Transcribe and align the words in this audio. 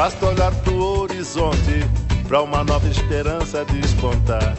Basta 0.00 0.24
olhar 0.24 0.50
pro 0.64 1.02
horizonte 1.02 1.86
para 2.26 2.40
uma 2.40 2.64
nova 2.64 2.88
esperança 2.88 3.66
despontar. 3.66 4.56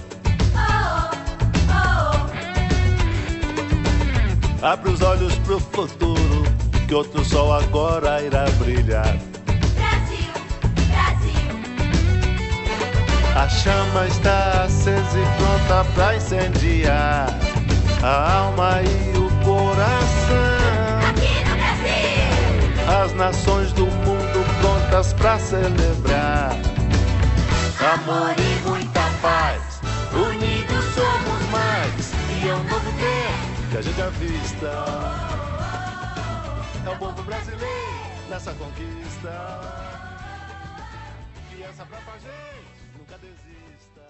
Abre 4.61 4.91
os 4.91 5.01
olhos 5.01 5.35
pro 5.39 5.59
futuro, 5.59 6.43
que 6.87 6.93
outro 6.93 7.25
sol 7.25 7.51
agora 7.51 8.21
irá 8.21 8.45
brilhar. 8.59 9.17
Brasil, 9.73 10.31
Brasil, 10.91 11.55
A 13.35 13.49
chama 13.49 14.05
está 14.05 14.65
acesa 14.65 15.17
e 15.17 15.25
pronta 15.37 15.83
pra 15.95 16.15
incendiar 16.17 17.35
a 18.03 18.41
alma 18.41 18.79
e 18.83 19.17
o 19.17 19.27
coração. 19.43 20.99
aqui 21.09 21.43
no 21.49 21.55
Brasil. 21.55 23.03
As 23.03 23.11
nações 23.13 23.73
do 23.73 23.87
mundo 23.87 24.20
prontas 24.91 25.13
pra 25.13 25.39
celebrar 25.39 26.51
amor 27.93 28.35
e 28.37 28.69
muita 28.69 29.01
paz. 29.21 29.79
Unidos 30.13 30.85
somos 30.93 31.49
mais 31.49 32.11
e 32.43 32.49
é 32.49 32.53
um 32.53 32.63
novo 32.63 32.91
que 33.71 33.77
a 33.77 33.81
gente 33.81 34.01
avista. 34.01 34.71
É 36.85 36.89
o 36.89 36.97
povo 36.97 37.23
brasileiro 37.23 37.69
nessa 38.29 38.53
conquista. 38.53 39.31
E 41.57 41.63
essa 41.63 41.85
pra 41.85 41.99
gente 42.17 42.97
nunca 42.97 43.17
desista. 43.17 44.01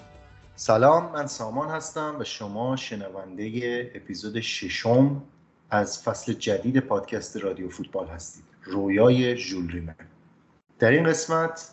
سلام 0.55 1.11
من 1.13 1.27
سامان 1.27 1.69
هستم 1.69 2.15
و 2.19 2.23
شما 2.23 2.75
شنونده 2.75 3.91
اپیزود 3.95 4.39
ششم 4.39 5.23
از 5.69 6.03
فصل 6.03 6.33
جدید 6.33 6.79
پادکست 6.79 7.37
رادیو 7.37 7.69
فوتبال 7.69 8.07
هستید 8.07 8.43
رویای 8.63 9.37
ژول 9.37 9.71
ریمه 9.71 9.95
در 10.81 10.91
این 10.91 11.03
قسمت 11.03 11.69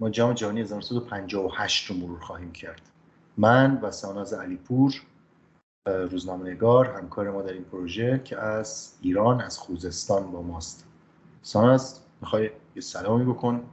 ما 0.00 0.10
جام 0.10 0.32
جهانی 0.32 0.60
1958 0.60 1.90
رو 1.90 1.96
مرور 1.96 2.20
خواهیم 2.20 2.52
کرد. 2.52 2.80
من 3.36 3.80
و 3.82 3.90
ساناز 3.90 4.32
علیپور 4.32 4.94
روزنامه 5.86 6.50
نگار 6.50 6.86
همکار 6.86 7.30
ما 7.30 7.42
در 7.42 7.52
این 7.52 7.64
پروژه 7.64 8.20
که 8.24 8.38
از 8.38 8.94
ایران 9.00 9.40
از 9.40 9.58
خوزستان 9.58 10.30
با 10.30 10.42
ماست. 10.42 10.86
ساناز 11.42 12.00
می‌خوای 12.20 12.50
یه 12.76 12.82
سلامی 12.82 13.24
بکن 13.24 13.64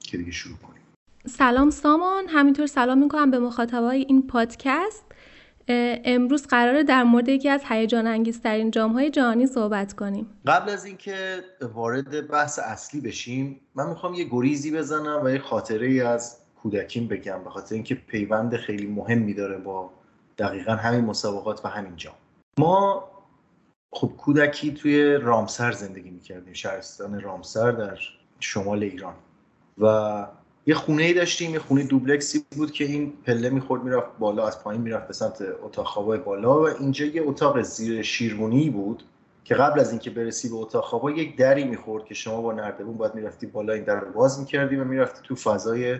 که 0.00 0.16
دیگه 0.16 0.30
شروع 0.30 0.56
کنیم. 0.56 0.82
سلام 1.26 1.70
سامان 1.70 2.24
همینطور 2.28 2.66
سلام 2.66 2.98
می‌کنم 2.98 3.30
به 3.30 3.38
مخاطبای 3.38 4.00
این 4.00 4.26
پادکست. 4.26 5.04
امروز 6.04 6.46
قراره 6.46 6.82
در 6.82 7.02
مورد 7.02 7.28
یکی 7.28 7.48
از 7.48 7.62
هیجان 7.68 8.06
انگیزترین 8.06 8.70
جامهای 8.70 9.10
جهانی 9.10 9.46
صحبت 9.46 9.92
کنیم. 9.92 10.26
قبل 10.46 10.70
از 10.70 10.84
اینکه 10.84 11.44
وارد 11.74 12.28
بحث 12.28 12.58
اصلی 12.58 13.00
بشیم 13.00 13.60
من 13.74 13.88
می‌خوام 13.88 14.14
یه 14.14 14.24
گریزی 14.24 14.76
بزنم 14.76 15.20
و 15.24 15.30
یه 15.30 15.38
خاطره 15.38 15.86
ای 15.86 16.00
از 16.00 16.36
کودکیم 16.62 17.08
بگم 17.08 17.44
به 17.44 17.50
خاطر 17.50 17.74
اینکه 17.74 17.94
پیوند 17.94 18.56
خیلی 18.56 18.86
مهمی 18.86 19.34
داره 19.34 19.58
با 19.58 19.90
دقیقا 20.38 20.72
همین 20.72 21.04
مسابقات 21.04 21.64
و 21.64 21.68
همین 21.68 21.96
جام. 21.96 22.14
ما 22.58 23.04
خب 23.92 24.12
کودکی 24.18 24.74
توی 24.74 25.14
رامسر 25.14 25.72
زندگی 25.72 26.10
می‌کردیم 26.10 26.52
شهرستان 26.52 27.20
رامسر 27.20 27.70
در 27.70 27.98
شمال 28.40 28.82
ایران. 28.82 29.14
و 29.78 30.26
یه 30.66 30.74
خونه 30.74 31.02
ای 31.02 31.12
داشتیم 31.12 31.52
یه 31.52 31.58
خونه 31.58 31.84
دوبلکسی 31.84 32.44
بود 32.56 32.72
که 32.72 32.84
این 32.84 33.12
پله 33.26 33.50
می‌خورد 33.50 33.82
می‌رفت 33.82 34.18
بالا 34.18 34.46
از 34.46 34.62
پایین 34.62 34.82
می‌رفت 34.82 35.06
به 35.06 35.12
سمت 35.12 35.42
اتاق 35.62 35.86
خوابای 35.86 36.18
بالا 36.18 36.62
و 36.62 36.68
اینجا 36.68 37.06
یه 37.06 37.22
اتاق 37.22 37.62
زیر 37.62 38.02
شیرمونی 38.02 38.70
بود 38.70 39.02
که 39.44 39.54
قبل 39.54 39.80
از 39.80 39.90
اینکه 39.90 40.10
برسی 40.10 40.48
به 40.48 40.54
اتاق 40.54 40.84
خوابا 40.84 41.10
یک 41.10 41.36
دری 41.36 41.64
می‌خورد 41.64 42.04
که 42.04 42.14
شما 42.14 42.42
با 42.42 42.52
نردبون 42.52 42.96
باید 42.96 43.14
می‌رفتی 43.14 43.46
بالا 43.46 43.72
این 43.72 43.84
در 43.84 44.00
رو 44.00 44.12
باز 44.12 44.40
می‌کردی 44.40 44.76
و 44.76 44.84
می‌رفتی 44.84 45.20
تو 45.24 45.34
فضای 45.34 45.98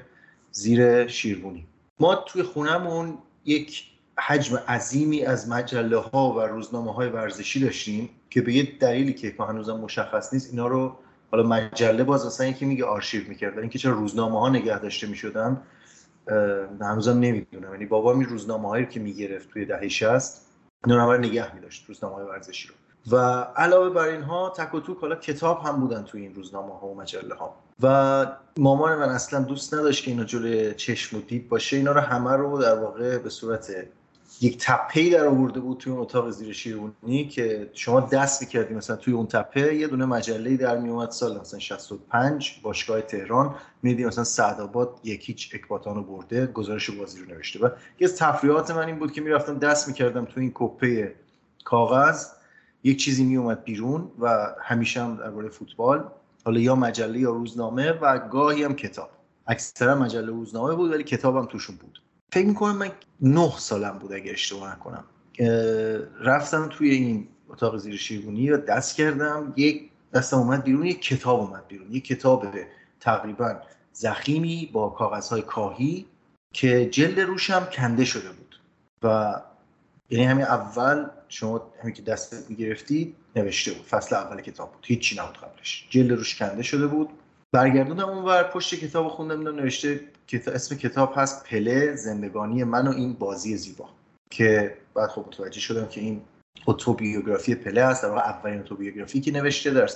زیر 0.50 1.06
شیرمونی 1.06 1.66
ما 2.00 2.14
توی 2.14 2.42
خونهمون 2.42 3.18
یک 3.44 3.84
حجم 4.18 4.56
عظیمی 4.56 5.24
از 5.24 5.48
مجله 5.48 5.96
ها 5.96 6.32
و 6.32 6.40
روزنامه 6.40 6.92
های 6.92 7.08
ورزشی 7.08 7.60
داشتیم 7.60 8.08
که 8.30 8.40
به 8.40 8.52
یه 8.52 8.78
دلیلی 8.80 9.12
که 9.12 9.34
هنوزم 9.38 9.80
مشخص 9.80 10.32
نیست 10.32 10.50
اینا 10.50 10.66
رو 10.66 10.96
حالا 11.30 11.42
مجله 11.42 12.04
باز 12.04 12.26
مثلا 12.26 12.46
یکی 12.46 12.64
میگه 12.64 12.84
آرشیو 12.84 13.28
می‌کرد 13.28 13.58
اینکه 13.58 13.78
چرا 13.78 13.92
روزنامه 13.92 14.40
ها 14.40 14.48
نگه 14.48 14.78
داشته 14.78 15.06
می‌شدن 15.06 15.62
هنوزم 16.80 17.18
نمی‌دونم. 17.18 17.72
یعنی 17.72 17.86
بابا 17.86 18.12
می 18.12 18.24
روزنامه 18.24 18.68
هایی 18.68 18.86
که 18.86 19.00
می‌گرفت 19.00 19.50
توی 19.50 19.64
دهه 19.64 19.88
60 19.88 20.46
اینا 20.86 21.16
نگه 21.16 21.54
میداشت 21.54 21.84
روزنامه 21.88 22.14
های 22.14 22.24
ورزشی 22.24 22.68
رو. 22.68 22.74
و 23.10 23.16
علاوه 23.56 23.90
بر 23.90 24.08
اینها 24.08 24.52
تک 24.56 24.74
و 24.74 24.80
توک 24.80 24.98
حالا 24.98 25.16
کتاب 25.16 25.62
هم 25.64 25.80
بودن 25.80 26.02
توی 26.02 26.22
این 26.22 26.34
روزنامه 26.34 26.78
ها 26.78 26.86
و 26.86 26.96
مجله 26.96 27.34
ها 27.34 27.54
و 27.82 28.26
مامان 28.58 28.98
من 28.98 29.08
اصلا 29.08 29.42
دوست 29.42 29.74
نداشت 29.74 30.04
که 30.04 30.10
اینا 30.10 30.24
جلوی 30.24 30.74
چشم 30.74 31.18
و 31.18 31.20
دید 31.20 31.48
باشه 31.48 31.76
اینا 31.76 31.92
رو 31.92 32.00
همه 32.00 32.32
رو 32.32 32.58
در 32.58 32.74
واقع 32.74 33.18
به 33.18 33.30
صورت 33.30 33.70
یک 34.42 34.58
تپه‌ای 34.58 35.10
در 35.10 35.26
آورده 35.26 35.60
بود 35.60 35.78
توی 35.78 35.92
اون 35.92 36.00
اتاق 36.00 36.30
زیر 36.30 36.52
شیرونی 36.52 37.28
که 37.28 37.70
شما 37.72 38.00
دست 38.00 38.42
می‌کردی 38.42 38.74
مثلا 38.74 38.96
توی 38.96 39.14
اون 39.14 39.26
تپه 39.26 39.74
یه 39.74 39.86
دونه 39.86 40.04
مجله 40.04 40.56
در 40.56 40.78
میومد 40.78 41.10
سال 41.10 41.40
مثلا 41.40 41.58
65 41.58 42.60
باشگاه 42.62 43.00
تهران 43.00 43.54
میدی 43.82 44.04
مثلا 44.04 44.24
سعدآباد 44.24 45.00
یک 45.04 45.28
هیچ 45.28 45.54
اکباتان 45.54 45.94
رو 45.94 46.02
برده 46.02 46.46
گزارش 46.46 46.90
بازی 46.90 47.20
رو 47.20 47.34
نوشته. 47.34 47.58
و 47.58 47.68
یکی 47.96 48.04
از 48.04 48.16
تفریحات 48.16 48.70
من 48.70 48.86
این 48.86 48.98
بود 48.98 49.12
که 49.12 49.20
می‌رفتم 49.20 49.58
دست 49.58 49.88
می‌کردم 49.88 50.24
توی 50.24 50.42
این 50.42 50.52
کپه 50.54 51.14
کاغذ 51.64 52.26
یک 52.84 52.98
چیزی 52.98 53.24
میومد 53.24 53.64
بیرون 53.64 54.10
و 54.18 54.54
همیشه 54.60 55.02
هم 55.02 55.16
درباره 55.16 55.48
فوتبال 55.48 56.10
حالا 56.44 56.60
یا 56.60 56.74
مجله 56.74 57.18
یا 57.18 57.30
روزنامه 57.30 57.92
و 57.92 58.18
گاهی 58.18 58.64
هم 58.64 58.74
کتاب. 58.74 59.10
اکثرا 59.46 59.94
مجله 59.94 60.26
روزنامه 60.26 60.74
بود 60.74 60.90
ولی 60.90 61.04
کتابم 61.04 61.46
توشون 61.46 61.76
بود. 61.76 61.99
فکر 62.32 62.46
می‌کنم 62.46 62.76
من 62.76 62.92
نه 63.20 63.58
سالم 63.58 63.98
بود 63.98 64.12
اگه 64.12 64.32
اشتباه 64.32 64.72
نکنم. 64.72 65.04
رفتم 66.20 66.68
توی 66.68 66.90
این 66.90 67.28
اتاق 67.48 67.76
زیر 67.76 67.96
شیرونی 67.96 68.50
و 68.50 68.56
دست 68.56 68.96
کردم 68.96 69.52
یک 69.56 69.90
دستم 70.14 70.36
اومد 70.36 70.64
بیرون 70.64 70.86
یک 70.86 71.02
کتاب 71.02 71.40
اومد 71.40 71.68
بیرون. 71.68 71.92
یک 71.92 72.04
کتاب 72.04 72.46
تقریبا 73.00 73.60
زخیمی 73.92 74.70
با 74.72 74.88
کاغذهای 74.88 75.42
کاهی 75.42 76.06
که 76.54 76.86
جلد 76.86 77.20
روش 77.20 77.50
هم 77.50 77.64
کنده 77.64 78.04
شده 78.04 78.28
بود. 78.28 78.60
و 79.02 79.34
یعنی 80.10 80.24
همین 80.24 80.44
اول 80.44 81.06
شما 81.28 81.72
همین 81.82 81.94
که 81.94 82.02
دستت 82.02 82.50
می‌گرفتی 82.50 83.14
نوشته 83.36 83.72
بود. 83.72 83.86
فصل 83.86 84.14
اول 84.14 84.40
کتاب 84.40 84.72
بود. 84.72 84.84
هیچی 84.86 85.16
نبود 85.18 85.36
قبلش. 85.36 85.86
جلد 85.90 86.12
روش 86.12 86.38
کنده 86.38 86.62
شده 86.62 86.86
بود. 86.86 87.08
برگردوندم 87.52 88.08
اون 88.08 88.24
ور 88.24 88.42
پشت 88.42 88.74
کتاب 88.74 89.08
خوندم 89.08 89.48
نوشته 89.48 90.00
اسم 90.36 90.76
کتاب 90.76 91.12
هست 91.16 91.44
پله 91.44 91.94
زندگانی 91.94 92.64
من 92.64 92.88
و 92.88 92.90
این 92.90 93.12
بازی 93.12 93.56
زیبا. 93.56 93.88
که 94.30 94.76
بعد 94.94 95.08
خب 95.10 95.24
متوجه 95.26 95.60
شدم 95.60 95.86
که 95.86 96.00
این 96.00 96.22
اتوبیوگرافی 96.66 97.54
پله 97.54 97.84
هست 97.84 98.02
در 98.02 98.08
واقع 98.08 98.20
اولین 98.20 98.60
اتوبیوگرافی 98.60 99.20
که 99.20 99.32
نوشته 99.32 99.70
در 99.70 99.88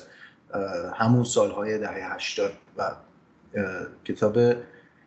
همون 0.94 1.24
سالهای 1.24 1.78
دهه 1.78 2.14
80 2.14 2.52
و 2.76 2.90
کتاب 4.04 4.38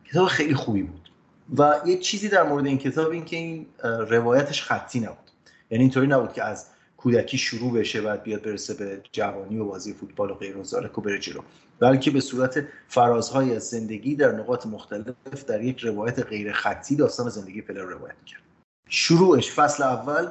کتاب 0.06 0.28
خیلی 0.28 0.56
خوبی 0.56 0.84
بود. 0.84 1.10
و 1.58 1.76
یه 1.86 1.98
چیزی 1.98 2.30
در 2.30 2.44
مورد 2.44 2.66
این 2.66 2.78
کتاب 2.78 3.12
این 3.12 3.26
که 3.26 3.36
این 3.36 3.66
روایتش 3.84 4.64
خطی 4.64 5.00
نبود. 5.00 5.32
یعنی 5.70 5.84
اینطوری 5.84 6.08
نبود 6.08 6.34
که 6.34 6.44
از 6.44 6.66
کودکی 6.97 7.38
شروع 7.38 7.74
بشه 7.74 8.02
بعد 8.02 8.24
بیاد 8.24 8.41
برسه 8.41 8.74
به 8.74 9.02
جوانی 9.12 9.58
و 9.58 9.66
بازی 9.66 9.94
فوتبال 9.94 10.31
و 10.31 10.34
غیر 10.34 10.58
و 10.58 11.02
بره 11.02 11.19
جلو. 11.19 11.41
بلکه 11.80 12.12
به 12.12 12.19
صورت 12.19 12.68
فرازهای 12.88 13.56
از 13.56 13.69
زندگی 13.69 14.16
در 14.16 14.31
نقاط 14.31 14.66
مختلف 14.66 15.46
در 15.47 15.63
یک 15.63 15.80
روایت 15.80 16.19
غیر 16.19 16.52
خطی 16.52 16.96
داستان 16.96 17.30
زندگی 17.30 17.62
پله 17.62 17.81
رو 17.81 17.90
روایت 17.90 18.25
کرد 18.25 18.41
شروعش 18.90 19.52
فصل 19.52 19.84
اول 19.84 20.29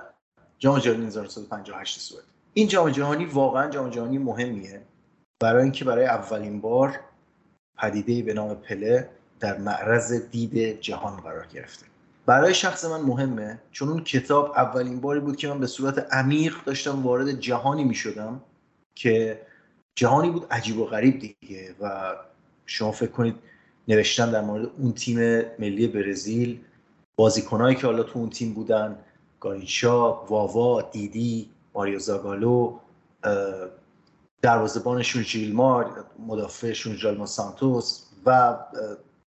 جام 0.58 0.78
جهانی 0.78 1.06
1958 1.06 2.00
سوئد. 2.00 2.24
این 2.54 2.68
جام 2.68 2.90
جهانی 2.90 3.24
واقعا 3.24 3.70
جام 3.70 3.90
جهانی 3.90 4.18
مهمیه. 4.18 4.82
برای 5.40 5.62
اینکه 5.62 5.84
برای 5.84 6.04
اولین 6.04 6.60
بار 6.60 7.00
پدیده 7.78 8.22
به 8.22 8.34
نام 8.34 8.54
پله 8.54 9.08
در 9.40 9.58
معرض 9.58 10.12
دید 10.12 10.80
جهان 10.80 11.16
قرار 11.16 11.46
گرفته. 11.46 11.86
برای 12.26 12.54
شخص 12.54 12.84
من 12.84 13.00
مهمه. 13.00 13.58
چون 13.72 13.88
اون 13.88 14.04
کتاب 14.04 14.52
اولین 14.56 15.00
باری 15.00 15.20
بود 15.20 15.36
که 15.36 15.48
من 15.48 15.60
به 15.60 15.66
صورت 15.66 15.98
عمیق 16.12 16.64
داشتم 16.64 17.02
وارد 17.02 17.30
جهانی 17.30 17.84
می 17.84 17.94
شدم 17.94 18.40
که 18.94 19.40
جهانی 19.94 20.30
بود 20.30 20.46
عجیب 20.50 20.78
و 20.78 20.84
غریب 20.84 21.18
دیگه 21.18 21.74
و 21.80 22.14
شما 22.66 22.92
فکر 22.92 23.10
کنید 23.10 23.34
نوشتن 23.88 24.30
در 24.30 24.40
مورد 24.40 24.68
اون 24.78 24.92
تیم 24.92 25.18
ملی 25.58 25.86
برزیل 25.88 26.60
بازیکنهایی 27.16 27.76
که 27.76 27.86
حالا 27.86 28.02
تو 28.02 28.18
اون 28.18 28.30
تیم 28.30 28.54
بودن 28.54 28.98
گارینشا، 29.40 30.24
واوا، 30.24 30.82
دیدی، 30.82 31.50
ماریو 31.74 31.98
زاگالو 31.98 32.78
دروازه‌بانشون 34.42 35.22
ژیلمار، 35.22 36.04
مدافعشون 36.18 36.96
جالما 36.96 37.26
سانتوس 37.26 38.02
و 38.26 38.56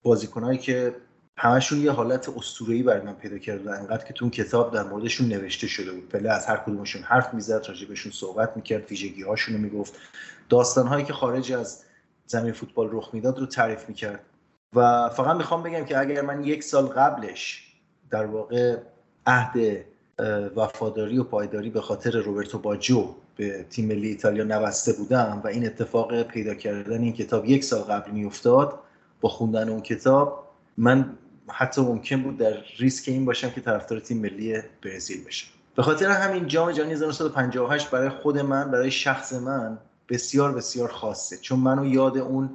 بازیکنهایی 0.04 0.57
که 0.57 0.96
همشون 1.41 1.80
یه 1.80 1.91
حالت 1.91 2.30
اسطوره‌ای 2.30 2.83
برای 2.83 3.01
من 3.01 3.13
پیدا 3.13 3.38
کردن 3.38 3.74
انقدر 3.74 4.06
که 4.06 4.13
تو 4.13 4.25
اون 4.25 4.31
کتاب 4.31 4.74
در 4.74 4.83
موردشون 4.83 5.27
نوشته 5.27 5.68
شده 5.68 5.91
بود. 5.91 6.09
پله 6.09 6.31
از 6.31 6.45
هر 6.45 6.57
کدومشون 6.57 7.01
حرف 7.03 7.33
می‌زد 7.33 7.65
راجبشون 7.68 8.12
صحبت 8.12 8.56
می‌کرد 8.56 8.91
ویژگی 8.91 9.24
هاشون 9.24 9.56
رو 9.56 9.62
می‌گفت. 9.62 9.94
داستان 10.50 10.88
هایی 10.88 11.06
که 11.06 11.13
خارج 11.13 11.51
از 11.51 11.83
زمین 12.25 12.53
فوتبال 12.53 12.89
رخ 12.91 13.09
می‌داد 13.13 13.39
رو 13.39 13.45
تعریف 13.45 13.89
می‌کرد. 13.89 14.19
و 14.75 15.09
فقط 15.09 15.36
می‌خوام 15.38 15.63
بگم 15.63 15.86
که 15.86 16.00
اگر 16.00 16.21
من 16.21 16.44
یک 16.44 16.63
سال 16.63 16.86
قبلش 16.86 17.74
در 18.09 18.25
واقع 18.25 18.77
عهد 19.25 19.86
وفاداری 20.56 21.18
و 21.18 21.24
پایداری 21.24 21.69
به 21.69 21.81
خاطر 21.81 22.18
روبرتو 22.18 22.59
باجو 22.59 23.15
به 23.36 23.65
تیم 23.69 23.88
ملی 23.88 24.07
ایتالیا 24.07 24.44
نبسته 24.44 24.94
بودم 24.94 25.41
و 25.44 25.47
این 25.47 25.65
اتفاق 25.65 26.24
پیدا 26.24 26.53
کردن 26.53 27.01
این 27.01 27.13
کتاب 27.13 27.45
یک 27.45 27.63
سال 27.63 27.81
قبل 27.81 28.12
میافتاد 28.12 28.80
با 29.21 29.30
خوندن 29.30 29.69
اون 29.69 29.81
کتاب 29.81 30.45
من 30.77 31.18
حتی 31.51 31.81
ممکن 31.81 32.24
بود 32.24 32.38
در 32.38 32.54
ریسک 32.78 33.10
این 33.10 33.25
باشم 33.25 33.50
که 33.50 33.62
طرفدار 33.62 34.00
تیم 34.00 34.18
ملی 34.18 34.62
برزیل 34.84 35.24
بشم 35.24 35.48
به 35.75 35.84
خاطر 35.84 36.10
همین 36.10 36.48
جام 36.48 36.72
جهانی 36.72 36.94
1958 36.94 37.92
برای 37.92 38.10
خود 38.10 38.38
من 38.38 38.72
برای 38.72 38.92
شخص 38.92 39.34
من 39.34 39.78
بسیار 40.10 40.54
بسیار 40.54 40.90
خاصه. 40.90 41.38
چون 41.38 41.60
منو 41.60 41.86
یاد 41.86 42.18
اون 42.18 42.50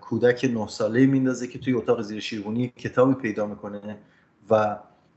کودک 0.00 0.50
نه 0.54 0.68
ساله 0.68 1.06
میندازه 1.06 1.46
که 1.46 1.58
توی 1.58 1.72
اتاق 1.74 2.02
زیر 2.02 2.20
شیربونی 2.20 2.68
کتابی 2.68 3.14
پیدا 3.14 3.46
می‌کنه 3.46 3.98
و 4.50 4.76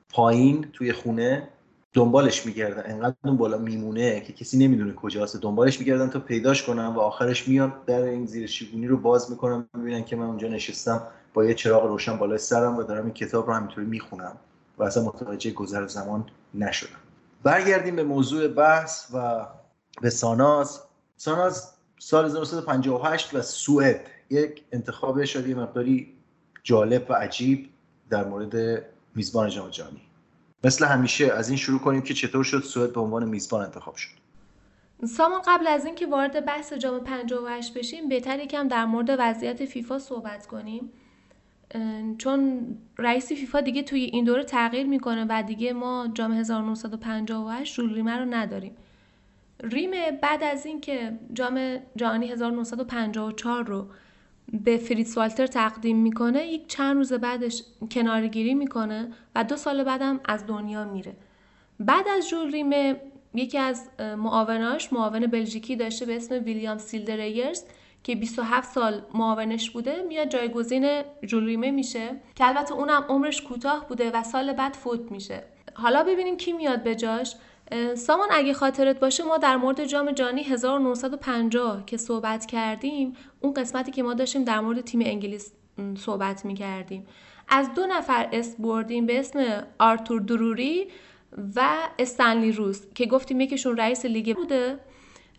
پایین 0.10 0.68
توی 0.74 0.94
خونه 0.94 1.48
دنبالش 1.94 2.46
میگردن 2.46 2.84
انقدر 2.86 3.16
اون 3.24 3.38
بالا 3.38 3.58
میمونه 3.58 4.22
که 4.22 4.34
کسی 4.34 4.58
نمی‌دونه 4.58 4.94
کجاست. 4.94 5.42
دنبالش 5.42 5.80
میگردن 5.80 6.10
تا 6.10 6.20
پیداش 6.20 6.64
کنم 6.64 6.94
و 6.96 7.00
آخرش 7.00 7.48
میاد 7.48 7.86
در 7.86 8.02
این 8.02 8.26
زیر 8.26 8.48
شیربونی 8.48 8.88
رو 8.88 8.98
باز 8.98 9.32
می‌کنم 9.32 9.70
می‌بینن 9.74 10.04
که 10.04 10.16
من 10.16 10.26
اونجا 10.26 10.48
نشستم. 10.48 11.02
با 11.36 11.46
یه 11.46 11.54
چراغ 11.54 11.86
روشن 11.86 12.18
بالای 12.18 12.38
سرم 12.38 12.78
و 12.78 12.84
دارم 12.84 13.06
این 13.06 13.14
کتاب 13.14 13.48
رو 13.48 13.54
همینطوری 13.54 13.88
می‌خونم 13.88 14.38
و 14.78 14.84
اصلا 14.84 15.04
متوجه 15.04 15.52
گذر 15.52 15.88
زمان 15.88 16.26
نشدم. 16.54 17.00
برگردیم 17.44 17.96
به 17.96 18.04
موضوع 18.04 18.48
بحث 18.48 19.08
و 19.14 19.46
به 20.02 20.10
ساناز. 20.10 20.82
ساناز 21.18 21.72
سال 22.00 22.26
1958 22.26 23.36
و 23.36 23.42
سوئد 23.42 24.08
یک 24.30 24.64
انتخاب 24.72 25.26
شد 25.26 25.48
یه 25.48 25.56
مقداری 25.56 26.14
جالب 26.64 27.06
و 27.10 27.14
عجیب 27.14 27.70
در 28.10 28.24
مورد 28.24 28.86
میزبان 29.16 29.50
جام 29.50 29.70
جهانی. 29.70 30.02
مثل 30.64 30.86
همیشه 30.86 31.26
از 31.34 31.50
این 31.50 31.58
شروع 31.58 31.80
کنیم 31.80 32.02
که 32.02 32.14
چطور 32.14 32.44
شد 32.44 32.64
سوئد 32.64 32.94
به 32.94 33.02
عنوان 33.02 33.30
میزبان 33.30 33.66
انتخاب 33.66 33.96
شد؟ 33.96 34.10
سامان 35.08 35.42
قبل 35.48 35.68
از 35.68 35.86
اینکه 35.86 36.08
وارد 36.08 36.46
بحث 36.46 36.74
جام 36.74 37.00
58 37.00 37.74
بشیم 37.74 38.10
بهتر 38.10 38.40
یکم 38.40 38.68
در 38.68 38.86
مورد 38.86 39.16
وضعیت 39.20 39.66
فیفا 39.66 40.00
صحبت 40.00 40.48
کنیم. 40.48 40.92
چون 42.18 42.68
رئیس 42.98 43.28
فیفا 43.28 43.62
دیگه 43.62 43.84
توی 43.84 44.02
این 44.02 44.26
دوره 44.26 44.44
تغییر 44.44 44.88
می‌کنه 44.88 45.26
و 45.30 45.44
دیگه 45.48 45.74
ما 45.74 46.08
جام 46.14 46.32
1958 46.32 47.80
رول 47.80 47.94
ریمه 47.94 48.18
رو 48.18 48.26
نداریم. 48.26 48.76
ریم 49.64 49.92
بعد 50.22 50.44
از 50.44 50.66
اینکه 50.66 51.20
جام 51.34 51.78
جهانی 51.96 52.28
1954 52.28 53.64
رو 53.64 53.88
به 54.54 54.78
فریتز 54.78 55.18
والتر 55.18 55.48
تقدیم 55.48 55.98
می‌کنه 55.98 56.48
یک 56.48 56.68
چند 56.68 56.96
روز 56.96 57.14
بعدش 57.14 57.64
کنارگیری 57.92 58.54
می‌کنه 58.54 59.12
و 59.36 59.44
دو 59.44 59.56
سال 59.56 59.84
بعدم 59.84 60.20
از 60.26 60.48
دنیا 60.48 60.86
میره. 60.86 61.16
بعد 61.80 62.08
از 62.08 62.30
جول 62.30 62.52
ریمه 62.52 63.02
یکی 63.34 63.58
از 63.58 63.90
معاوناش 64.00 64.94
معاون 64.94 65.28
بلژیکی 65.28 65.76
داشته 65.76 66.06
به 66.06 66.16
اسم 66.16 66.36
ویلیام 66.36 66.78
سیلدریرز 66.78 67.64
که 68.06 68.16
27 68.16 68.74
سال 68.74 69.02
معاونش 69.14 69.70
بوده 69.70 70.02
میاد 70.08 70.30
جایگزین 70.30 71.02
جول 71.28 71.56
میشه 71.56 72.10
که 72.36 72.48
البته 72.48 72.74
اونم 72.74 73.06
عمرش 73.10 73.42
کوتاه 73.42 73.88
بوده 73.88 74.12
و 74.12 74.24
سال 74.24 74.54
بعد 74.54 74.74
فوت 74.74 75.12
میشه. 75.12 75.44
حالا 75.74 76.04
ببینیم 76.04 76.38
کی 76.38 76.54
میاد 76.54 76.84
به 76.84 76.96
جاش. 76.96 77.36
سامان 77.96 78.28
اگه 78.32 78.54
خاطرت 78.54 79.00
باشه 79.00 79.24
ما 79.24 79.38
در 79.38 79.58
مورد 79.58 79.86
جام 79.86 80.12
جهانی 80.12 80.44
1950 80.44 81.86
که 81.86 81.98
صحبت 81.98 82.46
کردیم 82.46 83.14
اون 83.42 83.54
قسمتی 83.54 83.92
که 83.92 84.04
ما 84.04 84.14
داشتیم 84.14 84.44
در 84.44 84.60
مورد 84.60 84.82
تیم 84.82 85.02
انگلیس 85.06 85.54
صحبت 85.98 86.46
می 86.46 86.54
کردیم 86.54 87.08
از 87.48 87.74
دو 87.74 87.86
نفر 87.86 88.30
اسم 88.32 88.64
بردیم 88.64 89.06
به 89.06 89.20
اسم 89.20 89.64
آرتور 89.80 90.22
دروری 90.22 90.88
و 91.56 91.78
استنلی 92.00 92.52
روس 92.52 92.82
که 92.96 93.06
گفتیم 93.06 93.42
یکیشون 93.42 93.78
رئیس 93.78 94.06
لیگ 94.06 94.36
بوده. 94.36 94.80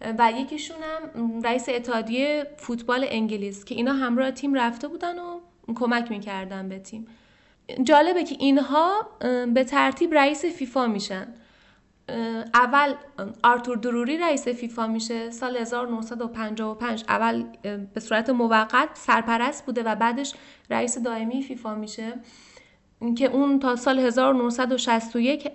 و 0.00 0.32
یکیشون 0.36 0.76
هم 0.82 1.42
رئیس 1.42 1.68
اتحادیه 1.68 2.46
فوتبال 2.56 3.06
انگلیس 3.08 3.64
که 3.64 3.74
اینا 3.74 3.92
همراه 3.92 4.30
تیم 4.30 4.54
رفته 4.54 4.88
بودن 4.88 5.18
و 5.18 5.40
کمک 5.74 6.10
می‌کردن 6.10 6.68
به 6.68 6.78
تیم. 6.78 7.06
جالبه 7.82 8.24
که 8.24 8.36
اینها 8.38 9.08
به 9.54 9.64
ترتیب 9.64 10.14
رئیس 10.14 10.44
فیفا 10.44 10.86
میشن. 10.86 11.34
اول 12.54 12.94
آرتور 13.42 13.76
دروری 13.76 14.18
رئیس 14.18 14.48
فیفا 14.48 14.86
میشه 14.86 15.30
سال 15.30 15.56
1955 15.56 17.04
اول 17.08 17.44
به 17.94 18.00
صورت 18.00 18.30
موقت 18.30 18.88
سرپرست 18.94 19.66
بوده 19.66 19.82
و 19.82 19.94
بعدش 19.94 20.34
رئیس 20.70 20.98
دائمی 20.98 21.42
فیفا 21.42 21.74
میشه. 21.74 22.12
که 23.16 23.26
اون 23.26 23.58
تا 23.58 23.76
سال 23.76 23.98
1961 23.98 25.48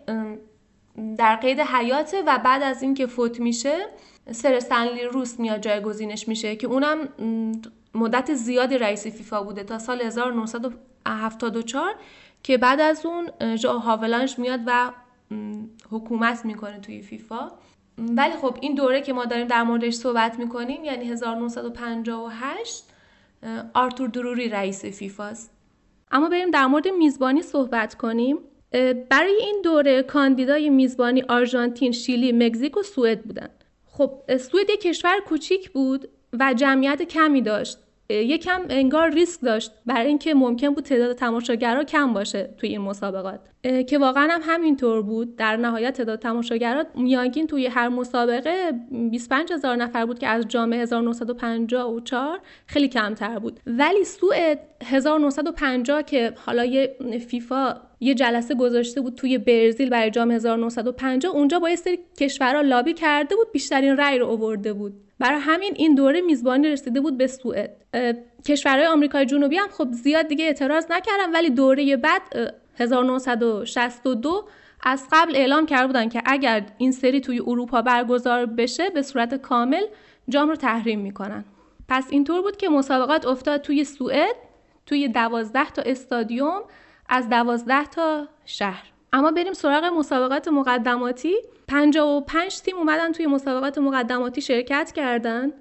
در 1.18 1.36
قید 1.36 1.60
حیاته 1.60 2.22
و 2.28 2.40
بعد 2.44 2.64
از 2.64 2.84
اینکه 2.84 3.08
فوت 3.08 3.40
میشه 3.40 3.86
سر 4.32 4.54
استنلی 4.54 5.04
روس 5.04 5.40
میاد 5.40 5.62
جایگزینش 5.62 6.28
میشه 6.28 6.56
که 6.56 6.68
اونم 6.68 7.10
مدت 7.94 8.34
زیادی 8.34 8.78
رئیس 8.78 9.08
فیفا 9.08 9.44
بوده 9.44 9.64
تا 9.64 9.80
سال 9.80 10.02
1974 10.02 11.96
که 12.44 12.58
بعد 12.58 12.82
از 12.82 13.06
اون 13.06 13.56
ژا 13.56 13.78
هاولانش 13.78 14.40
میاد 14.40 14.60
و 14.66 14.92
حکومت 15.92 16.46
می‌کنه 16.46 16.80
توی 16.80 17.02
فیفا. 17.02 17.52
ولی 17.98 18.34
خب 18.34 18.58
این 18.62 18.76
دوره 18.76 19.02
که 19.02 19.14
ما 19.14 19.26
داریم 19.26 19.48
در 19.48 19.64
موردش 19.64 19.94
صحبت 19.94 20.40
می‌کنیم 20.40 20.84
یعنی 20.84 21.06
1958 21.06 22.86
آرتور 23.74 24.10
دروری 24.10 24.50
رئیس 24.50 24.86
فیفاست. 24.86 25.52
اما 26.12 26.30
بریم 26.30 26.52
در 26.52 26.68
مورد 26.68 26.88
میزبانی 26.88 27.42
صحبت 27.42 27.96
کنیم. 27.96 28.38
برای 29.10 29.38
این 29.40 29.62
دوره 29.64 30.04
کاندیدای 30.04 30.70
میزبانی 30.70 31.22
آرژانتین، 31.22 31.92
شیلی، 31.92 32.32
مکزیک 32.32 32.78
و 32.78 32.84
سوئد 32.84 33.22
بودن. 33.24 33.50
خب 34.02 34.38
سوئد 34.38 34.70
یک 34.70 34.82
کشور 34.82 35.20
کوچیک 35.28 35.70
بود 35.70 36.10
و 36.40 36.54
جمعیت 36.54 37.02
کمی 37.02 37.42
داشت. 37.42 37.78
یکم 38.10 38.62
انگار 38.70 39.10
ریسک 39.10 39.42
داشت 39.42 39.72
برای 39.86 40.08
اینکه 40.08 40.34
ممکن 40.34 40.70
بود 40.70 40.84
تعداد 40.84 41.16
تماشاگرها 41.16 41.84
کم 41.84 42.14
باشه 42.14 42.56
توی 42.58 42.70
این 42.70 42.82
مسابقات. 42.82 43.40
که 43.88 43.98
واقعا 43.98 44.28
هم 44.32 44.42
همینطور 44.44 45.02
بود. 45.02 45.36
در 45.36 45.58
نهایت 45.58 45.94
تعداد 45.94 46.20
تماشاگرها 46.20 46.84
میانگین 46.96 47.48
توی 47.48 47.68
هر 47.68 47.90
مسابقه 47.90 48.72
25 49.12 49.54
هزار 49.54 49.76
نفر 49.76 50.06
بود 50.06 50.20
که 50.20 50.28
از 50.28 50.48
جام 50.48 50.74
1954 50.74 52.40
خیلی 52.66 52.88
کمتر 52.88 53.40
بود. 53.40 53.60
ولی 53.68 54.04
سوئد 54.04 54.60
1950 54.84 56.02
که 56.04 56.34
حالا 56.46 56.66
یه 56.66 56.98
فیفا 57.28 57.91
یه 58.04 58.14
جلسه 58.14 58.56
گذاشته 58.56 59.02
بود 59.02 59.16
توی 59.16 59.38
برزیل 59.38 59.90
برای 59.90 60.12
جام 60.12 60.32
1950 60.32 61.36
اونجا 61.36 61.60
با 61.60 61.70
یه 61.70 61.76
سری 61.76 62.00
کشورها 62.20 62.62
لابی 62.62 62.94
کرده 62.94 63.36
بود 63.36 63.52
بیشترین 63.52 63.98
رأی 63.98 64.20
رو 64.20 64.28
آورده 64.28 64.74
بود. 64.74 64.94
برای 65.20 65.40
همین 65.40 65.74
این 65.76 65.96
دوره 65.96 66.22
میزبانی 66.22 66.68
رسیده 66.68 67.02
بود 67.02 67.18
به 67.18 67.28
سوئد. 67.28 67.76
کشورهای 68.46 68.86
آمریکای 68.86 69.26
جنوبی 69.26 69.58
هم 69.58 69.68
خب 69.68 69.92
زیاد 69.92 70.28
دیگه 70.28 70.46
اعتراض 70.46 70.86
نکردن 70.90 71.32
ولی 71.34 71.50
دوره 71.50 71.98
بعد 71.98 72.22
1962 72.78 74.46
از 74.84 75.08
قبل 75.12 75.36
اعلام 75.36 75.66
کرده 75.66 75.88
بودن 75.88 76.10
که 76.10 76.22
اگر 76.26 76.64
این 76.78 76.92
سری 76.92 77.22
توی 77.22 77.40
اروپا 77.40 77.82
برگزار 77.82 78.46
بشه 78.46 78.90
به 78.90 79.02
صورت 79.02 79.36
کامل 79.36 79.84
جام 80.30 80.50
رو 80.50 80.56
تحریم 80.56 81.00
می‌کنن. 81.00 81.46
پس 81.90 82.08
اینطور 82.10 82.42
بود 82.42 82.58
که 82.58 82.70
مسابقات 82.70 83.26
افتاد 83.26 83.62
توی 83.62 83.84
سوئد 83.84 84.36
توی 84.86 85.08
دوازده 85.08 85.70
تا 85.70 85.82
استادیوم. 85.82 86.62
از 87.12 87.30
دوازده 87.30 87.86
تا 87.86 88.28
شهر. 88.46 88.84
اما 89.14 89.32
بریم 89.32 89.54
سراغ 89.54 89.86
مسابقات 89.86 90.48
مقدماتی. 90.48 91.34
55 91.68 92.62
تیم 92.62 92.78
اومدن 92.78 93.12
توی 93.12 93.28
مسابقات 93.28 93.78
مقدماتی 93.78 94.42
شرکت 94.42 94.92
کردن. 94.96 95.52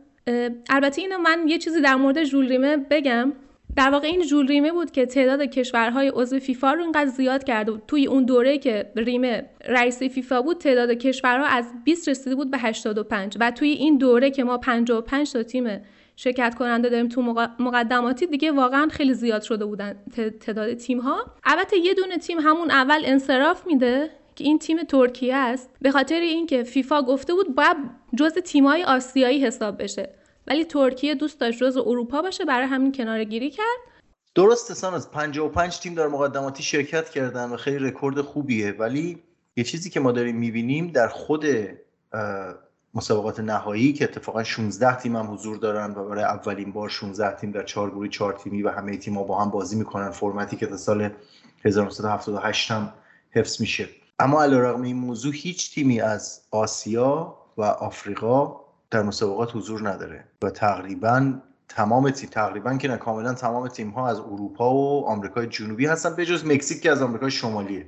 البته 0.70 1.02
اینو 1.02 1.18
من 1.18 1.48
یه 1.48 1.58
چیزی 1.58 1.80
در 1.80 1.94
مورد 1.94 2.24
ژول 2.24 2.76
بگم. 2.76 3.32
در 3.76 3.90
واقع 3.90 4.06
این 4.06 4.22
ژول 4.22 4.70
بود 4.70 4.90
که 4.90 5.06
تعداد 5.06 5.42
کشورهای 5.42 6.12
عضو 6.14 6.38
فیفا 6.38 6.72
رو 6.72 6.82
اینقدر 6.82 7.06
زیاد 7.06 7.44
کرده 7.44 7.72
بود 7.72 7.82
توی 7.88 8.06
اون 8.06 8.24
دوره 8.24 8.58
که 8.58 8.92
ریمه 8.96 9.46
رئیس 9.68 10.02
فیفا 10.02 10.42
بود 10.42 10.58
تعداد 10.58 10.90
کشورها 10.90 11.46
از 11.46 11.72
20 11.84 12.08
رسیده 12.08 12.36
بود 12.36 12.50
به 12.50 12.58
85 12.58 13.36
و 13.40 13.50
توی 13.50 13.68
این 13.68 13.98
دوره 13.98 14.30
که 14.30 14.44
ما 14.44 14.58
55 14.58 15.32
تا 15.32 15.42
تیم 15.42 15.80
شرکت 16.16 16.54
کننده 16.54 16.88
داریم 16.88 17.08
تو 17.08 17.22
مقدماتی 17.58 18.26
دیگه 18.26 18.52
واقعا 18.52 18.88
خیلی 18.92 19.14
زیاد 19.14 19.42
شده 19.42 19.64
بودن 19.64 19.94
تعداد 20.40 20.74
تیم 20.74 21.00
ها 21.00 21.24
البته 21.44 21.76
یه 21.76 21.94
دونه 21.94 22.18
تیم 22.18 22.38
همون 22.38 22.70
اول 22.70 23.02
انصراف 23.04 23.66
میده 23.66 24.10
که 24.34 24.44
این 24.44 24.58
تیم 24.58 24.82
ترکیه 24.82 25.36
است. 25.36 25.70
به 25.80 25.90
خاطر 25.90 26.20
اینکه 26.20 26.62
فیفا 26.62 27.02
گفته 27.02 27.34
بود 27.34 27.54
باید 27.54 27.76
جز 28.16 28.32
تیمای 28.32 28.84
آسیایی 28.84 29.44
حساب 29.44 29.82
بشه. 29.82 30.14
ولی 30.46 30.64
ترکیه 30.64 31.14
دوست 31.14 31.40
داشت 31.40 31.58
جز 31.58 31.76
اروپا 31.76 32.22
باشه 32.22 32.44
برای 32.44 32.66
همین 32.66 32.92
کناره 32.92 33.24
گیری 33.24 33.50
کرد. 33.50 33.80
درسته 34.34 34.74
سان 34.74 34.94
از 34.94 35.10
55 35.10 35.78
تیم 35.78 35.94
در 35.94 36.06
مقدماتی 36.06 36.62
شرکت 36.62 37.10
کردن 37.10 37.50
و 37.50 37.56
خیلی 37.56 37.78
رکورد 37.78 38.20
خوبیه. 38.20 38.72
ولی 38.72 39.22
یه 39.56 39.64
چیزی 39.64 39.90
که 39.90 40.00
ما 40.00 40.12
داریم 40.12 40.36
می‌بینیم 40.36 40.86
در 40.86 41.08
خود 41.08 41.44
مسابقات 42.94 43.40
نهایی 43.40 43.92
که 43.92 44.04
اتفاقا 44.04 44.44
16 44.44 44.96
تیم 44.96 45.16
هم 45.16 45.32
حضور 45.32 45.56
دارن 45.56 45.90
و 45.90 46.08
برای 46.08 46.22
اولین 46.22 46.72
بار 46.72 46.88
16 46.88 47.36
تیم 47.36 47.50
در 47.50 47.62
چهار 47.62 47.90
گروه 47.90 48.08
چهار 48.08 48.32
تیمی 48.32 48.62
و 48.62 48.70
همه 48.70 48.96
تیم‌ها 48.96 49.22
با 49.22 49.42
هم 49.42 49.50
بازی 49.50 49.76
می‌کنن. 49.76 50.10
فرمتی 50.10 50.56
که 50.56 50.66
تا 50.66 50.76
سال 50.76 51.10
1978 51.64 52.70
هم 52.70 52.92
حفظ 53.30 53.60
میشه. 53.60 53.88
اما 54.18 54.42
علیرغم 54.42 54.82
این 54.82 54.96
موضوع 54.96 55.32
هیچ 55.34 55.74
تیمی 55.74 56.00
از 56.00 56.40
آسیا 56.50 57.36
و 57.56 57.62
آفریقا 57.62 58.56
در 58.90 59.02
مسابقات 59.02 59.56
حضور 59.56 59.88
نداره 59.88 60.24
و 60.42 60.50
تقریبا 60.50 61.34
تمام 61.68 62.10
تیم 62.10 62.28
تقریبا 62.30 62.76
که 62.76 62.88
نه 62.88 62.96
کاملا 62.96 63.34
تمام 63.34 63.68
تیم 63.68 63.90
ها 63.90 64.08
از 64.08 64.20
اروپا 64.20 64.74
و 64.74 65.06
آمریکای 65.06 65.46
جنوبی 65.46 65.86
هستن 65.86 66.16
به 66.16 66.26
جز 66.26 66.46
مکزیک 66.46 66.82
که 66.82 66.90
از 66.90 67.02
آمریکای 67.02 67.30
شمالیه. 67.30 67.86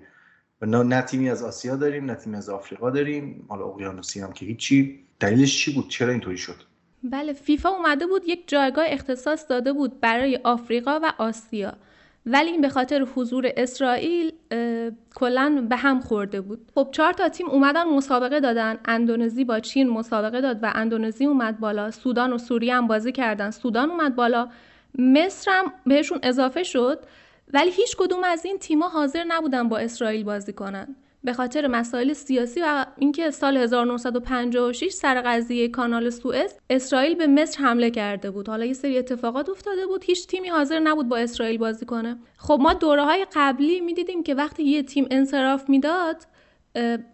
و 0.63 0.67
نه, 0.67 1.03
تیمی 1.03 1.31
از 1.31 1.43
آسیا 1.43 1.77
داریم 1.77 2.05
نه 2.05 2.15
تیمی 2.15 2.37
از 2.37 2.49
آفریقا 2.49 2.91
داریم. 2.91 3.47
حالا 3.49 3.65
اقیانوسی 3.65 4.21
هم 4.21 4.33
که 4.33 4.47
هیچی. 4.47 4.99
دلیلش 5.21 5.65
چی 5.65 5.73
بود؟ 5.73 5.89
چرا 5.89 6.11
اینطوری 6.11 6.37
شد؟ 6.37 6.57
بله 7.05 7.33
فیفا 7.33 7.69
اومده 7.69 8.07
بود 8.07 8.23
یک 8.27 8.49
جایگاه 8.49 8.85
اختصاص 8.89 9.47
داده 9.49 9.73
بود 9.73 10.01
برای 10.01 10.41
آفریقا 10.45 11.01
و 11.03 11.13
آسیا. 11.19 11.73
ولی 12.27 12.51
این 12.51 12.61
به 12.61 12.69
خاطر 12.69 13.07
حضور 13.15 13.51
اسرائیل 13.57 14.33
کلا 15.15 15.67
به 15.71 15.77
هم 15.77 16.01
خورده 16.01 16.41
بود. 16.41 16.73
خب 16.75 16.89
چهار 16.93 17.13
تا 17.13 17.29
تیم 17.29 17.51
اومدن 17.51 17.85
مسابقه 17.85 18.41
دادن. 18.41 18.79
اندونزی 18.85 19.45
با 19.45 19.61
چین 19.61 19.89
مسابقه 19.89 20.41
داد 20.41 20.59
و 20.63 20.73
اندونزی 20.75 21.27
اومد 21.27 21.61
بالا. 21.61 21.91
سودان 21.91 22.33
و 22.33 22.39
سوریه 22.39 22.75
هم 22.75 22.87
بازی 22.87 23.13
کردن. 23.13 23.51
سودان 23.51 23.91
اومد 23.91 24.17
بالا. 24.17 24.49
مصر 24.99 25.51
هم 25.51 25.73
بهشون 25.87 26.19
اضافه 26.23 26.63
شد. 26.63 26.99
ولی 27.55 27.71
هیچ 27.71 27.97
کدوم 27.97 28.25
از 28.25 28.45
این 28.45 28.59
تیم‌ها 28.59 28.89
حاضر 28.89 29.25
نبودن 29.25 29.69
با 29.69 29.79
اسرائیل 29.79 30.25
بازی 30.25 30.53
کنن. 30.53 30.97
به 31.25 31.33
خاطر 31.33 31.67
مسائل 31.67 32.13
سیاسی 32.13 32.61
و 32.63 32.87
اینکه 32.99 33.31
سال 33.31 33.57
1956 33.57 34.93
سر 34.93 35.21
قضیه 35.21 35.69
کانال 35.69 36.11
سوئز 36.11 36.55
اسرائیل 36.71 37.15
به 37.15 37.27
مصر 37.27 37.63
حمله 37.63 37.91
کرده 37.91 38.31
بود. 38.31 38.49
حالا 38.49 38.65
یه 38.65 38.73
سری 38.73 38.99
اتفاقات 38.99 39.49
افتاده 39.49 39.87
بود. 39.87 40.05
هیچ 40.05 40.27
تیمی 40.27 40.49
حاضر 40.49 40.79
نبود 40.79 41.09
با 41.09 41.17
اسرائیل 41.17 41.59
بازی 41.59 41.87
کنه. 41.87 42.19
خب 42.39 42.59
ما 42.61 42.73
دوره 42.73 43.05
های 43.05 43.27
قبلی 43.35 43.81
می‌دیدیم 43.81 44.23
که 44.23 44.35
وقتی 44.35 44.63
یه 44.63 44.83
تیم 44.83 45.07
انصراف 45.11 45.69
می‌داد 45.69 46.17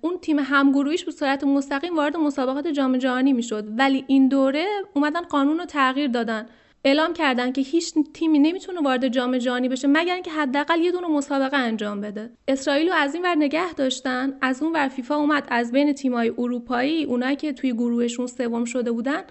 اون 0.00 0.18
تیم 0.22 0.38
همگروهیش 0.38 1.04
به 1.04 1.10
صورت 1.10 1.44
مستقیم 1.44 1.96
وارد 1.96 2.16
مسابقات 2.16 2.66
جام 2.66 2.96
جهانی 2.96 3.32
می‌شد. 3.32 3.64
ولی 3.78 4.04
این 4.08 4.28
دوره 4.28 4.66
اومدن 4.94 5.20
قانون 5.20 5.58
رو 5.58 5.64
تغییر 5.64 6.10
دادن. 6.10 6.46
اعلام 6.84 7.12
کردن 7.12 7.52
که 7.52 7.60
هیچ 7.60 7.94
تیمی 8.14 8.38
نمی‌تونه 8.38 8.80
وارد 8.80 9.08
جام 9.08 9.38
جهانی 9.38 9.68
بشه 9.68 9.88
مگر 9.88 10.14
اینکه 10.14 10.30
حداقل 10.30 10.80
یه 10.80 10.92
دونه 10.92 11.08
مسابقه 11.08 11.56
انجام 11.56 12.00
بده. 12.00 12.30
اسرائیل 12.48 12.88
رو 12.88 12.94
از 12.94 13.14
این 13.14 13.24
ور 13.24 13.34
نگه 13.34 13.72
داشتن 13.72 14.38
از 14.40 14.62
اون 14.62 14.72
ور 14.72 14.88
فیفا 14.88 15.14
اومد 15.16 15.46
از 15.48 15.72
بین 15.72 15.92
تیمای 15.92 16.32
اروپایی 16.38 17.04
اونایی 17.04 17.36
که 17.36 17.52
توی 17.52 17.72
گروهشون 17.72 18.26
سوم 18.26 18.64
شده 18.64 18.92
بودن 18.92 19.22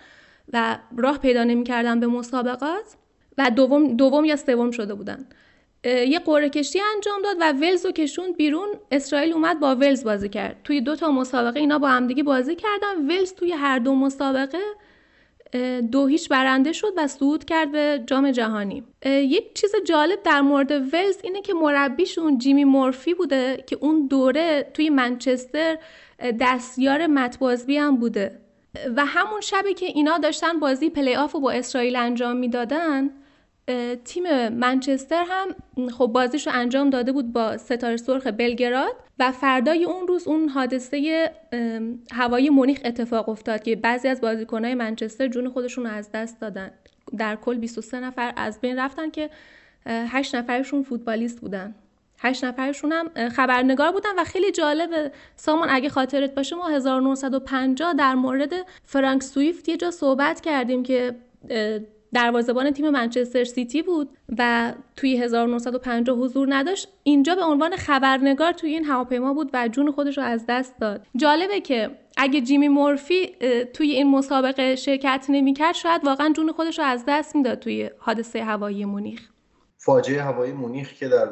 و 0.53 0.77
راه 0.97 1.17
پیدا 1.17 1.43
نمی‌کردن 1.43 1.99
به 1.99 2.07
مسابقات 2.07 2.95
و 3.37 3.49
دوم 3.49 3.95
دوم 3.95 4.25
یا 4.25 4.35
سوم 4.35 4.71
شده 4.71 4.93
بودن. 4.93 5.27
یه 5.85 6.19
قرعه 6.19 6.49
کشی 6.49 6.79
انجام 6.95 7.21
داد 7.21 7.37
و 7.39 7.51
ولز 7.51 7.85
رو 7.85 7.91
کشون 7.91 8.31
بیرون. 8.31 8.67
اسرائیل 8.91 9.33
اومد 9.33 9.59
با 9.59 9.75
ولز 9.75 10.03
بازی 10.03 10.29
کرد. 10.29 10.61
توی 10.63 10.81
دو 10.81 10.95
تا 10.95 11.11
مسابقه 11.11 11.59
اینا 11.59 11.79
با 11.79 11.87
همدیگه 11.87 12.23
بازی 12.23 12.55
کردن. 12.55 13.07
ولز 13.07 13.33
توی 13.33 13.51
هر 13.51 13.79
دو 13.79 13.95
مسابقه 13.95 14.57
دو 15.91 16.05
هیچ 16.07 16.29
برنده 16.29 16.71
شد 16.71 16.93
و 16.97 17.07
صعود 17.07 17.45
کرد 17.45 17.71
به 17.71 18.03
جام 18.07 18.31
جهانی. 18.31 18.83
یک 19.05 19.53
چیز 19.53 19.71
جالب 19.85 20.23
در 20.23 20.41
مورد 20.41 20.71
ولز 20.71 21.17
اینه 21.23 21.41
که 21.41 21.53
مربیشون 21.53 22.37
جیمی 22.37 22.63
مورفی 22.63 23.13
بوده 23.13 23.63
که 23.67 23.77
اون 23.81 24.07
دوره 24.07 24.71
توی 24.73 24.89
منچستر 24.89 25.77
دستیار 26.39 27.07
مت 27.07 27.30
بازبی 27.30 27.77
هم 27.77 27.97
بوده. 27.97 28.39
و 28.95 29.05
همون 29.05 29.41
شبی 29.41 29.73
که 29.73 29.85
اینا 29.85 30.17
داشتن 30.17 30.59
بازی 30.59 30.89
play-off 30.89 31.31
رو 31.31 31.39
با 31.39 31.51
اسرائیل 31.51 31.95
انجام 31.95 32.37
می‌دادن 32.37 33.09
تیم 34.05 34.49
منچستر 34.49 35.25
هم 35.27 35.55
خب 35.89 36.05
بازیش 36.05 36.47
رو 36.47 36.53
انجام 36.55 36.89
داده 36.89 37.11
بود 37.11 37.33
با 37.33 37.57
ستاره 37.57 37.97
سرخ 37.97 38.27
بلگراد 38.27 38.95
و 39.19 39.31
فردای 39.31 39.83
اون 39.83 40.07
روز 40.07 40.27
اون 40.27 40.49
حادثه 40.49 41.31
هوایی 42.11 42.49
مونیخ 42.49 42.79
اتفاق 42.85 43.29
افتاد 43.29 43.63
که 43.63 43.75
بعضی 43.75 44.07
از 44.07 44.21
بازیکنهای 44.21 44.75
منچستر 44.75 45.27
جون 45.27 45.49
خودشون 45.49 45.85
رو 45.85 45.91
از 45.91 46.11
دست 46.11 46.41
دادن. 46.41 46.71
در 47.17 47.35
کل 47.35 47.57
23 47.57 47.99
نفر 47.99 48.33
از 48.35 48.61
بین 48.61 48.79
رفتن 48.79 49.09
که 49.09 49.29
8 49.85 50.35
نفرشون 50.35 50.83
فوتبالیست 50.83 51.41
بودن. 51.41 51.75
8 52.19 52.43
نفرشون 52.43 52.91
هم 52.91 53.29
خبرنگار 53.29 53.91
بودن 53.91 54.09
و 54.17 54.23
خیلی 54.23 54.51
جالب 54.51 55.11
سامان 55.35 55.69
اگه 55.71 55.89
خاطرت 55.89 56.35
باشه 56.35 56.55
ما 56.55 56.67
1950 56.67 57.93
در 57.93 58.15
مورد 58.15 58.53
فرانک 58.83 59.23
سویفت 59.23 59.69
یه 59.69 59.77
جا 59.77 59.91
صحبت 59.91 60.41
کردیم 60.41 60.83
که 60.83 61.15
دروازه‌بان 62.13 62.71
تیم 62.71 62.89
منچستر 62.89 63.43
سیتی 63.43 63.81
بود 63.81 64.09
و 64.37 64.73
توی 64.95 65.17
1950 65.17 66.17
حضور 66.17 66.47
نداشت. 66.51 66.87
اینجا 67.03 67.35
به 67.35 67.43
عنوان 67.43 67.75
خبرنگار 67.75 68.51
توی 68.51 68.69
این 68.69 68.85
هواپیما 68.85 69.33
بود 69.33 69.49
و 69.53 69.67
جون 69.67 69.91
خودش 69.91 70.17
رو 70.17 70.23
از 70.23 70.45
دست 70.49 70.79
داد. 70.79 71.05
جالبه 71.15 71.61
که 71.61 71.89
اگه 72.17 72.41
جیمی 72.41 72.67
مورفی 72.67 73.35
توی 73.73 73.91
این 73.91 74.11
مسابقه 74.11 74.75
شرکت 74.75 75.25
نمی‌کرد 75.29 75.75
شاید 75.75 76.05
واقعا 76.05 76.33
جون 76.33 76.51
خودش 76.51 76.79
رو 76.79 76.85
از 76.85 77.03
دست 77.07 77.35
می‌داد 77.35 77.59
توی 77.59 77.89
حادثه 77.97 78.43
هوایی 78.43 78.85
مونیخ. 78.85 79.21
فاجعه 79.77 80.21
هوایی 80.21 80.53
مونیخ 80.53 80.93
که 80.93 81.07
در 81.07 81.29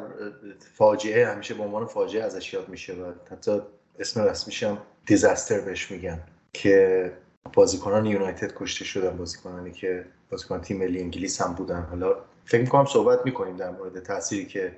فاجعه 0.74 1.26
همیشه 1.26 1.54
به 1.54 1.62
عنوان 1.62 1.86
فاجعه 1.86 2.22
ازش 2.22 2.52
یاد 2.52 2.68
میشه 2.68 2.92
و 2.92 3.12
حتی 3.30 3.60
اسم 3.98 4.20
رسمیش 4.24 4.62
هم 4.62 4.78
دیزاستر 5.06 5.60
بهش 5.60 5.90
میگن 5.90 6.20
که 6.52 7.12
بازیکنان 7.52 8.06
یونایتد 8.06 8.52
کشته 8.56 8.84
شدن 8.84 9.16
بازیکنانی 9.16 9.72
که 9.72 10.04
بازیکن 10.30 10.60
تیم 10.60 10.78
ملی 10.78 11.00
انگلیس 11.00 11.40
هم 11.40 11.54
بودن. 11.54 11.86
حالا 11.90 12.16
فکر 12.44 12.60
می‌کنم 12.60 12.84
صحبت 12.84 13.20
می‌کنیم 13.24 13.56
در 13.56 13.70
مورد 13.70 14.00
تأثیری 14.02 14.46
که 14.46 14.76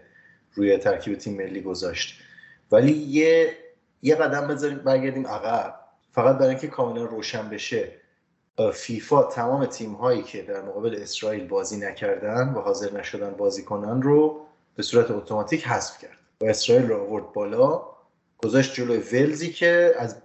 روی 0.55 0.79
ترکیب 0.79 1.19
تیم 1.19 1.37
ملی 1.37 1.61
گذاشت. 1.61 2.21
ولی 2.73 2.93
یه 2.93 3.57
یه 4.03 4.15
قدم 4.15 4.49
بذاریم 4.49 4.79
برگردیم 4.79 5.27
عقب. 5.27 5.75
فقط 6.13 6.37
برای 6.37 6.49
اینکه 6.49 6.69
کاملا 6.69 7.05
روشن 7.05 7.49
بشه 7.49 7.93
فیفا 8.73 9.23
تمام 9.23 9.67
تیم 9.67 9.93
هایی 9.93 10.23
که 10.23 10.43
در 10.43 10.63
مقابل 10.63 10.99
اسرائیل 11.03 11.47
بازی 11.47 11.77
نکردن 11.77 12.49
و 12.49 12.61
حاضر 12.61 12.99
نشدن 12.99 13.31
بازی 13.31 13.63
کنن 13.63 14.03
رو 14.03 14.47
به 14.77 14.83
صورت 14.83 15.11
اتوماتیک 15.11 15.67
حذف 15.67 15.99
کرد. 15.99 16.19
و 16.41 16.45
اسرائیل 16.45 16.89
رو 16.89 17.01
آورد 17.01 17.33
بالا. 17.33 17.83
گذاشت 18.39 18.75
جلوی 18.75 18.99
ولزی 18.99 19.53
که 19.53 19.95
از 19.99 20.17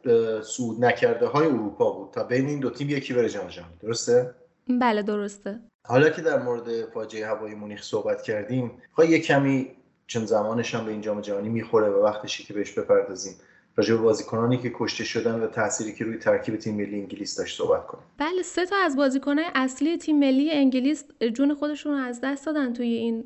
سود 0.43 0.85
نکرده 0.85 1.27
های 1.27 1.47
اروپا 1.47 1.91
بود. 1.91 2.11
تا 2.11 2.23
بین 2.23 2.47
این 2.47 2.59
دو 2.59 2.69
تیم 2.69 2.89
یکی 2.89 3.13
بره 3.13 3.29
جام 3.29 3.47
جهانی. 3.47 3.73
درسته؟ 3.81 4.35
بله 4.67 5.01
درسته. 5.01 5.59
حالا 5.85 6.09
که 6.09 6.21
در 6.21 6.43
مورد 6.43 6.85
فاجعه 6.85 7.27
هوایی 7.27 7.55
مونیخ 7.55 7.83
صحبت 7.83 8.21
کردیم 8.21 8.71
خواهی 8.91 9.09
یه 9.09 9.19
کمی 9.19 9.71
چون 10.07 10.25
زمانش 10.25 10.75
هم 10.75 10.85
به 10.85 10.91
این 10.91 11.01
جام 11.01 11.21
جهانی 11.21 11.49
می‌خوره 11.49 11.89
و 11.89 12.03
وقتشی 12.03 12.43
که 12.43 12.53
بهش 12.53 12.71
بپردازیم 12.71 13.33
راجع 13.75 13.95
به 13.95 14.01
بازیکنانی 14.01 14.57
که 14.57 14.71
کشته 14.75 15.03
شدن 15.03 15.39
و 15.39 15.47
تأثیری 15.47 15.93
که 15.93 16.05
روی 16.05 16.17
ترکیب 16.17 16.55
تیم 16.55 16.75
ملی 16.75 17.01
انگلیس 17.01 17.37
داشت 17.37 17.57
صحبت 17.57 17.87
کنیم. 17.87 18.03
بله 18.17 18.41
سه 18.41 18.65
تا 18.65 18.75
از 18.85 18.95
بازیکنهای 18.95 19.47
اصلی 19.55 19.97
تیم 19.97 20.19
ملی 20.19 20.51
انگلیس 20.51 21.05
جون 21.33 21.53
خودشون 21.53 21.91
رو 21.91 21.97
از 21.97 22.19
دست 22.23 22.45
دادن 22.45 22.73
توی 22.73 22.87
این 22.87 23.23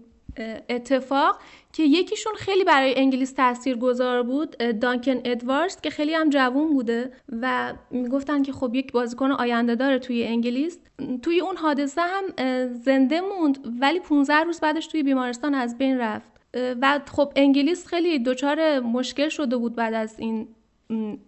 اتفاق 0.70 1.40
که 1.74 1.84
یکیشون 1.84 2.34
خیلی 2.34 2.64
برای 2.64 3.00
انگلیس 3.00 3.32
تأثیر 3.32 3.78
گذار 3.78 4.24
بود 4.24 4.58
دانکن 4.58 5.22
ادواردز 5.26 5.82
که 5.82 5.90
خیلی 5.90 6.14
هم 6.14 6.30
جوون 6.30 6.74
بوده 6.74 7.12
و 7.42 7.74
می‌گفتن 7.92 8.44
که 8.44 8.52
خب 8.52 8.76
یک 8.76 8.92
بازیکن 8.92 9.32
آینده 9.32 9.76
داره 9.76 10.00
توی 10.00 10.24
انگلیس. 10.24 10.80
توی 11.22 11.40
اون 11.40 11.58
حادثه 11.58 12.02
هم 12.02 12.24
زنده 12.74 13.22
موند 13.22 13.78
ولی 13.82 14.00
15 14.00 14.36
روز 14.36 14.60
بعدش 14.60 14.88
توی 14.88 15.04
بیمارستان 15.04 15.54
از 15.54 15.78
بین 15.78 15.98
رفت. 15.98 16.32
و 16.82 17.00
خب 17.12 17.34
انگلیس 17.36 17.88
خیلی 17.88 18.20
دچار 18.20 18.80
مشکل 18.80 19.30
شده 19.30 19.58
بود 19.58 19.76
بعد 19.76 19.94
از 19.94 20.20
این 20.20 20.48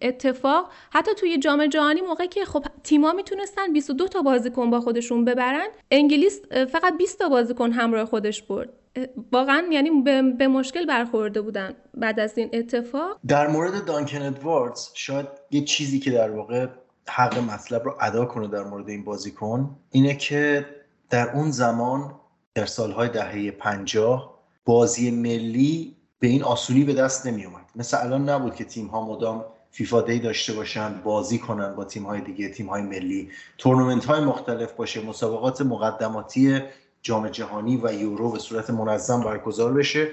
اتفاق. 0.02 0.70
حتی 0.92 1.10
توی 1.14 1.38
جام 1.38 1.66
جهانی 1.66 2.00
موقعی 2.00 2.28
که 2.28 2.44
خب 2.44 2.64
تیما 2.84 3.12
می‌تونستن 3.12 3.72
22 3.72 4.08
تا 4.08 4.22
بازیکن 4.22 4.70
با 4.70 4.80
خودشون 4.80 5.24
ببرن 5.24 5.66
انگلیس 5.90 6.40
فقط 6.72 6.96
20 6.98 7.18
تا 7.18 7.28
بازیکن 7.28 7.72
همراه 7.72 8.04
خودش 8.04 8.42
برد. 8.42 8.68
واقعا 9.32 9.64
یعنی 9.70 9.90
به, 10.38 10.48
مشکل 10.48 10.86
برخورده 10.86 11.40
بودن 11.40 11.74
بعد 11.94 12.20
از 12.20 12.38
این 12.38 12.50
اتفاق. 12.52 13.20
در 13.26 13.48
مورد 13.48 13.84
دانکن 13.84 14.22
ادواردز 14.22 14.88
شاید 14.94 15.26
یه 15.50 15.64
چیزی 15.64 15.98
که 15.98 16.10
در 16.10 16.30
واقع 16.30 16.66
حق 17.08 17.38
مطلب 17.38 17.84
رو 17.84 17.94
ادا 18.00 18.24
کنه 18.24 18.48
در 18.48 18.62
مورد 18.62 18.88
این 18.88 19.04
بازیکن 19.04 19.76
اینه 19.90 20.16
که 20.16 20.66
در 21.10 21.30
اون 21.30 21.50
زمان 21.50 22.14
در 22.54 22.66
سالهای 22.66 23.08
دهه 23.08 23.50
پنجاه 23.50 24.40
بازی 24.64 25.10
ملی 25.10 25.96
به 26.20 26.28
این 26.28 26.42
آسونی 26.42 26.84
به 26.84 26.94
دست 26.94 27.26
نمی 27.26 27.44
اومد 27.44 27.64
مثل 27.76 27.96
الان 28.00 28.28
نبود 28.28 28.54
که 28.54 28.64
تیم 28.64 28.86
ها 28.86 29.06
مدام 29.06 29.44
فیفا 29.70 30.00
دی 30.00 30.18
داشته 30.18 30.52
باشن 30.52 31.00
بازی 31.04 31.38
کنن 31.38 31.74
با 31.74 31.84
تیم 31.84 32.02
های 32.02 32.20
دیگه 32.20 32.48
تیم 32.48 32.66
های 32.66 32.82
ملی. 32.82 33.30
تورنمنت 33.58 34.04
های 34.04 34.24
مختلف 34.24 34.72
باشه 34.72 35.06
مسابقات 35.06 35.62
مقدماتی 35.62 36.60
جام 37.02 37.28
جهانی 37.28 37.80
و 37.82 37.92
یورو 37.92 38.30
به 38.30 38.38
صورت 38.38 38.70
منظم 38.70 39.20
برگزار 39.20 39.72
بشه 39.72 40.04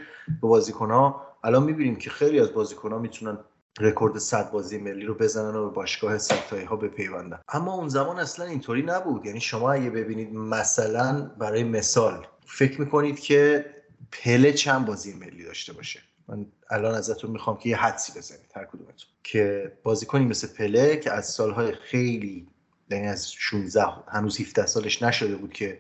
به 0.41 0.47
بازیکن 0.47 0.91
ها 0.91 1.21
الان 1.43 1.63
می‌بینیم 1.63 1.95
که 1.95 2.09
خیلی 2.09 2.39
از 2.39 2.53
بازیکن 2.53 2.91
ها 2.91 2.97
می‌تونن 2.99 3.37
رکورد 3.79 4.17
صد 4.17 4.51
بازی 4.51 4.77
ملی 4.77 5.05
رو 5.05 5.13
بزنن 5.13 5.55
و 5.55 5.69
به 5.69 5.75
باشگاه 5.75 6.17
ستایی 6.17 6.65
ها 6.65 6.75
بپیوندن. 6.75 7.39
اما 7.49 7.73
اون 7.73 7.89
زمان 7.89 8.19
اصلا 8.19 8.45
اینطوری 8.45 8.81
نبود. 8.81 9.25
یعنی 9.25 9.39
شما 9.39 9.71
اگه 9.71 9.89
ببینید 9.89 10.33
مثلا 10.33 11.31
برای 11.39 11.63
مثال 11.63 12.27
فکر 12.45 12.81
می‌کنید 12.81 13.19
که 13.19 13.65
پله 14.11 14.53
چند 14.53 14.85
بازی 14.85 15.13
ملی 15.13 15.43
داشته 15.43 15.73
باشه. 15.73 15.99
من 16.27 16.45
الان 16.69 16.95
ازتون 16.95 17.31
می‌خوام 17.31 17.57
که 17.57 17.69
یه 17.69 17.77
حدسی 17.77 18.19
بزنید 18.19 18.51
هر 18.55 18.65
کدومتون. 18.65 19.09
که 19.23 19.71
بازیکنی 19.83 20.25
مثل 20.25 20.47
پله 20.47 20.97
که 20.97 21.11
از 21.11 21.25
سالهای 21.25 21.71
خیلی 21.71 22.47
یعنی 22.91 23.07
از 23.07 23.33
16 23.33 23.85
هنوز 24.07 24.41
17 24.41 24.65
سالش 24.65 25.01
نشده 25.01 25.35
بود 25.35 25.53
که 25.53 25.79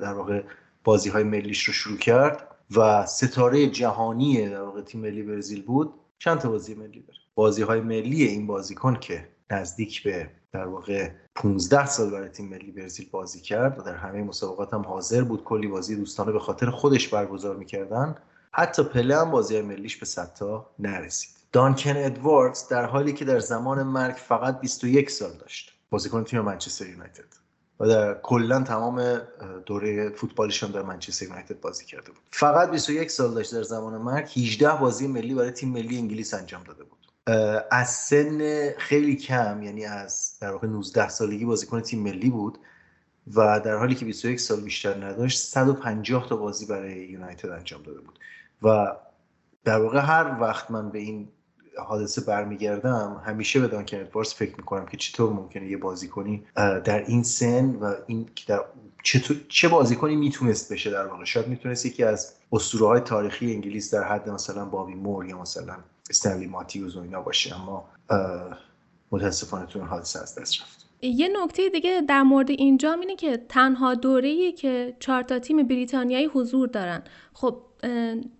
در 0.00 0.12
واقع 0.12 0.42
بازی 0.84 1.10
های 1.10 1.22
ملیش 1.22 1.64
رو 1.64 1.72
شروع 1.72 1.98
کرد 1.98 2.48
و 2.76 3.06
ستاره 3.06 3.66
جهانی 3.66 4.48
در 4.48 4.62
واقع 4.62 4.82
تیم 4.82 5.00
ملی 5.00 5.22
برزیل 5.22 5.62
بود. 5.62 5.94
چند 6.18 6.38
تا 6.38 6.48
بازی 6.48 6.74
ملی 6.74 7.00
داره؟ 7.00 7.18
بازی 7.34 7.62
های 7.62 7.80
ملی 7.80 8.24
این 8.24 8.46
بازیکن 8.46 8.94
که 8.94 9.28
نزدیک 9.52 10.02
به 10.02 10.30
در 10.52 10.66
واقع 10.66 11.10
15 11.34 11.86
سال 11.86 12.10
برای 12.10 12.28
تیم 12.28 12.48
ملی 12.48 12.70
برزیل 12.72 13.08
بازی 13.10 13.40
کرد 13.40 13.78
و 13.78 13.82
در 13.82 13.96
همه 13.96 14.22
مسابقات 14.22 14.74
هم 14.74 14.82
حاضر 14.82 15.22
بود. 15.22 15.44
کلی 15.44 15.66
بازی 15.66 15.96
دوستانه 15.96 16.32
به 16.32 16.38
خاطر 16.38 16.70
خودش 16.70 17.08
برگزار 17.08 17.56
می‌کردن. 17.56 18.16
حتی 18.52 18.82
پله 18.82 19.16
هم 19.16 19.30
بازی 19.30 19.60
ملیش 19.60 19.96
به 19.96 20.06
100 20.06 20.34
تا 20.34 20.70
نرسید. 20.78 21.30
دانکن 21.52 21.96
ادواردز 21.96 22.68
در 22.68 22.84
حالی 22.84 23.12
که 23.12 23.24
در 23.24 23.38
زمان 23.38 23.82
مرگ 23.82 24.14
فقط 24.14 24.60
21 24.60 25.10
سال 25.10 25.32
داشت 25.32 25.72
بازیکن 25.90 26.24
تیم 26.24 26.40
منچستر 26.40 26.86
یونایتد 26.86 27.24
و 27.80 27.88
در 27.88 28.14
کلا 28.14 28.62
تمام 28.62 29.20
دوره 29.66 30.10
فوتبالشون 30.10 30.70
در 30.70 30.82
منچستر 30.82 31.26
یونایتد 31.26 31.60
بازی 31.60 31.84
کرده 31.84 32.10
بود. 32.10 32.20
فقط 32.30 32.70
21 32.70 33.10
سال 33.10 33.34
داشت 33.34 33.54
در 33.54 33.62
زمان 33.62 34.02
مرگ. 34.02 34.24
18 34.36 34.80
بازی 34.80 35.06
ملی 35.06 35.34
برای 35.34 35.50
تیم 35.50 35.68
ملی 35.68 35.98
انگلیس 35.98 36.34
انجام 36.34 36.62
داده 36.64 36.84
بود. 36.84 37.01
از 37.70 37.90
سن 37.90 38.70
خیلی 38.78 39.16
کم 39.16 39.62
یعنی 39.62 39.84
از 39.84 40.38
در 40.40 40.50
واقع 40.50 40.66
19 40.68 41.08
سالگی 41.08 41.44
بازیکن 41.44 41.80
تیم 41.80 42.02
ملی 42.02 42.30
بود 42.30 42.58
و 43.34 43.60
در 43.60 43.76
حالی 43.76 43.94
که 43.94 44.04
21 44.04 44.40
سال 44.40 44.60
بیشتر 44.60 45.04
نداشت 45.04 45.38
150 45.38 46.28
تا 46.28 46.36
بازی 46.36 46.66
برای 46.66 46.94
یونایتد 46.94 47.48
انجام 47.48 47.82
داده 47.82 48.00
بود. 48.00 48.18
و 48.62 48.96
در 49.64 49.78
واقع 49.80 50.00
هر 50.00 50.40
وقت 50.40 50.70
من 50.70 50.90
به 50.90 50.98
این 50.98 51.28
حادثه 51.78 52.20
برمیگردم 52.20 53.22
همیشه 53.26 53.60
به 53.60 53.68
دانکن 53.68 54.00
ادواردز 54.00 54.34
فکر 54.34 54.56
می‌کنم 54.56 54.86
که 54.86 54.96
چطور 54.96 55.32
ممکنه 55.32 55.66
یه 55.66 55.76
بازیکنی 55.76 56.46
در 56.56 57.04
این 57.06 57.22
سن 57.22 57.70
و 57.70 57.94
این 58.06 58.28
در 58.46 58.64
چطور 59.02 59.36
چه 59.48 59.68
بازیکنی 59.68 60.16
می‌تونست 60.16 60.72
بشه 60.72 60.90
در 60.90 61.06
واقع. 61.06 61.24
شاید 61.24 61.48
می‌تونست 61.48 61.86
یکی 61.86 62.04
از 62.04 62.34
اسطوره 62.52 62.86
های 62.86 63.00
تاریخی 63.00 63.54
انگلیس 63.54 63.94
در 63.94 64.04
حد 64.04 64.30
مثلا 64.30 64.64
بابی 64.64 64.94
مور 64.94 65.26
یا 65.26 65.38
مثلا 65.38 65.76
استنلی 66.12 66.46
ماتیوز 66.46 66.96
و 66.96 67.00
اینا 67.00 67.22
باشه 67.22 67.60
اما 67.60 67.84
متاسفانه 69.10 69.66
تو 69.66 69.78
این 69.78 69.88
حادثه 69.88 70.20
از 70.22 70.38
دست 70.38 70.60
رفت. 70.60 70.86
یه 71.02 71.28
نکته 71.42 71.68
دیگه 71.68 72.02
در 72.08 72.22
مورد 72.22 72.50
اینجا 72.50 72.92
اینه 72.92 73.16
که 73.16 73.36
تنها 73.48 73.94
دوره‌ای 73.94 74.52
که 74.52 74.96
چهار 75.00 75.22
تا 75.22 75.38
تیم 75.38 75.62
بریتانیایی 75.68 76.26
حضور 76.26 76.68
دارن. 76.68 77.02
خب 77.32 77.62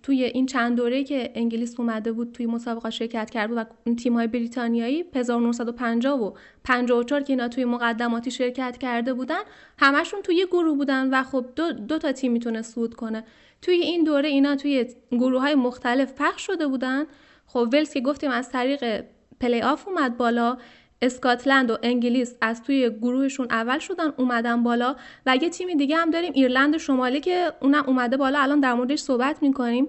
توی 0.03 0.25
این 0.25 0.47
چند 0.47 0.77
دوره 0.77 1.05
که 1.05 1.33
انگلیس 1.35 1.81
اومده 1.81 2.13
بود 2.13 2.33
توی 2.33 2.47
مسابقه 2.47 2.91
شرکت 2.91 3.31
کرده 3.31 3.55
و 3.55 3.65
این 3.85 3.97
تیم 3.97 4.15
های 4.15 4.27
بریتانیایی 4.27 5.05
1950 5.15 6.21
و 6.21 6.33
54 6.65 7.21
که 7.21 7.33
اینا 7.33 7.49
توی 7.49 7.65
مقدماتی 7.65 8.31
شرکت 8.31 8.79
کرده 8.79 9.15
بودن 9.15 9.41
همشون 9.79 10.23
توی 10.23 10.35
یه 10.35 10.47
گروه 10.47 10.77
بودن 10.77 11.11
و 11.15 11.23
خب 11.23 11.47
دو, 11.57 11.73
دو 11.73 11.99
تا 11.99 12.13
تیم 12.13 12.33
می‌تونه 12.33 12.63
صعود 12.63 12.95
کنه. 12.95 13.25
توی 13.63 13.75
این 13.75 14.05
دوره 14.05 14.29
اینا 14.29 14.57
توی 14.57 14.87
گروه 15.11 15.41
های 15.41 15.55
مختلف 15.55 16.13
پخش 16.17 16.47
شده 16.47 16.67
بودن 16.67 17.05
خب 17.53 17.69
ولز 17.73 17.93
که 17.93 18.01
گفتیم 18.01 18.31
از 18.31 18.51
طریق 18.51 19.05
play-off 19.41 19.89
اومد 19.89 20.17
بالا 20.17 20.59
اسکاتلند 21.03 21.71
و 21.71 21.79
انگلیس 21.83 22.35
از 22.41 22.63
توی 22.63 22.91
گروهشون 22.91 23.47
اول 23.51 23.79
شدن 23.79 24.13
اومدن 24.17 24.63
بالا 24.63 24.97
و 25.27 25.37
یه 25.37 25.49
تیم 25.49 25.77
دیگه 25.77 25.97
هم 25.97 26.11
داریم 26.11 26.33
ایرلند 26.35 26.77
شمالی 26.77 27.21
که 27.21 27.53
اونم 27.61 27.85
اومده 27.87 28.17
بالا 28.17 28.39
الان 28.41 28.61
در 28.61 28.75
موردش 28.75 28.99
صحبت 28.99 29.43
می‌کنیم. 29.43 29.89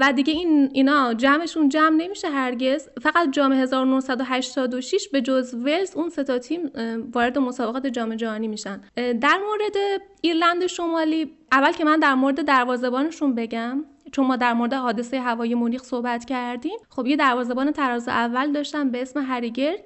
و 0.00 0.12
دیگه 0.12 0.32
این 0.32 0.70
اینا 0.72 1.14
جمعشون 1.14 1.68
جمع 1.68 1.96
نمیشه 1.96 2.28
هرگز. 2.30 2.88
فقط 3.02 3.30
جام 3.30 3.52
1986 3.52 5.08
به 5.12 5.20
جز 5.20 5.54
ولز 5.54 5.96
اون 5.96 6.08
سه 6.08 6.38
تیم 6.38 6.70
وارد 7.12 7.38
مسابقات 7.38 7.86
جام 7.86 8.14
جهانی 8.14 8.48
میشن. 8.48 8.80
در 8.96 9.38
مورد 9.46 10.02
ایرلند 10.20 10.66
شمالی 10.66 11.32
اول 11.52 11.72
که 11.72 11.84
من 11.84 11.98
در 11.98 12.14
مورد 12.14 12.44
دروازه‌بانشون 12.44 13.34
بگم. 13.34 13.84
چون 14.12 14.26
ما 14.26 14.36
در 14.36 14.52
مورد 14.52 14.74
حادثه 14.74 15.20
هوایی 15.20 15.54
مونیخ 15.54 15.82
صحبت 15.82 16.24
کردیم 16.24 16.78
خب 16.88 17.06
یه 17.06 17.16
دروازه‌بان 17.16 17.72
تراز 17.72 18.08
اول 18.08 18.52
داشتم 18.52 18.90
به 18.90 19.02
اسم 19.02 19.24
هری 19.28 19.54
گرگ 19.54 19.80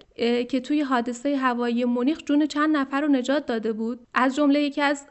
که 0.48 0.60
توی 0.60 0.80
حادثه 0.80 1.36
هوایی 1.36 1.84
مونیخ 1.84 2.18
جون 2.26 2.46
چند 2.46 2.76
نفر 2.76 3.00
رو 3.00 3.08
نجات 3.08 3.46
داده 3.46 3.72
بود. 3.72 4.00
از 4.14 4.36
جمله 4.36 4.60
یکی 4.60 4.82
از 4.82 5.06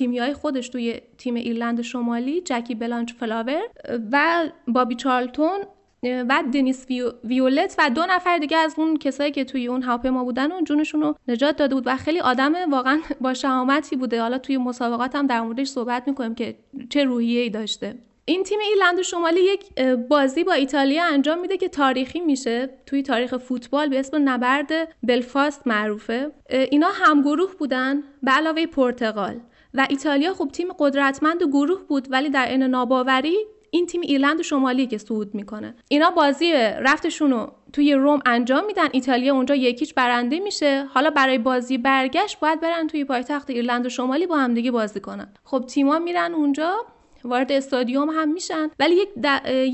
های 0.00 0.32
خودش 0.34 0.68
توی 0.68 1.00
تیم 1.18 1.34
ایرلند 1.34 1.82
شمالی 1.82 2.40
جکی 2.40 2.74
بلانچفلاور 2.74 3.62
و 4.12 4.48
بابی 4.68 4.94
چارلتون 4.94 5.58
و 6.02 6.42
دنیس 6.52 6.86
ویولت 7.24 7.74
و 7.78 7.90
دو 7.90 8.02
نفر 8.10 8.38
دیگه 8.38 8.56
از 8.56 8.74
اون 8.78 8.96
کسایی 8.96 9.32
که 9.32 9.44
توی 9.44 9.66
اون 9.66 9.82
هواپیما 9.82 10.24
بودن 10.24 10.52
و 10.52 10.60
جونشون 10.62 11.02
رو 11.02 11.14
نجات 11.28 11.56
داده 11.56 11.74
بود. 11.74 11.86
و 11.86 11.96
خیلی 11.96 12.20
آدم 12.20 12.52
واقعا 12.70 13.00
با 13.20 13.34
شهامتی 13.34 13.96
بوده. 13.96 14.20
حالا 14.20 14.38
توی 14.38 14.56
مسابقات 14.56 15.16
هم 15.16 15.26
در 15.26 15.40
موردش 15.40 15.68
صحبت 15.68 16.08
می‌کنیم 16.08 16.34
که 16.34 16.56
چه 16.90 17.04
روحیه‌ای 17.04 17.50
داشته. 17.50 17.94
این 18.26 18.42
تیم 18.42 18.58
ایرلند 18.58 19.02
شمالی 19.02 19.40
یک 19.40 19.80
بازی 20.08 20.44
با 20.44 20.52
ایتالیا 20.52 21.04
انجام 21.04 21.40
میده 21.40 21.56
که 21.56 21.68
تاریخی 21.68 22.20
میشه. 22.20 22.70
توی 22.86 23.02
تاریخ 23.02 23.36
فوتبال 23.36 23.88
به 23.88 23.98
اسم 23.98 24.28
نبرد 24.28 24.68
بلفاست 25.02 25.66
معروفه. 25.66 26.30
اینا 26.50 26.88
همگروه 26.94 27.54
بودن 27.58 28.02
به 28.22 28.30
علاوه 28.30 28.66
پرتغال. 28.66 29.40
و 29.74 29.86
ایتالیا 29.90 30.34
خب 30.34 30.48
تیم 30.52 30.68
قدرتمند 30.78 31.42
گروه 31.42 31.82
بود 31.88 32.08
ولی 32.10 32.30
در 32.30 32.48
این 32.48 32.62
ناباوری 32.62 33.36
این 33.70 33.86
تیم 33.86 34.00
ایرلند 34.00 34.42
شمالی 34.42 34.86
که 34.86 34.98
صعود 34.98 35.34
می‌کنه. 35.34 35.74
اینا 35.88 36.10
بازی 36.10 36.52
رفتشون 36.80 37.30
رو 37.30 37.52
توی 37.72 37.94
روم 37.94 38.20
انجام 38.26 38.66
میدن. 38.66 38.88
ایتالیا 38.92 39.34
اونجا 39.34 39.54
یکیچ 39.54 39.94
برنده 39.94 40.40
میشه. 40.40 40.84
حالا 40.84 41.10
برای 41.10 41.38
بازی 41.38 41.78
برگشت 41.78 42.40
باید 42.40 42.60
برن 42.60 42.86
توی 42.86 43.04
پایتخت 43.04 43.50
ایرلند 43.50 43.88
شمالی 43.88 44.26
با 44.26 44.36
همدیگه 44.36 44.70
بازی 44.70 45.00
کنن. 45.00 45.34
خب 45.44 45.64
تیما 45.66 45.98
میرن 45.98 46.34
اونجا. 46.34 46.76
وارد 47.24 47.52
استادیوم 47.52 48.10
هم 48.10 48.32
میشن. 48.32 48.70
ولی 48.78 48.94
یک 48.94 49.08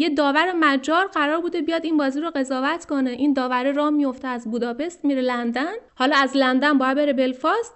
یه 0.01 0.09
داور 0.09 0.53
مجار 0.53 1.07
قرار 1.07 1.41
بوده 1.41 1.63
بیاد 1.63 1.85
این 1.85 1.97
بازی 1.97 2.21
رو 2.21 2.31
قضاوت 2.31 2.85
کنه. 2.85 3.11
این 3.11 3.33
داور 3.33 3.73
راه 3.73 3.91
میفته 3.91 4.29
از 4.29 4.51
بوداپست 4.51 5.05
میره 5.05 5.21
لندن. 5.21 5.73
حالا 5.95 6.17
از 6.17 6.37
لندن 6.37 6.79
باید 6.79 6.97
بره 6.97 7.13
بلفاست 7.13 7.75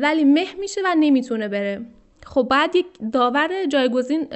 ولی 0.00 0.24
مه 0.24 0.54
میشه 0.58 0.80
و 0.84 0.94
نمی‌تونه 0.96 1.48
بره. 1.48 1.80
خب 2.26 2.46
بعد 2.50 2.76
یک 2.76 2.86
داور 3.12 3.64
جایگزین 3.64 4.28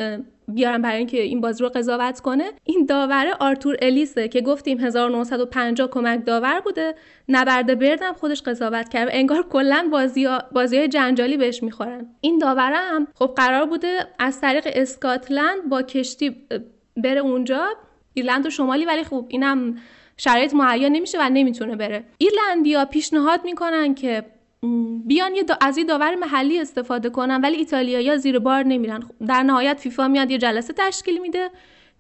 بیارم 0.49 0.83
برای 0.83 0.99
اینکه 0.99 1.23
این 1.23 1.41
بازی 1.41 1.63
رو 1.63 1.69
قضاوت 1.69 2.21
کنه. 2.21 2.45
این 2.65 2.87
داور 2.87 3.37
آرتور 3.41 3.77
الیسه 3.83 4.29
که 4.29 4.41
گفتیم 4.41 4.81
1950 4.81 5.89
کمک 5.91 6.25
داور 6.25 6.61
بوده. 6.61 6.95
نبرد 7.29 7.79
بردم 7.79 8.13
خودش 8.13 8.43
قضاوت 8.43 8.89
کرد. 8.89 9.09
انگار 9.13 9.43
کلا 9.49 9.89
بازی 9.93 10.29
بازی 10.53 10.89
جنجالی 10.89 11.37
بهش 11.37 11.63
می‌خورن. 11.63 12.07
این 12.21 12.39
داور 12.39 12.73
هم 12.75 13.07
خب 13.15 13.33
قرار 13.37 13.67
بوده 13.67 14.07
از 14.19 14.41
طریق 14.41 14.69
اسکاتلند 14.73 15.69
با 15.69 15.83
کشتی 15.83 16.37
بره 16.97 17.21
اونجا. 17.21 17.67
ایرلند 18.15 18.47
و 18.47 18.51
شمالی 18.51 18.85
ولی 18.85 19.05
خب 19.05 19.27
اینم 19.29 19.77
شرایط 20.17 20.55
مهیا 20.55 20.89
نمیشه 20.89 21.19
و 21.21 21.29
نمی‌تونه 21.29 21.77
بره. 21.77 22.05
ایرلندیا 22.19 22.85
پیشنهاد 22.85 23.45
می‌کنن 23.45 23.95
که 23.95 24.25
بیان 25.07 25.35
یه 25.35 25.45
از 25.61 25.77
این 25.77 25.87
داور 25.87 26.15
محلی 26.15 26.61
استفاده 26.61 27.11
کنن 27.11 27.41
ولی 27.41 27.57
ایتالیایی 27.57 28.19
زیر 28.19 28.39
بار 28.39 28.63
نمیرن. 28.63 29.03
در 29.29 29.43
نهایت 29.43 29.81
فیفا 29.81 30.09
میاد 30.09 30.31
یه 30.31 30.39
جلسه 30.39 30.73
تشکیل 30.73 31.21
میده 31.21 31.51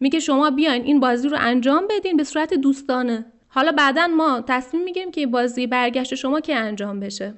میگه 0.00 0.20
شما 0.20 0.50
بیاین 0.50 0.82
این 0.82 1.00
بازی 1.00 1.28
رو 1.28 1.36
انجام 1.40 1.84
بدین 1.90 2.16
به 2.16 2.24
صورت 2.24 2.54
دوستانه. 2.54 3.26
حالا 3.48 3.72
بعدا 3.72 4.06
ما 4.06 4.40
تصمیم 4.40 4.84
می‌گیریم 4.84 5.10
که 5.10 5.26
بازی 5.26 5.66
برگشت 5.66 6.14
شما 6.14 6.40
که 6.40 6.56
انجام 6.56 7.00
بشه. 7.00 7.34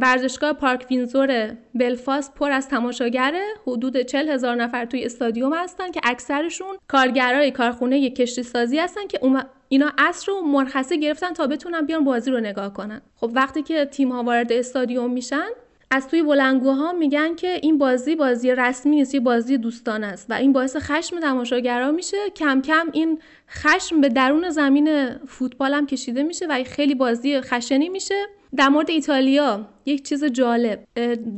ورزشگاه 0.00 0.52
پارک 0.52 0.86
وینزور 0.90 1.56
بلفاست 1.74 2.34
پر 2.34 2.50
از 2.50 2.68
تماشاگره 2.68 3.44
حدود 3.66 3.96
40 3.96 4.28
هزار 4.28 4.56
نفر 4.56 4.84
توی 4.84 5.04
استادیوم 5.04 5.54
هستن 5.54 5.90
که 5.90 6.00
اکثرشون 6.04 6.76
کارگرای 6.88 7.50
کارخونه 7.50 8.10
کشتی 8.10 8.42
سازی 8.42 8.78
هستن 8.78 9.06
که 9.06 9.20
اینا 9.68 9.92
عصر 9.98 10.32
رو 10.32 10.40
مرخصه 10.40 10.96
گرفتن 10.96 11.32
تا 11.32 11.46
بتونن 11.46 11.86
بیان 11.86 12.04
بازی 12.04 12.30
رو 12.30 12.40
نگاه 12.40 12.72
کنن. 12.72 13.00
خب 13.16 13.30
وقتی 13.34 13.62
که 13.62 13.84
تیم 13.84 14.12
ها 14.12 14.22
وارد 14.22 14.52
استادیوم 14.52 15.10
میشن 15.10 15.48
از 15.94 16.08
توی 16.08 16.22
بلنگوها 16.22 16.92
میگن 16.92 17.34
که 17.34 17.58
این 17.62 17.78
بازی 17.78 18.16
بازی 18.16 18.50
رسمی 18.50 18.96
نیست 18.96 19.14
یه 19.14 19.20
بازی 19.20 19.58
دوستان 19.58 20.04
است 20.04 20.30
و 20.30 20.34
این 20.34 20.52
باعث 20.52 20.76
خشم 20.76 21.20
تماشاگرها 21.20 21.90
میشه. 21.90 22.16
کم 22.36 22.62
کم 22.62 22.88
این 22.92 23.18
خشم 23.50 24.00
به 24.00 24.08
درون 24.08 24.50
زمین 24.50 25.16
فوتبال 25.26 25.74
هم 25.74 25.86
کشیده 25.86 26.22
میشه 26.22 26.46
و 26.46 26.64
خیلی 26.64 26.94
بازی 26.94 27.40
خشنی 27.40 27.88
میشه. 27.88 28.26
در 28.56 28.68
مورد 28.68 28.90
ایتالیا 28.90 29.66
یک 29.86 30.08
چیز 30.08 30.24
جالب 30.24 30.84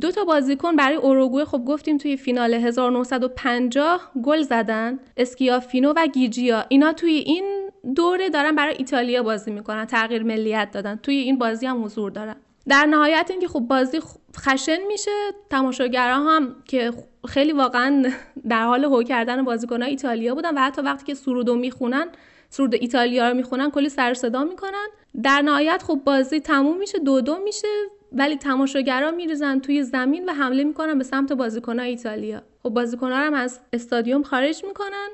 دو 0.01 0.11
تا 0.11 0.23
بازیکن 0.23 0.75
برای 0.75 0.95
اوروگوئه 0.95 1.45
خب 1.45 1.65
گفتیم 1.65 1.97
توی 1.97 2.17
فینال 2.17 2.53
1950 2.53 4.11
گل 4.23 4.41
زدن 4.41 4.99
اسکیافینو 5.17 5.93
و 5.95 6.07
گیجیا. 6.07 6.65
اینا 6.69 6.93
توی 6.93 7.11
این 7.11 7.69
دوره 7.95 8.29
دارن 8.29 8.55
برای 8.55 8.75
ایتالیا 8.77 9.23
بازی 9.23 9.51
می‌کنن 9.51 9.85
تغییر 9.85 10.23
ملیت 10.23 10.71
دادن. 10.71 10.95
توی 10.95 11.15
این 11.15 11.37
بازی 11.37 11.65
هم 11.65 11.83
حضور 11.83 12.11
دارن. 12.11 12.35
در 12.67 12.85
نهایت 12.85 13.27
اینکه 13.29 13.47
خب 13.47 13.59
بازی 13.59 13.99
خشن 14.37 14.77
میشه 14.87 15.11
تماشاگرها 15.49 16.35
هم 16.35 16.55
که 16.65 16.91
خیلی 17.27 17.51
واقعا 17.51 18.05
در 18.49 18.63
حال 18.65 18.83
هو 18.83 19.03
کردن 19.03 19.43
بازیکنان 19.43 19.89
ایتالیا 19.89 20.35
بودن 20.35 20.57
و 20.57 20.59
حتی 20.59 20.81
وقتی 20.81 21.05
که 21.05 21.13
سرودو 21.13 21.55
می‌خونن 21.55 22.07
سرود 22.55 22.75
ایتالیا 22.75 23.29
رو 23.29 23.35
می‌خونن 23.35 23.71
کلی 23.71 23.89
سر 23.89 24.13
صدا 24.13 24.43
می‌کنن. 24.43 24.87
در 25.23 25.41
نهایت 25.41 25.83
خب 25.83 26.01
بازی 26.05 26.39
تموم 26.39 26.77
میشه 26.77 26.99
دو 26.99 27.21
دو 27.21 27.37
میشه 27.37 27.67
ولی 28.11 28.35
تماشاگرها 28.35 29.11
میریزن 29.11 29.59
توی 29.59 29.83
زمین 29.83 30.25
و 30.29 30.33
حمله 30.33 30.63
می‌کنن 30.63 30.97
به 30.97 31.03
سمت 31.03 31.33
بازیکنان 31.33 31.85
ایتالیا. 31.85 32.41
خب 32.63 32.69
بازیکنان 32.69 33.21
هم 33.21 33.33
از 33.33 33.59
استادیوم 33.73 34.23
خارج 34.23 34.65
می‌کنن. 34.65 35.07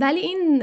ولی 0.00 0.20
این 0.20 0.62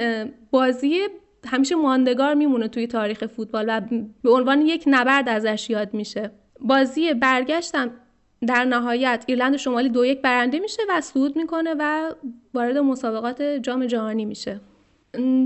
بازی 0.51 1.07
همیشه 1.45 1.75
ماندگار 1.75 2.33
میمونه 2.33 2.67
توی 2.67 2.87
تاریخ 2.87 3.25
فوتبال 3.25 3.65
و 3.67 3.81
به 4.23 4.31
عنوان 4.31 4.61
یک 4.61 4.83
نبرد 4.87 5.29
ازش 5.29 5.69
یاد 5.69 5.93
میشه. 5.93 6.31
بازی 6.59 7.13
برگشتم 7.13 7.91
در 8.47 8.65
نهایت 8.65 9.23
ایرلند 9.27 9.57
شمالی 9.57 9.89
دو 9.89 10.05
یک 10.05 10.21
برنده 10.21 10.59
میشه 10.59 10.81
و 10.89 11.01
صعود 11.01 11.35
می‌کنه 11.35 11.75
و 11.79 12.13
وارد 12.53 12.77
مسابقات 12.77 13.41
جام 13.41 13.85
جهانی 13.85 14.25
میشه. 14.25 14.59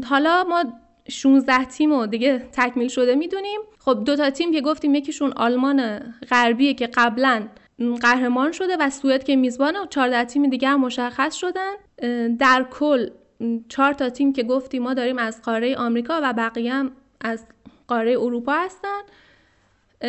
حالا 0.09 0.43
ما 0.43 0.63
16 1.09 1.65
تیم 1.65 1.93
رو 1.93 2.05
دیگه 2.05 2.39
تکمیل 2.51 2.87
شده 2.87 3.15
می‌دونیم. 3.15 3.59
خب 3.79 4.03
دو 4.05 4.15
تا 4.15 4.29
تیم 4.29 4.51
که 4.51 4.61
گفتیم 4.61 4.95
یکیشون 4.95 5.31
آلمان 5.31 5.99
غربیه 6.29 6.73
که 6.73 6.87
قبلا 6.87 7.47
قهرمان 8.01 8.51
شده 8.51 8.77
و 8.79 8.89
سوئد 8.89 9.23
که 9.23 9.35
میزبانه 9.35 9.79
و 9.79 9.85
14 9.85 10.23
تیم 10.23 10.49
دیگه 10.49 10.67
هم 10.67 10.81
مشخص 10.81 11.35
شدن. 11.35 11.73
در 12.27 12.65
کل 12.71 13.09
چهار 13.69 13.93
تا 13.93 14.09
تیم 14.09 14.33
که 14.33 14.43
گفتیم 14.43 14.83
ما 14.83 14.93
داریم 14.93 15.17
از 15.17 15.41
قاره 15.41 15.75
آمریکا 15.75 16.19
و 16.23 16.33
بقیه 16.33 16.73
هم 16.73 16.91
از 17.21 17.45
قاره 17.87 18.11
اروپا 18.11 18.53
هستن. 18.53 18.99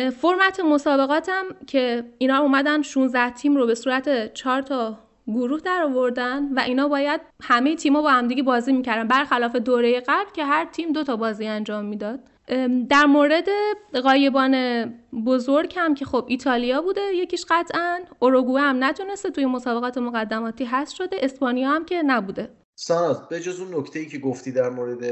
فرمت 0.09 0.59
مسابقات 0.59 1.29
هم 1.29 1.45
که 1.67 2.03
اینا 2.17 2.37
اومدن 2.37 2.81
16 2.81 3.29
تیم 3.29 3.55
رو 3.55 3.65
به 3.65 3.75
صورت 3.75 4.33
4 4.33 4.61
تا 4.61 4.99
گروه 5.33 5.59
در 5.59 5.81
آوردن 5.83 6.53
و 6.53 6.59
اینا 6.59 6.87
باید 6.87 7.21
همه 7.43 7.75
تیما 7.75 8.01
با 8.01 8.09
همدیگه 8.09 8.43
بازی 8.43 8.73
می‌کردن. 8.73 9.07
برخلاف 9.07 9.55
دوره 9.55 9.99
قبل 9.99 10.31
که 10.33 10.45
هر 10.45 10.65
تیم 10.65 10.91
دو 10.91 11.03
تا 11.03 11.15
بازی 11.15 11.47
انجام 11.47 11.85
می‌داد. 11.85 12.19
در 12.89 13.05
مورد 13.05 13.47
قایبان 14.03 14.85
بزرگ 15.25 15.73
هم 15.77 15.95
که 15.95 16.05
خب 16.05 16.25
ایتالیا 16.27 16.81
بوده 16.81 17.01
یکیش 17.01 17.45
قطعا. 17.49 17.99
اوروگوئه 18.19 18.63
هم 18.63 18.83
نتونسته 18.83 19.29
توی 19.29 19.45
مسابقات 19.45 19.97
مقدماتی 19.97 20.65
هست 20.65 20.95
شده. 20.95 21.17
اسپانیا 21.19 21.69
هم 21.69 21.85
که 21.85 22.01
نبوده. 22.01 22.49
ساناز 22.75 23.27
به 23.27 23.39
جز 23.39 23.59
اون 23.59 23.75
نکته 23.75 23.99
ای 23.99 24.05
که 24.05 24.17
گفتی 24.17 24.51
در 24.51 24.69
مورد 24.69 25.03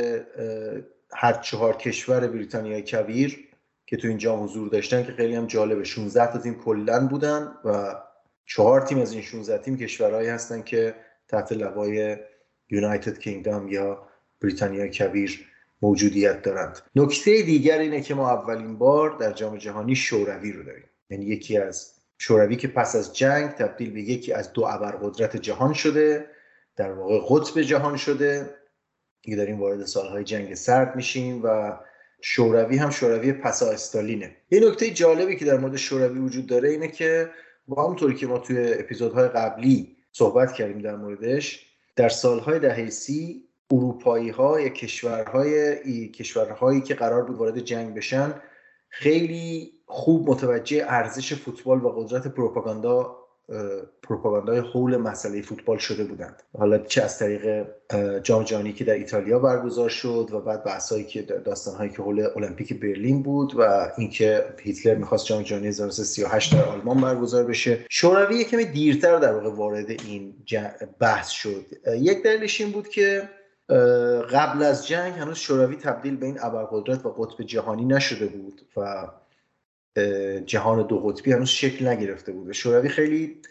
هر 1.14 1.34
چهار 1.34 1.78
کشور 1.78 2.28
بریتانیای 2.28 2.82
کبیر 2.82 3.48
که 3.86 3.98
تو 3.98 4.08
اینجا 4.08 4.38
حضور 4.38 4.70
داشتن 4.70 5.04
که 5.04 5.12
خیلی 5.12 5.36
هم 5.36 5.46
جالبه 5.46 5.84
16 5.84 6.34
تا 6.34 6.40
تیم 6.40 6.56
کلا 6.66 7.08
بودن 7.08 7.54
و 7.66 7.96
چهار 8.48 8.82
تیم 8.82 9.00
از 9.00 9.14
این 9.14 9.22
16 9.22 9.58
تیم 9.58 9.78
کشورهایی 9.78 10.30
هستن 10.30 10.62
که 10.62 10.96
تحت 11.28 11.52
لوای 11.52 12.18
یونایتد 12.70 13.20
کینگدام 13.20 13.68
یا 13.68 14.08
بریتانیا 14.42 14.88
کبیر 14.88 15.48
موجودیت 15.82 16.42
دارند. 16.42 16.80
نکته 16.96 17.42
دیگر 17.42 17.80
اینه 17.80 18.02
که 18.02 18.16
ما 18.16 18.32
اولین 18.32 18.78
بار 18.78 19.18
در 19.18 19.32
جام 19.32 19.58
جهانی 19.58 19.96
شوروی 19.96 20.52
رو 20.52 20.64
داریم. 20.64 20.84
یعنی 21.10 21.26
یکی 21.26 21.58
از 21.58 21.94
شوروی 22.18 22.56
که 22.56 22.68
پس 22.68 22.96
از 22.96 23.16
جنگ 23.16 23.50
تبدیل 23.50 23.92
به 23.92 24.02
یکی 24.02 24.34
از 24.34 24.54
دو 24.54 24.66
ابرقدرت 24.66 25.38
جهان 25.38 25.74
شده 25.74 26.26
در 26.76 26.92
واقع 26.92 27.20
قطب 27.30 27.62
جهان 27.62 27.98
شده 27.98 28.56
دیگه 29.22 29.38
داریم 29.38 29.60
وارد 29.60 29.86
سالهای 29.86 30.24
جنگ 30.24 30.54
سرد 30.54 30.96
میشیم 30.96 31.42
و 31.44 31.78
شوروی 32.22 32.78
هم 32.78 32.90
شوروی 32.90 33.34
پسا 33.34 33.72
استالینه. 33.72 34.36
یه 34.52 34.68
نکته 34.68 34.90
جالبی 34.90 35.36
که 35.36 35.46
در 35.46 35.58
مورد 35.58 35.76
شوروی 35.76 36.20
وجود 36.20 36.48
داره 36.48 36.70
اینه 36.70 36.88
که 36.88 37.30
با 37.68 37.84
همونطوری 37.84 38.16
که 38.16 38.28
ما 38.28 38.38
توی 38.38 38.74
اپیزودهای 38.74 39.28
قبلی 39.28 39.98
صحبت 40.12 40.54
کردیم 40.54 40.82
در 40.82 40.96
موردش 40.96 41.66
در 41.96 42.10
سالهای 42.10 42.60
دهه 42.60 42.90
سی 42.90 43.44
اروپایی 43.72 44.30
ها 44.30 44.62
یا 44.62 44.70
کشورهای 44.70 46.08
کشورهایی 46.08 46.82
که 46.82 46.96
قرار 46.96 47.24
بود 47.24 47.38
وارد 47.38 47.60
جنگ 47.60 47.96
بشن 47.96 48.34
خیلی 48.90 49.72
خوب 49.86 50.30
متوجه 50.30 50.86
ارزش 50.88 51.34
فوتبال 51.34 51.84
و 51.84 51.90
قدرت 51.90 52.28
پروپاگاندا 52.28 53.17
پروپاگاندای 54.04 54.60
حول 54.60 54.98
مسئله 54.98 55.42
فوتبال 55.42 55.78
شده 55.78 56.04
بودند. 56.04 56.44
حالا 56.58 56.78
چه 56.78 57.04
از 57.04 57.20
طریق 57.20 57.68
جام 58.24 58.44
جهانی 58.44 58.74
که 58.74 58.84
در 58.84 58.94
ایتالیا 58.94 59.40
برگزار 59.40 59.90
شد 59.90 60.30
و 60.32 60.40
بعد 60.40 60.64
بحثایی 60.64 61.04
که 61.04 61.22
داستانهایی 61.22 61.90
که 61.90 62.02
حول 62.02 62.28
المپیک 62.36 62.80
برلین 62.80 63.24
بود 63.24 63.54
و 63.58 63.92
اینکه 63.98 64.46
هیتلر 64.60 64.96
می‌خواست 64.96 65.26
جام 65.26 65.42
جهانی 65.42 65.68
1938 65.68 66.56
در 66.56 66.66
آلمان 66.66 67.02
برگزار 67.02 67.44
بشه. 67.44 67.86
شوروی 67.90 68.36
یک 68.36 68.50
کمی 68.50 68.66
دیرتر 68.66 69.20
در 69.20 69.34
واقع 69.34 69.50
وارد 69.50 69.90
این 69.90 70.36
بحث 71.00 71.30
شد. 71.30 71.66
یک 71.88 72.24
دلیلش 72.24 72.62
این 72.62 72.72
بود 72.72 72.88
که 72.88 73.30
قبل 74.32 74.64
از 74.64 74.88
جنگ 74.88 75.14
هنوز 75.14 75.38
شوروی 75.38 75.76
تبدیل 75.76 76.18
به 76.18 76.26
این 76.26 76.38
ابرقدرت 76.42 77.06
و 77.06 77.10
قطب 77.10 77.44
جهانی 77.44 77.86
نشده 77.86 78.26
بود 78.26 78.62
و 78.78 79.08
جهان 80.46 80.88
دو 80.88 81.00
قطبی 81.00 81.32
هنوز 81.32 81.50
شکل 81.50 81.88
نگرفته 81.88 82.32
بود 82.32 82.52
شوروی 82.52 82.90
خیلی 82.90 83.42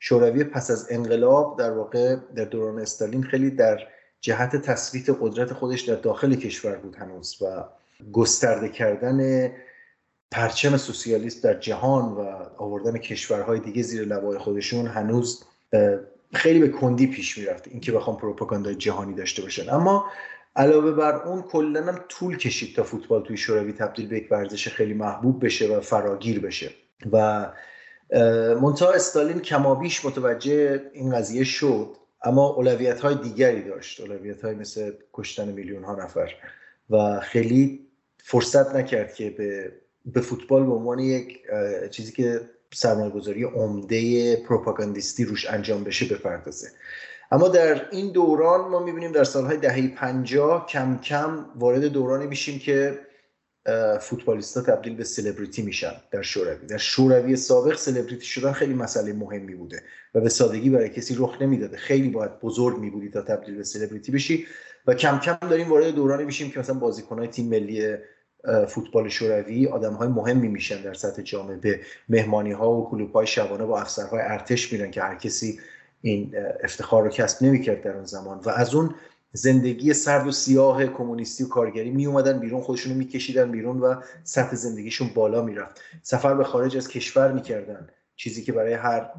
شوروی 0.00 0.44
پس 0.44 0.70
از 0.70 0.86
انقلاب 0.90 1.58
در 1.58 1.70
واقع 1.70 2.16
در 2.36 2.44
دوران 2.44 2.78
استالین 2.78 3.22
خیلی 3.22 3.50
در 3.50 3.78
جهت 4.20 4.56
تثبیت 4.56 5.16
قدرت 5.20 5.52
خودش 5.52 5.80
در 5.80 5.94
داخل 5.94 6.34
کشور 6.34 6.76
بود 6.76 6.96
هنوز 6.96 7.42
و 7.42 7.64
گسترده 8.12 8.68
کردن 8.68 9.50
پرچم 10.30 10.76
سوسیالیست 10.76 11.44
در 11.44 11.54
جهان 11.54 12.04
و 12.04 12.20
آوردن 12.58 12.98
کشورهای 12.98 13.60
دیگه 13.60 13.82
زیر 13.82 14.04
لوای 14.04 14.38
خودشون 14.38 14.86
هنوز 14.86 15.44
خیلی 16.34 16.58
به 16.58 16.68
کندی 16.68 17.06
پیش 17.06 17.38
می‌رفت 17.38 17.68
اینکه 17.68 17.92
بخوام 17.92 18.16
پروپاگاندای 18.16 18.74
جهانی 18.74 19.14
داشته 19.14 19.42
باشن. 19.42 19.70
اما 19.70 20.04
علاوه 20.56 20.92
بر 20.92 21.22
اون 21.22 21.42
کلا 21.42 21.82
هم 21.82 22.04
طول 22.08 22.36
کشید 22.36 22.76
تا 22.76 22.82
فوتبال 22.82 23.22
توی 23.22 23.36
شوروی 23.36 23.72
تبدیل 23.72 24.08
به 24.08 24.16
یک 24.16 24.28
ورزش 24.30 24.68
خیلی 24.68 24.94
محبوب 24.94 25.44
بشه 25.44 25.76
و 25.76 25.80
فراگیر 25.80 26.40
بشه. 26.40 26.70
و 27.12 27.46
منتها 28.60 28.92
استالین 28.92 29.40
کمابیش 29.40 30.04
متوجه 30.04 30.82
این 30.92 31.16
قضیه 31.16 31.44
شد 31.44 31.96
اما 32.24 32.46
اولویت 32.46 33.00
های 33.00 33.14
دیگری 33.14 33.62
داشت. 33.62 34.00
اولویت 34.00 34.44
های 34.44 34.54
مثل 34.54 34.92
کشتن 35.12 35.48
میلیون 35.48 35.84
ها 35.84 35.94
نفر. 35.94 36.34
و 36.90 37.20
خیلی 37.20 37.86
فرصت 38.18 38.74
نکرد 38.74 39.14
که 39.14 39.30
به, 39.30 39.72
به 40.04 40.20
فوتبال 40.20 40.66
به 40.66 40.72
عنوان 40.72 40.98
یک 40.98 41.38
چیزی 41.90 42.12
که 42.12 42.40
سرمایه 42.74 43.10
گذاری 43.10 43.44
عمده 43.44 44.36
پروپاگاندیستی 44.36 45.24
روش 45.24 45.46
انجام 45.46 45.84
بشه 45.84 46.14
بپردازه. 46.14 46.68
اما 47.32 47.48
در 47.48 47.90
این 47.90 48.12
دوران 48.12 48.70
ما 48.70 48.84
می‌بینیم 48.84 49.12
در 49.12 49.24
سالهای 49.24 49.56
دهه 49.56 49.88
پنجاه 49.88 50.66
کم 50.66 50.98
کم 50.98 51.46
وارد 51.56 51.84
دورانی 51.84 52.26
میشیم 52.26 52.58
که 52.58 52.98
فوتبالیستا 54.00 54.62
تبدیل 54.62 54.96
به 54.96 55.04
سلبریتی 55.04 55.62
میشن 55.62 55.92
در 56.10 56.22
شوروی. 56.22 56.66
در 56.66 56.76
شوروی 56.76 57.36
سابق 57.36 57.76
سلبریتی 57.76 58.26
شدن 58.26 58.52
خیلی 58.52 58.74
مسئله 58.74 59.12
مهمی 59.12 59.54
بوده 59.54 59.82
و 60.14 60.20
به 60.20 60.28
سادگی 60.28 60.70
برای 60.70 60.88
کسی 60.88 61.16
رخ 61.18 61.42
نمی‌داده. 61.42 61.76
خیلی 61.76 62.08
باید 62.08 62.40
بزرگ 62.40 62.78
میبودی 62.78 63.08
تا 63.08 63.22
تبدیل 63.22 63.56
به 63.56 63.64
سلبریتی 63.64 64.12
بشی 64.12 64.46
و 64.86 64.94
کم 64.94 65.18
کم 65.18 65.38
داریم 65.48 65.70
وارد 65.70 65.94
دورانی 65.94 66.24
میشیم 66.24 66.50
که 66.50 66.58
مثلا 66.58 66.78
بازیکنهای 66.78 67.28
تیم 67.28 67.48
ملی 67.48 67.96
فوتبال 68.68 69.08
شوروی 69.08 69.66
آدم 69.66 69.92
های 69.92 70.08
مهمی 70.08 70.48
میشن 70.48 70.82
در 70.82 70.94
سطح 70.94 71.22
جامعه. 71.22 71.56
به 71.56 71.80
مهمانی 72.08 72.52
ها 72.52 72.72
و 72.72 72.90
کلوب 72.90 73.12
های 73.12 73.26
شبانه 73.26 73.64
با 73.64 73.80
افسرهای 73.80 74.20
ارتش 74.20 74.72
میرن 74.72 74.90
که 74.90 75.02
هر 75.02 75.14
کسی 75.14 75.60
این 76.10 76.34
افتخار 76.62 77.02
رو 77.02 77.08
کسب 77.08 77.44
نمی‌کرد 77.44 77.82
در 77.82 77.94
اون 77.94 78.04
زمان 78.04 78.38
و 78.38 78.50
از 78.50 78.74
اون 78.74 78.94
زندگی 79.32 79.92
سرد 79.92 80.26
و 80.26 80.32
سیاه 80.32 80.86
کمونیستی 80.86 81.44
و 81.44 81.48
کارگری 81.48 81.90
می 81.90 82.06
اومدن 82.06 82.38
بیرون 82.38 82.60
خودشون 82.60 82.92
رو 82.92 82.98
میکشیدن 82.98 83.50
بیرون 83.50 83.80
و 83.80 83.94
سطح 84.24 84.56
زندگیشون 84.56 85.10
بالا 85.14 85.42
می‌رفت. 85.42 85.80
سفر 86.02 86.34
به 86.34 86.44
خارج 86.44 86.76
از 86.76 86.88
کشور 86.88 87.32
می‌کردن 87.32 87.86
چیزی 88.16 88.42
که 88.42 88.52
برای 88.52 88.74
هر 88.74 89.10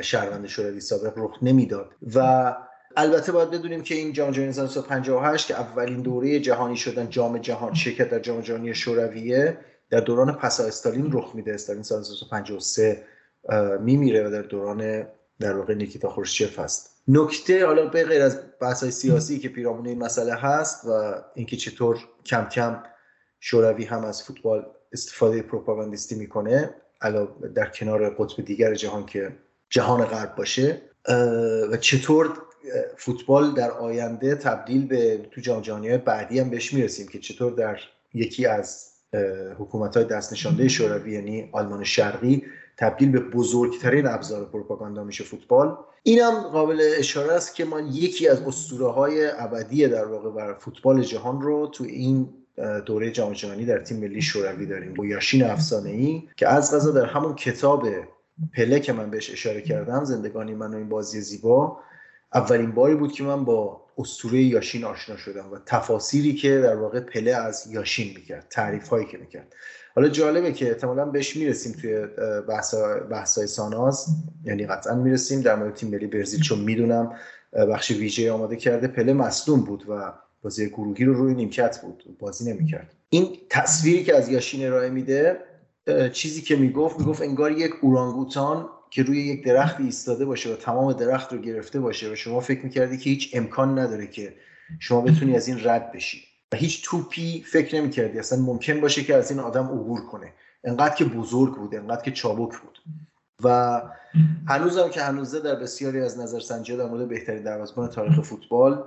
شهروند 0.00 0.46
شوروی 0.46 0.80
سابق 0.80 1.12
رخ 1.16 1.38
نمی‌داد. 1.42 1.90
و 2.14 2.56
البته 2.96 3.32
باید 3.32 3.50
بدونیم 3.50 3.82
که 3.82 3.94
این 3.94 4.12
جام 4.12 4.30
جهانی 4.30 4.48
1958 4.48 5.46
که 5.46 5.54
اولین 5.54 6.02
دوره 6.02 6.40
جهانی 6.40 6.76
شدن 6.76 7.10
جام 7.10 7.38
جهان 7.38 7.74
شرکت 7.74 8.10
در 8.10 8.18
جام 8.18 8.40
جهانی 8.40 8.74
شورویه 8.74 9.58
در 9.90 10.00
دوران 10.00 10.32
پسا 10.32 10.64
استالین 10.64 11.12
رخ 11.12 11.34
میده. 11.34 11.54
استالین 11.54 11.82
سال 11.82 11.98
1953 11.98 13.02
میمیره 13.80 14.28
و 14.28 14.30
در 14.30 14.42
دوران 14.42 15.06
در 15.40 15.56
واقع 15.56 15.74
نیکیتا 15.74 16.10
خروشچف 16.10 16.58
هست. 16.58 17.02
نکته 17.08 17.66
حالا 17.66 17.86
به 17.86 18.04
غیر 18.04 18.22
از 18.22 18.40
بحث 18.60 18.82
های 18.82 18.92
سیاسی 18.92 19.38
که 19.38 19.48
پیرامون 19.48 19.86
این 19.86 19.98
مسئله 19.98 20.34
هست 20.34 20.84
و 20.84 21.14
اینکه 21.34 21.56
چطور 21.56 21.98
کم 22.26 22.44
کم 22.44 22.82
شوروی 23.40 23.84
هم 23.84 24.04
از 24.04 24.22
فوتبال 24.22 24.66
استفاده 24.92 25.42
پروپاگاندیستی 25.42 26.14
می‌کنه 26.14 26.74
علاوه 27.00 27.48
در 27.48 27.68
کنار 27.68 28.10
قطب 28.10 28.44
دیگر 28.44 28.74
جهان 28.74 29.06
که 29.06 29.36
جهان 29.70 30.04
غرب 30.04 30.36
باشه 30.36 30.82
و 31.70 31.76
چطور 31.76 32.32
فوتبال 32.96 33.54
در 33.54 33.70
آینده 33.70 34.34
تبدیل 34.34 34.86
به 34.86 35.18
تو 35.30 35.40
جام 35.40 35.62
جهانی 35.62 35.98
بعدی 35.98 36.40
هم 36.40 36.50
بهش 36.50 36.74
می‌رسیم 36.74 37.08
که 37.08 37.18
چطور 37.18 37.52
در 37.52 37.80
یکی 38.14 38.46
از 38.46 38.92
حکومت 39.58 39.96
های 39.96 40.06
دست 40.06 40.32
نشانده 40.32 40.68
شوروی 40.68 41.12
یعنی 41.12 41.48
آلمان 41.52 41.84
شرقی 41.84 42.42
تبدیل 42.78 43.10
به 43.10 43.20
بزرگترین 43.20 44.06
ابزار 44.06 44.44
پروپاگاندا 44.44 45.04
میشه 45.04 45.24
فوتبال. 45.24 45.76
اینم 46.02 46.40
قابل 46.40 46.80
اشاره 46.98 47.32
است 47.32 47.54
که 47.54 47.64
ما 47.64 47.80
یکی 47.80 48.28
از 48.28 48.42
اسطوره 48.42 48.92
های 48.92 49.30
ابدی 49.30 49.88
در 49.88 50.04
واقع 50.04 50.30
بر 50.30 50.54
فوتبال 50.54 51.02
جهان 51.02 51.40
رو 51.40 51.66
تو 51.66 51.84
این 51.84 52.28
دوره 52.86 53.10
جام 53.10 53.32
جهانی 53.32 53.64
در 53.64 53.78
تیم 53.78 54.00
ملی 54.00 54.22
شوروی 54.22 54.66
داریم. 54.66 54.94
با 54.94 55.06
یاشین 55.06 55.44
افسانه 55.44 55.90
ای 55.90 56.22
که 56.36 56.48
از 56.48 56.74
غذا 56.74 56.90
در 56.90 57.06
همون 57.06 57.34
کتاب 57.34 57.86
پله 58.54 58.80
که 58.80 58.92
من 58.92 59.10
بهش 59.10 59.30
اشاره 59.30 59.62
کردم 59.62 60.04
زندگانی 60.04 60.54
من 60.54 60.74
و 60.74 60.76
این 60.76 60.88
بازی 60.88 61.20
زیبا 61.20 61.78
اولین 62.34 62.72
باری 62.72 62.94
بود 62.94 63.12
که 63.12 63.24
من 63.24 63.44
با 63.44 63.84
اسطوره 63.98 64.42
یاشین 64.42 64.84
آشنا 64.84 65.16
شدم 65.16 65.52
و 65.52 65.58
تفاسیری 65.66 66.34
که 66.34 66.60
در 66.60 66.76
واقع 66.76 67.00
پله 67.00 67.30
از 67.30 67.66
یاشین 67.70 68.14
می‌کرد 68.16 68.46
تعریف 68.50 68.88
هایی 68.88 69.06
که 69.06 69.18
می‌کرد. 69.18 69.54
حالا 69.94 70.08
جالبه 70.08 70.52
که 70.52 70.68
احتمالا 70.68 71.04
بهش 71.04 71.36
می‌رسیم 71.36 71.72
توی 71.72 72.06
بحث 73.10 73.38
های 73.38 73.46
ساناز 73.46 74.06
یعنی 74.44 74.66
قطعا 74.66 74.94
می‌رسیم. 74.94 75.40
در 75.40 75.54
مورد 75.54 75.74
تیم 75.74 75.90
ملی 75.90 76.06
برزیل 76.06 76.40
چون 76.40 76.58
می‌دونم 76.58 77.12
بخش 77.52 77.90
ویژه 77.90 78.32
آماده 78.32 78.56
کرده. 78.56 78.88
پله 78.88 79.12
مصدوم 79.12 79.60
بود 79.60 79.84
و 79.88 80.12
بازی 80.42 80.68
گروهی 80.68 81.04
رو 81.04 81.14
روی 81.14 81.34
نیمکت 81.34 81.80
بود. 81.82 82.16
بازی 82.18 82.52
نمی‌کرد. 82.52 82.94
این 83.10 83.36
تصویری 83.50 84.04
که 84.04 84.16
از 84.16 84.28
یاشین 84.28 84.66
ارائه 84.66 84.90
میده 84.90 85.36
چیزی 86.12 86.42
که 86.42 86.56
می‌گفت 86.56 86.98
می‌گفت 86.98 87.22
انگار 87.22 87.52
یک 87.52 87.72
اورانگوتان 87.82 88.68
که 88.90 89.02
روی 89.02 89.20
یک 89.26 89.44
درختی 89.44 89.82
ایستاده 89.82 90.24
باشه 90.24 90.52
و 90.52 90.56
تمام 90.56 90.92
درخت 90.92 91.32
رو 91.32 91.38
گرفته 91.38 91.80
باشه 91.80 92.12
و 92.12 92.14
شما 92.14 92.40
فکر 92.40 92.64
می‌کردی 92.64 92.98
که 92.98 93.10
هیچ 93.10 93.30
امکان 93.32 93.78
نداره 93.78 94.06
که 94.06 94.34
شما 94.78 95.00
بتونی 95.00 95.36
از 95.36 95.48
این 95.48 95.58
رد 95.64 95.92
بشی. 95.92 96.24
و 96.52 96.56
هیچ 96.56 96.84
توپی 96.84 97.44
فکر 97.46 97.76
نمی‌کردی. 97.76 98.18
اصلا 98.18 98.42
ممکن 98.42 98.80
باشه 98.80 99.02
که 99.04 99.14
از 99.14 99.30
این 99.30 99.40
آدم 99.40 99.64
عبور 99.64 100.06
کنه. 100.06 100.32
انقدر 100.64 100.94
که 100.94 101.04
بزرگ 101.04 101.54
بود 101.54 101.74
انقدر 101.74 102.02
که 102.02 102.10
چابک 102.10 102.58
بود. 102.58 102.78
و 103.44 103.82
هنوزم 104.48 104.88
که 104.88 105.02
هنوزه 105.02 105.40
در 105.40 105.54
بسیاری 105.54 106.00
از 106.00 106.20
نظرسنجی 106.20 106.76
در 106.76 106.86
مورد 106.86 107.08
بهترین 107.08 107.42
دروازه‌بان 107.42 107.88
تاریخ 107.88 108.20
فوتبال 108.20 108.84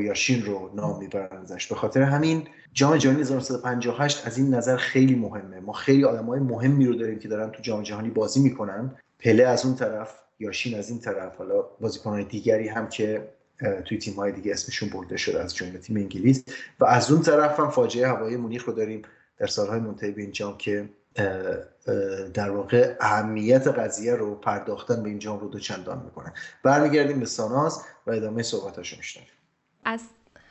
یاشین 0.00 0.44
رو 0.44 0.70
نام 0.74 0.98
می‌برن 0.98 1.42
ازش. 1.42 1.66
به 1.66 1.74
خاطر 1.74 2.02
همین 2.02 2.48
جام 2.72 2.96
جهانی 2.96 3.20
1958 3.20 4.26
از 4.26 4.38
این 4.38 4.54
نظر 4.54 4.76
خیلی 4.76 5.14
مهمه. 5.14 5.60
ما 5.60 5.72
خیلی 5.72 6.04
آدمای 6.04 6.40
مهمی 6.40 6.86
رو 6.86 6.94
داریم 6.94 7.18
که 7.18 7.28
دارن 7.28 7.50
تو 7.50 7.62
جام 7.62 7.82
جهانی 7.82 8.10
بازی 8.10 8.40
می‌کنن. 8.40 8.96
پله 9.18 9.44
از 9.44 9.66
اون 9.66 9.74
طرف 9.74 10.18
یاشین 10.38 10.78
از 10.78 10.90
این 10.90 11.00
طرف 11.00 11.36
حالا 11.36 11.62
بازیکنهای 11.80 12.24
دیگری 12.24 12.68
هم 12.68 12.88
که 12.88 13.28
توی 13.84 13.98
تیم 13.98 14.14
های 14.14 14.32
دیگه 14.32 14.52
اسمشون 14.52 14.88
برده 14.88 15.16
شده 15.16 15.40
از 15.42 15.54
جمله 15.54 15.78
تیم 15.78 15.96
انگلیس. 15.96 16.44
و 16.80 16.84
از 16.84 17.12
اون 17.12 17.22
طرف 17.22 17.60
هم 17.60 17.70
فاجعه 17.70 18.08
هوایی 18.08 18.36
مونیخ 18.36 18.64
رو 18.64 18.72
داریم 18.72 19.02
در 19.38 19.46
سالهای 19.46 19.80
منتهی 19.80 20.10
به 20.10 20.22
این 20.22 20.32
جام 20.32 20.56
که 20.58 20.88
در 22.34 22.50
واقع 22.50 22.96
اهمیت 23.00 23.68
قضیه 23.68 24.14
رو 24.14 24.34
پرداختن 24.34 25.02
به 25.02 25.08
این 25.08 25.18
جام 25.18 25.40
رو 25.40 25.48
دو 25.48 25.58
چندان 25.58 26.02
می‌کنن 26.04 26.32
برمیگردیم 26.62 27.20
به 27.20 27.26
ساناز 27.26 27.82
و 28.06 28.10
ادامه 28.10 28.42
صحبتاشو 28.42 28.96
میشنویم. 28.96 29.28
از 29.84 30.00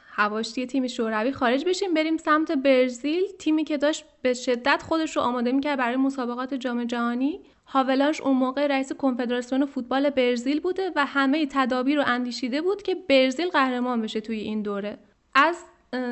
هواشی 0.08 0.66
تیم 0.66 0.88
شوروی 0.88 1.32
خارج 1.32 1.66
بشیم 1.66 1.94
بریم 1.94 2.18
سمت 2.18 2.52
برزیل. 2.52 3.24
تیمی 3.40 3.64
که 3.64 3.78
داشت 3.78 4.06
به 4.22 4.34
شدت 4.34 4.82
خودش 4.82 5.16
رو 5.16 5.22
آماده 5.22 5.52
می‌کرد 5.52 5.80
برای 5.80 5.96
مسابقات 5.96 6.54
جام 6.54 6.86
جهانی. 6.86 7.42
هاولاش 7.66 8.22
اون 8.22 8.38
موقع 8.38 8.68
رئیس 8.68 8.94
کنفدراسیون 8.94 9.66
فوتبال 9.66 10.10
برزیل 10.10 10.60
بوده 10.60 10.92
و 10.96 11.06
همه 11.06 11.46
تدابیر 11.46 11.98
رو 11.98 12.04
اندیشیده 12.08 12.62
بود 12.62 12.82
که 12.82 12.96
برزیل 12.96 13.50
قهرمان 13.50 14.02
بشه 14.02 14.22
توی 14.22 14.40
این 14.40 14.62
دوره. 14.62 14.98
از 15.36 15.58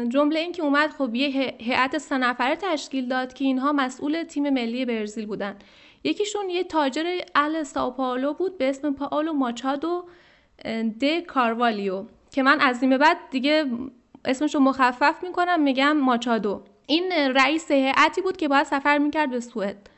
جمله 0.10 0.40
اینکه 0.40 0.64
اومد 0.64 0.90
خب 0.90 1.16
یه 1.16 1.56
هیئت 1.60 1.98
سه 1.98 2.18
نفره 2.18 2.56
تشکیل 2.56 3.08
داد 3.08 3.34
که 3.34 3.46
اینها 3.46 3.72
مسئول 3.72 4.24
تیم 4.24 4.50
ملی 4.50 4.86
برزیل 4.86 5.26
بودن. 5.26 5.56
یکیشون 6.04 6.50
یه 6.50 6.64
تاجر 6.64 7.20
اهل 7.36 7.64
ساو 7.64 8.34
بود 8.34 8.58
به 8.58 8.70
اسم 8.70 8.94
پاولو 8.94 9.34
ماچادو 9.34 10.04
د 11.02 11.20
کاروالیو 11.20 12.06
که 12.32 12.44
من 12.44 12.62
از 12.62 12.84
این 12.84 12.98
بعد 12.98 13.18
دیگه 13.32 13.66
اسمش 14.26 14.56
رو 14.56 14.62
مخفف 14.62 15.24
می‌کنم 15.24 15.64
میگم 15.64 15.98
ماچادو. 15.98 16.64
این 16.88 17.12
رئیس 17.12 17.72
هیئتی 17.72 18.22
بود 18.22 18.38
که 18.38 18.48
باید 18.48 18.66
سفر 18.66 18.98
می‌کرد 18.98 19.30
به 19.30 19.40
سوئد. 19.40 19.90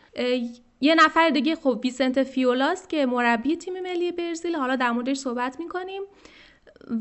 یه 0.83 0.95
نفر 0.95 1.29
دیگه 1.29 1.55
خب 1.55 1.79
ویسنت 1.83 2.23
فیولاس 2.23 2.87
که 2.87 3.05
مربی 3.05 3.55
تیم 3.55 3.79
ملی 3.79 4.11
برزیل. 4.11 4.55
حالا 4.55 4.75
در 4.75 4.91
موردش 4.91 5.17
صحبت 5.17 5.59
می‌کنیم. 5.59 6.01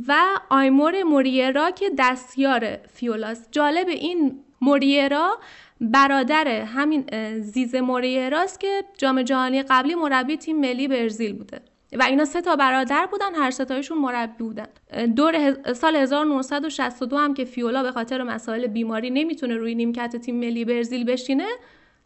و 0.09 0.15
آیمور 0.51 1.03
موریرا 1.03 1.71
که 1.71 1.91
دستیار 1.99 2.77
فیولاس 2.77 3.47
جالب 3.51 3.89
این 3.89 4.41
موریرا 4.61 5.39
برادر 5.81 6.49
همین 6.49 7.05
زیز 7.41 7.75
موریراست 7.75 8.61
که 8.61 8.85
جام 8.99 9.23
جهانی 9.23 9.63
قبلی 9.63 9.95
مربی 9.95 10.37
تیم 10.37 10.61
ملی 10.61 10.89
برزیل 10.89 11.33
بوده. 11.33 11.61
و 11.99 12.03
اینا 12.03 12.25
سه 12.25 12.41
تا 12.41 12.57
برادر 12.57 13.07
بودن 13.07 13.35
هر 13.35 13.51
ستایشون 13.51 13.99
مربی 13.99 14.45
بودن. 14.45 14.67
دور 15.17 15.57
سال 15.73 15.97
1962 15.97 17.17
هم 17.17 17.35
که 17.35 17.45
فیولا 17.45 17.83
به 17.83 17.93
خاطر 17.93 18.23
مسائل 18.23 18.67
بیماری 18.67 19.11
نمی‌تونه 19.11 19.57
روی 19.57 19.75
نیمکت 19.75 20.17
تیم 20.17 20.37
ملی 20.37 20.65
برزیل 20.65 21.05
بشینه 21.05 21.49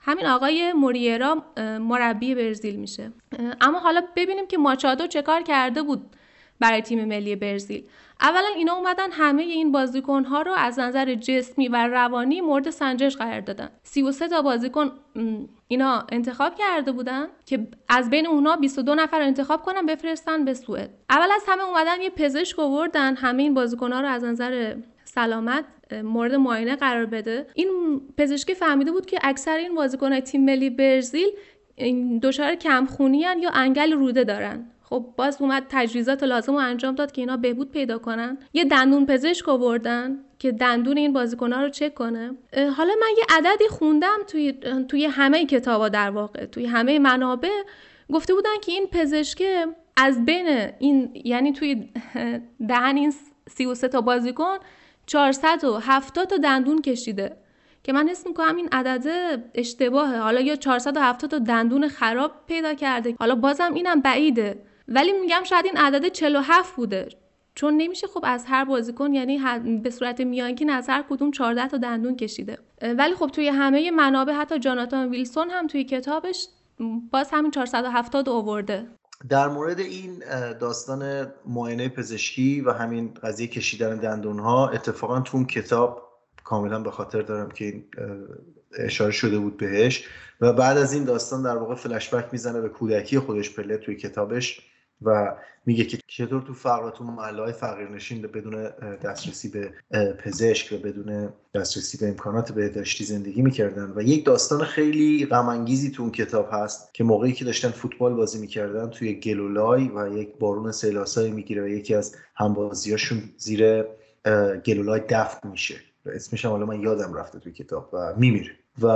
همین 0.06 0.26
آقای 0.26 0.72
موریرا 0.72 1.42
مربی 1.80 2.34
برزیل 2.34 2.76
میشه. 2.76 3.12
اما 3.60 3.78
حالا 3.78 4.02
ببینیم 4.16 4.46
که 4.46 4.58
ماچادو 4.58 5.06
چه 5.06 5.22
کار 5.22 5.42
کرده 5.42 5.82
بود 5.82 6.16
برای 6.60 6.82
تیم 6.82 7.04
ملی 7.04 7.36
برزیل. 7.36 7.84
اولا 8.20 8.48
اینا 8.56 8.74
اومدن 8.74 9.10
همه 9.10 9.42
این 9.42 9.72
بازیکن 9.72 10.24
ها 10.24 10.42
رو 10.42 10.52
از 10.52 10.78
نظر 10.78 11.14
جسمی 11.14 11.68
و 11.68 11.88
روانی 11.88 12.40
مورد 12.40 12.70
سنجش 12.70 13.16
قرار 13.16 13.40
دادن. 13.40 13.70
33 13.82 14.28
تا 14.28 14.42
بازیکن 14.42 14.92
اینا 15.68 16.06
انتخاب 16.12 16.54
کرده 16.54 16.92
بودن 16.92 17.26
که 17.46 17.66
از 17.88 18.10
بین 18.10 18.26
اونها 18.26 18.56
22 18.56 18.94
نفر 18.94 19.20
انتخاب 19.20 19.62
کنن 19.62 19.86
بفرستن 19.86 20.44
به 20.44 20.54
سوئد. 20.54 20.90
اول 21.10 21.28
از 21.34 21.44
همه 21.48 21.64
اومدن 21.64 22.02
یه 22.02 22.10
پزشک 22.10 22.58
آوردن 22.58 23.16
همه 23.16 23.42
این 23.42 23.54
بازیکن 23.54 23.92
ها 23.92 24.00
رو 24.00 24.08
از 24.08 24.24
نظر 24.24 24.76
سلامت 25.04 25.64
مورد 25.92 26.34
معاینه 26.34 26.76
قرار 26.76 27.06
بده. 27.06 27.46
این 27.54 28.00
پزشکی 28.16 28.54
فهمیده 28.54 28.92
بود 28.92 29.06
که 29.06 29.18
اکثر 29.22 29.56
این 29.56 29.74
بازیکنهای 29.74 30.20
تیم 30.20 30.44
ملی 30.44 30.70
برزیل 30.70 31.28
دچار 32.22 32.54
کمخونی 32.54 33.18
یا 33.18 33.50
انگل 33.54 33.92
روده 33.92 34.24
دارن. 34.24 34.70
خب 34.82 35.06
باز 35.16 35.42
اومد 35.42 35.66
تجهیزات 35.68 36.22
لازم 36.22 36.52
رو 36.52 36.58
انجام 36.58 36.94
داد 36.94 37.12
که 37.12 37.22
اینا 37.22 37.36
بهبود 37.36 37.70
پیدا 37.70 37.98
کنن. 37.98 38.38
یه 38.52 38.64
دندون 38.64 39.06
پزشک 39.06 39.48
آوردن 39.48 40.18
که 40.38 40.52
دندون 40.52 40.96
این 40.96 41.16
ها 41.40 41.62
رو 41.62 41.68
چک 41.68 41.94
کنه. 41.94 42.30
حالا 42.76 42.94
من 43.00 43.10
یه 43.18 43.24
عددی 43.36 43.68
خوندم 43.68 44.18
توی 44.26 44.54
توی 44.88 45.04
همه 45.04 45.46
کتابا 45.46 45.88
در 45.88 46.10
واقع 46.10 46.46
توی 46.46 46.66
همه 46.66 46.98
منابع. 46.98 47.62
گفته 48.12 48.34
بودن 48.34 48.60
که 48.62 48.72
این 48.72 48.86
پزشک 48.86 49.42
از 49.96 50.24
بین 50.24 50.68
این 50.78 51.10
یعنی 51.24 51.52
توی 51.52 51.88
دهن 52.68 52.96
این 52.96 53.14
33 53.48 53.88
تا 53.88 54.00
بازیکن 54.00 54.56
470 55.06 56.28
تا 56.28 56.36
دندون 56.36 56.82
کشیده. 56.82 57.36
که 57.84 57.92
من 57.92 58.08
حس 58.08 58.26
می‌کنم 58.26 58.56
این 58.56 58.68
عدد 58.72 59.44
اشتباهه. 59.54 60.18
حالا 60.18 60.40
یا 60.40 60.56
470 60.56 61.30
تا 61.30 61.38
دندون 61.38 61.88
خراب 61.88 62.32
پیدا 62.46 62.74
کرده. 62.74 63.14
حالا 63.20 63.34
بازم 63.34 63.74
اینم 63.74 64.00
بعیده. 64.00 64.62
ولی 64.88 65.12
میگم 65.12 65.42
شاید 65.44 65.64
این 65.64 65.76
عدد 65.76 66.08
47 66.08 66.76
بوده. 66.76 67.08
چون 67.54 67.76
نمیشه 67.76 68.06
خب 68.06 68.20
از 68.22 68.44
هر 68.48 68.64
بازیکن 68.64 69.12
یعنی 69.14 69.40
به 69.78 69.90
صورت 69.90 70.20
میانگین 70.20 70.70
از 70.70 70.88
هر 70.88 71.04
کدوم 71.10 71.30
14 71.30 71.68
تا 71.68 71.76
دندون 71.76 72.16
کشیده. 72.16 72.58
ولی 72.82 73.14
خب 73.14 73.26
توی 73.26 73.48
همه 73.48 73.90
منابع 73.90 74.32
حتی 74.32 74.58
جاناتان 74.58 75.10
ویلسون 75.10 75.50
هم 75.50 75.66
توی 75.66 75.84
کتابش 75.84 76.48
باز 77.12 77.30
همین 77.32 77.50
470 77.50 78.28
آورده. 78.28 78.86
در 79.28 79.48
مورد 79.48 79.80
این 79.80 80.22
داستان 80.60 81.32
معاینه 81.46 81.88
پزشکی 81.88 82.60
و 82.60 82.72
همین 82.72 83.14
قضیه 83.22 83.46
کشیدن 83.46 83.96
دندون 83.96 84.38
ها 84.38 84.68
اتفاقا 84.68 85.20
تو 85.20 85.36
اون 85.36 85.46
کتاب 85.46 86.02
کاملا 86.44 86.82
به 86.82 86.90
خاطر 86.90 87.22
دارم 87.22 87.50
که 87.50 87.84
اشاره 88.78 89.12
شده 89.12 89.38
بود 89.38 89.56
بهش. 89.56 90.04
و 90.40 90.52
بعد 90.52 90.78
از 90.78 90.92
این 90.92 91.04
داستان 91.04 91.42
در 91.42 91.56
واقع 91.56 91.74
فلشبک 91.74 92.28
می‌زنه 92.32 92.60
به 92.60 92.68
کودکی 92.68 93.18
خودش 93.18 93.54
پله 93.54 93.76
توی 93.76 93.96
کتابش. 93.96 94.60
و 95.02 95.36
میگه 95.66 95.84
که 95.84 95.98
چطور 96.06 96.42
تو 96.42 96.54
فقر 96.54 96.90
تو 96.90 97.04
محله 97.04 97.42
های 97.42 97.52
فقیرنشین 97.52 98.22
بدون 98.22 98.68
دسترسی 99.02 99.48
به 99.48 99.72
پزشک 100.14 100.72
و 100.72 100.78
بدون 100.78 101.28
دسترسی 101.54 101.98
به 101.98 102.08
امکانات 102.08 102.52
بهداشتی 102.52 103.04
زندگی 103.04 103.42
می‌کردن. 103.42 103.92
و 103.96 104.02
یک 104.02 104.24
داستان 104.24 104.64
خیلی 104.64 105.26
غم 105.26 105.64
تو 105.94 106.02
اون 106.02 106.12
کتاب 106.12 106.48
هست 106.52 106.94
که 106.94 107.04
موقعی 107.04 107.32
که 107.32 107.44
داشتن 107.44 107.68
فوتبال 107.68 108.14
بازی 108.14 108.38
می‌کردن 108.38 108.90
توی 108.90 109.14
گلولای 109.14 109.88
و 109.88 110.18
یک 110.18 110.38
بارون 110.38 110.72
سیلاسایی 110.72 111.30
می‌گیره 111.30 111.62
و 111.62 111.68
یکی 111.68 111.94
از 111.94 112.16
همبازیاشون 112.34 113.22
زیر 113.36 113.84
گلولای 114.66 115.00
دفن 115.08 115.48
میشه. 115.48 115.74
اسمش 116.06 116.44
هم 116.44 116.50
حالا 116.50 116.66
من 116.66 116.80
یادم 116.80 117.14
رفته 117.14 117.38
توی 117.38 117.52
کتاب 117.52 117.90
و 117.92 118.14
میمیره. 118.16 118.52
و 118.82 118.88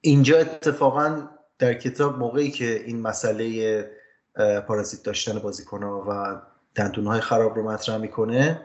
اینجا 0.00 0.38
اتفاقا 0.38 1.28
در 1.58 1.74
کتاب 1.74 2.18
موقعی 2.18 2.50
که 2.50 2.84
این 2.86 3.00
مسئله 3.00 3.99
پارازیت 4.66 5.02
داشتن 5.02 5.38
بازیکن 5.38 5.82
و 5.82 6.36
دندونهای 6.74 7.20
خراب 7.20 7.56
رو 7.56 7.70
مطرح 7.70 7.96
می‌کنه. 7.96 8.60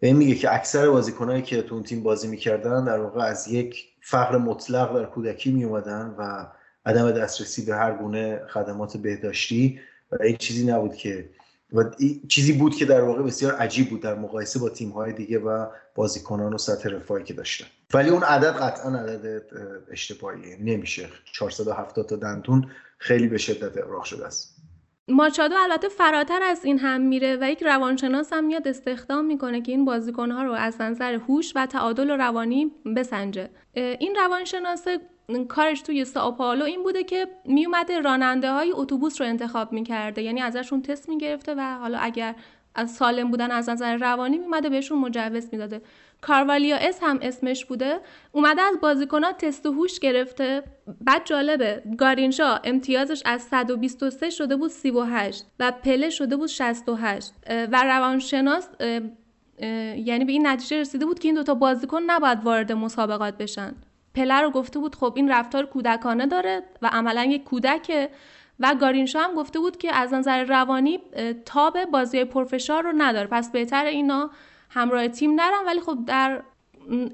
به 0.00 0.06
این 0.06 0.16
میگه 0.16 0.34
که 0.34 0.54
اکثر 0.54 0.90
بازیکنهایی 0.90 1.42
که 1.42 1.62
تو 1.62 1.74
اون 1.74 1.84
تیم 1.84 2.02
بازی 2.02 2.28
می‌کردن 2.28 2.84
در 2.84 2.98
واقع 3.00 3.20
از 3.20 3.48
یک 3.48 3.84
فقر 4.00 4.38
مطلق 4.38 4.94
در 4.94 5.04
کودکی 5.04 5.52
میومدن 5.52 6.14
و 6.18 6.46
عدم 6.86 7.10
دسترسی 7.10 7.64
به 7.64 7.74
هر 7.74 7.94
گونه 7.94 8.40
خدمات 8.48 8.96
بهداشتی 8.96 9.80
و 10.12 10.22
این 10.22 10.36
چیزی 10.36 10.66
نبود 10.66 10.94
که 10.94 11.30
و 11.72 11.84
چیزی 12.28 12.52
بود 12.52 12.74
که 12.74 12.84
در 12.84 13.00
واقع 13.00 13.22
بسیار 13.22 13.54
عجیب 13.54 13.90
بود 13.90 14.02
در 14.02 14.14
مقایسه 14.14 14.58
با 14.58 14.68
تیم 14.68 14.90
های 14.90 15.12
دیگه 15.12 15.38
و 15.38 15.66
بازیکنان 15.94 16.54
و 16.54 16.58
سطح 16.58 16.88
رفاهی 16.88 17.24
که 17.24 17.34
داشتن. 17.34 17.66
ولی 17.94 18.10
اون 18.10 18.22
عدد 18.22 18.52
قطعا 18.52 18.98
عدد 18.98 19.42
اشتباهیه. 19.90 20.56
نمیشه. 20.60 21.08
470 21.32 22.06
تا 22.06 22.16
دندون 22.16 22.70
خیلی 22.98 23.28
به 23.28 23.38
شدت 23.38 23.76
ابراق 23.84 24.04
شده 24.04 24.26
است. 24.26 24.57
ماچادو 25.08 25.54
البته 25.58 25.88
فراتر 25.88 26.42
از 26.42 26.64
این 26.64 26.78
هم 26.78 27.00
میره 27.00 27.38
و 27.40 27.50
یک 27.50 27.62
روانشناس 27.62 28.32
هم 28.32 28.44
میاد 28.44 28.68
استخدام 28.68 29.24
می‌کنه 29.24 29.60
که 29.60 29.72
این 29.72 29.84
بازیکنها 29.84 30.42
رو 30.42 30.52
از 30.52 30.80
نظر 30.80 31.14
هوش 31.14 31.52
و 31.56 31.66
تعادل 31.66 32.10
و 32.10 32.16
روانی 32.16 32.72
بسنجه. 32.96 33.50
این 33.74 34.14
روانشناس 34.14 34.86
کارش 35.48 35.80
توی 35.80 36.04
ساوپائولو 36.04 36.64
این 36.64 36.82
بوده 36.82 37.04
که 37.04 37.26
میومده 37.44 38.00
راننده 38.00 38.52
های 38.52 38.72
اتوبوس 38.72 39.20
رو 39.20 39.26
انتخاب 39.26 39.72
می‌کرده. 39.72 40.22
یعنی 40.22 40.40
ازشون 40.40 40.82
تست 40.82 41.08
می‌گرفته 41.08 41.54
و 41.54 41.60
حالا 41.60 41.98
اگر 41.98 42.34
از 42.74 42.94
سالم 42.94 43.30
بودن 43.30 43.50
از 43.50 43.68
نظر 43.68 43.96
روانی 43.96 44.38
میومده 44.38 44.68
بهشون 44.68 44.98
مجوز 44.98 45.48
می‌داده. 45.52 45.82
کاروالیا 46.20 46.76
اس 46.76 46.98
هم 47.02 47.18
اسمش 47.22 47.64
بوده 47.64 48.00
اومده 48.32 48.62
از 48.62 48.80
بازیکنات 48.80 49.44
تست 49.44 49.66
هوش 49.66 49.98
گرفته. 49.98 50.62
بعد 51.00 51.22
جالبه 51.24 51.82
گارینشا 51.98 52.56
امتیازش 52.64 53.22
از 53.24 53.42
123 53.42 54.30
شده 54.30 54.56
بود 54.56 54.70
38 54.70 55.46
و 55.60 55.72
پله 55.72 56.10
شده 56.10 56.36
بود 56.36 56.48
68 56.48 57.32
و 57.48 57.82
روانشناس 57.84 58.68
یعنی 59.96 60.24
به 60.24 60.32
این 60.32 60.46
نتیجه 60.46 60.80
رسیده 60.80 61.06
بود 61.06 61.18
که 61.18 61.28
این 61.28 61.34
دوتا 61.34 61.54
بازیکن 61.54 62.02
نباید 62.06 62.44
وارد 62.44 62.72
مسابقات 62.72 63.36
بشن. 63.36 63.74
پله 64.14 64.40
رو 64.40 64.50
گفته 64.50 64.78
بود 64.78 64.94
خب 64.94 65.12
این 65.16 65.30
رفتار 65.30 65.66
کودکانه 65.66 66.26
داره 66.26 66.62
و 66.82 66.86
عملا 66.92 67.24
یک 67.24 67.44
کودکه. 67.44 68.10
و 68.60 68.74
گارینشا 68.80 69.20
هم 69.20 69.34
گفته 69.34 69.58
بود 69.58 69.76
که 69.76 69.94
از 69.94 70.14
نظر 70.14 70.44
روانی 70.44 71.00
تاب 71.44 71.84
بازی 71.84 72.24
پرفشار 72.24 72.82
رو 72.82 72.92
نداره. 72.96 73.26
پس 73.26 73.50
بهتر 73.50 73.84
اینا 73.84 74.30
همراه 74.70 75.08
تیم 75.08 75.34
نرن 75.34 75.66
ولی 75.66 75.80
خب 75.80 75.98
در 76.06 76.42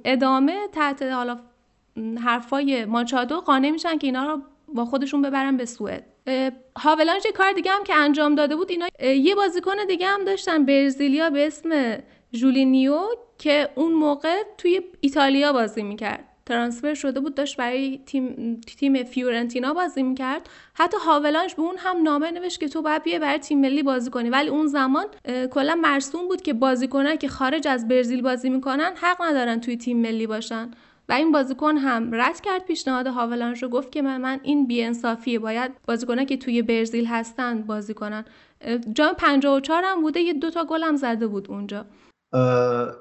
ادامه 0.04 0.68
تحت 0.72 1.02
حالا 1.02 1.40
حرفای 2.24 2.84
ماچادو 2.84 3.40
قانع 3.40 3.70
میشن 3.70 3.98
که 3.98 4.06
اینا 4.06 4.26
رو 4.26 4.42
با 4.68 4.84
خودشون 4.84 5.22
ببرن 5.22 5.56
به 5.56 5.64
سوئد. 5.64 6.04
هاولانج 6.78 7.22
کار 7.34 7.52
دیگه 7.52 7.70
هم 7.70 7.84
که 7.84 7.94
انجام 7.94 8.34
داده 8.34 8.56
بود 8.56 8.70
اینا 8.70 8.88
یه 9.00 9.34
بازیکن 9.34 9.76
دیگه 9.88 10.06
هم 10.06 10.24
داشتن 10.24 10.66
برزیلیا 10.66 11.30
به 11.30 11.46
اسم 11.46 11.98
جولینیو 12.32 13.00
که 13.38 13.68
اون 13.74 13.92
موقع 13.92 14.42
توی 14.58 14.80
ایتالیا 15.00 15.52
بازی 15.52 15.82
می‌کرد. 15.82 16.33
ترانسفر 16.46 16.94
شده 16.94 17.20
بود 17.20 17.34
داشت 17.34 17.56
برای 17.56 18.00
تیم 18.06 18.60
تیم 18.78 19.04
فیورنتینا 19.04 19.74
بازی 19.74 20.02
می‌کرد. 20.02 20.48
حتی 20.74 20.96
هاولانش 21.06 21.54
به 21.54 21.62
اون 21.62 21.76
هم 21.78 22.02
نامه 22.02 22.30
نوشت 22.30 22.60
که 22.60 22.68
تو 22.68 22.82
باید 22.82 23.02
بیای 23.02 23.18
برای 23.18 23.38
تیم 23.38 23.60
ملی 23.60 23.82
بازی 23.82 24.10
کنی. 24.10 24.30
ولی 24.30 24.48
اون 24.48 24.66
زمان 24.66 25.04
کلا 25.50 25.74
مرسوم 25.74 26.28
بود 26.28 26.42
که 26.42 26.52
بازیکنان 26.52 27.16
که 27.16 27.28
خارج 27.28 27.68
از 27.68 27.88
برزیل 27.88 28.22
بازی 28.22 28.50
می‌کنن 28.50 28.92
حق 28.96 29.22
ندارن 29.22 29.60
توی 29.60 29.76
تیم 29.76 29.96
ملی 30.00 30.26
باشن. 30.26 30.70
و 31.08 31.12
این 31.12 31.32
بازیکن 31.32 31.76
هم 31.76 32.14
رد 32.14 32.40
کرد 32.40 32.64
پیشنهاد 32.64 33.06
هاولانش 33.06 33.62
رو 33.62 33.68
گفت 33.68 33.92
که 33.92 34.02
من, 34.02 34.20
من 34.20 34.40
این 34.42 34.66
بیانصافیه 34.66 35.38
باید 35.38 35.72
بازیکنان 35.86 36.26
که 36.26 36.36
توی 36.36 36.62
برزیل 36.62 37.06
هستن 37.06 37.62
بازی 37.62 37.94
کنن. 37.94 38.24
جام 38.92 39.14
54 39.14 39.82
هم 39.84 40.02
بوده 40.02 40.20
یه 40.20 40.32
دوتا 40.32 40.64
گل 40.64 40.82
هم 40.82 40.96
زده 40.96 41.26
بود 41.26 41.50
اونجا. 41.50 41.86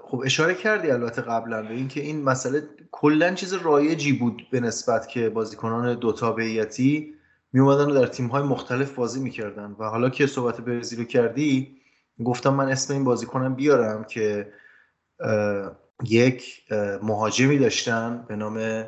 خب 0.02 0.22
اشاره 0.26 0.54
کردی 0.54 0.91
البته 0.91 1.22
قبلا 1.22 1.62
به 1.62 1.74
اینکه 1.74 2.02
این 2.02 2.24
مسئله 2.24 2.63
کلا 2.91 3.34
چیز 3.34 3.54
رایجی 3.54 4.13
بود 4.13 4.48
به 4.52 4.60
نسبت 4.60 5.08
که 5.08 5.30
بازیکنان 5.30 6.00
دو 6.00 6.12
تابعیتی 6.12 7.13
می 7.54 7.60
اومدن 7.60 7.91
و 7.91 7.93
در 7.93 8.08
تیم 8.08 8.28
های 8.28 8.43
مختلف 8.43 8.96
بازی 8.96 9.19
می‌کردن. 9.19 9.76
و 9.80 9.84
حالا 9.84 10.10
که 10.10 10.28
صحبت 10.28 10.62
برزیل 10.62 11.00
رو 11.00 11.06
کردی 11.06 11.78
گفتم 12.26 12.54
من 12.54 12.69
اسم 12.69 12.93
این 12.93 13.04
بازیکنم 13.04 13.56
بیارم 13.56 14.04
که 14.04 14.54
یک 16.04 16.63
مهاجمی 17.04 17.58
داشتن 17.58 18.26
به 18.28 18.36
نام 18.36 18.86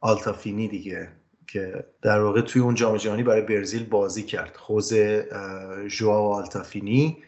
آلتافینی 0.00 0.68
دیگه 0.68 1.08
که 1.46 1.84
در 2.02 2.20
واقع 2.20 2.40
توی 2.40 2.62
اون 2.62 2.74
جام 2.74 2.96
جهانی 2.96 3.22
برای 3.22 3.42
برزیل 3.42 3.84
بازی 3.84 4.22
کرد. 4.22 4.56
خوزه 4.56 5.28
ژواو 5.88 6.32
آلتافینی. 6.32 7.18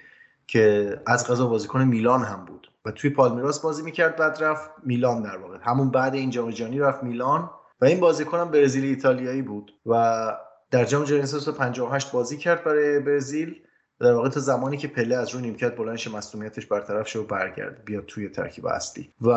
که 0.49 0.97
از 1.07 1.27
غذا 1.27 1.47
بازیکن 1.47 1.85
میلان 1.85 2.23
هم 2.23 2.45
بود. 2.45 2.73
و 2.85 2.91
توی 2.91 3.11
پالمیراس 3.11 3.61
بازی 3.61 3.83
می‌کرد 3.83 4.17
بعد 4.17 4.39
رفت 4.45 4.71
میلان 4.85 5.23
در 5.23 5.37
واقع. 5.37 5.59
همون 5.63 5.91
بعد 5.91 6.15
این 6.15 6.31
جام 6.31 6.51
جهانی 6.51 6.79
رفت 6.79 7.03
میلان. 7.03 7.51
و 7.81 7.85
این 7.85 8.01
بازیکن 8.01 8.39
هم 8.39 8.51
برزیلی 8.51 8.89
ایتالیایی 8.89 9.43
بود. 9.43 9.73
و 9.87 10.33
در 10.71 10.85
جام 10.85 11.05
جهانی 11.05 11.57
58 11.59 12.13
بازی 12.13 12.37
کرد 12.37 12.65
برای 12.65 13.01
برزیل. 13.01 13.55
در 14.01 14.13
واقع 14.13 14.29
تا 14.29 14.41
زمانی 14.41 14.77
که 14.77 14.89
پله 14.89 15.17
از 15.17 15.31
روی 15.31 15.43
نیمکت 15.43 15.77
بلندش 15.77 16.09
مصونیتش 16.09 16.67
برطرف 16.67 17.09
شد 17.09 17.19
و 17.19 17.25
برگرد. 17.25 17.85
بیاد 17.85 18.05
توی 18.07 18.29
ترکیب 18.29 18.67
اصلی. 18.67 19.13
و 19.21 19.31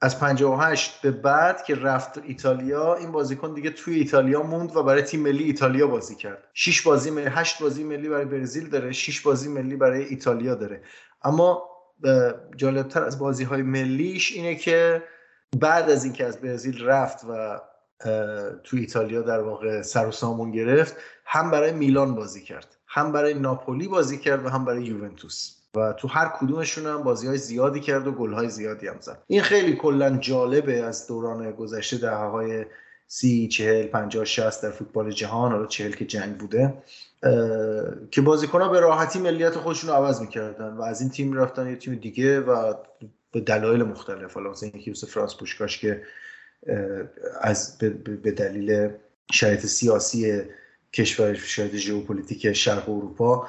از 0.00 0.20
58 0.20 1.02
به 1.02 1.10
بعد 1.10 1.64
که 1.64 1.74
رفت 1.74 2.18
ایتالیا 2.18 2.94
این 2.94 3.12
بازیکن 3.12 3.54
دیگه 3.54 3.70
توی 3.70 3.94
ایتالیا 3.94 4.42
موند 4.42 4.76
و 4.76 4.82
برای 4.82 5.02
تیم 5.02 5.20
ملی 5.20 5.44
ایتالیا 5.44 5.86
بازی 5.86 6.14
کرد. 6.14 6.44
6 6.54 6.82
بازی 6.82 7.10
ملی 7.10 7.26
8 7.26 7.62
بازی 7.62 7.84
ملی 7.84 8.08
برای 8.08 8.24
برزیل 8.24 8.68
داره 8.68 8.92
6 8.92 9.20
بازی 9.20 9.48
ملی 9.48 9.76
برای 9.76 10.04
ایتالیا 10.04 10.54
داره. 10.54 10.82
اما 11.22 11.62
جالبتر 12.56 13.04
از 13.04 13.18
بازی 13.18 13.44
های 13.44 13.62
ملیش 13.62 14.32
اینه 14.32 14.54
که 14.54 15.02
بعد 15.58 15.90
از 15.90 16.04
اینکه 16.04 16.24
از 16.26 16.40
برزیل 16.40 16.84
رفت 16.84 17.24
و 17.24 17.60
تو 18.64 18.76
ایتالیا 18.76 19.22
در 19.22 19.40
واقع 19.40 19.82
سر 19.82 20.06
و 20.06 20.10
سامون 20.10 20.50
گرفت 20.50 20.96
هم 21.24 21.50
برای 21.50 21.72
میلان 21.72 22.14
بازی 22.14 22.42
کرد 22.42 22.76
هم 22.86 23.12
برای 23.12 23.34
ناپولی 23.34 23.88
بازی 23.88 24.18
کرد 24.18 24.46
و 24.46 24.48
هم 24.48 24.64
برای 24.64 24.82
یوونتوس. 24.82 25.59
و 25.76 25.92
تو 25.92 26.08
هر 26.08 26.28
کدومشون 26.28 26.86
هم 26.86 27.02
بازی 27.02 27.26
های 27.26 27.38
زیادی 27.38 27.80
کرد 27.80 28.06
و 28.06 28.12
گل 28.12 28.32
های 28.32 28.48
زیادی 28.48 28.88
هم 28.88 28.96
زد. 29.00 29.22
این 29.26 29.42
خیلی 29.42 29.76
کلا 29.76 30.16
جالبه 30.16 30.82
از 30.82 31.06
دوران 31.06 31.50
گذشته 31.50 31.96
دهه 31.96 32.14
های 32.14 32.66
سی 33.06 33.48
چهل 33.48 33.86
پنجاه 33.86 34.24
شست 34.24 34.62
در 34.62 34.70
فوتبال 34.70 35.10
جهان 35.10 35.52
حالا 35.52 35.66
چهل 35.66 35.92
که 35.92 36.04
جنگ 36.04 36.38
بوده 36.38 36.74
که 38.10 38.20
بازیکن 38.20 38.60
ها 38.60 38.68
به 38.68 38.80
راحتی 38.80 39.18
ملیت 39.18 39.54
خودشون 39.54 39.90
رو 39.90 39.96
عوض 39.96 40.20
می‌کردن 40.20 40.68
و 40.68 40.82
از 40.82 41.00
این 41.00 41.10
تیم 41.10 41.32
رفتن 41.32 41.70
یه 41.70 41.76
تیم 41.76 41.94
دیگه 41.94 42.40
و 42.40 42.74
به 43.32 43.40
دلایل 43.40 43.82
مختلف. 43.82 44.34
حالا 44.34 44.50
مثلا 44.50 44.70
اینکه 44.72 44.90
یوسف 44.90 45.10
فرانس 45.10 45.36
پوشکاش 45.36 45.78
که 45.78 46.02
از 47.40 47.78
به 48.22 48.32
دلیل 48.32 48.90
شرایط 49.32 49.66
سیاسی 49.66 50.42
کشور 50.92 51.34
شاید 51.34 51.76
ژئوپلیتیک 51.76 52.52
شرق 52.52 52.88
اروپا 52.88 53.48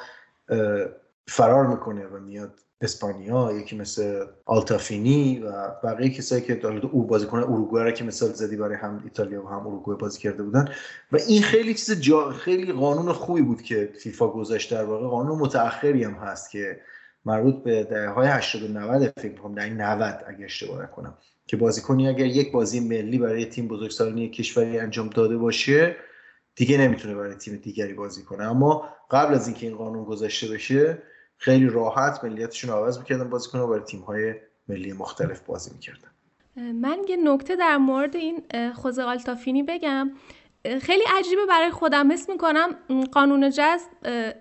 فرار 1.28 1.68
می‌کنه 1.68 2.08
و 2.08 2.20
میاد 2.20 2.60
اسپانیا 2.82 3.52
یکی 3.52 3.78
مثل 3.78 4.26
آلتافینی 4.46 5.40
و 5.40 5.52
بقیه 5.84 6.10
کسایی 6.10 6.42
که 6.42 6.68
او 6.92 7.08
بازیکن 7.08 7.38
اروگوئه 7.38 7.84
را 7.84 7.92
که 7.92 8.04
مثال 8.04 8.30
زدی 8.30 8.56
برای 8.56 8.76
هم 8.76 9.02
ایتالیا 9.04 9.46
و 9.46 9.48
هم 9.48 9.68
اروگوئه 9.68 9.98
بازی 9.98 10.20
کرده 10.20 10.44
بودن. 10.44 10.70
و 11.12 11.18
این 11.28 11.42
خیلی 11.42 11.74
چیز 11.74 12.02
جا 12.02 12.30
خیلی 12.30 12.74
قانون 12.74 13.14
خوبی 13.14 13.42
بود 13.42 13.62
که 13.62 13.94
فیفا 14.00 14.28
گذاشت. 14.28 14.72
در 14.72 14.84
واقع 14.84 15.08
قانون 15.08 15.40
متأخری 15.40 16.04
هم 16.04 16.14
هست 16.14 16.52
که 16.52 16.82
مربوط 17.26 17.64
به 17.64 17.84
دهه 17.84 18.10
های 18.10 18.28
80 18.28 18.64
و 18.64 18.68
90 18.68 19.20
فکر 19.20 19.34
کنم 19.34 19.56
در 19.56 19.70
90 19.70 20.24
اگه 20.28 20.46
اشتباه 20.46 20.84
نکنم 20.84 21.18
که 21.48 21.58
بازیکنی 21.58 22.08
اگر 22.08 22.26
یک 22.26 22.52
بازی 22.52 22.80
ملی 22.80 23.18
برای 23.18 23.46
تیم 23.46 23.68
بزرگسالانی 23.68 24.30
کشوری 24.30 24.80
انجام 24.80 25.10
داده 25.10 25.38
باشه 25.38 25.96
دیگه 26.56 26.78
نمی‌تونه 26.78 27.16
برای 27.16 27.36
تیم 27.36 27.56
دیگری 27.56 27.94
بازی 27.94 28.24
کنه. 28.24 28.44
اما 28.44 28.90
قبل 29.12 29.34
از 29.34 29.48
اینکه 29.48 29.68
این 29.68 29.78
قانون 29.78 30.04
گذاشته 30.04 30.48
بشه 30.48 30.98
خیلی 31.42 31.70
راحت 31.70 32.24
ملیتشون 32.24 32.70
رو 32.70 32.78
عوض 32.78 33.00
می‌کردن 33.00 33.30
بازی 33.30 33.50
کنن 33.50 33.62
و 33.62 33.68
برای 33.68 33.82
تیم 33.82 34.02
های 34.02 34.34
ملی 34.70 34.94
مختلف 34.94 35.42
بازی 35.42 35.72
می‌کردن. 35.74 36.08
من 36.74 36.98
یه 37.10 37.18
نکته 37.24 37.56
در 37.56 37.78
مورد 37.78 38.16
این 38.16 38.44
خوزه 38.74 39.04
آلتافینی 39.04 39.64
بگم. 39.64 40.12
خیلی 40.82 41.04
عجیبه 41.18 41.46
برای 41.50 41.72
خودم. 41.72 42.12
حس 42.12 42.30
می‌کنم 42.30 42.70
قانون 43.12 43.50
جذب 43.50 43.88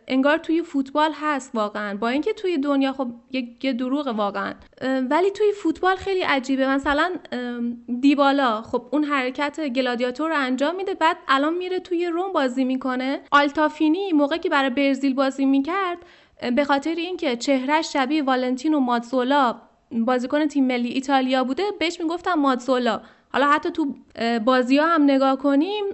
انگار 0.08 0.38
توی 0.38 0.62
فوتبال 0.62 1.10
هست 1.14 1.50
واقعا. 1.54 1.96
با 1.96 2.08
اینکه 2.08 2.32
توی 2.32 2.58
دنیا 2.58 2.92
خب 2.92 3.08
یه 3.62 3.72
دروغ 3.72 4.06
واقعا. 4.06 4.54
ولی 5.10 5.30
توی 5.30 5.52
فوتبال 5.52 5.96
خیلی 5.96 6.20
عجیبه. 6.22 6.68
مثلا 6.68 7.10
دیبالا 8.00 8.62
خب 8.62 8.86
اون 8.90 9.04
حرکت 9.04 9.60
گلادیاتور 9.60 10.28
رو 10.30 10.36
انجام 10.38 10.76
میده 10.76 10.94
بعد 10.94 11.16
الان 11.28 11.54
میره 11.54 11.80
توی 11.80 12.06
روم 12.06 12.32
بازی 12.32 12.64
می‌کنه. 12.64 13.20
آلتافینی 13.30 14.12
موقعی 14.12 14.38
که 14.38 14.48
برای 14.48 14.70
برزیل 14.70 15.14
بازی 15.14 15.44
می‌کرد 15.44 15.98
به 16.56 16.64
خاطر 16.64 16.94
اینکه 16.94 17.36
چهرهش 17.36 17.92
شبیه 17.92 18.22
والنتینو 18.22 18.80
ماتزولا 18.80 19.60
بازیکن 19.92 20.46
تیم 20.46 20.66
ملی 20.66 20.88
ایتالیا 20.88 21.44
بوده 21.44 21.62
بهش 21.78 22.00
می‌گفتن 22.00 22.34
ماتزولا. 22.34 23.00
حالا 23.32 23.46
حتی 23.46 23.70
تو 23.70 23.94
بازی 24.44 24.76
ها 24.78 24.86
هم 24.86 25.02
نگاه 25.02 25.38
کنیم 25.38 25.84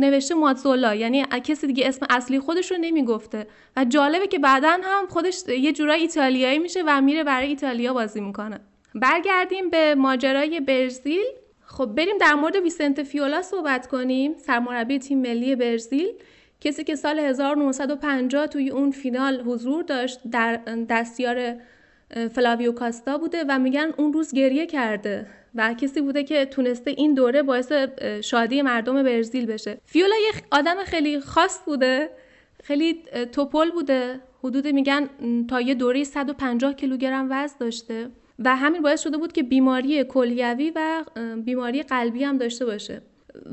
نوشته 0.00 0.34
ماتزولا. 0.34 0.94
یعنی 0.94 1.24
کسی 1.44 1.66
دیگه 1.66 1.88
اسم 1.88 2.06
اصلی 2.10 2.40
خودش 2.40 2.70
رو 2.70 2.76
نمی‌گفته. 2.80 3.46
و 3.76 3.84
جالبه 3.84 4.26
که 4.26 4.38
بعدا 4.38 4.78
هم 4.82 5.06
خودش 5.06 5.42
یه 5.48 5.72
جورای 5.72 6.00
ایتالیایی 6.00 6.58
میشه 6.58 6.82
و 6.86 7.00
میره 7.00 7.24
برای 7.24 7.48
ایتالیا 7.48 7.94
بازی 7.94 8.20
می‌کنه. 8.20 8.60
برگردیم 8.94 9.70
به 9.70 9.94
ماجرای 9.94 10.60
برزیل. 10.60 11.24
خب 11.66 11.86
بریم 11.86 12.18
در 12.20 12.34
مورد 12.34 12.56
ویسنت 12.56 13.02
فیولا 13.02 13.42
صحبت 13.42 13.86
کنیم. 13.86 14.34
سرمربی 14.36 14.98
تیم 14.98 15.20
ملی 15.20 15.56
برزیل. 15.56 16.08
کسی 16.62 16.84
که 16.84 16.96
سال 16.96 17.18
1950 17.18 18.46
توی 18.46 18.70
اون 18.70 18.90
فینال 18.90 19.40
حضور 19.40 19.82
داشت 19.82 20.20
در 20.30 20.56
دستیار 20.88 21.54
فلاویو 22.34 22.72
کاستا 22.72 23.18
بوده 23.18 23.44
و 23.48 23.58
میگن 23.58 23.90
اون 23.96 24.12
روز 24.12 24.34
گریه 24.34 24.66
کرده 24.66 25.26
و 25.54 25.74
کسی 25.74 26.00
بوده 26.00 26.24
که 26.24 26.46
تونسته 26.46 26.90
این 26.90 27.14
دوره 27.14 27.42
باعث 27.42 27.72
شادی 28.24 28.62
مردم 28.62 29.02
برزیل 29.02 29.46
بشه. 29.46 29.78
فیولا 29.84 30.16
یه 30.16 30.42
آدم 30.50 30.84
خیلی 30.84 31.20
خاص 31.20 31.58
بوده 31.66 32.10
خیلی 32.62 33.02
توپل 33.32 33.70
بوده. 33.70 34.20
حدود 34.44 34.66
میگن 34.66 35.08
تا 35.48 35.60
یه 35.60 35.74
دوره 35.74 36.04
150 36.04 36.74
کیلوگرم 36.74 37.28
وزن 37.30 37.56
داشته 37.60 38.08
و 38.38 38.56
همین 38.56 38.82
باعث 38.82 39.02
شده 39.02 39.16
بود 39.16 39.32
که 39.32 39.42
بیماری 39.42 40.04
کلیوی 40.04 40.72
و 40.76 41.04
بیماری 41.36 41.82
قلبی 41.82 42.24
هم 42.24 42.38
داشته 42.38 42.64
باشه. 42.64 43.02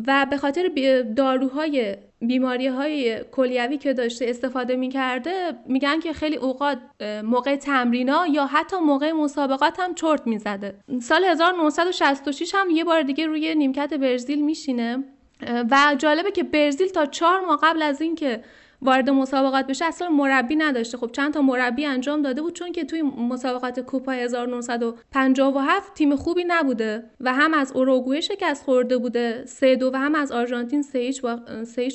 و 0.08 0.28
به 0.30 0.38
خاطر 0.38 0.70
داروهای 1.16 1.96
بیماری 2.22 2.68
های 2.68 3.24
کلیوی 3.32 3.78
که 3.78 3.94
داشته 3.94 4.26
استفاده 4.30 4.76
می‌کرده 4.76 5.52
میگن 5.66 6.00
که 6.00 6.14
خیلی 6.14 6.36
اوقات 6.36 6.78
موقع 7.24 7.56
تمرینا 7.56 8.28
یا 8.28 8.46
حتی 8.46 8.78
موقع 8.78 9.12
مسابقات 9.12 9.80
هم 9.80 9.94
چرت 9.94 10.28
می‌زده. 10.28 10.76
سال 11.02 11.26
1966 11.26 12.56
هم 12.56 12.70
یه 12.70 12.84
بار 12.84 13.02
دیگه 13.02 13.26
روی 13.26 13.56
نیمکت 13.56 13.94
برزیل 13.94 14.46
میشینه. 14.46 15.04
و 15.72 15.96
جالبه 15.98 16.32
که 16.32 16.44
برزیل 16.44 16.88
تا 16.88 17.06
چهار 17.06 17.40
ماه 17.40 17.60
قبل 17.64 17.82
از 17.82 18.02
اینکه 18.02 18.44
وارد 18.82 19.10
مسابقات 19.10 19.68
بشه 19.68 19.86
اصلا 19.86 20.10
مربی 20.10 20.56
نداشته. 20.56 20.98
خب 20.98 21.12
چند 21.12 21.34
تا 21.34 21.42
مربی 21.42 21.86
انجام 21.86 22.22
داده 22.22 22.42
بود 22.42 22.54
چون 22.54 22.72
که 22.72 22.86
توی 22.86 23.02
مسابقات 23.02 23.80
کوپا 23.80 24.12
1957 24.12 25.94
تیم 25.94 26.16
خوبی 26.16 26.44
نبوده 26.48 27.04
و 27.20 27.34
هم 27.34 27.54
از 27.54 27.72
اوروگوئه 27.72 28.22
شکست 28.22 28.64
خورده 28.64 28.98
بوده 28.98 29.44
سه 29.46 29.76
دو 29.76 29.92
و 29.94 29.98
هم 29.98 30.16
از 30.16 30.32
آرژانتین 30.32 30.82
سه 30.82 31.12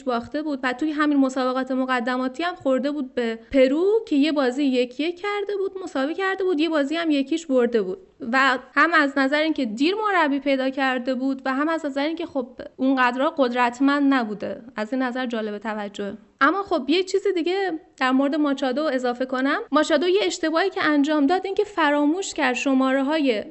باخته 0.06 0.42
بود. 0.42 0.60
و 0.62 0.72
توی 0.72 0.90
همین 0.90 1.18
مسابقات 1.18 1.70
مقدماتی 1.70 2.42
هم 2.42 2.54
خورده 2.54 2.90
بود 2.90 3.14
به 3.14 3.38
پرو 3.50 4.04
که 4.06 4.16
یه 4.16 4.32
بازی 4.32 4.64
یکی 4.64 5.02
یک 5.02 5.20
کرده 5.20 5.56
بود 5.58 5.72
مساوی 5.82 6.14
کرده 6.14 6.44
بود 6.44 6.60
یه 6.60 6.68
بازی 6.68 6.96
هم 6.96 7.10
یکیش 7.10 7.46
برده 7.46 7.82
بود. 7.82 7.98
و 8.20 8.58
هم 8.74 8.94
از 8.94 9.18
نظر 9.18 9.40
اینکه 9.40 9.64
دیر 9.64 9.94
مربی 9.94 10.38
پیدا 10.40 10.70
کرده 10.70 11.14
بود 11.14 11.42
و 11.44 11.54
هم 11.54 11.68
از 11.68 11.86
نظر 11.86 12.06
اینکه 12.06 12.26
خب 12.26 12.48
اونقدر 12.76 13.28
قدرتمند 13.36 14.14
نبوده. 14.14 14.62
از 14.76 14.92
این 14.92 15.02
نظر 15.02 15.26
جالب 15.26 15.58
توجه. 15.58 16.16
اما 16.40 16.62
خب 16.62 16.84
یه 16.88 17.02
چیز 17.02 17.26
دیگه 17.34 17.80
در 17.96 18.10
مورد 18.10 18.34
ماچادو 18.34 18.84
اضافه 18.84 19.26
کنم. 19.26 19.60
ماچادو 19.72 20.08
یه 20.08 20.20
اشتباهی 20.22 20.70
که 20.70 20.84
انجام 20.84 21.26
داد 21.26 21.44
اینکه 21.44 21.64
فراموش 21.64 22.34
کرد 22.34 22.54
شماره 22.54 23.02
های 23.02 23.44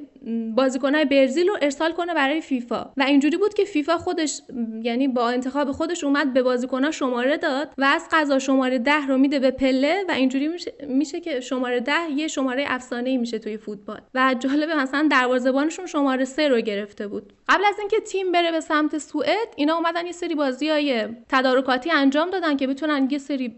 بازیکنهای 0.56 1.06
برزیل 1.06 1.48
رو 1.48 1.58
ارسال 1.62 1.92
کنه 1.92 2.14
برای 2.14 2.42
فیفا. 2.42 2.86
و 2.98 3.04
اینجوری 3.04 3.38
بود 3.38 3.54
که 3.54 3.66
فیفا 3.66 3.98
خودش 3.98 4.42
یعنی 4.82 5.08
با 5.08 5.30
انتخاب 5.30 5.72
خودش 5.72 6.04
اومد 6.04 6.34
به 6.34 6.44
بازیکنها 6.44 6.92
شماره 6.92 7.38
داد 7.38 7.74
و 7.78 7.84
از 7.84 8.08
قضا 8.12 8.40
شماره 8.40 8.80
ده 8.80 9.08
رو 9.08 9.18
میده 9.18 9.40
به 9.40 9.52
پله 9.52 10.04
و 10.10 10.12
اینجوری 10.12 10.48
میشه, 10.48 10.74
میشه 10.88 11.20
که 11.20 11.40
شماره 11.40 11.80
ده 11.80 12.12
یه 12.16 12.28
شماره 12.28 12.66
افسانه 12.68 13.10
ای 13.10 13.18
میشه 13.18 13.40
توی 13.40 13.58
فوتبال. 13.58 14.02
و 14.14 14.36
جالبه 14.40 14.76
مثلا 14.76 15.08
دروازه‌بانشون 15.12 15.86
شماره 15.86 16.26
سه 16.26 16.48
رو 16.48 16.62
گرفته 16.62 17.08
بود. 17.08 17.34
قبل 17.50 17.64
از 17.66 17.80
اینکه 17.80 18.00
تیم 18.00 18.32
بره 18.32 18.52
به 18.52 18.60
سمت 18.60 18.98
سوئد 18.98 19.48
اینا 19.56 19.76
اومدن 19.76 20.06
یه 20.06 20.12
سری 20.12 20.36
بازیای 20.36 21.08
تدارکاتی 21.30 21.92
انجام 21.92 22.30
دادن 22.30 22.58
که 22.58 22.68
بتونن 22.68 23.08
یه 23.12 23.18
سری 23.18 23.56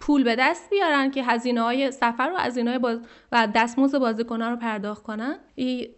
پول 0.00 0.24
به 0.24 0.36
دست 0.38 0.70
بیارن 0.70 1.10
که 1.10 1.24
هزینه 1.24 1.60
های 1.60 1.90
سفر 1.90 2.32
و 2.34 2.38
هزینه 2.38 2.78
باز 2.78 2.98
و 3.32 3.48
دستمزد 3.54 3.98
بازیکنان 3.98 4.50
رو 4.50 4.56
پرداخت 4.56 5.02
کنن. 5.02 5.38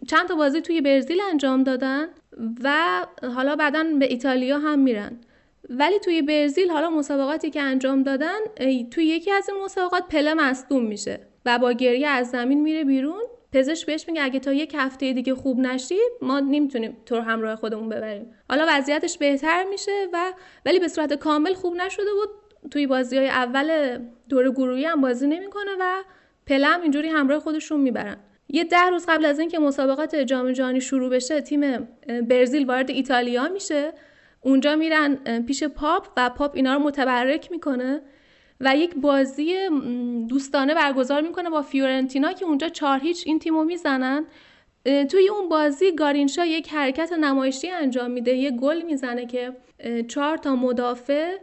چند 0.07 0.27
تا 0.27 0.35
بازی 0.35 0.61
توی 0.61 0.81
برزیل 0.81 1.21
انجام 1.29 1.63
دادن 1.63 2.07
و 2.63 2.99
حالا 3.35 3.55
بعدا 3.55 3.83
به 3.99 4.05
ایتالیا 4.05 4.57
هم 4.57 4.79
میرن. 4.79 5.19
ولی 5.69 5.99
توی 5.99 6.21
برزیل 6.21 6.71
حالا 6.71 6.89
مسابقاتی 6.89 7.49
که 7.49 7.61
انجام 7.61 8.03
دادن 8.03 8.39
توی 8.91 9.05
یکی 9.05 9.31
از 9.31 9.49
این 9.49 9.63
مسابقات 9.63 10.07
پله 10.07 10.33
مصدوم 10.33 10.83
میشه 10.83 11.19
و 11.45 11.59
با 11.59 11.71
گریه 11.71 12.07
از 12.07 12.29
زمین 12.29 12.61
میره 12.61 12.83
بیرون. 12.83 13.21
پزشک 13.53 13.85
بهش 13.85 14.07
میگه 14.07 14.23
اگه 14.23 14.39
تا 14.39 14.53
یک 14.53 14.75
هفته 14.77 15.13
دیگه 15.13 15.35
خوب 15.35 15.59
نشی 15.59 15.97
ما 16.21 16.39
نمی‌تونیم 16.39 16.97
تو 17.05 17.19
همراه 17.19 17.55
خودمون 17.55 17.89
ببریم. 17.89 18.33
حالا 18.49 18.65
وضعیتش 18.69 19.17
بهتر 19.17 19.63
میشه 19.63 20.07
و 20.13 20.33
ولی 20.65 20.79
به 20.79 20.87
صورت 20.87 21.13
کامل 21.13 21.53
خوب 21.53 21.75
نشده 21.75 22.13
بود. 22.13 22.29
توی 22.71 22.87
بازی 22.87 23.17
های 23.17 23.27
اول 23.29 23.97
دور 24.29 24.51
گروهی 24.51 24.85
هم 24.85 25.01
بازی 25.01 25.27
نمی‌کنه 25.27 25.71
و 25.79 26.03
پلم 26.47 26.81
اینجوری 26.81 27.09
همراه 27.09 27.39
خودشون 27.39 27.79
می‌برن. 27.79 28.17
یه 28.49 28.63
ده 28.63 28.89
روز 28.89 29.05
قبل 29.05 29.25
از 29.25 29.39
اینکه 29.39 29.59
مسابقات 29.59 30.15
جام 30.15 30.51
جهانی 30.51 30.81
شروع 30.81 31.09
بشه 31.09 31.41
تیم 31.41 31.87
برزیل 32.29 32.65
وارد 32.65 32.89
ایتالیا 32.89 33.49
میشه. 33.49 33.93
اونجا 34.41 34.75
میرن 34.75 35.15
پیش 35.47 35.63
پاپ 35.63 36.07
و 36.17 36.29
پاپ 36.29 36.55
اینا 36.55 36.73
رو 36.73 36.79
متبرک 36.79 37.51
می‌کنه 37.51 38.01
و 38.59 38.75
یک 38.75 38.95
بازی 38.95 39.55
دوستانه 40.29 40.75
برگزار 40.75 41.21
می‌کنه 41.21 41.49
با 41.49 41.61
فیورنتینا 41.61 42.33
که 42.33 42.45
اونجا 42.45 42.69
چهار 42.69 42.99
هیچ 42.99 43.23
این 43.27 43.39
تیمو 43.39 43.63
می‌زنن. 43.63 44.25
توی 44.83 45.29
اون 45.29 45.49
بازی 45.49 45.95
گارینشا 45.95 46.45
یک 46.45 46.73
حرکت 46.73 47.13
نمایشی 47.13 47.69
انجام 47.69 48.11
میده 48.11 48.33
یه 48.33 48.51
گل 48.51 48.81
می‌زنه 48.81 49.25
که 49.25 49.55
چهار 50.07 50.37
تا 50.37 50.55
مدافع 50.55 51.37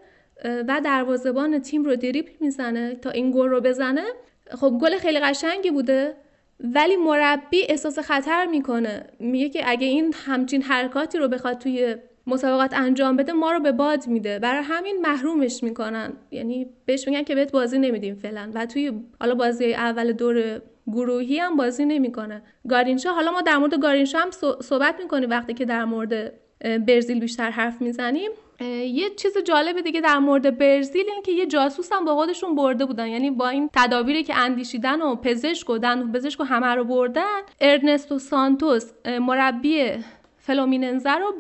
و 0.45 0.81
دروازبان 0.85 1.59
تیم 1.59 1.85
رو 1.85 1.97
دریبل 1.97 2.31
می‌زنه 2.41 2.95
تا 2.95 3.11
این 3.11 3.31
گل 3.31 3.49
رو 3.49 3.61
بزنه. 3.61 4.05
خب 4.51 4.79
گل 4.81 4.97
خیلی 4.97 5.19
قشنگی 5.19 5.71
بوده 5.71 6.15
ولی 6.61 6.97
مربی 6.97 7.63
احساس 7.69 7.99
خطر 7.99 8.47
می‌کنه. 8.47 9.07
میگه 9.19 9.49
که 9.49 9.63
اگه 9.67 9.87
این 9.87 10.15
همچین 10.27 10.63
حرکاتی 10.63 11.19
رو 11.19 11.29
بخواد 11.29 11.59
توی 11.59 11.97
مسابقات 12.27 12.75
انجام 12.75 13.17
بده 13.17 13.33
ما 13.33 13.53
رو 13.53 13.61
به 13.61 13.73
باد 13.73 14.07
میده. 14.07 14.39
برای 14.39 14.63
همین 14.63 15.01
محرومش 15.01 15.63
می‌کنن. 15.63 16.13
یعنی 16.31 16.67
بهش 16.87 17.09
میگن 17.09 17.23
که 17.23 17.35
بهت 17.35 17.53
بازی 17.53 17.79
نمیدیم 17.79 18.15
فعلا. 18.15 18.51
و 18.55 18.67
توی 18.67 18.93
حالا 19.21 19.35
بازی 19.35 19.75
اول 19.75 20.13
دور 20.13 20.63
گروهی 20.87 21.39
هم 21.39 21.57
بازی 21.57 21.85
نمی‌کنه. 21.85 22.43
گارینشا 22.69 23.11
حالا 23.11 23.31
ما 23.31 23.41
در 23.41 23.57
مورد 23.57 23.81
گارینشا 23.83 24.19
هم 24.19 24.31
صحبت 24.61 24.95
می‌کنیم 25.03 25.31
وقتی 25.31 25.55
که 25.55 25.65
در 25.65 25.85
مورد 25.85 26.33
برزیل 26.61 27.21
بیشتر 27.21 27.51
حرف 27.51 27.83
می‌زنیم. 27.83 28.31
یه 28.61 29.11
چیز 29.17 29.39
جالب 29.39 29.81
دیگه 29.81 30.01
در 30.01 30.19
مورد 30.19 30.59
برزیل 30.59 31.07
این 31.11 31.23
که 31.23 31.33
یه 31.33 31.47
جاسوس 31.47 31.93
هم 31.93 32.05
با 32.05 32.15
خودشون 32.15 32.55
برده 32.55 32.85
بودن. 32.85 33.07
یعنی 33.07 33.31
با 33.31 33.49
این 33.49 33.71
تدابیری 33.73 34.25
که 34.25 34.35
اندیشیدن 34.35 35.03
و 35.03 35.17
پزشک 35.17 35.71
و 35.71 35.79
دندون 35.79 36.13
پزشک 36.13 36.41
و 36.41 36.45
همه 36.45 36.67
رو 36.67 36.85
بردن 36.85 37.41
ارنستو 37.61 38.19
سانتوس 38.19 38.91
مربی 39.21 39.93
فلومیننزه 40.39 41.11
رو 41.11 41.35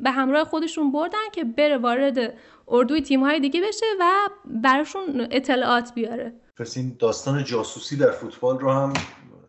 به, 0.00 0.10
همراه 0.10 0.44
خودشون 0.44 0.92
بردن 0.92 1.28
که 1.32 1.44
بره 1.44 1.78
وارد 1.78 2.34
اردوی 2.68 3.02
تیم‌های 3.02 3.40
دیگه 3.40 3.60
بشه 3.68 3.86
و 4.00 4.10
براشون 4.44 5.28
اطلاعات 5.30 5.94
بیاره. 5.94 6.32
پس 6.58 6.76
این 6.76 6.96
داستان 6.98 7.44
جاسوسی 7.44 7.96
در 7.96 8.10
فوتبال 8.10 8.58
رو 8.58 8.70
هم 8.70 8.92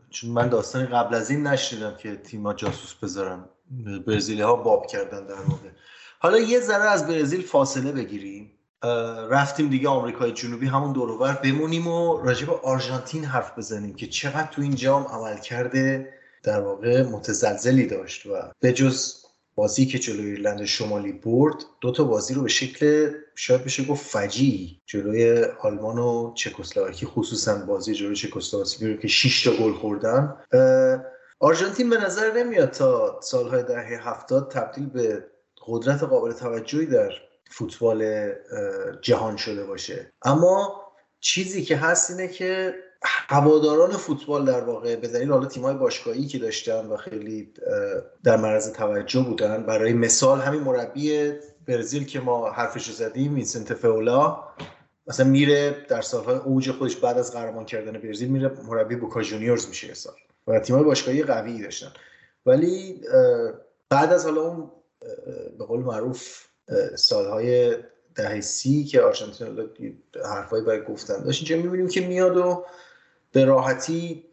چون 0.09 0.29
من 0.29 0.49
داستان 0.49 0.85
قبل 0.85 1.15
از 1.15 1.29
این 1.29 1.47
نشنیدم 1.47 1.95
که 1.95 2.15
تیم‌ها 2.15 2.53
جاسوس 2.53 2.93
بذارن. 2.93 3.45
برزیلی 4.07 4.41
ها 4.41 4.55
باب 4.55 4.87
کردن 4.87 5.25
در 5.27 5.33
واقع. 5.33 5.69
حالا 6.19 6.39
یه 6.39 6.59
ذره 6.59 6.89
از 6.89 7.07
برزیل 7.07 7.41
فاصله 7.41 7.91
بگیریم. 7.91 8.51
رفتیم 9.29 9.69
دیگه 9.69 9.89
آمریکای 9.89 10.31
جنوبی 10.31 10.67
همون 10.67 10.93
دوروبر 10.93 11.33
بمونیم 11.33 11.87
و 11.87 12.21
راجع 12.21 12.45
به 12.45 12.53
آرژانتین 12.63 13.23
حرف 13.23 13.57
بزنیم 13.57 13.93
که 13.93 14.07
چقدر 14.07 14.47
تو 14.51 14.61
این 14.61 14.75
جام 14.75 15.03
عمل 15.03 15.37
کرده 15.37 16.13
در 16.43 16.59
واقع 16.59 17.03
متزلزلی 17.03 17.87
داشت 17.87 18.25
و 18.25 18.51
به 18.59 18.73
جز 18.73 19.13
بازی 19.55 19.85
که 19.85 19.99
جلوی 19.99 20.29
ایرلند 20.29 20.65
شمالی 20.65 21.11
برد 21.11 21.55
دو 21.81 21.91
تا 21.91 22.03
بازی 22.03 22.33
رو 22.33 22.41
به 22.41 22.49
شکل 22.49 23.11
شاید 23.35 23.63
بشه 23.63 23.85
گفت 23.85 24.05
فجی 24.05 24.81
جلوی 24.85 25.45
آلمان 25.61 25.97
و 25.97 26.33
چکسلواکی 26.33 27.05
خصوصا 27.05 27.65
بازی 27.65 27.93
جلوی 27.93 28.15
چکسلواکی 28.15 28.87
رو 28.87 28.97
که 28.97 29.07
6 29.07 29.43
تا 29.43 29.51
گل 29.51 29.73
خوردن. 29.73 30.35
آرژانتین 31.39 31.89
به 31.89 31.97
نظر 31.97 32.33
نمیاد 32.33 32.71
تا 32.71 33.19
سالهای 33.21 33.63
دهه 33.63 34.09
هفتاد 34.09 34.51
تبدیل 34.51 34.85
به 34.85 35.25
قدرت 35.67 36.03
قابل 36.03 36.31
توجهی 36.31 36.85
در 36.85 37.11
فوتبال 37.51 38.31
جهان 39.01 39.37
شده 39.37 39.65
باشه. 39.65 40.11
اما 40.21 40.83
چیزی 41.19 41.63
که 41.63 41.77
هست 41.77 42.11
اینه 42.11 42.27
که 42.27 42.75
هواداران 43.03 43.91
فوتبال 43.91 44.45
در 44.45 44.61
واقع 44.61 44.95
به 44.95 45.07
دلیل 45.07 45.31
حالا 45.31 45.45
تیمای 45.45 45.75
باشگاهی 45.75 46.25
که 46.25 46.37
داشتن 46.37 46.85
و 46.85 46.97
خیلی 46.97 47.53
در 48.23 48.37
معرض 48.37 48.71
توجه 48.71 49.21
بودن 49.21 49.63
برای 49.63 49.93
مثال 49.93 50.41
همین 50.41 50.61
مربی 50.61 51.33
برزیل 51.67 52.05
که 52.05 52.19
ما 52.19 52.51
حرفش 52.51 52.87
رو 52.87 52.93
زدیم 52.93 53.35
وینسنت 53.35 53.73
فولا 53.73 54.43
مثلا 55.07 55.25
میره 55.25 55.85
در 55.89 56.01
سالهای 56.01 56.37
اوج 56.37 56.71
خودش 56.71 56.95
بعد 56.95 57.17
از 57.17 57.33
قهرمان 57.33 57.65
کردن 57.65 58.01
برزیل 58.01 58.29
میره 58.29 58.51
مربی 58.67 58.95
بوکا 58.95 59.21
جونیورز 59.21 59.67
میشه 59.67 59.93
سال. 59.93 60.15
و 60.47 60.59
تیمای 60.59 60.83
باشگاهی 60.83 61.23
قوی 61.23 61.61
داشتن. 61.61 61.91
ولی 62.45 63.01
بعد 63.89 64.13
از 64.13 64.25
حالا 64.25 64.41
اون 64.41 64.71
به 65.59 65.65
قول 65.65 65.79
معروف 65.79 66.45
سالهای 66.95 67.75
دهه 68.15 68.41
سی 68.41 68.83
که 68.83 69.01
آرژانتین 69.01 69.69
حرفایی 70.25 70.63
برای 70.63 70.83
گفتن 70.83 71.23
داشت 71.23 71.41
اینجا 71.41 71.65
می‌بینیم 71.65 71.89
که 71.89 72.07
میاد 72.07 72.37
و 72.37 72.65
به 73.31 73.45
راحتی 73.45 74.25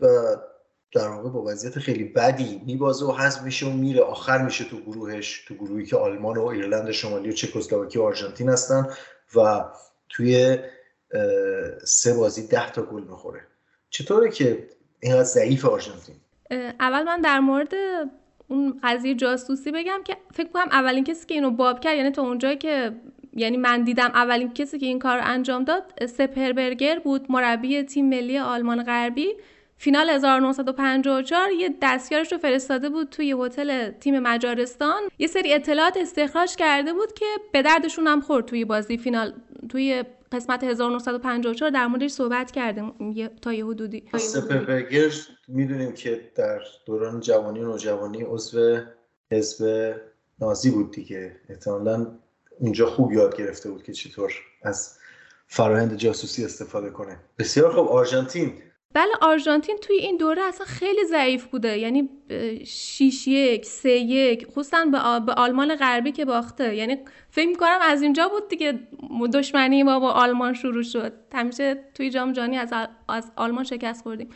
در 0.92 1.08
واقع 1.08 1.28
با 1.28 1.42
وضعیت 1.42 1.78
خیلی 1.78 2.04
بدی 2.04 2.62
میبازه 2.66 3.06
و 3.06 3.12
حذف 3.12 3.42
میشه 3.42 3.66
و 3.66 3.70
میره. 3.70 4.00
آخر 4.00 4.42
میشه 4.42 4.64
تو 4.64 4.80
گروهش 4.80 5.44
تو 5.48 5.54
گروهی 5.54 5.86
که 5.86 5.96
آلمان 5.96 6.36
و 6.36 6.44
ایرلند 6.46 6.90
شمالی 6.90 7.30
و 7.30 7.32
چکسلواکی 7.32 7.98
و 7.98 8.02
آرژانتین 8.02 8.48
هستن 8.48 8.88
و 9.36 9.64
توی 10.08 10.58
سه 11.84 12.14
بازی 12.14 12.46
ده 12.46 12.70
تا 12.70 12.82
گل 12.82 13.02
می‌خوره. 13.02 13.40
چطوره 13.90 14.30
که 14.30 14.68
اینقدر 15.00 15.24
ضعیف 15.24 15.64
آرژانتین؟ 15.64 16.16
اول 16.80 17.02
من 17.02 17.20
در 17.20 17.40
مورد 17.40 17.72
اون 18.48 18.80
قضیه 18.82 19.14
جاسوسی 19.14 19.70
بگم 19.70 20.00
که 20.04 20.16
فکر 20.32 20.48
کنم 20.48 20.68
اولین 20.70 21.04
کسی 21.04 21.26
که 21.26 21.34
اینو 21.34 21.50
باب 21.50 21.80
کرد 21.80 21.96
یعنی 21.96 22.10
تا 22.10 22.22
اونجایی 22.22 22.56
که 22.56 22.92
یعنی 23.36 23.56
من 23.56 23.82
دیدم 23.84 24.10
اولین 24.14 24.52
کسی 24.52 24.78
که 24.78 24.86
این 24.86 24.98
کار 24.98 25.20
انجام 25.22 25.64
داد 25.64 26.06
سپربرگر 26.06 26.98
بود 26.98 27.26
مربی 27.28 27.82
تیم 27.82 28.08
ملی 28.08 28.38
آلمان 28.38 28.82
غربی. 28.82 29.28
فینال 29.76 30.10
1954 30.10 31.50
یه 31.52 31.74
دستیارش 31.82 32.32
رو 32.32 32.38
فرستاده 32.38 32.88
بود 32.88 33.08
توی 33.08 33.34
هتل 33.38 33.90
تیم 33.90 34.18
مجارستان. 34.18 35.02
یه 35.18 35.26
سری 35.26 35.54
اطلاعات 35.54 35.96
استخراج 35.96 36.56
کرده 36.56 36.92
بود 36.92 37.12
که 37.12 37.26
به 37.52 37.62
دردشون 37.62 38.06
هم 38.06 38.20
خورد 38.20 38.46
توی 38.46 38.64
بازی 38.64 38.96
فینال 38.96 39.32
توی 39.68 40.04
قسمت 40.34 40.64
1954 40.64 41.70
در 41.70 41.86
موردش 41.86 42.10
صحبت 42.10 42.50
کردیم 42.50 43.14
تا 43.42 43.52
یه 43.52 43.66
حدودی. 43.66 44.04
سپربرگر 44.18 45.10
می‌دونیم 45.48 45.92
که 45.92 46.30
در 46.34 46.60
دوران 46.86 47.20
جوانی 47.20 47.60
و 47.60 47.64
نوجوانی 47.64 48.22
عضو 48.22 48.80
حزب 49.30 49.94
نازی 50.40 50.70
بود 50.70 50.90
دیگه. 50.90 51.36
احتمالا 51.48 52.06
اونجا 52.58 52.86
خوب 52.86 53.12
یاد 53.12 53.36
گرفته 53.36 53.70
بود 53.70 53.82
که 53.82 53.92
چطور 53.92 54.32
از 54.62 54.98
فرایند 55.46 55.96
جاسوسی 55.96 56.44
استفاده 56.44 56.90
کنه. 56.90 57.16
بسیار 57.38 57.72
خوب. 57.72 57.88
آرژانتین. 57.88 58.52
بله 58.94 59.12
آرژانتین 59.20 59.76
توی 59.76 59.96
این 59.96 60.16
دوره 60.16 60.42
اصلا 60.42 60.66
خیلی 60.66 61.04
ضعیف 61.04 61.44
بوده. 61.44 61.78
یعنی 61.78 62.08
6 62.66 63.28
یک 63.28 63.66
3 63.66 63.90
یک 63.90 64.46
خصوصا 64.46 64.84
به, 65.26 65.32
آلمان 65.32 65.76
غربی 65.76 66.12
که 66.12 66.24
باخته. 66.24 66.76
یعنی 66.76 66.98
فکر 67.30 67.48
می‌کنم 67.48 67.78
از 67.82 68.02
اینجا 68.02 68.28
بود 68.28 68.48
دیگه 68.48 68.78
دشمنی 69.32 69.82
ما 69.82 70.00
با 70.00 70.10
آلمان 70.10 70.54
شروع 70.54 70.82
شد. 70.82 71.12
همیشه 71.34 71.84
توی 71.94 72.10
جام 72.10 72.32
جهانی 72.32 72.56
از, 72.56 72.72
از 73.08 73.32
آلمان 73.36 73.64
شکست 73.64 74.02
خوردیم. 74.02 74.28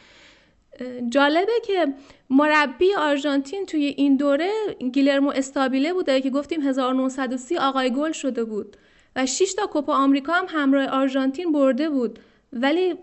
جالبه 1.09 1.53
که 1.67 1.95
مربی 2.31 2.95
آرژانتین 2.95 3.67
توی 3.67 3.85
این 3.85 4.17
دوره 4.17 4.51
گیلرمو 4.93 5.31
استابیله 5.31 5.93
بوده 5.93 6.21
که 6.21 6.31
گفتیم 6.31 6.61
1930 6.61 7.59
آقای 7.59 7.91
گل 7.91 8.13
شده 8.13 8.45
بود 8.45 8.77
و 9.17 9.27
6 9.27 9.55
تا 9.55 9.67
کوپا 9.67 9.95
آمریکا 9.95 10.33
هم 10.33 10.47
همراه 10.49 10.87
آرژانتین 10.87 11.53
برده 11.53 11.91
بود. 11.91 12.19
ولی 12.53 12.95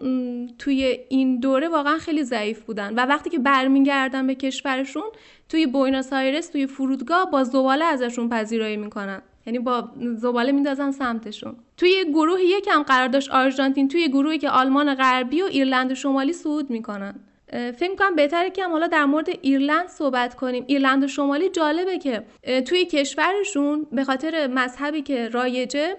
توی 0.59 0.99
این 1.09 1.39
دوره 1.39 1.67
واقعا 1.67 1.97
خیلی 1.97 2.23
ضعیف 2.23 2.63
بودن. 2.63 2.93
و 2.93 3.05
وقتی 3.05 3.29
که 3.29 3.39
برمیگردن 3.39 4.27
به 4.27 4.35
کشورشون 4.35 5.03
توی 5.49 5.67
بویناس 5.67 6.13
آیرس 6.13 6.47
توی 6.47 6.67
فرودگاه 6.67 7.31
با 7.31 7.43
زباله 7.43 7.85
ازشون 7.85 8.29
پذیرایی 8.29 8.77
می‌کنن. 8.77 9.21
یعنی 9.45 9.59
با 9.59 9.89
زباله 10.15 10.51
میندازن 10.51 10.91
سمتشون. 10.91 11.55
توی 11.77 12.05
گروه 12.09 12.41
یکم 12.41 12.83
قرار 12.83 13.07
داشت 13.07 13.31
آرژانتین 13.31 13.87
توی 13.87 14.07
گروهی 14.07 14.37
که 14.37 14.49
آلمان 14.49 14.95
غربی 14.95 15.41
و 15.41 15.45
ایرلند 15.45 15.93
شمالی 15.93 16.33
صعود 16.33 16.69
می‌کنن. 16.69 17.15
فکر 17.51 17.89
می‌کنم 17.89 18.15
بهتره 18.15 18.49
که 18.49 18.63
حالا 18.63 18.87
در 18.87 19.05
مورد 19.05 19.29
ایرلند 19.41 19.87
صحبت 19.87 20.35
کنیم. 20.35 20.63
ایرلند 20.67 21.07
شمالی 21.07 21.49
جالبه 21.49 21.97
که 21.97 22.23
توی 22.61 22.85
کشورشون 22.85 23.87
به 23.91 24.03
خاطر 24.03 24.47
مذهبی 24.47 25.01
که 25.01 25.29
رایجه 25.29 25.97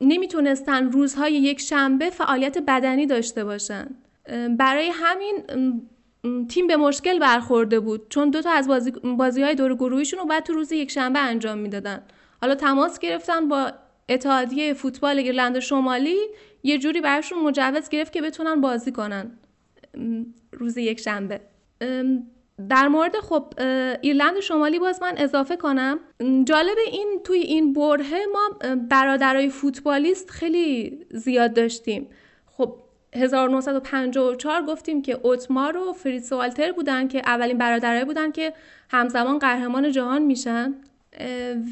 نمی‌تونستن 0.00 0.92
روزهای 0.92 1.32
یک 1.32 1.60
شنبه 1.60 2.10
فعالیت 2.10 2.58
بدنی 2.58 3.06
داشته 3.06 3.44
باشن. 3.44 3.86
برای 4.58 4.90
همین 4.94 5.42
تیم 6.48 6.66
به 6.66 6.76
مشکل 6.76 7.18
برخورده 7.18 7.80
بود 7.80 8.08
چون 8.08 8.30
دو 8.30 8.42
تا 8.42 8.50
از 8.50 8.68
بازی, 8.68 8.90
بازی 8.90 9.42
های 9.42 9.54
دور 9.54 9.74
گروهیشون 9.74 10.20
رو 10.20 10.26
بعد 10.26 10.42
تو 10.44 10.52
روز 10.52 10.72
یک 10.72 10.90
شنبه 10.90 11.18
انجام 11.18 11.58
می‌دادن. 11.58 12.02
حالا 12.40 12.54
تماس 12.54 12.98
گرفتن 12.98 13.48
با 13.48 13.72
اتحادیه 14.08 14.74
فوتبال 14.74 15.18
ایرلند 15.18 15.58
شمالی 15.58 16.16
یه 16.62 16.78
جوری 16.78 17.00
براشون 17.00 17.38
مجوز 17.38 17.88
گرفت 17.88 18.12
که 18.12 18.22
بتونن 18.22 18.60
بازی 18.60 18.92
کنن. 18.92 19.30
روز 20.52 20.76
یک 20.76 21.00
شنبه. 21.00 21.40
در 22.68 22.88
مورد 22.88 23.16
خب 23.16 23.54
ایرلند 24.00 24.40
شمالی 24.40 24.78
باز 24.78 25.02
من 25.02 25.14
اضافه 25.16 25.56
کنم. 25.56 25.98
جالب 26.44 26.76
این 26.92 27.20
توی 27.24 27.38
این 27.38 27.72
برهه 27.72 28.20
ما 28.32 28.72
برادرای 28.90 29.48
فوتبالیست 29.48 30.30
خیلی 30.30 30.98
زیاد 31.10 31.54
داشتیم. 31.54 32.08
خب 32.46 32.74
1954 33.14 34.62
گفتیم 34.66 35.02
که 35.02 35.18
اوتمار 35.22 35.76
و 35.76 35.92
فریتس 35.92 36.32
والتر 36.32 36.72
بودن 36.72 37.08
که 37.08 37.18
اولین 37.18 37.58
برادرای 37.58 38.04
بودن 38.04 38.32
که 38.32 38.52
همزمان 38.90 39.38
قهرمان 39.38 39.90
جهان 39.90 40.22
میشن. 40.22 40.74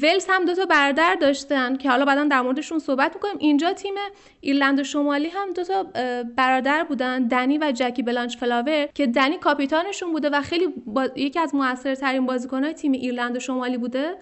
ولز 0.01 0.25
هم 0.29 0.45
دو 0.45 0.55
تا 0.55 0.65
برادر 0.65 1.15
داشتن 1.15 1.75
که 1.75 1.89
حالا 1.89 2.05
بعدا 2.05 2.23
در 2.23 2.41
موردشون 2.41 2.79
صحبت 2.79 3.13
می‌کنیم. 3.13 3.35
اینجا 3.39 3.73
تیم 3.73 3.93
ایرلند 4.41 4.83
شمالی 4.83 5.27
هم 5.27 5.53
دو 5.53 5.63
تا 5.63 5.83
برادر 6.35 6.83
بودن 6.83 7.27
دنی 7.27 7.57
و 7.57 7.71
جکی 7.75 8.03
بلانچ 8.03 8.37
فلاور 8.37 8.85
که 8.93 9.07
دنی 9.07 9.37
کاپیتانشون 9.37 10.11
بوده 10.11 10.29
و 10.29 10.41
خیلی 10.41 10.67
یکی 11.15 11.39
از 11.39 11.55
موثرترین 11.55 12.25
بازیکنهای 12.25 12.73
تیم 12.73 12.91
ایرلند 12.91 13.39
شمالی 13.39 13.77
بوده. 13.77 14.15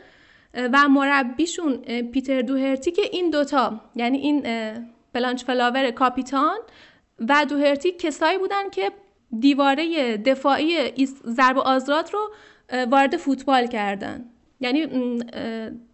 و 0.53 0.87
مربیشون 0.89 1.77
پیتر 2.01 2.41
دوهرتی 2.41 2.91
که 2.91 3.01
این 3.11 3.29
دوتا 3.29 3.81
یعنی 3.95 4.17
این 4.17 4.45
بلانچ 5.13 5.43
فلاور 5.43 5.91
کاپیتان 5.91 6.57
و 7.29 7.45
دوهرتی 7.49 7.91
کسایی 7.91 8.37
بودن 8.37 8.69
که 8.69 8.91
دیواره 9.39 10.17
دفاعی 10.17 11.05
ضربات 11.25 11.57
آزاد 11.57 12.13
رو 12.13 12.31
وارد 12.91 13.17
فوتبال 13.17 13.67
کردن. 13.67 14.25
یعنی 14.59 14.87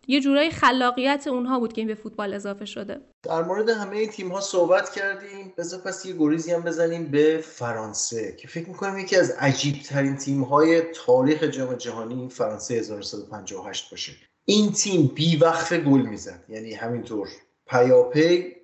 یه 0.07 0.19
جورایی 0.19 0.49
خلاقیت 0.51 1.27
اونها 1.27 1.59
بود 1.59 1.73
که 1.73 1.81
این 1.81 1.87
به 1.87 1.95
فوتبال 1.95 2.33
اضافه 2.33 2.65
شده. 2.65 3.01
در 3.23 3.43
مورد 3.43 3.69
همه 3.69 4.07
تیم 4.07 4.31
ها 4.31 4.41
صحبت 4.41 4.89
کردیم. 4.89 5.53
بذار 5.57 5.79
پس 5.79 6.05
یه 6.05 6.15
گریزی 6.19 6.51
هم 6.51 6.61
بزنیم 6.61 7.11
به 7.11 7.39
فرانسه 7.43 8.35
که 8.35 8.47
فکر 8.47 8.69
می‌کنم 8.69 8.99
یکی 8.99 9.15
از 9.15 9.31
عجیب 9.31 9.75
ترین 9.75 10.15
تیم 10.15 10.41
های 10.41 10.81
تاریخ 10.81 11.43
جام 11.43 11.73
جهانی 11.73 12.29
فرانسه 12.29 12.73
1958 12.73 13.91
باشه. 13.91 14.13
این 14.45 14.71
تیم 14.71 15.11
بی 15.15 15.37
وقف 15.37 15.73
گل 15.73 16.01
می‌زد. 16.01 16.43
یعنی 16.49 16.73
همینطور 16.73 17.27
پیاپی 17.67 18.55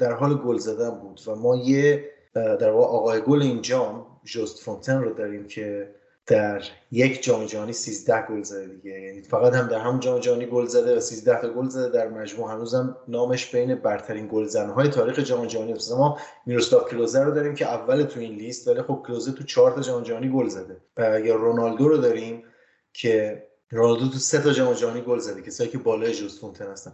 در 0.00 0.12
حال 0.12 0.34
گل 0.34 0.58
زدن 0.58 0.90
بود 0.90 1.20
و 1.26 1.34
ما 1.34 1.56
یه 1.56 2.10
در 2.34 2.70
واقع 2.70 2.86
آقای 2.86 3.20
گل 3.20 3.42
این 3.42 3.62
جام 3.62 4.06
جوست 4.24 4.58
فونتن 4.58 5.02
رو 5.02 5.14
داریم 5.14 5.48
که 5.48 5.94
در 6.28 6.62
یک 6.90 7.22
جام 7.22 7.44
جهانی 7.44 7.72
13 7.72 8.26
گل 8.26 8.42
زده 8.42 8.66
دیگه. 8.66 9.00
یعنی 9.00 9.22
فقط 9.22 9.54
هم 9.54 9.68
در 9.68 9.78
همون 9.78 10.00
جام 10.00 10.18
جهانی 10.18 10.46
گل 10.46 10.66
زده 10.66 10.96
و 10.96 11.00
13 11.00 11.40
تا 11.40 11.48
گل 11.48 11.68
زده. 11.68 11.88
در 11.88 12.08
مجموع 12.08 12.52
هنوزم 12.52 12.96
نامش 13.08 13.46
بین 13.46 13.74
برترین 13.74 14.28
گلزنهای 14.32 14.88
تاریخ 14.88 15.18
جام 15.18 15.46
جهانی 15.46 15.72
است. 15.72 15.92
ما 15.92 16.18
میروسلاو 16.46 16.84
کلوزه 16.84 17.22
رو 17.24 17.30
داریم 17.30 17.54
که 17.54 17.66
اول 17.66 18.02
تو 18.02 18.20
این 18.20 18.34
لیست 18.34 18.68
ولی 18.68 18.82
خب 18.82 19.02
کلوزه 19.06 19.32
تو 19.32 19.44
4 19.44 19.72
تا 19.72 19.80
جام 19.80 20.02
جهانی 20.02 20.28
گل 20.28 20.48
زده. 20.48 20.76
و 20.96 21.20
یا 21.20 21.34
رونالدو 21.34 21.88
رو 21.88 21.96
داریم 21.96 22.44
که 22.92 23.42
رونالدو 23.70 24.08
تو 24.08 24.18
سه 24.18 24.42
تا 24.42 24.52
جام 24.52 24.74
جهانی 24.74 25.00
گل 25.00 25.18
زده. 25.18 25.42
کسایی 25.42 25.70
که 25.70 25.78
بالای 25.78 26.14
جوز 26.14 26.40
فونتن 26.40 26.70
هستن. 26.70 26.92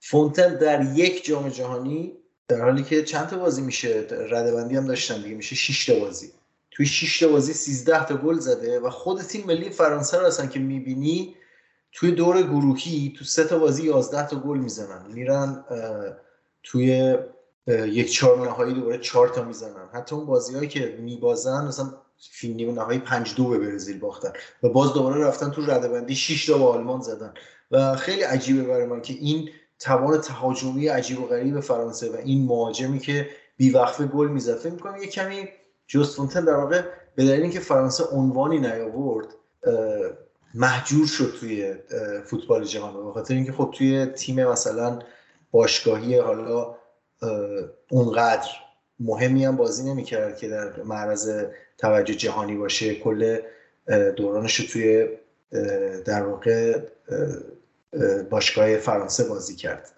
فونتن 0.00 0.58
در 0.58 0.82
یک 0.94 1.24
جام 1.24 1.48
جهانی 1.48 2.16
در 2.48 2.60
حالی 2.60 2.82
که 2.82 3.02
چند 3.02 3.28
تا 3.28 3.36
بازی 3.38 3.62
میشه؟ 3.62 4.06
ردبندی 4.10 4.76
هم 4.76 4.86
داشتن 4.86 5.22
دیگه. 5.22 5.34
میشه 5.34 5.54
6 5.54 5.86
تا 5.86 5.94
بازی. 5.94 6.32
توی 6.72 6.86
6 6.86 7.20
تا 7.20 7.28
بازی 7.28 7.52
13 7.52 8.04
تا 8.04 8.16
گل 8.16 8.38
زده 8.38 8.80
و 8.80 8.90
خود 8.90 9.22
تیم 9.22 9.46
ملی 9.46 9.70
فرانسه 9.70 10.18
رو 10.18 10.26
اصلا 10.26 10.46
که 10.46 10.58
می‌بینی 10.58 11.36
توی 11.92 12.10
دور 12.10 12.42
گروهی 12.42 13.14
تو 13.18 13.24
سه 13.24 13.44
تا 13.44 13.58
بازی 13.58 13.86
11 13.86 14.26
تا 14.26 14.36
گل 14.36 14.58
می‌زنن. 14.58 15.06
میرن 15.12 15.64
توی 16.62 17.16
یک 17.68 18.12
چهار 18.12 18.48
نهایی 18.48 18.74
دوباره 18.74 18.98
چهار 18.98 19.28
تا 19.28 19.44
می‌زنن. 19.44 19.88
حتی 19.92 20.14
اون 20.14 20.26
بازیهایی 20.26 20.68
که 20.68 20.98
میبازن 21.00 21.64
مثلا 21.66 21.94
فیلم 22.30 22.54
نیمه 22.54 22.72
نهایی 22.72 22.98
5 22.98 23.34
دو 23.34 23.48
به 23.48 23.58
برزیل 23.58 23.98
باختن 23.98 24.32
و 24.62 24.68
باز 24.68 24.92
دوباره 24.92 25.24
رفتن 25.24 25.50
تو 25.50 25.66
ردبندی 25.66 26.14
6 26.14 26.46
تا 26.46 26.58
با 26.58 26.72
آلمان 26.72 27.00
زدن. 27.00 27.34
و 27.70 27.96
خیلی 27.96 28.22
عجیبه 28.22 28.62
برای 28.62 28.86
من 28.86 29.02
که 29.02 29.14
این 29.14 29.48
توان 29.78 30.20
تهاجمی 30.20 30.88
عجیب 30.88 31.20
و 31.20 31.26
غریب 31.26 31.60
فرانسه 31.60 32.10
و 32.10 32.16
این 32.16 32.46
مهاجمی 32.46 32.98
که 32.98 33.28
بیوقفه 33.56 34.06
گل 34.06 34.28
می‌زد. 34.28 34.56
فکر 34.56 34.72
می‌کنم 34.72 34.96
یه 34.96 35.06
کمی 35.06 35.48
جوست 35.92 36.16
فونتن 36.16 36.44
در 36.44 36.54
واقع 36.54 36.82
به 37.14 37.24
دلیل 37.24 37.42
اینکه 37.42 37.60
فرانسه 37.60 38.04
عنوانی 38.04 38.58
نیاورد 38.58 39.26
محجور 40.54 41.06
شد 41.06 41.34
توی 41.40 41.74
فوتبال 42.24 42.64
جهان. 42.64 43.06
به 43.06 43.12
خاطر 43.12 43.34
اینکه 43.34 43.52
خب 43.52 43.74
توی 43.78 44.06
تیم 44.06 44.44
مثلا 44.44 44.98
باشگاهی 45.50 46.18
حالا 46.18 46.76
اونقدر 47.90 48.48
مهمی 49.00 49.44
هم 49.44 49.56
بازی 49.56 49.90
نمی‌کرد 49.90 50.36
که 50.36 50.48
در 50.48 50.82
معرض 50.82 51.44
توجه 51.78 52.14
جهانی 52.14 52.56
باشه. 52.56 52.94
کل 52.94 53.38
دورانش 54.16 54.60
رو 54.60 54.66
توی 54.66 55.08
در 56.04 56.22
واقع 56.22 56.80
باشگاه 58.30 58.76
فرانسه 58.76 59.24
بازی 59.24 59.56
کرد. 59.56 59.90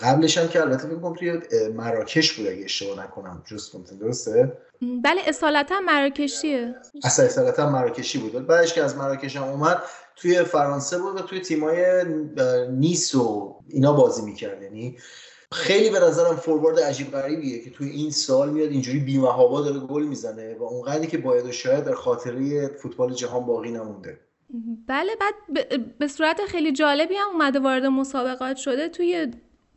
قبلش 0.00 0.38
هم 0.38 0.48
که 0.48 0.60
البته 0.60 0.88
فکر 0.88 1.14
توی 1.18 1.40
مراکش 1.68 2.32
بود 2.32 2.46
اگه 2.46 2.64
اشتباه 2.64 3.04
نکنم. 3.04 3.42
جست 3.46 3.76
درسته؟ 4.00 4.52
بله 4.82 5.20
اصالتا 5.26 5.80
مراکشیه. 5.80 6.74
اصلا 7.04 7.26
اصالتا 7.26 7.70
مراکشی 7.70 8.18
بود. 8.18 8.46
بعدش 8.46 8.74
که 8.74 8.82
از 8.82 8.96
مراکش 8.96 9.36
هم 9.36 9.42
اومد 9.42 9.82
توی 10.16 10.42
فرانسه 10.42 10.98
بود 10.98 11.16
و 11.16 11.22
توی 11.22 11.40
تیمای 11.40 12.04
نیس 12.70 13.14
و 13.14 13.56
اینا 13.68 13.92
بازی 13.92 14.22
می‌کرد. 14.22 14.62
یعنی 14.62 14.98
خیلی 15.52 15.90
به 15.90 16.00
نظرم 16.00 16.36
فوروارد 16.36 16.80
عجیب 16.80 17.10
غریبیه 17.10 17.64
که 17.64 17.70
توی 17.70 17.90
این 17.90 18.10
سال 18.10 18.50
میاد 18.50 18.70
اینجوری 18.70 18.98
بیمهابا 18.98 19.60
داره 19.60 19.80
گل 19.80 20.02
می‌زنه 20.02 20.54
و 20.54 20.62
اونقدری 20.62 21.06
که 21.06 21.18
باید 21.18 21.46
و 21.46 21.52
شاید 21.52 21.84
در 21.84 21.94
خاطره 21.94 22.68
فوتبال 22.68 23.14
جهان 23.14 23.46
باقی 23.46 23.70
نمونده. 23.70 24.20
بله 24.86 25.12
بعد 25.20 25.34
به 25.98 26.08
صورت 26.08 26.40
خیلی 26.48 26.72
جالبی 26.72 27.14
هم 27.14 27.28
اومده 27.32 27.60
وارد 27.60 27.86
مسابقات 27.86 28.56
شده 28.56 28.88
توی 28.88 29.32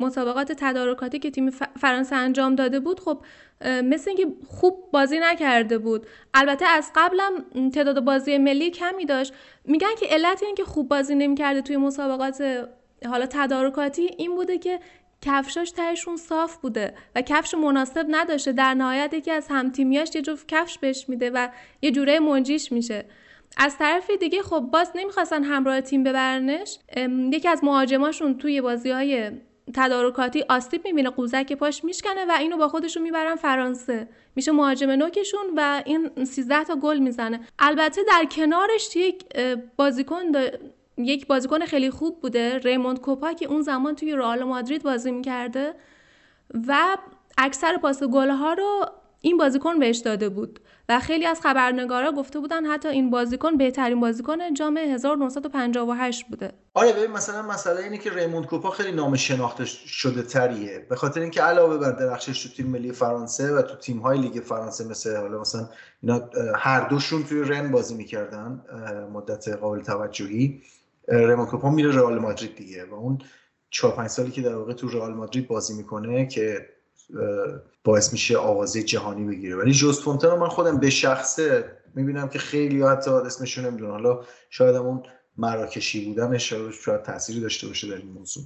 مسابقات 0.05 0.51
تدارکاتی 0.51 1.19
که 1.19 1.31
تیم 1.31 1.49
فرانسه 1.79 2.15
انجام 2.15 2.55
داده 2.55 2.79
بود 2.79 2.99
خب 2.99 3.25
مثل 3.65 4.09
اینکه 4.09 4.27
خوب 4.47 4.89
بازی 4.93 5.19
نکرده 5.19 5.77
بود. 5.77 6.07
البته 6.33 6.65
از 6.65 6.91
قبلم 6.95 7.69
تعداد 7.69 7.99
بازی 7.99 8.37
ملی 8.37 8.71
کمی 8.71 9.05
داشت. 9.05 9.33
میگن 9.65 9.95
که 9.99 10.05
علت 10.05 10.43
این 10.43 10.55
که 10.55 10.63
خوب 10.63 10.87
بازی 10.87 11.15
نمی‌کرده 11.15 11.61
توی 11.61 11.77
مسابقات 11.77 12.67
حالا 13.05 13.25
تدارکاتی 13.25 14.09
این 14.17 14.35
بوده 14.35 14.57
که 14.57 14.79
کفشاش 15.21 15.71
تهشون 15.71 16.17
صاف 16.17 16.57
بوده 16.57 16.93
و 17.15 17.21
کفش 17.21 17.53
مناسب 17.53 18.05
نداشته. 18.09 18.51
در 18.51 18.73
نهایت 18.73 19.13
یکی 19.13 19.31
از 19.31 19.47
همتیمیاش 19.49 20.15
یه 20.15 20.21
جفت 20.21 20.47
کفش 20.47 20.77
بهش 20.77 21.09
میده 21.09 21.29
و 21.29 21.47
یه 21.81 21.91
جوره 21.91 22.19
منجیش 22.19 22.71
میشه. 22.71 23.05
از 23.57 23.77
طرف 23.77 24.11
دیگه 24.19 24.41
خب 24.41 24.59
باز 24.59 24.91
نمی‌خواستن 24.95 25.43
همراه 25.43 25.81
تیم 25.81 26.03
ببرنش. 26.03 26.79
یکی 27.31 27.47
از 27.47 27.63
مهاجماشون 27.63 28.37
توی 28.37 28.61
بازی 28.61 28.91
های 28.91 29.31
تدارکاتی 29.73 30.45
آستیب 30.49 30.85
می‌بینه 30.85 31.09
قوزک 31.09 31.53
پاش 31.53 31.83
میشکنه 31.83 32.25
و 32.25 32.31
اینو 32.39 32.57
با 32.57 32.67
خودشون 32.67 33.03
می‌برن 33.03 33.35
فرانسه. 33.35 34.07
میشه 34.35 34.51
مهاجم 34.51 34.91
نوکشون 34.91 35.45
و 35.57 35.83
این 35.85 36.25
13 36.25 36.63
تا 36.63 36.75
گل 36.75 36.97
می‌زنه. 36.97 37.39
البته 37.59 38.01
در 38.07 38.25
کنارش 38.31 38.95
یک 38.95 39.25
بازیکن 39.75 40.21
یک 40.97 41.27
بازیکن 41.27 41.65
خیلی 41.65 41.89
خوب 41.89 42.21
بوده 42.21 42.57
ریموند 42.57 43.01
کوپا 43.01 43.33
که 43.33 43.45
اون 43.45 43.61
زمان 43.61 43.95
توی 43.95 44.11
رئال 44.15 44.43
مادرید 44.43 44.83
بازی 44.83 45.11
می‌کرده 45.11 45.73
و 46.67 46.97
اکثر 47.37 47.77
پاس 47.77 48.03
گل 48.03 48.29
ها 48.29 48.53
رو 48.53 48.85
این 49.21 49.37
بازیکن 49.37 49.79
بهش 49.79 49.97
داده 49.97 50.29
بود. 50.29 50.59
و 50.89 50.99
خیلی 50.99 51.25
از 51.25 51.41
خبرنگارا 51.41 52.11
گفته 52.11 52.39
بودن 52.39 52.65
حتی 52.65 52.87
این 52.87 53.09
بازیکن 53.09 53.57
بهترین 53.57 53.99
بازیکن 53.99 54.53
جام 54.53 54.77
1958 54.77 56.25
بوده. 56.29 56.53
آره 56.73 56.93
ببین 56.93 57.11
مثلا 57.11 57.41
مسئله 57.41 57.83
اینه 57.83 57.97
که 57.97 58.13
ریموند 58.13 58.45
کوپا 58.45 58.69
خیلی 58.69 58.91
نام 58.91 59.15
شناخته 59.15 59.65
شده 59.65 60.23
تریه. 60.23 60.85
به 60.89 60.95
خاطر 60.95 61.21
اینکه 61.21 61.41
علاوه 61.41 61.77
بر 61.77 61.91
درخشش 61.91 62.43
تو 62.43 62.49
تیم 62.49 62.67
ملی 62.67 62.91
فرانسه 62.91 63.53
و 63.53 63.61
تو 63.61 63.75
تیم 63.75 63.99
های 63.99 64.17
لیگ 64.17 64.43
فرانسه 64.43 64.87
مثل 64.87 65.15
حالا 65.15 65.41
مثلا 65.41 65.69
اینا 66.01 66.29
هر 66.55 66.87
دوشون 66.87 67.23
توی 67.23 67.41
رن 67.41 67.71
بازی 67.71 67.95
می‌کردن 67.95 68.61
مدت 69.13 69.47
قابل 69.47 69.81
توجهی. 69.81 70.61
ریموند 71.07 71.47
کوپا 71.47 71.69
میره 71.69 71.95
رئال 71.95 72.19
مادرید 72.19 72.55
دیگه 72.55 72.85
و 72.85 72.93
اون 72.93 73.19
4 73.69 73.95
5 73.95 74.09
سالی 74.09 74.31
که 74.31 74.41
در 74.41 74.55
واقع 74.55 74.73
تو 74.73 74.87
رئال 74.87 75.13
مادرید 75.13 75.47
بازی 75.47 75.73
می‌کنه 75.73 76.27
که 76.27 76.69
باعث 77.83 78.13
میشه 78.13 78.37
آوازه 78.37 78.83
جهانی 78.83 79.25
بگیره. 79.25 79.55
ولی 79.55 79.73
جوست 79.73 80.03
فونتن 80.03 80.35
من 80.35 80.47
خودم 80.47 80.77
به 80.77 80.89
شخصه 80.89 81.65
می‌بینم 81.95 82.29
که 82.29 82.39
خیلی 82.39 82.83
حتی 82.83 83.11
اسمشون 83.11 83.65
نمی‌دونم 83.65 83.91
حالا 83.91 84.21
شاید 84.49 84.75
اون 84.75 85.03
مراکشی 85.37 86.05
بودنش 86.05 86.53
شاید 86.83 87.01
تأثیری 87.01 87.39
داشته 87.39 87.67
باشه 87.67 87.87
در 87.87 87.95
این 87.95 88.11
موضوع. 88.11 88.43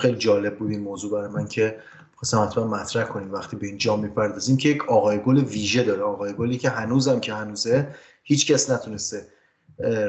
خیلی 0.00 0.16
جالب 0.16 0.58
بود 0.58 0.70
این 0.70 0.80
موضوع 0.80 1.12
برای 1.12 1.28
من 1.28 1.48
که 1.48 1.78
خواستم 2.16 2.38
حتما 2.38 2.66
مطرح 2.66 3.04
کنیم 3.04 3.32
وقتی 3.32 3.56
به 3.56 3.66
این 3.66 3.78
جام 3.78 4.00
می‌پردازیم 4.00 4.56
که 4.56 4.68
یک 4.68 4.88
آقای 4.88 5.18
گل 5.18 5.38
ویژه 5.38 5.82
داره. 5.82 6.02
آقای 6.02 6.32
گلی 6.32 6.58
که 6.58 6.70
هنوزم 6.70 7.20
که 7.20 7.34
هنوزه 7.34 7.94
هیچ 8.22 8.52
کس 8.52 8.70
نتونسته 8.70 9.26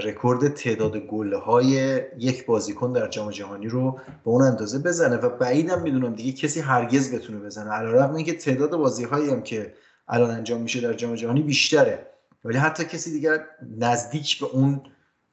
رکورد 0.04 0.54
تعداد 0.54 0.98
گل 0.98 1.34
های 1.34 2.02
یک 2.18 2.46
بازیکن 2.46 2.92
در 2.92 3.08
جام 3.08 3.32
جهانی 3.32 3.68
رو 3.68 3.92
به 3.92 4.32
اون 4.32 4.42
اندازه 4.42 4.80
بزنه. 4.80 5.16
و 5.16 5.30
بعیدم 5.30 5.82
می‌دونم 5.82 6.16
دیگه 6.16 6.32
کسی 6.32 6.60
هرگز 6.60 7.16
بتونه 7.16 7.40
بزنه. 7.40 7.72
علیرغم 7.72 8.16
اینکه 8.16 8.34
تعداد 8.34 8.76
بازی 8.76 9.04
هایی 9.04 9.30
هم 9.30 9.42
که 9.44 9.74
الان 10.08 10.32
انجام 10.32 10.62
میشه 10.62 10.82
در 10.82 10.94
جام 10.94 11.16
جهانی 11.16 11.42
بیشتره. 11.42 12.08
ولی 12.46 12.58
حتی 12.58 12.86
کسی 12.86 13.12
دیگر 13.12 13.46
نزدیک 13.78 14.40
به 14.40 14.46
اون 14.46 14.82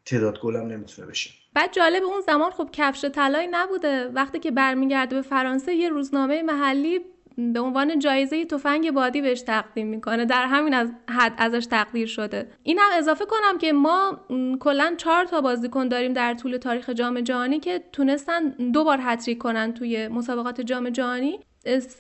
تعداد 0.05 0.41
گل 0.41 0.57
هم 0.57 0.67
نمی‌تونه 0.67 1.09
بشه. 1.09 1.31
بعد 1.55 1.73
جالب 1.73 2.03
اون 2.03 2.21
زمان 2.21 2.51
خب 2.51 2.69
کفش 2.73 3.05
طلایی 3.05 3.49
نبوده. 3.51 4.09
وقتی 4.09 4.39
که 4.39 4.51
برمیگرده 4.51 5.17
به 5.17 5.23
فرانسه 5.23 5.75
یه 5.75 5.89
روزنامه 5.89 6.43
محلی 6.43 7.01
به 7.39 7.61
عنوان 7.61 7.99
جایزه 7.99 8.45
تفنگ 8.45 8.91
بادی 8.91 9.21
بهش 9.21 9.41
تقدیم 9.41 9.87
می‌کنه. 9.87 10.25
در 10.25 10.47
همین 10.47 10.75
از 10.75 10.93
حد 11.11 11.33
ازش 11.39 11.67
تقدیر 11.67 12.07
شده. 12.07 12.49
این 12.63 12.79
هم 12.79 12.99
اضافه 12.99 13.25
کنم 13.25 13.59
که 13.59 13.73
ما 13.73 14.21
کلا 14.61 14.95
چهار 14.97 15.25
تا 15.25 15.41
بازیکن 15.41 15.89
داریم 15.89 16.13
در 16.13 16.35
طول 16.35 16.57
تاریخ 16.57 16.91
جام 16.91 17.21
جهانی 17.21 17.61
که 17.61 17.85
تونستن 17.93 18.49
دو 18.49 18.85
بار 18.85 18.99
هتریک 19.03 19.39
کنن 19.39 19.75
توی 19.75 20.09
مسابقات 20.09 20.61
جام 20.61 20.91
جهانی. 20.91 21.41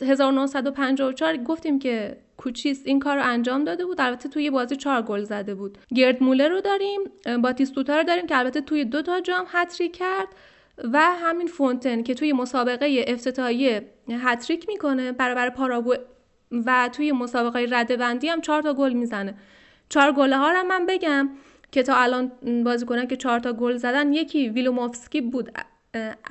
1954 0.02 1.36
گفتیم 1.36 1.78
که 1.78 2.16
کوچیس 2.36 2.82
این 2.84 2.98
کار 2.98 3.16
رو 3.16 3.22
انجام 3.24 3.64
داده 3.64 3.86
بود. 3.86 4.00
البته 4.00 4.28
توی 4.28 4.50
بازی 4.50 4.76
چهار 4.76 5.02
گل 5.02 5.22
زده 5.22 5.54
بود. 5.54 5.78
گرد 5.94 6.22
مولر 6.22 6.48
رو 6.48 6.60
داریم 6.60 7.00
باتیستوتا 7.42 7.96
رو 7.96 8.02
داریم 8.02 8.26
که 8.26 8.38
البته 8.38 8.60
توی 8.60 8.84
دو 8.84 9.02
تا 9.02 9.20
جام 9.20 9.44
هتریک 9.48 9.96
کرد. 9.96 10.28
و 10.92 11.00
همین 11.00 11.46
فونتن 11.46 12.02
که 12.02 12.14
توی 12.14 12.32
مسابقه 12.32 13.04
افتتاحیه 13.08 13.92
هتریک 14.10 14.68
می‌کنه 14.68 15.12
برابر 15.12 15.50
پاراگو 15.50 15.94
و 16.66 16.90
توی 16.92 17.12
مسابقه 17.12 17.66
رده 17.70 17.96
بندی 17.96 18.28
هم 18.28 18.40
چهار 18.40 18.62
تا 18.62 18.74
گل 18.74 18.92
می‌زنه. 18.92 19.34
چهار 19.88 20.12
گل 20.12 20.32
ها 20.32 20.50
رو 20.50 20.62
من 20.62 20.86
بگم 20.86 21.30
که 21.72 21.82
تا 21.82 21.96
الان 21.96 22.32
بازیکنان 22.64 23.06
که 23.06 23.16
چهار 23.16 23.38
تا 23.38 23.52
گل 23.52 23.76
زدن 23.76 24.12
یکی 24.12 24.48
ویلوموفسکی 24.48 25.20
بود 25.20 25.58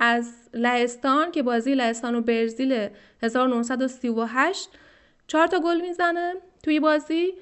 از 0.00 0.34
لهستان 0.54 1.30
که 1.30 1.42
بازی 1.42 1.74
لهستان 1.74 2.14
و 2.14 2.20
برزیل 2.20 2.88
1938 3.22 4.70
چهار 5.26 5.46
تا 5.46 5.60
گل 5.60 5.80
می‌زنه 5.80 6.34
توی 6.62 6.80
بازی. 6.80 7.34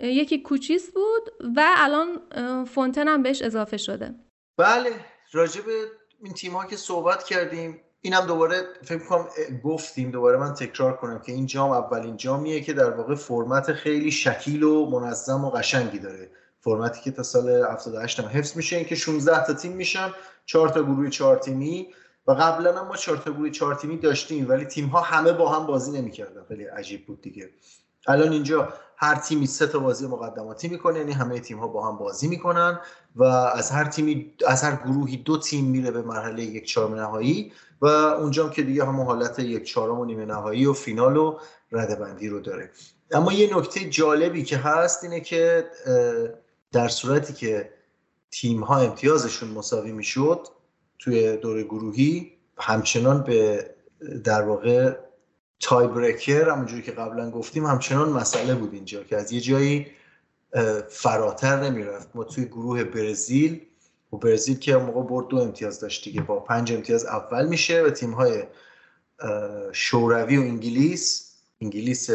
یکی 0.00 0.42
کوچیس 0.42 0.90
بود 0.92 1.52
و 1.56 1.66
الان 1.76 2.20
فونتن 2.64 3.08
هم 3.08 3.22
بهش 3.22 3.42
اضافه 3.42 3.76
شده. 3.76 4.14
بله 4.58 4.90
راجب 5.32 5.62
این 6.22 6.32
تیم 6.32 6.52
ها 6.52 6.66
که 6.66 6.76
صحبت 6.76 7.24
کردیم 7.24 7.80
اینم 8.00 8.26
دوباره 8.26 8.62
فکر 8.82 8.98
کنم 8.98 9.26
گفتیم 9.64 10.10
دوباره 10.10 10.36
من 10.36 10.54
تکرار 10.54 10.96
کنم 10.96 11.18
که 11.18 11.32
این 11.32 11.46
جام 11.46 11.70
اولین 11.70 12.16
جامیه 12.16 12.60
که 12.60 12.72
در 12.72 12.90
واقع 12.90 13.14
فرمت 13.14 13.72
خیلی 13.72 14.10
شکیل 14.10 14.62
و 14.62 14.90
منظم 14.90 15.44
و 15.44 15.50
قشنگی 15.50 15.98
داره. 15.98 16.30
فرمتی 16.60 17.00
که 17.00 17.10
تا 17.10 17.22
سال 17.22 17.48
78 17.48 18.20
هم 18.20 18.28
حفظ 18.28 18.56
میشه. 18.56 18.76
اینکه 18.76 18.94
16 18.94 19.46
تا 19.46 19.54
تیم 19.54 19.72
میشن 19.72 20.10
4 20.46 20.68
تا 20.68 20.82
گروه 20.82 21.10
4 21.10 21.36
تیمی. 21.38 21.88
و 22.26 22.32
قبلا 22.32 22.78
هم 22.78 22.88
ما 22.88 22.96
4 22.96 23.16
تا 23.16 23.32
گروه 23.32 23.50
4 23.50 23.74
تیمی 23.74 23.96
داشتیم 23.96 24.48
ولی 24.48 24.64
تیم 24.64 24.86
ها 24.86 25.00
همه 25.00 25.32
با 25.32 25.48
هم 25.52 25.66
بازی 25.66 26.00
نمی‌کردن. 26.00 26.44
خیلی 26.48 26.64
عجیب 26.64 27.06
بود 27.06 27.22
دیگه. 27.22 27.50
الان 28.06 28.32
اینجا 28.32 28.72
هر 29.00 29.14
تیمی 29.14 29.46
سه 29.46 29.66
تا 29.66 29.78
بازی 29.78 30.06
مقدماتی 30.06 30.68
می‌کنه 30.68 30.98
یعنی 30.98 31.12
همه 31.12 31.40
تیم 31.40 31.58
ها 31.58 31.68
با 31.68 31.88
هم 31.88 31.98
بازی 31.98 32.28
می‌کنن 32.28 32.80
و 33.16 33.24
از 33.24 33.70
هر 33.70 33.84
تیمی 33.84 34.34
از 34.46 34.62
هر 34.62 34.76
گروهی 34.76 35.16
دو 35.16 35.38
تیم 35.38 35.64
میره 35.64 35.90
به 35.90 36.02
مرحله 36.02 36.42
یک 36.42 36.64
چهارم 36.64 36.94
نهایی 36.94 37.52
و 37.80 37.86
اونجا 37.86 38.48
که 38.48 38.62
دیگه 38.62 38.84
هم 38.84 39.00
حالت 39.00 39.38
یک 39.38 39.64
چهارم 39.64 39.98
و 40.00 40.04
نیمه 40.04 40.24
نهایی 40.24 40.66
و 40.66 40.72
فینال 40.72 41.16
و 41.16 41.38
رده 41.72 41.94
بندی 41.94 42.28
رو 42.28 42.40
داره. 42.40 42.70
اما 43.10 43.32
یه 43.32 43.56
نکته 43.56 43.90
جالبی 43.90 44.42
که 44.42 44.56
هست 44.56 45.04
اینه 45.04 45.20
که 45.20 45.64
در 46.72 46.88
صورتی 46.88 47.32
که 47.32 47.70
تیم 48.30 48.60
ها 48.60 48.78
امتیازشون 48.78 49.48
مساوی 49.48 49.92
می‌شد 49.92 50.46
توی 50.98 51.36
دور 51.36 51.62
گروهی 51.62 52.32
همچنان 52.56 53.22
به 53.22 53.70
در 54.24 54.42
واقع 54.42 54.96
تای 55.60 55.86
بریکر 55.86 56.48
همونجوری 56.48 56.82
که 56.82 56.92
قبلا 56.92 57.30
گفتیم 57.30 57.66
همچنان 57.66 58.08
مسئله 58.08 58.54
بود 58.54 58.74
اینجا 58.74 59.02
که 59.02 59.16
از 59.16 59.32
یه 59.32 59.40
جایی 59.40 59.86
فراتر 60.88 61.60
نمی‌رفت. 61.60 62.08
ما 62.14 62.24
توی 62.24 62.44
گروه 62.44 62.84
برزیل 62.84 63.60
و 64.12 64.16
برزیل 64.16 64.58
که 64.58 64.76
موقع 64.76 65.02
برد 65.02 65.28
دو 65.28 65.36
امتیاز 65.36 65.80
داشت 65.80 66.04
دیگه. 66.04 66.20
با 66.20 66.40
پنج 66.40 66.72
امتیاز 66.72 67.04
اول 67.04 67.48
میشه 67.48 67.82
و 67.82 67.90
تیم 67.90 68.10
های 68.10 68.44
شوروی 69.72 70.36
و 70.36 70.40
انگلیس. 70.40 71.32
انگلیس 71.60 72.10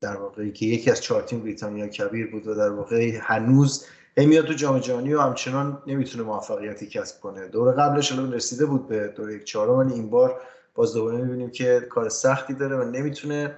در 0.00 0.16
واقع 0.16 0.48
که 0.48 0.66
یکی 0.66 0.90
از 0.90 1.00
چهار 1.00 1.22
تیم 1.22 1.40
بریتانیا 1.40 1.88
کبیر 1.88 2.30
بود 2.30 2.46
و 2.46 2.54
در 2.54 2.70
واقع 2.70 3.18
هنوز 3.22 3.86
میاد 4.16 4.46
تو 4.46 4.52
جام 4.52 4.78
جهانی 4.78 5.14
و 5.14 5.20
همچنان 5.20 5.82
نمی‌تونه 5.86 6.24
موفقیتی 6.24 6.86
کسب 6.86 7.20
کنه. 7.20 7.48
دور 7.48 7.72
قبلش 7.72 8.12
الان 8.12 8.32
رسیده 8.32 8.66
بود 8.66 8.88
به 8.88 9.08
دور 9.16 9.30
یک 9.30 9.44
چهارم 9.44 9.92
این 9.92 10.10
بار 10.10 10.40
باز 10.74 10.94
دوباره 10.94 11.18
می‌بینیم 11.18 11.50
که 11.50 11.86
کار 11.90 12.08
سختی 12.08 12.54
داره 12.54 12.76
و 12.76 12.84
نمی‌تونه 12.84 13.54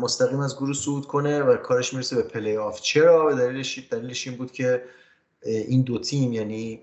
مستقیم 0.00 0.40
از 0.40 0.56
گروه 0.56 0.74
صعود 0.74 1.06
کنه 1.06 1.42
و 1.42 1.56
کارش 1.56 1.92
می‌رسه 1.92 2.16
به 2.16 2.22
پلی 2.22 2.56
آف 2.56 2.80
چرا 2.80 3.34
دلیلش 3.34 3.88
دلیلش 3.90 4.28
این 4.28 4.36
بود 4.36 4.52
که 4.52 4.82
این 5.42 5.82
دو 5.82 5.98
تیم 5.98 6.32
یعنی 6.32 6.82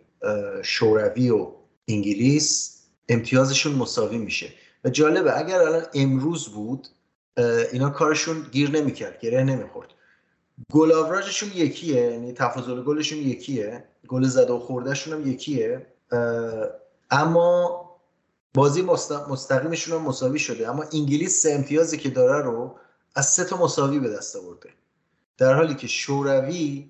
شوروی 0.64 1.30
و 1.30 1.48
انگلیس 1.88 2.80
امتیازشون 3.10 3.76
مساوی 3.76 4.18
میشه. 4.18 4.54
و 4.84 4.90
جالبه 4.90 5.40
اگر 5.40 5.62
الان 5.62 5.84
امروز 5.94 6.48
بود 6.48 6.88
اینا 7.72 7.90
کارشون 7.90 8.46
گیر 8.52 8.72
نمی‌کرد 8.72 9.20
گره 9.20 9.44
نمی‌خورد. 9.44 9.88
گل 10.72 10.92
آوراژشون 10.92 11.50
یکیه 11.56 12.02
یعنی 12.02 12.34
تفاضل 12.34 12.84
گلشون 12.84 13.20
یکیه 13.20 13.84
گل 14.08 14.24
زده 14.24 14.54
و 14.54 14.60
خوردهشون 14.60 15.14
هم 15.14 15.28
یکیه 15.28 15.86
اما 17.12 17.89
بازی 18.54 18.82
مستقیمشون 19.30 20.00
هم 20.00 20.06
مساوی 20.06 20.40
شده. 20.40 20.70
اما 20.70 20.84
انگلیس 20.94 21.42
سه 21.42 21.52
امتیازی 21.52 21.98
که 21.98 22.10
داره 22.10 22.46
رو 22.46 22.76
از 23.16 23.26
سه 23.30 23.44
تا 23.44 23.58
مساوی 23.58 24.00
به 24.00 24.10
دست 24.10 24.36
آورده. 24.36 24.70
در 25.38 25.54
حالی 25.54 25.76
که 25.76 25.88
شوروی 25.88 26.90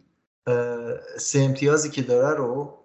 سه 1.17 1.39
امتیازی 1.39 1.89
که 1.89 2.01
داره 2.01 2.37
رو 2.37 2.79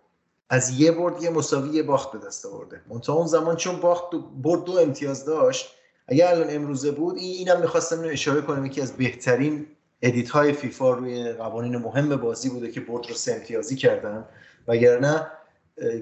از 0.50 0.80
یه 0.80 0.92
برد 0.92 1.22
یه 1.22 1.30
مساوی 1.30 1.70
یه 1.70 1.82
باخت 1.82 2.12
به 2.12 2.26
دست 2.26 2.46
آورده. 2.46 2.82
منتها 2.88 3.14
اون 3.14 3.26
زمان 3.26 3.56
چون 3.56 3.80
باخت 3.80 4.04
برد 4.42 4.64
دو 4.64 4.78
امتیاز 4.78 5.24
داشت 5.24 5.66
اگر 6.08 6.34
الان 6.34 6.46
امروزه 6.50 6.90
بود 6.90 7.16
این 7.16 7.48
اینم 7.48 7.60
می‌خواستم 7.60 8.00
اینو 8.00 8.12
اشاره 8.12 8.40
کنم 8.40 8.66
یکی 8.66 8.80
از 8.80 8.92
بهترین 8.92 9.66
ادیت 10.02 10.30
های 10.30 10.52
فیفا 10.52 10.90
روی 10.90 11.32
قوانین 11.32 11.76
مهم 11.76 12.16
بازی 12.16 12.48
بوده 12.50 12.70
که 12.70 12.80
برد 12.80 13.08
رو 13.08 13.14
سه 13.14 13.32
امتیازی 13.32 13.76
کردن. 13.76 14.24
وگرنه 14.68 15.26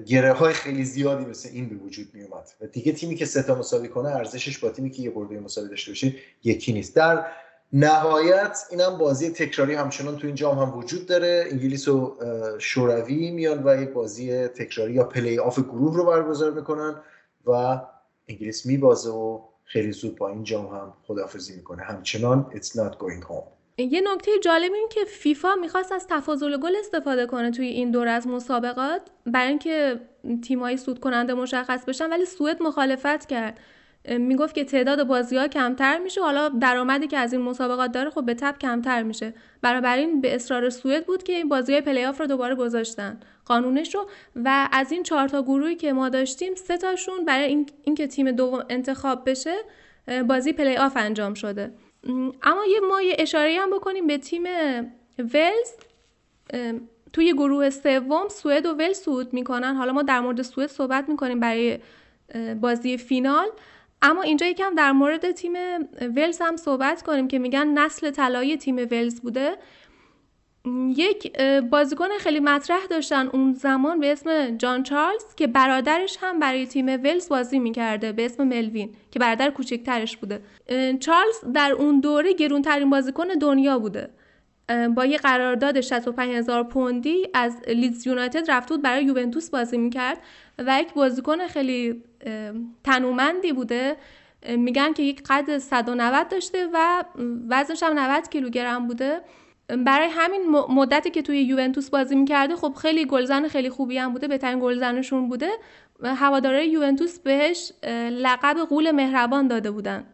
گره 0.05 0.33
های 0.33 0.53
خیلی 0.53 0.85
زیادی 0.85 1.25
مثل 1.25 1.49
این 1.53 1.69
به 1.69 1.75
وجود 1.75 2.07
می 2.13 2.23
اومد 2.23 2.49
و 2.61 2.67
دیگه 2.67 2.91
تیمی 2.91 3.15
که 3.15 3.25
سه 3.25 3.43
تا 3.43 3.55
مساوی 3.55 3.87
کنه 3.87 4.09
ارزشش 4.09 4.57
با 4.57 4.69
تیمی 4.69 4.89
که 4.89 5.01
یه 5.01 5.09
برد 5.09 5.24
و 5.24 5.29
دو 5.29 5.39
مساوی 5.39 5.69
داشته 5.69 5.91
باشه 5.91 6.15
یکی 6.43 6.73
نیست. 6.73 6.95
در 6.95 7.25
نهایت 7.73 8.59
اینم 8.71 8.97
بازی 8.97 9.29
تکراری 9.29 9.73
همچنان 9.73 10.17
تو 10.17 10.27
این 10.27 10.35
جام 10.35 10.59
هم 10.59 10.77
وجود 10.77 11.05
داره. 11.05 11.47
انگلیس 11.51 11.87
و 11.87 12.17
شوروی 12.59 13.31
میان 13.31 13.63
و 13.67 13.81
یک 13.81 13.89
بازی 13.89 14.47
تکراری 14.47 14.93
یا 14.93 15.03
پلی 15.03 15.39
آف 15.39 15.59
گروه 15.59 15.95
رو 15.95 16.05
برگزار 16.05 16.51
می‌کنن 16.51 16.95
و 17.45 17.51
انگلیس 18.27 18.65
میبازه 18.65 19.09
و 19.09 19.41
خیلی 19.63 19.91
زود 19.91 20.15
با 20.15 20.29
این 20.29 20.43
جام 20.43 20.65
هم 20.65 20.93
خدافظی 21.03 21.55
می‌کنه. 21.55 21.83
همچنان 21.83 22.51
it's 22.55 22.69
not 22.69 22.93
going 22.97 23.27
home. 23.27 23.62
یه 23.77 24.01
نکته 24.13 24.31
جالب 24.43 24.73
این 24.73 24.89
که 24.91 25.05
فیفا 25.05 25.55
می‌خواست 25.55 25.91
از 25.91 26.07
تفاضل 26.09 26.57
گل 26.57 26.75
استفاده 26.79 27.25
کنه 27.25 27.51
توی 27.51 27.67
این 27.67 27.91
دور 27.91 28.07
از 28.07 28.27
مسابقات. 28.27 29.01
برای 29.25 29.47
اینکه 29.47 29.99
تیمایی 30.43 30.77
صعود 30.77 30.99
کننده 30.99 31.33
مشخص 31.33 31.85
بشن 31.85 32.09
ولی 32.09 32.25
سوئد 32.25 32.63
مخالفت 32.63 33.25
کرد. 33.25 33.59
می‌گفت 34.09 34.55
که 34.55 34.63
تعداد 34.63 35.03
بازی 35.03 35.37
ها 35.37 35.47
کمتر 35.47 35.97
میشه. 35.97 36.21
حالا 36.21 36.49
درآمدی 36.49 37.07
که 37.07 37.17
از 37.17 37.33
این 37.33 37.41
مسابقات 37.41 37.91
داره 37.91 38.09
خب 38.09 38.25
به 38.25 38.33
تبع 38.33 38.57
کمتر 38.59 39.03
میشه. 39.03 39.33
بنابراین 39.61 40.21
به 40.21 40.35
اصرار 40.35 40.69
سوئد 40.69 41.05
بود 41.05 41.23
که 41.23 41.33
این 41.33 41.49
بازی 41.49 41.71
های 41.71 41.81
پلی 41.81 42.05
آف 42.05 42.19
رو 42.19 42.27
دوباره 42.27 42.55
گذاشتن. 42.55 43.19
قانونش 43.45 43.95
رو. 43.95 44.09
و 44.35 44.69
از 44.71 44.91
این 44.91 45.03
چهار 45.03 45.27
تا 45.27 45.41
گروهی 45.41 45.75
که 45.75 45.93
ما 45.93 46.09
داشتیم 46.09 46.55
سه 46.55 46.77
تاشون 46.77 47.25
برای 47.25 47.45
این 47.45 47.69
اینکه 47.83 48.07
تیم 48.07 48.31
دوم 48.31 48.63
انتخاب 48.69 49.29
بشه 49.29 49.55
بازی 50.27 50.53
پلی 50.53 50.77
آف 50.77 50.97
انجام 50.97 51.33
شده. 51.33 51.73
اما 52.43 52.65
یه 52.65 52.79
ما 52.79 53.01
یه 53.01 53.15
اشاره 53.19 53.57
هم 53.59 53.69
بکنیم 53.71 54.07
به 54.07 54.17
تیم 54.17 54.43
ولز. 55.19 55.71
توی 57.13 57.33
گروه 57.33 57.69
سوم 57.69 58.27
سوئد 58.29 58.65
و 58.65 58.73
ولز 58.73 58.97
صعود 58.97 59.33
می‌کنن. 59.33 59.75
حالا 59.75 59.93
ما 59.93 60.01
در 60.01 60.19
مورد 60.19 60.41
سوئد 60.41 60.69
صحبت 60.69 61.09
می‌کنیم 61.09 61.39
برای 61.39 61.79
بازی 62.61 62.97
فینال. 62.97 63.47
اما 64.01 64.21
اینجا 64.21 64.45
یکم 64.45 64.75
در 64.75 64.91
مورد 64.91 65.31
تیم 65.31 65.53
ولز 66.15 66.41
هم 66.41 66.57
صحبت 66.57 67.01
کنیم 67.01 67.27
که 67.27 67.39
میگن 67.39 67.67
نسل 67.67 68.11
طلایی 68.11 68.57
تیم 68.57 68.75
ولز 68.75 69.21
بوده. 69.21 69.57
یک 70.95 71.39
بازیکن 71.69 72.07
خیلی 72.19 72.39
مطرح 72.39 72.85
داشتن 72.89 73.27
اون 73.27 73.53
زمان 73.53 73.99
به 73.99 74.11
اسم 74.11 74.57
جان 74.57 74.83
چارلز 74.83 75.35
که 75.35 75.47
برادرش 75.47 76.17
هم 76.21 76.39
برای 76.39 76.67
تیم 76.67 76.85
ولز 76.85 77.29
بازی 77.29 77.59
می‌کرده 77.59 78.11
به 78.11 78.25
اسم 78.25 78.43
ملوین 78.43 78.95
که 79.11 79.19
برادر 79.19 79.49
کوچکترش 79.49 80.17
بوده. 80.17 80.41
چارلز 80.99 81.53
در 81.53 81.71
اون 81.71 81.99
دوره 81.99 82.33
گرونترین 82.33 82.89
بازیکن 82.89 83.27
دنیا 83.27 83.79
بوده. 83.79 84.09
با 84.95 85.05
یه 85.05 85.17
قرارداد 85.17 85.81
65 85.81 86.35
هزار 86.35 86.63
پوندی 86.63 87.27
از 87.33 87.61
لیدز 87.67 88.07
یونایتد 88.07 88.51
رفته 88.51 88.73
بود 88.73 88.83
برای 88.83 89.03
یوونتوس 89.05 89.49
بازی 89.49 89.77
می‌کرد 89.77 90.17
و 90.57 90.81
یک 90.81 90.93
بازیکن 90.93 91.47
خیلی 91.47 92.03
تنومندی 92.83 93.53
بوده. 93.53 93.95
میگن 94.57 94.93
که 94.93 95.03
یک 95.03 95.23
قد 95.29 95.57
190 95.57 96.27
داشته 96.27 96.67
و 96.73 97.03
وزنش 97.49 97.83
هم 97.83 97.99
90 97.99 98.29
کیلوگرم 98.29 98.87
بوده. 98.87 99.21
برای 99.67 100.07
همین 100.11 100.49
مدتی 100.49 101.09
که 101.09 101.21
توی 101.21 101.41
یوونتوس 101.41 101.89
بازی 101.89 102.15
می‌کرده 102.15 102.55
خب 102.55 102.73
خیلی 102.73 103.05
گلزن 103.05 103.47
خیلی 103.47 103.69
خوبی 103.69 103.97
هم 103.97 104.13
بوده 104.13 104.27
بهترین 104.27 104.59
گلزنشون 104.59 105.29
بوده. 105.29 105.49
هواداره 106.03 106.67
یوونتوس 106.67 107.19
بهش 107.19 107.71
لقب 108.11 108.57
قول 108.69 108.91
مهربان 108.91 109.47
داده 109.47 109.71
بودن. 109.71 110.05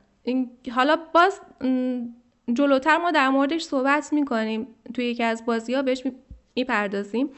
حالا 0.72 0.97
باز 1.14 1.41
جلوتر 2.54 2.97
ما 2.97 3.12
در 3.12 3.30
موردش 3.30 3.64
صحبت 3.64 4.14
می‌کنیم. 4.14 4.68
توی 4.93 5.06
یکی 5.06 5.24
از 5.24 5.45
بازی 5.45 5.74
ها 5.74 5.82
بهش 5.82 6.04
می‌پردازیم. 6.56 7.30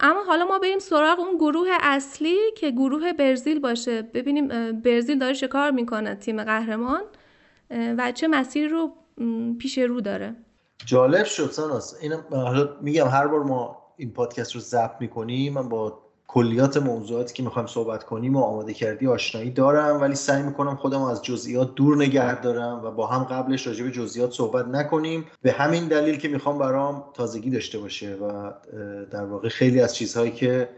اما 0.00 0.22
حالا 0.26 0.44
ما 0.44 0.58
بریم 0.58 0.78
سراغ 0.78 1.20
اون 1.20 1.36
گروه 1.36 1.68
اصلی 1.80 2.36
که 2.56 2.70
گروه 2.70 3.12
برزیل 3.12 3.58
باشه. 3.58 4.02
ببینیم 4.02 4.48
برزیل 4.80 5.18
داره 5.18 5.34
چه 5.34 5.48
کار 5.48 5.70
می‌کنه 5.70 6.14
تیم 6.14 6.44
قهرمان؟ 6.44 7.02
و 7.70 8.12
چه 8.12 8.28
مسیری 8.28 8.68
رو 8.68 8.92
پیش 9.58 9.78
رو 9.78 10.00
داره؟ 10.00 10.36
جالب 10.86 11.24
شد 11.24 11.50
ساناس. 11.50 11.94
اینم 12.00 12.24
حالا 12.30 12.68
میگم 12.80 13.08
هر 13.08 13.26
بار 13.26 13.42
ما 13.42 13.76
این 13.96 14.10
پادکست 14.10 14.54
رو 14.54 14.60
ضبط 14.60 15.00
می‌کنیم 15.00 15.52
من 15.52 15.68
با 15.68 15.98
کلیات 16.26 16.76
موضوعاتی 16.76 17.34
که 17.34 17.42
می‌خوایم 17.42 17.66
صحبت 17.66 18.04
کنیم 18.04 18.36
و 18.36 18.40
آماده 18.40 18.74
کردی 18.74 19.06
آشنایی 19.06 19.50
دارم 19.50 20.00
ولی 20.00 20.14
سعی 20.14 20.42
می‌کنم 20.42 20.76
خودم 20.76 21.02
از 21.02 21.22
جزئیات 21.22 21.74
دور 21.74 21.96
نگه 21.96 22.40
دارم 22.40 22.84
و 22.84 22.90
با 22.90 23.06
هم 23.06 23.24
قبلش 23.24 23.66
راجع 23.66 23.84
به 23.84 23.90
جزئیات 23.90 24.32
صحبت 24.32 24.66
نکنیم. 24.66 25.26
به 25.42 25.52
همین 25.52 25.88
دلیل 25.88 26.16
که 26.16 26.28
می‌خوام 26.28 26.58
برام 26.58 27.04
تازگی 27.14 27.50
داشته 27.50 27.78
باشه 27.78 28.14
و 28.14 28.52
در 29.10 29.24
واقع 29.24 29.48
خیلی 29.48 29.80
از 29.80 29.94
چیزهایی 29.94 30.30
که 30.30 30.68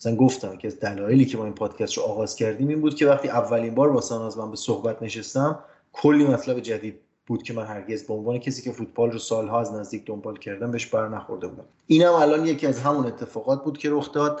مثلا 0.00 0.16
گفتم 0.16 0.56
که 0.56 0.68
دلایلی 0.68 1.24
که 1.24 1.38
ما 1.38 1.44
این 1.44 1.54
پادکست 1.54 1.96
رو 1.96 2.02
آغاز 2.02 2.36
کردیم 2.36 2.68
این 2.68 2.80
بود 2.80 2.94
که 2.94 3.06
وقتی 3.06 3.28
اولین 3.28 3.74
بار 3.74 3.92
با 3.92 4.00
ساناز 4.00 4.38
من 4.38 4.50
به 4.50 4.56
صحبت 4.56 5.02
نشستم 5.02 5.58
کلی 5.92 6.24
مطلب 6.24 6.60
جدید 6.60 7.00
بود 7.26 7.42
که 7.42 7.54
من 7.54 7.64
هرگز 7.64 8.06
به 8.06 8.14
عنوان 8.14 8.38
کسی 8.38 8.62
که 8.62 8.72
فوتبال 8.72 9.10
رو 9.10 9.18
سالها 9.18 9.60
از 9.60 9.74
نزدیک 9.74 10.06
دنبال 10.06 10.36
کردم 10.36 10.70
بهش 10.70 10.86
بر 10.86 11.08
نخورده 11.08 11.46
بودم. 11.46 11.64
اینم 11.86 12.12
الان 12.12 12.46
یکی 12.46 12.66
از 12.66 12.80
همون 12.80 13.06
اتفاقات 13.06 13.64
بود 13.64 13.78
که 13.78 13.88
رخ 13.90 14.12
داد. 14.12 14.40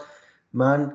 من 0.52 0.92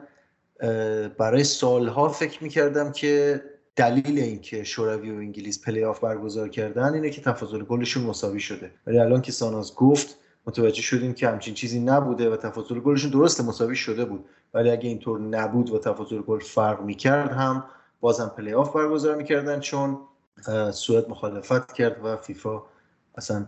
برای 1.17 1.43
سالها 1.43 2.09
فکر 2.09 2.43
می‌کردم 2.43 2.91
که 2.91 3.41
دلیل 3.75 4.19
اینکه 4.19 4.63
شوروی 4.63 5.11
و 5.11 5.15
انگلیس 5.15 5.61
پلی 5.61 5.83
آف 5.83 5.99
برگزار 5.99 6.49
کردن 6.49 6.93
اینه 6.93 7.09
که 7.09 7.21
تفاضل 7.21 7.63
گلشون 7.63 8.03
مساوی 8.03 8.39
شده. 8.39 8.71
ولی 8.87 8.99
الان 8.99 9.21
که 9.21 9.31
ساناز 9.31 9.75
گفت 9.75 10.17
متوجه 10.47 10.81
شدیم 10.81 11.13
که 11.13 11.29
همچین 11.29 11.53
چیزی 11.53 11.79
نبوده 11.79 12.29
و 12.29 12.35
تفاضل 12.37 12.79
گلشون 12.79 13.11
درست 13.11 13.41
مساوی 13.41 13.75
شده 13.75 14.05
بود. 14.05 14.25
ولی 14.53 14.71
اگه 14.71 14.89
اینطور 14.89 15.19
نبود 15.19 15.69
و 15.69 15.79
تفاضل 15.79 16.21
گل 16.21 16.39
فرق 16.39 16.81
می‌کرد 16.81 17.31
هم 17.31 17.63
بازم 17.99 18.31
پلی 18.37 18.53
آف 18.53 18.75
برگزار 18.75 19.15
می‌کردن 19.15 19.59
چون 19.59 19.99
سوئد 20.73 21.09
مخالفت 21.09 21.73
کرد 21.73 22.05
و 22.05 22.17
فیفا 22.17 22.61
اصلا 23.15 23.45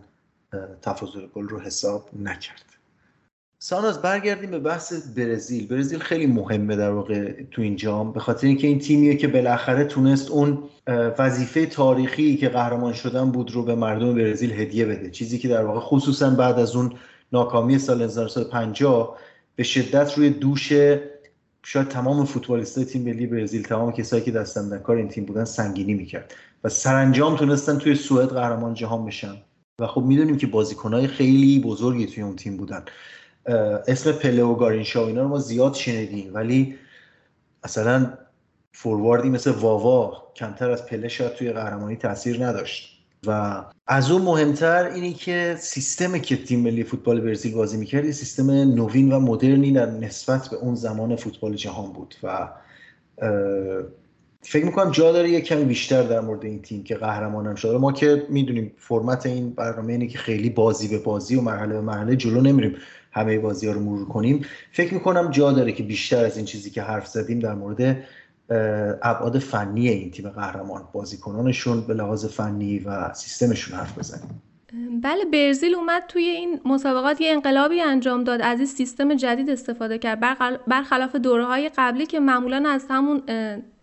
تفاضل 0.82 1.26
گل 1.26 1.48
رو 1.48 1.60
حساب 1.60 2.08
نکرد. 2.22 2.64
ساناز 3.58 4.02
برگردیم 4.02 4.50
به 4.50 4.58
بحث 4.58 4.92
برزیل. 5.16 5.66
برزیل 5.66 5.98
خیلی 5.98 6.26
مهمه 6.26 6.76
در 6.76 6.90
واقع 6.90 7.32
تو 7.50 7.62
این 7.62 7.76
جام 7.76 8.12
به 8.12 8.20
خاطر 8.20 8.46
اینکه 8.46 8.66
این 8.66 8.78
تیمیه 8.78 9.16
که 9.16 9.28
بالاخره 9.28 9.84
تونست 9.84 10.30
اون 10.30 10.62
وظیفه 11.18 11.66
تاریخی 11.66 12.36
که 12.36 12.48
قهرمان 12.48 12.92
شدن 12.92 13.30
بود 13.30 13.50
رو 13.50 13.62
به 13.62 13.74
مردم 13.74 14.14
برزیل 14.14 14.52
هدیه 14.52 14.86
بده. 14.86 15.10
چیزی 15.10 15.38
که 15.38 15.48
در 15.48 15.64
واقع 15.64 15.80
خصوصا 15.80 16.30
بعد 16.30 16.58
از 16.58 16.76
اون 16.76 16.92
ناکامی 17.32 17.78
سال 17.78 18.02
1950 18.02 19.18
به 19.56 19.62
شدت 19.62 20.18
روی 20.18 20.30
دوش 20.30 20.72
شاید 21.62 21.88
تمام 21.88 22.24
فوتبالیستای 22.24 22.84
تیم 22.84 23.02
ملی 23.02 23.26
برزیل 23.26 23.62
تمام 23.62 23.92
کسایی 23.92 24.22
که 24.22 24.30
دستن 24.30 24.68
در 24.68 24.78
کار 24.78 24.96
این 24.96 25.08
تیم 25.08 25.24
بودن 25.24 25.44
سنگینی 25.44 25.94
می‌کرد. 25.94 26.34
و 26.64 26.68
سرانجام 26.68 27.36
تونستن 27.36 27.78
توی 27.78 27.94
سوئد 27.94 28.28
قهرمان 28.28 28.74
جهان 28.74 29.04
بشن. 29.04 29.36
و 29.78 29.86
خب 29.86 30.00
می‌دونیم 30.00 30.36
که 30.36 30.46
بازیکنهای 30.46 31.06
خیلی 31.06 31.60
بزرگی 31.60 32.06
توی 32.06 32.22
اون 32.22 32.36
تیم 32.36 32.56
بودن. 32.56 32.84
اسم 33.88 34.12
پله 34.12 34.42
و 34.42 34.54
گارینشا 34.54 35.06
اینا 35.06 35.22
رو 35.22 35.28
ما 35.28 35.38
زیاد 35.38 35.74
شنیدیم. 35.74 36.34
ولی 36.34 36.74
اصلا 37.64 38.12
فورواردی 38.72 39.28
مثل 39.28 39.50
واوا 39.50 40.32
کمتر 40.36 40.70
از 40.70 40.86
پله 40.86 41.08
شاید 41.08 41.34
توی 41.34 41.52
قهرمانی 41.52 41.96
تاثیر 41.96 42.46
نداشت. 42.46 43.04
و 43.26 43.62
از 43.86 44.10
اون 44.10 44.22
مهمتر 44.22 44.84
اینی 44.84 45.12
که 45.12 45.56
سیستمی 45.58 46.20
که 46.20 46.36
تیم 46.36 46.60
ملی 46.60 46.84
فوتبال 46.84 47.20
برزیل 47.20 47.54
بازی 47.54 47.76
می‌کرد 47.76 48.10
سیستم 48.10 48.50
نوین 48.50 49.12
و 49.12 49.20
مدرنی 49.20 49.72
در 49.72 49.86
نسبت 49.86 50.48
به 50.48 50.56
اون 50.56 50.74
زمان 50.74 51.16
فوتبال 51.16 51.54
جهان 51.54 51.92
بود. 51.92 52.14
و 52.22 52.48
فکر 54.46 54.64
می‌کنم 54.64 54.90
جا 54.90 55.12
داره 55.12 55.30
یه 55.30 55.40
کمی 55.40 55.64
بیشتر 55.64 56.02
در 56.02 56.20
مورد 56.20 56.44
این 56.44 56.62
تیم 56.62 56.84
که 56.84 56.94
قهرمانم 56.94 57.54
شده. 57.54 57.78
ما 57.78 57.92
که 57.92 58.26
می‌دونیم 58.28 58.72
فرمت 58.78 59.26
این 59.26 59.50
برنامه 59.50 59.92
اینه 59.92 60.06
که 60.06 60.18
خیلی 60.18 60.50
بازی 60.50 60.88
به 60.88 60.98
بازی 60.98 61.36
و 61.36 61.40
مرحله 61.40 61.74
به 61.74 61.80
مرحله 61.80 62.16
جلو 62.16 62.40
نمیریم 62.40 62.76
همه 63.12 63.38
بازی 63.38 63.66
ها 63.66 63.72
رو 63.72 63.80
مرور 63.80 64.08
کنیم. 64.08 64.44
فکر 64.72 64.94
می‌کنم 64.94 65.30
جا 65.30 65.52
داره 65.52 65.72
که 65.72 65.82
بیشتر 65.82 66.24
از 66.24 66.36
این 66.36 66.46
چیزی 66.46 66.70
که 66.70 66.82
حرف 66.82 67.06
زدیم 67.06 67.38
در 67.38 67.54
مورد 67.54 67.96
ابعاد 69.02 69.38
فنی 69.38 69.88
این 69.88 70.10
تیم 70.10 70.28
قهرمان 70.28 70.82
بازیکنانشون 70.92 71.80
به 71.80 71.94
لحاظ 71.94 72.26
فنی 72.26 72.78
و 72.78 73.14
سیستمشون 73.14 73.78
حرف 73.78 73.98
بزنیم. 73.98 74.42
بله 75.02 75.24
برزیل 75.24 75.74
اومد 75.74 76.02
توی 76.08 76.22
این 76.22 76.60
مسابقات 76.64 77.20
یه 77.20 77.32
انقلابی 77.32 77.80
انجام 77.80 78.24
داد 78.24 78.40
از 78.42 78.58
این 78.58 78.66
سیستم 78.66 79.14
جدید 79.14 79.50
استفاده 79.50 79.98
کرد. 79.98 80.20
برخلاف 80.66 81.16
دوره 81.16 81.44
های 81.44 81.70
قبلی 81.76 82.06
که 82.06 82.20
معمولا 82.20 82.64
از 82.68 82.86
همون 82.90 83.22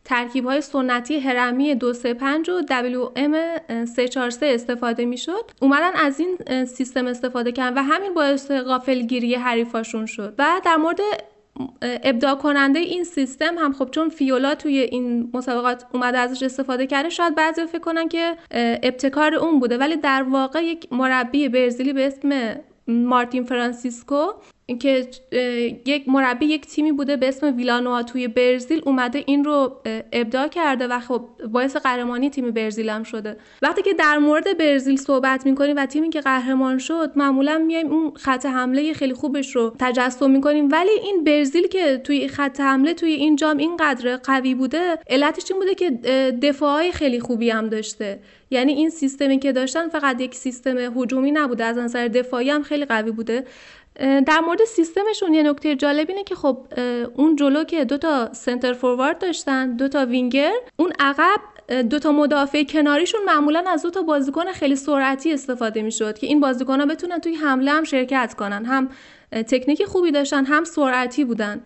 ترکیب 0.06 0.45
های 0.45 0.62
سنتی 0.62 1.20
هرمی 1.20 1.76
235 1.76 2.49
و 2.49 2.62
WM 2.62 3.36
343 3.86 4.45
استفاده 4.45 5.06
می‌شد. 5.06 5.52
اومدن 5.62 5.91
از 5.95 6.20
این 6.20 6.66
سیستم 6.66 7.08
استفاده 7.08 7.52
کردن 7.52 7.78
و 7.78 7.82
همین 7.82 8.14
باعث 8.14 8.52
غافلگیری 8.52 9.36
حریفاشون 9.36 10.06
شد. 10.06 10.36
و 10.38 10.62
در 10.66 10.76
مورد 10.76 10.99
ابداع 11.82 12.36
کننده 12.36 12.80
این 12.80 13.04
سیستم 13.04 13.58
هم 13.58 13.74
خب 13.74 13.89
چون 13.91 14.10
فیولا 14.10 14.56
توی 14.56 14.78
این 14.80 15.32
مسابقات 15.34 15.86
اومده 15.93 16.18
ازش 16.18 16.43
استفاده 16.43 16.88
کرده 16.88 17.10
شاید 17.10 17.36
بعضی 17.36 17.66
فکر 17.66 17.80
کنن 17.80 18.08
که 18.08 18.38
ابتکار 18.84 19.36
اون 19.36 19.60
بوده. 19.60 19.78
ولی 19.78 19.95
در 19.95 20.24
واقع 20.24 20.64
یک 20.64 20.88
مربی 20.91 21.49
برزیلی 21.49 21.93
به 21.93 22.08
اسم 22.08 22.56
مارتین 22.88 23.43
فرانسیسکو 23.43 24.26
که 24.80 25.07
یک 25.86 26.03
مربی 26.09 26.45
یک 26.45 26.66
تیمی 26.66 26.91
بوده 26.91 27.18
به 27.18 27.28
اسم 27.28 27.57
ویلانوا 27.57 28.03
توی 28.03 28.28
برزیل 28.28 28.82
اومده 28.86 29.24
این 29.26 29.43
رو 29.43 29.82
ابداع 30.14 30.47
کرده 30.47 30.88
و 30.88 30.99
خب 30.99 31.26
باعث 31.51 31.76
قهرمانی 31.76 32.30
تیم 32.30 32.51
برزیل 32.51 32.89
هم 32.89 33.03
شده. 33.03 33.38
وقتی 33.62 33.82
که 33.82 33.93
در 33.93 34.18
مورد 34.18 34.57
برزیل 34.57 34.95
صحبت 34.95 35.45
می‌کنیم 35.45 35.76
و 35.78 35.86
تیمی 35.86 36.09
که 36.09 36.22
قهرمان 36.22 36.78
شد 36.78 37.12
معمولا 37.16 37.57
میایم 37.57 37.91
اون 37.91 38.12
خط 38.16 38.45
حمله 38.45 38.93
خیلی 38.93 39.14
خوبش 39.14 39.55
رو 39.55 39.76
تجسم 39.80 40.32
می‌کنیم. 40.32 40.70
ولی 40.72 40.91
این 41.03 41.24
برزیل 41.24 41.68
که 41.68 41.97
توی 41.97 42.28
خط 42.28 42.59
حمله 42.59 42.93
توی 42.93 43.12
این 43.12 43.36
جام 43.36 43.57
اینقدر 43.57 44.16
قوی 44.18 44.55
بوده 44.55 44.97
علتش 45.09 45.51
این 45.51 45.59
بوده 45.59 45.76
که 45.76 45.89
دفاعای 46.41 46.91
خیلی 46.91 47.20
خوبی 47.20 47.49
هم 47.49 47.70
داشته. 47.70 48.20
یعنی 48.53 48.74
این 48.74 48.89
سیستمی 48.89 49.39
که 49.39 49.51
داشتن 49.51 49.89
فقط 49.89 50.22
یک 50.22 50.36
سیستم 50.36 50.78
هجومی 50.78 51.32
نبوده 51.32 51.64
از 51.64 51.78
نظر 51.78 52.07
دفاعی 52.07 52.49
هم 52.49 52.64
خیلی 52.64 52.86
قوی 52.86 53.12
بوده. 53.12 53.45
در 54.02 54.39
مورد 54.45 54.66
سیستمشون 54.66 55.34
یه 55.34 55.43
نکته 55.43 55.76
جالب 55.76 56.10
اینه 56.10 56.24
که 56.24 56.36
خب 56.36 56.58
اون 57.16 57.36
جلو 57.36 57.64
که 57.64 57.86
دو 57.86 57.97
تا 57.97 58.34
سنتر 58.34 58.74
فوروارد 58.74 59.20
داشتن 59.20 59.76
دو 59.76 59.88
تا 59.88 60.06
وینگر 60.06 60.52
اون 60.76 60.93
عقب 60.99 61.39
دو 61.89 61.99
تا 61.99 62.12
مدافع 62.12 62.64
کناریشون 62.64 63.22
معمولا 63.26 63.64
از 63.68 63.84
دو 63.84 63.89
تا 63.89 64.02
بازیکن 64.02 64.52
خیلی 64.52 64.76
سرعتی 64.76 65.34
استفاده 65.34 65.82
می‌شد 65.82 66.18
که 66.18 66.28
این 66.28 66.39
بازیکن‌ها 66.39 66.86
بتونن 66.86 67.20
توی 67.20 67.36
حمله 67.36 67.72
هم 67.72 67.84
شرکت 67.84 68.34
کنن 68.34 68.66
هم 68.66 68.89
تکنیک 69.32 69.86
خوبی 69.86 70.12
داشتن 70.12 70.45
هم 70.45 70.64
سرعتی 70.64 71.26
بودن. 71.26 71.62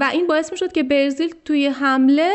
و 0.00 0.10
این 0.12 0.26
باعث 0.26 0.52
می‌شد 0.52 0.72
که 0.72 0.82
برزیل 0.82 1.34
توی 1.44 1.66
حمله 1.66 2.30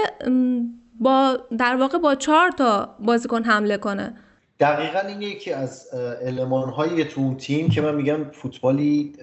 با 0.99 1.37
در 1.57 1.75
واقع 1.75 1.97
با 1.97 2.15
چهار 2.15 2.51
تا 2.51 2.95
بازیکن 2.99 3.43
حمله 3.43 3.77
کنه. 3.77 4.13
دقیقا 4.59 4.99
این 4.99 5.21
یکی 5.21 5.51
از 5.51 5.87
علمان 6.25 6.69
های 6.69 7.03
تو 7.03 7.21
اون 7.21 7.37
تیم 7.37 7.69
که 7.69 7.81
من 7.81 7.95
میگم 7.95 8.29
فوتبالی 8.31 9.13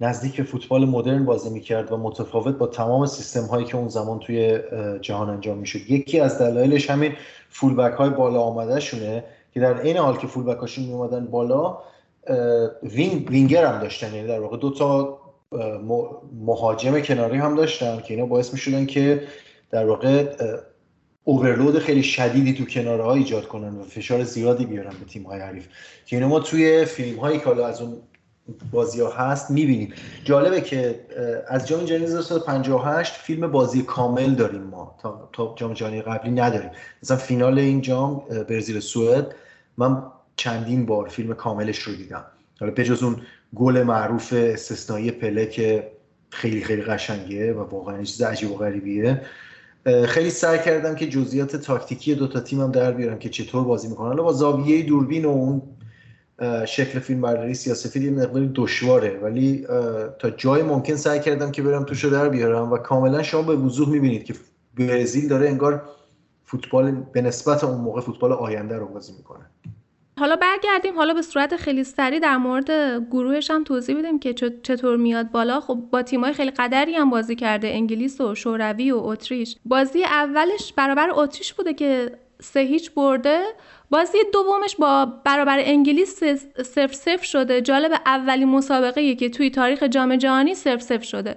نزدیک 0.00 0.36
به 0.36 0.42
فوتبال 0.42 0.84
مدرن 0.84 1.24
بازی 1.24 1.50
می‌کرد 1.50 1.92
و 1.92 1.96
متفاوت 1.96 2.54
با 2.54 2.66
تمام 2.66 3.06
سیستم 3.06 3.46
هایی 3.46 3.64
که 3.64 3.76
اون 3.76 3.88
زمان 3.88 4.18
توی 4.18 4.60
جهان 5.00 5.30
انجام 5.30 5.58
می‌شد. 5.58 5.90
یکی 5.90 6.20
از 6.20 6.38
دلایلش 6.38 6.90
همین 6.90 7.12
فولبک 7.48 7.92
های 7.92 8.10
بالا 8.10 8.40
آمده 8.40 8.80
شونه 8.80 9.24
که 9.54 9.60
در 9.60 9.80
این 9.80 9.96
حال 9.96 10.16
که 10.16 10.26
فولبک 10.26 10.60
هاشون 10.60 10.84
میومدن 10.84 11.26
بالا 11.26 11.78
وینگ 12.82 13.30
وینگر 13.30 13.64
هم 13.64 13.80
داشتن. 13.80 14.14
یعنی 14.14 14.28
در 14.28 14.40
واقع 14.40 14.56
دو 14.56 14.70
تا 14.70 15.18
مهاجم 16.46 17.00
کناری 17.00 17.36
هم 17.36 17.56
داشتن 17.56 18.00
که 18.00 18.14
اینا 18.14 18.26
باعث 18.26 18.52
می‌شدن 18.52 18.86
که 18.86 19.22
در 19.70 19.86
واقع 19.86 20.24
overload 21.28 21.78
خیلی 21.78 22.02
شدیدی 22.02 22.52
تو 22.52 22.64
کناره 22.64 23.02
ها 23.02 23.14
ایجاد 23.14 23.48
کنن 23.48 23.76
و 23.76 23.82
فشار 23.82 24.24
زیادی 24.24 24.66
بیارن 24.66 24.90
به 24.90 25.04
تیم 25.04 25.22
های 25.22 25.40
حریف. 25.40 25.66
که 26.06 26.16
اینو 26.16 26.28
ما 26.28 26.40
توی 26.40 26.84
فیلم 26.84 27.18
هایی 27.18 27.38
که 27.38 27.64
از 27.64 27.80
اون 27.80 27.96
بازی 28.70 29.00
ها 29.00 29.10
هست 29.10 29.50
می‌بینیم. 29.50 29.92
جالبه 30.24 30.60
که 30.60 31.00
از 31.48 31.68
جام 31.68 31.84
جهانی 31.84 32.04
1958 32.04 33.12
فیلم 33.12 33.50
بازی 33.50 33.82
کامل 33.82 34.34
داریم 34.34 34.62
ما. 34.62 34.96
تا, 35.02 35.28
تا 35.32 35.54
جام 35.56 35.72
جهانی 35.72 36.02
قبلی 36.02 36.30
نداریم. 36.30 36.70
مثلا 37.02 37.16
فینال 37.16 37.58
این 37.58 37.80
جام 37.80 38.22
برزیل 38.48 38.80
سوئد 38.80 39.34
من 39.76 40.02
چندین 40.36 40.86
بار 40.86 41.08
فیلم 41.08 41.34
کاملش 41.34 41.78
رو 41.78 41.94
دیدم. 41.94 42.24
حالا 42.60 42.72
بجز 42.72 43.02
اون 43.02 43.16
گل 43.54 43.82
معروف 43.82 44.32
استثنایی 44.32 45.10
پله 45.10 45.46
که 45.46 45.90
خیلی 46.30 46.64
خیلی 46.64 46.82
قشنگه 46.82 47.52
و 47.52 47.58
واقعا 47.58 48.02
چیز 48.02 48.22
عجیب 48.22 48.50
و 48.50 48.56
غریبیه. 48.56 49.22
خیلی 50.06 50.30
سعی 50.30 50.58
کردم 50.58 50.94
که 50.94 51.08
جزئیات 51.08 51.56
تاکتیکی 51.56 52.14
دو 52.14 52.26
تا 52.26 52.40
تیمم 52.40 52.72
در 52.72 52.92
بیارم 52.92 53.18
که 53.18 53.28
چطور 53.28 53.64
بازی 53.64 53.88
می‌کنن. 53.88 54.08
حالا 54.08 54.22
با 54.22 54.32
زاویه 54.32 54.82
دوربین 54.82 55.24
و 55.24 55.28
اون 55.28 55.62
شکل 56.66 56.98
فیلم 56.98 57.20
برداری 57.20 57.54
سیاسفید 57.54 58.02
یه 58.02 58.10
مقداری 58.10 58.50
دشواره 58.54 59.18
ولی 59.22 59.66
تا 60.18 60.30
جای 60.30 60.62
ممکن 60.62 60.96
سعی 60.96 61.20
کردم 61.20 61.50
که 61.50 61.62
برم 61.62 61.84
توش 61.84 62.04
در 62.04 62.28
بیارم 62.28 62.72
و 62.72 62.78
کاملا 62.78 63.22
شما 63.22 63.42
به 63.42 63.56
وضوح 63.56 63.88
می‌بینید 63.88 64.24
که 64.24 64.34
برزیل 64.78 65.28
داره 65.28 65.48
انگار 65.48 65.82
فوتبال 66.44 66.90
به 67.12 67.22
نسبت 67.22 67.64
اون 67.64 67.80
موقع 67.80 68.00
فوتبال 68.00 68.32
آینده 68.32 68.76
رو 68.76 68.86
بازی 68.86 69.12
می‌کنه. 69.12 69.44
حالا 70.18 70.36
برگردیم 70.36 70.96
حالا 70.96 71.14
به 71.14 71.22
صورت 71.22 71.56
خیلی 71.56 71.84
سریع 71.84 72.20
در 72.20 72.36
مورد 72.36 72.70
گروهش 73.10 73.50
هم 73.50 73.64
توضیح 73.64 73.98
بدیم 73.98 74.18
که 74.18 74.34
چطور 74.62 74.96
میاد 74.96 75.30
بالا. 75.30 75.60
خب 75.60 75.74
با 75.92 76.02
تیمای 76.02 76.32
خیلی 76.32 76.50
قدری 76.50 76.94
هم 76.94 77.10
بازی 77.10 77.36
کرده 77.36 77.68
انگلیس 77.68 78.20
و 78.20 78.34
شوروی 78.34 78.90
و 78.90 78.98
اتریش. 78.98 79.56
بازی 79.64 80.04
اولش 80.04 80.72
برابر 80.76 81.10
اتریش 81.12 81.54
بوده 81.54 81.74
که 81.74 82.12
سه 82.40 82.60
هیچ 82.60 82.90
برده. 82.90 83.42
بازی 83.90 84.18
دومش 84.32 84.76
با 84.76 85.06
برابر 85.24 85.58
انگلیس 85.60 86.24
سف 86.64 86.94
سف 86.94 87.24
شده. 87.24 87.60
جالب 87.60 87.92
اولین 88.06 88.48
مسابقه 88.48 89.14
که 89.14 89.28
توی 89.28 89.50
تاریخ 89.50 89.82
جام 89.82 90.16
جهانی 90.16 90.54
سف 90.54 90.82
سف 90.82 91.04
شده. 91.04 91.36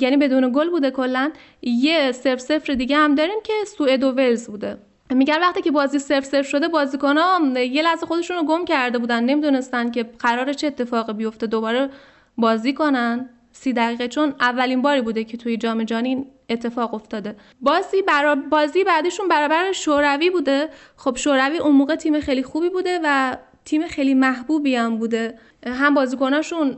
یعنی 0.00 0.16
بدون 0.16 0.52
گل 0.52 0.70
بوده 0.70 0.90
کلا. 0.90 1.32
یه 1.62 2.12
سف 2.12 2.38
سفر 2.40 2.72
دیگه 2.72 2.96
هم 2.96 3.14
داریم 3.14 3.38
که 3.44 3.52
سوئد 3.66 4.04
و 4.04 4.10
ولز 4.10 4.48
بوده. 4.48 4.78
میگن 5.14 5.40
وقتی 5.40 5.62
که 5.62 5.70
بازی 5.70 5.98
صفر 5.98 6.20
صفر 6.20 6.42
شده 6.42 6.68
بازیکن‌ها 6.68 7.58
یه 7.58 7.82
لحظه 7.82 8.06
خودشون 8.06 8.36
رو 8.36 8.42
گم 8.42 8.64
کرده 8.64 8.98
بودن. 8.98 9.24
نمی‌دونستن 9.24 9.90
که 9.90 10.02
قرار 10.18 10.52
چه 10.52 10.66
اتفاقی 10.66 11.12
بیفته 11.12 11.46
دوباره 11.46 11.90
بازی 12.38 12.72
کنن. 12.74 13.28
سی 13.52 13.72
دقیقه 13.72 14.08
چون 14.08 14.34
اولین 14.40 14.82
باری 14.82 15.00
بوده 15.00 15.24
که 15.24 15.36
توی 15.36 15.56
جام 15.56 15.84
جهانی 15.84 16.26
اتفاق 16.48 16.94
افتاده. 16.94 17.36
بازی 17.60 18.02
برا 18.02 18.34
بازی 18.34 18.84
بعدشون 18.84 19.28
برابر 19.28 19.72
شوروی 19.72 20.30
بوده. 20.30 20.68
خب 20.96 21.16
شوروی 21.16 21.58
اون 21.58 21.74
موقع 21.74 21.96
تیم 21.96 22.20
خیلی 22.20 22.42
خوبی 22.42 22.70
بوده 22.70 23.00
و 23.04 23.36
تیم 23.64 23.86
خیلی 23.86 24.14
محبوبی 24.14 24.76
هم 24.76 24.98
بوده. 24.98 25.38
هم 25.66 25.94
بازیکناشون 25.94 26.76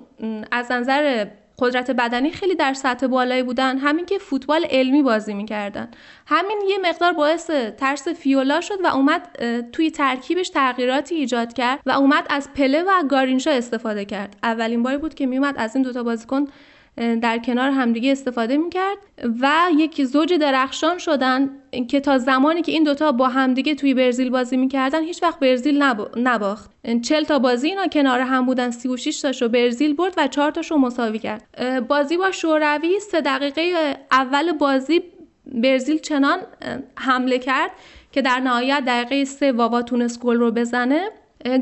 از 0.51 0.72
نظر 0.72 1.26
قدرت 1.59 1.90
بدنی 1.90 2.30
خیلی 2.30 2.55
در 2.55 2.74
سطح 2.74 3.07
بالایی 3.07 3.42
بودن. 3.42 3.78
همین 3.78 4.07
که 4.07 4.18
فوتبال 4.18 4.64
علمی 4.70 5.02
بازی 5.02 5.34
می‌کردن. 5.34 5.88
همین 6.26 6.59
یه 6.68 6.78
مقدار 6.78 7.12
باعث 7.12 7.50
ترس 7.76 8.09
فیولا 8.09 8.61
شد 8.61 8.78
و 8.84 8.86
اومد 8.86 9.28
توی 9.72 9.90
ترکیبش 9.90 10.48
تغییراتی 10.48 11.14
ایجاد 11.14 11.52
کرد 11.52 11.80
و 11.86 11.90
اومد 11.90 12.26
از 12.30 12.48
پله 12.55 12.82
و 12.82 13.02
گارینشا 13.09 13.50
استفاده 13.50 14.05
کرد. 14.05 14.36
اولین 14.42 14.82
باری 14.82 14.96
بود 14.96 15.14
که 15.14 15.26
میومد 15.26 15.55
از 15.59 15.76
این 15.76 15.84
دوتا 15.84 16.02
بازیکن 16.02 16.46
در 16.97 17.38
کنار 17.38 17.70
همدیگه 17.70 18.12
استفاده 18.12 18.57
می‌کرد 18.57 18.99
و 19.40 19.53
یک 19.76 20.05
زوج 20.05 20.34
درخشان 20.34 20.99
شدن 20.99 21.51
که 21.88 22.01
تا 22.01 22.18
زمانی 22.18 22.62
که 22.62 22.72
این 22.72 22.84
دوتا 22.84 23.12
با 23.12 23.28
همدیگه 23.28 23.74
توی 23.74 23.95
برزیل 23.95 24.30
بازی 24.30 24.57
می‌کردن 24.57 25.03
هیچ 25.03 25.22
وقت 25.22 25.38
برزیل 25.40 25.82
نباخت. 26.16 26.70
چل 27.03 27.24
تا 27.24 27.38
بازی 27.38 27.68
اینا 27.68 27.86
کنار 27.86 28.20
هم 28.20 28.47
بودن 28.47 28.70
36 28.70 29.20
تاشو 29.20 29.49
برزیل 29.49 29.95
برد 29.95 30.14
و 30.16 30.26
4 30.26 30.51
تاشو 30.51 30.76
مساوی 30.76 31.18
کرد. 31.18 31.42
بازی 31.88 32.16
با 32.16 32.30
شوروی 32.30 33.01
سه 33.01 33.20
دقیقه 33.20 33.97
اول 34.11 34.53
بازی 34.53 35.03
برزیل 35.47 35.99
چنان 35.99 36.38
حمله 36.99 37.38
کرد 37.38 37.70
که 38.12 38.22
در 38.22 38.40
نهایت 38.40 38.82
دقیقه 38.86 39.24
سه 39.24 39.53
واوا 39.53 39.82
تونست 39.82 40.20
گل 40.20 40.36
رو 40.36 40.51
بزنه. 40.51 41.11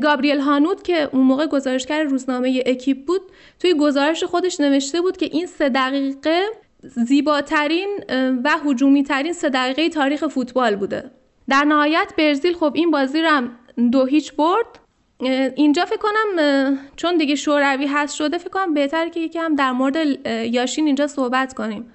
گابریل 0.01 0.39
هانوت 0.39 0.83
که 0.83 1.09
اون 1.11 1.23
موقع 1.23 1.47
گزارشگر 1.47 2.03
روزنامه 2.03 2.63
اکیپ 2.65 3.05
بود 3.05 3.21
توی 3.59 3.73
گزارش 3.79 4.23
خودش 4.23 4.59
نوشته 4.59 5.01
بود 5.01 5.17
که 5.17 5.25
این 5.25 5.45
سه 5.45 5.69
دقیقه 5.69 6.41
زیباترین 6.83 8.03
و 8.43 8.49
حجومی 8.65 9.03
ترین 9.03 9.33
سه 9.33 9.49
دقیقه 9.49 9.89
تاریخ 9.89 10.27
فوتبال 10.27 10.75
بوده. 10.75 11.11
در 11.49 11.63
نهایت 11.63 12.13
برزیل 12.17 12.53
خب 12.53 12.71
این 12.75 12.91
بازی 12.91 13.21
رو 13.21 13.27
هم 13.27 13.51
دو 13.91 14.05
هیچ 14.05 14.33
برد. 14.35 14.79
اینجا 15.55 15.85
فکر 15.85 15.97
کنم 15.97 16.77
چون 16.95 17.17
دیگه 17.17 17.35
شوروی 17.35 17.87
هست 17.87 18.15
شده 18.15 18.37
فکر 18.37 18.49
کنم 18.49 18.73
بهتر 18.73 19.09
که 19.09 19.19
یکم 19.19 19.55
در 19.55 19.71
مورد 19.71 19.95
یاشین 20.53 20.85
اینجا 20.85 21.07
صحبت 21.07 21.53
کنیم. 21.53 21.85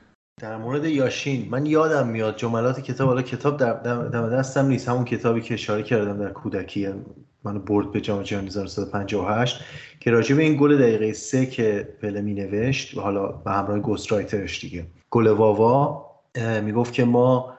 در 0.40 0.56
مورد 0.56 0.84
یاشین 0.84 1.48
من 1.50 1.66
یادم 1.66 2.08
میاد 2.08 2.36
جملات 2.36 2.80
کتاب 2.80 3.08
حالا 3.08 3.22
کتاب 3.22 3.56
در 3.56 4.28
دستم 4.28 4.66
نیست 4.66 4.88
همون 4.88 5.04
کتابی 5.04 5.40
که 5.40 5.54
اشاره 5.54 5.82
کردم 5.82 6.18
در 6.18 6.30
کودکی 6.30 6.88
من 7.44 7.58
برد 7.58 7.92
به 7.92 8.00
جام 8.00 8.22
جهانی 8.22 8.46
1958 8.46 9.60
که 10.00 10.10
راجع 10.10 10.36
به 10.36 10.42
این 10.42 10.56
گل 10.56 10.78
دقیقه 10.78 11.12
سه 11.12 11.46
که 11.46 11.88
پله 12.02 12.20
می 12.20 12.34
نوشت 12.34 12.96
و 12.96 13.00
حالا 13.00 13.26
به 13.26 13.50
همراه 13.50 13.78
گوست 13.78 14.12
رایترش 14.12 14.60
دیگه. 14.60 14.86
گل 15.10 15.26
واوا 15.26 16.06
می‌گفت 16.62 16.92
که 16.92 17.04
ما 17.04 17.54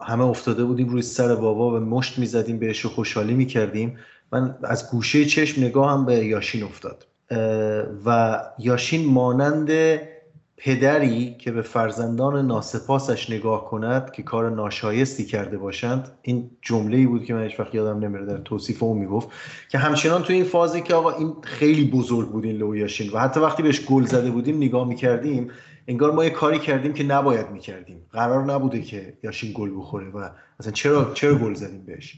همه 0.00 0.24
افتاده 0.24 0.64
بودیم 0.64 0.88
روی 0.88 1.02
سر 1.02 1.34
بابا 1.34 1.76
و 1.76 1.80
مشت 1.80 2.18
می‌زدیم 2.18 2.58
بهش 2.58 2.86
خوشحالی 2.86 3.34
می‌کردیم. 3.34 3.98
من 4.32 4.58
از 4.62 4.90
گوشه 4.90 5.24
چشم 5.24 5.64
نگاهم 5.64 6.06
به 6.06 6.14
یاشین 6.14 6.62
افتاد. 6.62 7.06
و 8.06 8.40
یاشین 8.58 9.06
مانند 9.06 9.70
پدری 10.62 11.34
که 11.38 11.52
به 11.52 11.62
فرزندان 11.62 12.46
ناسپاسش 12.46 13.30
نگاه 13.30 13.64
کند 13.64 14.12
که 14.12 14.22
کار 14.22 14.50
ناشایستی 14.50 15.24
کرده 15.24 15.58
باشند 15.58 16.08
این 16.22 16.50
جمله 16.62 16.96
ای 16.96 17.06
بود 17.06 17.24
که 17.24 17.34
من 17.34 17.50
وقت 17.58 17.74
یادم 17.74 18.04
نمیره 18.04 18.26
در 18.26 18.38
توصیف 18.38 18.82
اون 18.82 18.98
می‌گفت 18.98 19.28
که 19.68 19.78
همچنان 19.78 20.22
تو 20.22 20.32
این 20.32 20.44
فازی 20.44 20.80
که 20.80 20.94
آقا 20.94 21.10
این 21.10 21.34
خیلی 21.42 21.90
بزرگ 21.90 22.28
بود 22.28 22.44
این 22.44 22.56
لو 22.56 22.76
یاشین 22.76 23.10
و 23.12 23.18
حتی 23.18 23.40
وقتی 23.40 23.62
بهش 23.62 23.86
گل 23.86 24.04
زده 24.04 24.30
بودیم 24.30 24.56
نگاه 24.56 24.88
می‌کردیم 24.88 25.50
انگار 25.88 26.10
ما 26.12 26.24
یه 26.24 26.30
کاری 26.30 26.58
کردیم 26.58 26.92
که 26.92 27.04
نباید 27.04 27.50
می‌کردیم. 27.50 28.06
قرار 28.12 28.44
نبوده 28.44 28.82
که 28.82 29.18
یاشین 29.22 29.52
گل 29.54 29.78
بخوره 29.78 30.10
و 30.10 30.28
اصلا 30.60 30.72
چرا 30.72 31.10
چرا 31.14 31.34
گل 31.34 31.54
زدیم 31.54 31.84
بهش؟ 31.84 32.16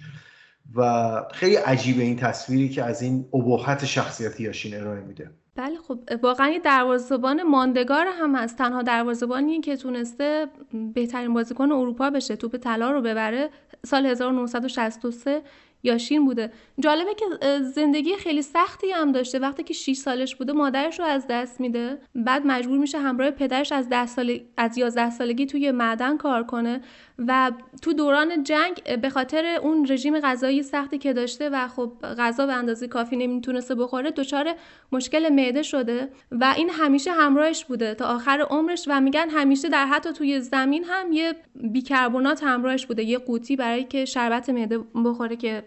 و 0.75 1.13
خیلی 1.33 1.57
عجیبه 1.57 2.03
این 2.03 2.17
تصویری 2.17 2.69
که 2.69 2.85
از 2.85 3.03
این 3.03 3.25
ابهت 3.35 3.85
شخصیتی 3.85 4.43
یاشین 4.43 4.75
ارائه 4.75 5.01
میده. 5.01 5.31
بله 5.57 5.77
خب 5.89 5.99
واقعا 6.23 6.49
یه 6.49 6.59
دروازه‌بان 6.59 7.43
ماندگار 7.43 8.07
هم 8.07 8.35
هست. 8.35 8.59
تنها 8.59 8.83
دروازه‌بانی 8.83 9.61
که 9.61 9.77
تونسته 9.77 10.47
بهترین 10.95 11.35
بازیکن 11.35 11.73
اروپا 11.73 12.11
بشه 12.11 12.37
توپ 12.37 12.57
طلا 12.57 12.91
رو 12.91 13.01
ببره 13.01 13.51
سال 13.87 14.07
1963 14.07 15.43
یاشین 15.83 16.25
بوده. 16.25 16.53
جالبه 16.81 17.15
که 17.15 17.25
زندگی 17.61 18.17
خیلی 18.17 18.43
سختی 18.43 18.91
هم 18.91 19.13
داشته. 19.13 19.39
وقتی 19.39 19.63
که 19.63 19.75
6 19.75 19.97
سالش 19.97 20.37
بوده 20.37 20.53
مادرش 20.53 20.99
رو 21.01 21.05
از 21.05 21.27
دست 21.31 21.61
میده. 21.61 21.99
بعد 22.15 22.43
مجبور 22.47 22.79
میشه 22.79 22.99
همراه 22.99 23.31
پدرش 23.31 23.73
از 23.73 23.89
10 23.89 24.07
سال 24.07 24.41
از 24.57 24.79
11 24.79 25.11
سالگی 25.11 25.47
توی 25.47 25.71
معدن 25.71 26.17
کار 26.17 26.43
کنه. 26.45 26.81
و 27.19 27.53
تو 27.83 27.93
دوران 27.93 28.45
جنگ 28.45 29.01
به 29.01 29.11
خاطر 29.11 29.59
اون 29.63 29.87
رژیم 29.89 30.21
غذایی 30.21 30.63
سختی 30.63 30.99
که 30.99 31.13
داشته 31.13 31.49
و 31.49 31.69
خب 31.69 31.93
غذا 32.19 32.47
به 32.47 32.53
اندازه 32.53 32.89
کافی 32.89 33.17
نمی‌تونسته 33.17 33.75
بخوره 33.75 34.11
دچار 34.11 34.55
مشکل 34.93 35.29
معده 35.29 35.63
شده 35.63 36.09
و 36.31 36.55
این 36.57 36.71
همیشه 36.71 37.13
همراهش 37.13 37.65
بوده 37.65 37.95
تا 37.95 38.07
آخر 38.07 38.47
عمرش 38.51 38.85
و 38.89 39.01
میگن 39.01 39.29
همیشه 39.31 39.69
در 39.69 39.87
حتی 39.87 40.13
توی 40.13 40.41
زمین 40.41 40.85
هم 40.85 41.13
یه 41.13 41.35
بیکربنات 41.55 42.43
همراهش 42.43 42.87
بوده 42.87 43.03
یه 43.03 43.19
قوطی 43.19 43.57
برای 43.57 43.85
که 43.85 44.05
شربت 44.05 44.51
معده 44.51 44.79
بخوره 44.79 45.37
که 45.37 45.63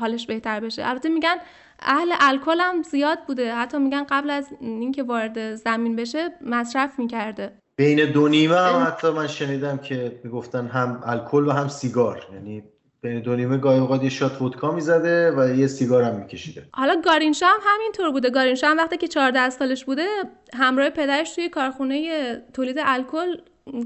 حالش 0.00 0.26
بهتر 0.26 0.60
بشه. 0.60 0.88
البته 0.88 1.08
میگن 1.08 1.36
اهل 1.80 2.12
الکل 2.20 2.60
هم 2.60 2.82
زیاد 2.82 3.18
بوده. 3.26 3.54
حتی 3.54 3.78
میگن 3.78 4.04
قبل 4.04 4.30
از 4.30 4.48
اینکه 4.60 5.02
وارد 5.02 5.54
زمین 5.54 5.96
بشه 5.96 6.30
مصرف 6.40 6.98
می‌کرده. 6.98 7.52
بین 7.76 8.12
دو 8.12 8.28
نیمه 8.28 8.56
هم 8.56 8.86
حتی 8.86 9.10
من 9.10 9.26
شنیدم 9.26 9.78
که 9.78 10.20
می‌گفتن 10.24 10.66
هم 10.66 11.02
الکل 11.06 11.48
و 11.48 11.50
هم 11.50 11.68
سیگار. 11.68 12.26
یعنی 12.34 12.62
بین 13.00 13.20
دو 13.20 13.36
نیمه 13.36 13.58
گاهی 13.58 13.78
اوقات 13.78 14.02
یه 14.02 14.08
shot 14.08 14.42
ودکا 14.42 14.72
می‌زده 14.72 15.32
و 15.36 15.54
یه 15.54 15.66
سیگار 15.66 16.02
هم 16.02 16.14
میکشیده. 16.14 16.62
حالا 16.72 17.00
گارینشا 17.04 17.46
هم 17.46 17.60
همینطور 17.66 18.10
بوده. 18.10 18.30
گارینشا 18.30 18.68
هم 18.68 18.76
وقتی 18.76 18.96
که 18.96 19.08
14 19.08 19.50
سالش 19.50 19.84
بوده 19.84 20.06
همراه 20.54 20.90
پدرش 20.90 21.34
توی 21.34 21.48
کارخونه 21.48 22.36
تولید 22.52 22.76
الکل 22.80 23.36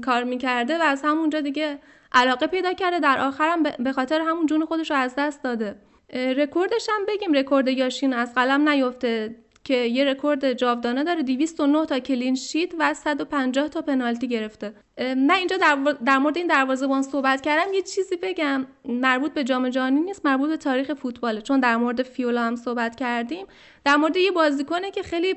کار 0.05 0.23
می‌کرده 0.23 0.77
و 0.77 0.81
از 0.81 1.01
همونجا 1.03 1.41
دیگه 1.41 1.79
علاقه 2.11 2.47
پیدا 2.47 2.73
کرده. 2.73 2.99
در 2.99 3.19
آخرم 3.19 3.63
به 3.63 3.93
خاطر 3.93 4.21
همون 4.21 4.45
جون 4.45 4.65
خودش 4.65 4.91
رو 4.91 4.97
از 4.97 5.13
دست 5.17 5.43
داده. 5.43 5.75
رکوردش 6.13 6.87
هم 6.89 7.05
بگیم. 7.07 7.33
رکورد 7.33 7.67
یاشین 7.67 8.13
از 8.13 8.33
قلم 8.33 8.69
نیفته 8.69 9.35
که 9.63 9.73
یه 9.73 10.03
رکورد 10.03 10.53
جاودانه 10.53 11.03
داره 11.03 11.23
209 11.23 11.85
تا 11.85 11.99
کلین 11.99 12.35
شیت 12.35 12.71
و 12.79 12.93
150 12.93 13.67
تا 13.67 13.81
پنالتی 13.81 14.27
گرفته. 14.27 14.73
من 14.99 15.31
اینجا 15.31 15.57
در, 16.05 16.17
مورد 16.17 16.37
این 16.37 16.47
دروازه‌بان 16.47 17.01
صحبت 17.01 17.41
کردم. 17.41 17.73
یه 17.73 17.81
چیزی 17.81 18.15
بگم 18.15 18.65
مربوط 18.85 19.33
به 19.33 19.43
جام 19.43 19.69
جهانی 19.69 19.99
نیست 20.01 20.25
مربوط 20.25 20.49
به 20.49 20.57
تاریخ 20.57 20.93
فوتباله. 20.93 21.41
چون 21.41 21.59
در 21.59 21.77
مورد 21.77 22.03
فیولا 22.03 22.41
هم 22.41 22.55
صحبت 22.55 22.95
کردیم. 22.95 23.45
در 23.85 23.95
مورد 23.95 24.17
یه 24.17 24.31
بازیکنه 24.31 24.91
که 24.91 25.03
خیلی 25.03 25.35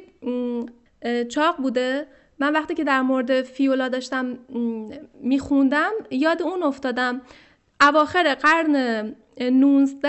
چاق 1.29 1.57
بوده. 1.57 2.07
من 2.39 2.53
وقتی 2.53 2.75
که 2.75 2.85
در 2.85 3.03
مورد 3.03 3.43
فیولا 3.43 3.89
داشتم 3.89 4.39
میخوندم 5.21 5.91
یاد 6.11 6.43
اون 6.43 6.63
افتادم. 6.63 7.23
اواخر 7.81 8.35
قرن 8.35 9.17
19 9.41 10.09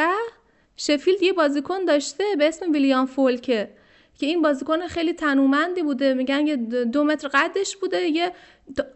شفیلد 0.78 1.24
یه 1.24 1.34
بازیکن 1.34 1.86
داشته 1.86 2.24
به 2.38 2.48
اسم 2.48 2.72
ویلیام 2.72 3.06
فولکه. 3.06 3.70
که 4.18 4.26
این 4.26 4.42
بازیکن 4.42 4.88
خیلی 4.88 5.14
تنومندی 5.14 5.84
بوده. 5.84 6.14
میگن 6.14 6.48
یه 6.48 6.56
دو 6.86 7.04
متر 7.04 7.28
قدش 7.28 7.78
بوده 7.78 8.02
یه 8.02 8.32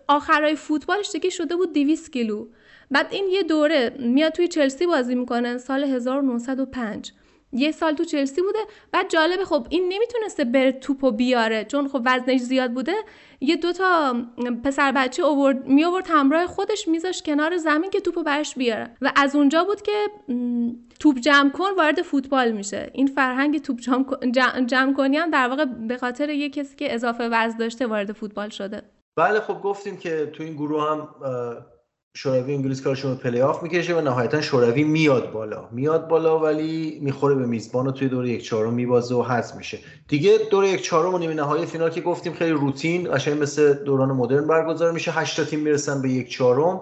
آخرای 0.08 0.56
فوتبالش 0.56 1.12
دیگه 1.12 1.30
شده 1.30 1.56
بود 1.56 1.74
200 1.74 2.14
کیلو. 2.14 2.48
بعد 2.92 3.08
این 3.12 3.30
یه 3.30 3.44
دوره 3.44 3.96
میاد 4.00 4.32
توی 4.32 4.48
چلسی 4.48 4.86
بازی 4.86 5.16
می‌کنه 5.16 5.58
سال 5.58 5.84
1905 5.84 7.12
یه 7.52 7.72
سال 7.72 7.94
تو 7.94 8.04
چلسی 8.04 8.42
بوده 8.42 8.60
بعد 8.92 9.10
جالبه 9.10 9.46
خب 9.46 9.68
این 9.70 9.84
نمی‌تونسته 9.94 10.44
بره 10.44 10.72
توپو 10.72 11.12
بیاره 11.12 11.66
چون 11.66 11.88
خب 11.88 12.02
وزنش 12.06 12.40
زیاد 12.40 12.72
بوده. 12.72 12.94
یه 13.42 13.56
دوتا 13.56 14.16
پسر 14.64 14.92
بچه 14.92 15.24
اوورد 15.24 15.66
می 15.66 15.86
آورد 15.86 16.08
همراه 16.10 16.48
خودش 16.48 16.88
میذاش 16.88 17.24
کنار 17.24 17.58
زمین 17.58 17.90
که 17.90 18.00
توپو 18.00 18.24
برش 18.24 18.56
بیاره. 18.56 18.96
و 19.02 19.12
از 19.16 19.36
اونجا 19.36 19.64
بود 19.64 19.82
که 19.82 20.08
توپ 21.00 21.20
جمع 21.20 21.50
کن 21.50 21.70
وارد 21.78 22.02
فوتبال 22.02 22.52
میشه. 22.52 22.90
این 22.94 23.08
فرهنگ 23.08 23.62
توپ 23.62 23.80
جمع 24.66 24.94
کنی 24.94 25.18
هم 25.18 25.32
در 25.32 25.48
واقع 25.48 25.66
به 25.66 25.98
خاطر 25.98 26.30
یه 26.30 26.50
کسی 26.50 26.76
که 26.76 26.94
اضافه 26.94 27.30
وزن 27.32 27.58
داشته 27.58 27.88
وارد 27.88 28.12
فوتبال 28.12 28.50
شده. 28.50 28.82
بله 29.18 29.40
خب 29.40 29.62
گفتیم 29.62 29.98
که 29.98 30.26
تو 30.34 30.44
این 30.44 30.54
گروه 30.54 30.92
هم 30.92 31.08
شوروی 32.18 32.54
انگلیس 32.54 32.82
کارشون 32.82 33.12
رو 33.12 33.18
پلی 33.18 33.42
آف 33.42 33.64
می‌کشه 33.64 33.96
و 33.96 34.02
نهایتا 34.02 34.42
شوروی 34.42 34.84
میاد 34.84 35.32
بالا. 35.32 35.68
میاد 35.72 36.08
بالا 36.08 36.40
ولی 36.40 37.00
می‌خوره 37.02 37.36
به 37.36 37.46
میزبان 37.46 37.88
و 37.88 37.92
توی 37.92 38.08
دور 38.08 38.26
یک 38.26 38.44
چهارم 38.44 38.74
میبازه 38.74 39.16
و 39.16 39.24
حذف 39.24 39.56
میشه. 39.56 39.80
دیگه 40.08 40.38
دور 40.52 40.66
یک 40.66 40.82
چهارم 40.82 41.14
و 41.14 41.18
نیمه 41.18 41.34
نهایی 41.34 41.66
فینال 41.66 41.90
که 41.90 42.02
گفتیم 42.02 42.34
خیلی 42.34 42.52
روتین 42.52 43.16
قشنگ 43.16 43.42
مثل 43.42 43.74
دوران 43.74 44.12
مدرن 44.12 44.48
برگزار 44.48 44.92
میشه. 44.92 45.12
هشت 45.12 45.44
تیم 45.44 45.60
می‌رسن 45.60 46.02
به 46.02 46.10
یک 46.10 46.30
چهارم 46.30 46.82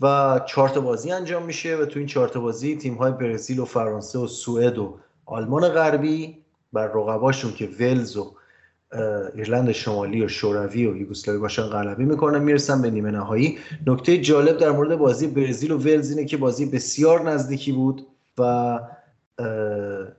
و 0.00 0.40
چهار 0.46 0.68
بازی 0.68 1.10
انجام 1.10 1.42
میشه 1.42 1.76
و 1.76 1.84
تو 1.84 1.98
این 1.98 2.08
چهار 2.08 2.28
بازی 2.28 2.76
تیم 2.76 2.94
های 2.94 3.12
برزیل 3.12 3.58
و 3.58 3.64
فرانسه 3.64 4.18
و 4.18 4.26
سوئد 4.26 4.78
و 4.78 4.98
آلمان 5.26 5.68
غربی 5.68 6.38
بر 6.72 6.86
رقباشون 6.86 7.52
که 7.52 7.68
ولز 7.80 8.16
و 8.16 8.35
ایرلند 9.34 9.72
شمالی 9.72 10.22
و 10.22 10.28
شوروی 10.28 10.86
و 10.86 10.96
یوگسلاوی 10.96 11.40
باشن 11.40 11.62
غلبه 11.62 12.04
می‌کنن 12.04 12.42
می‌رسن 12.42 12.82
به 12.82 12.90
نیمه 12.90 13.10
نهایی. 13.10 13.58
نکته 13.86 14.18
جالب 14.18 14.58
در 14.58 14.70
مورد 14.70 14.96
بازی 14.96 15.26
برزیل 15.26 15.72
و 15.72 15.78
ولز 15.78 16.10
اینه 16.10 16.24
که 16.24 16.36
بازی 16.36 16.66
بسیار 16.66 17.30
نزدیکی 17.30 17.72
بود 17.72 18.06
و 18.38 18.78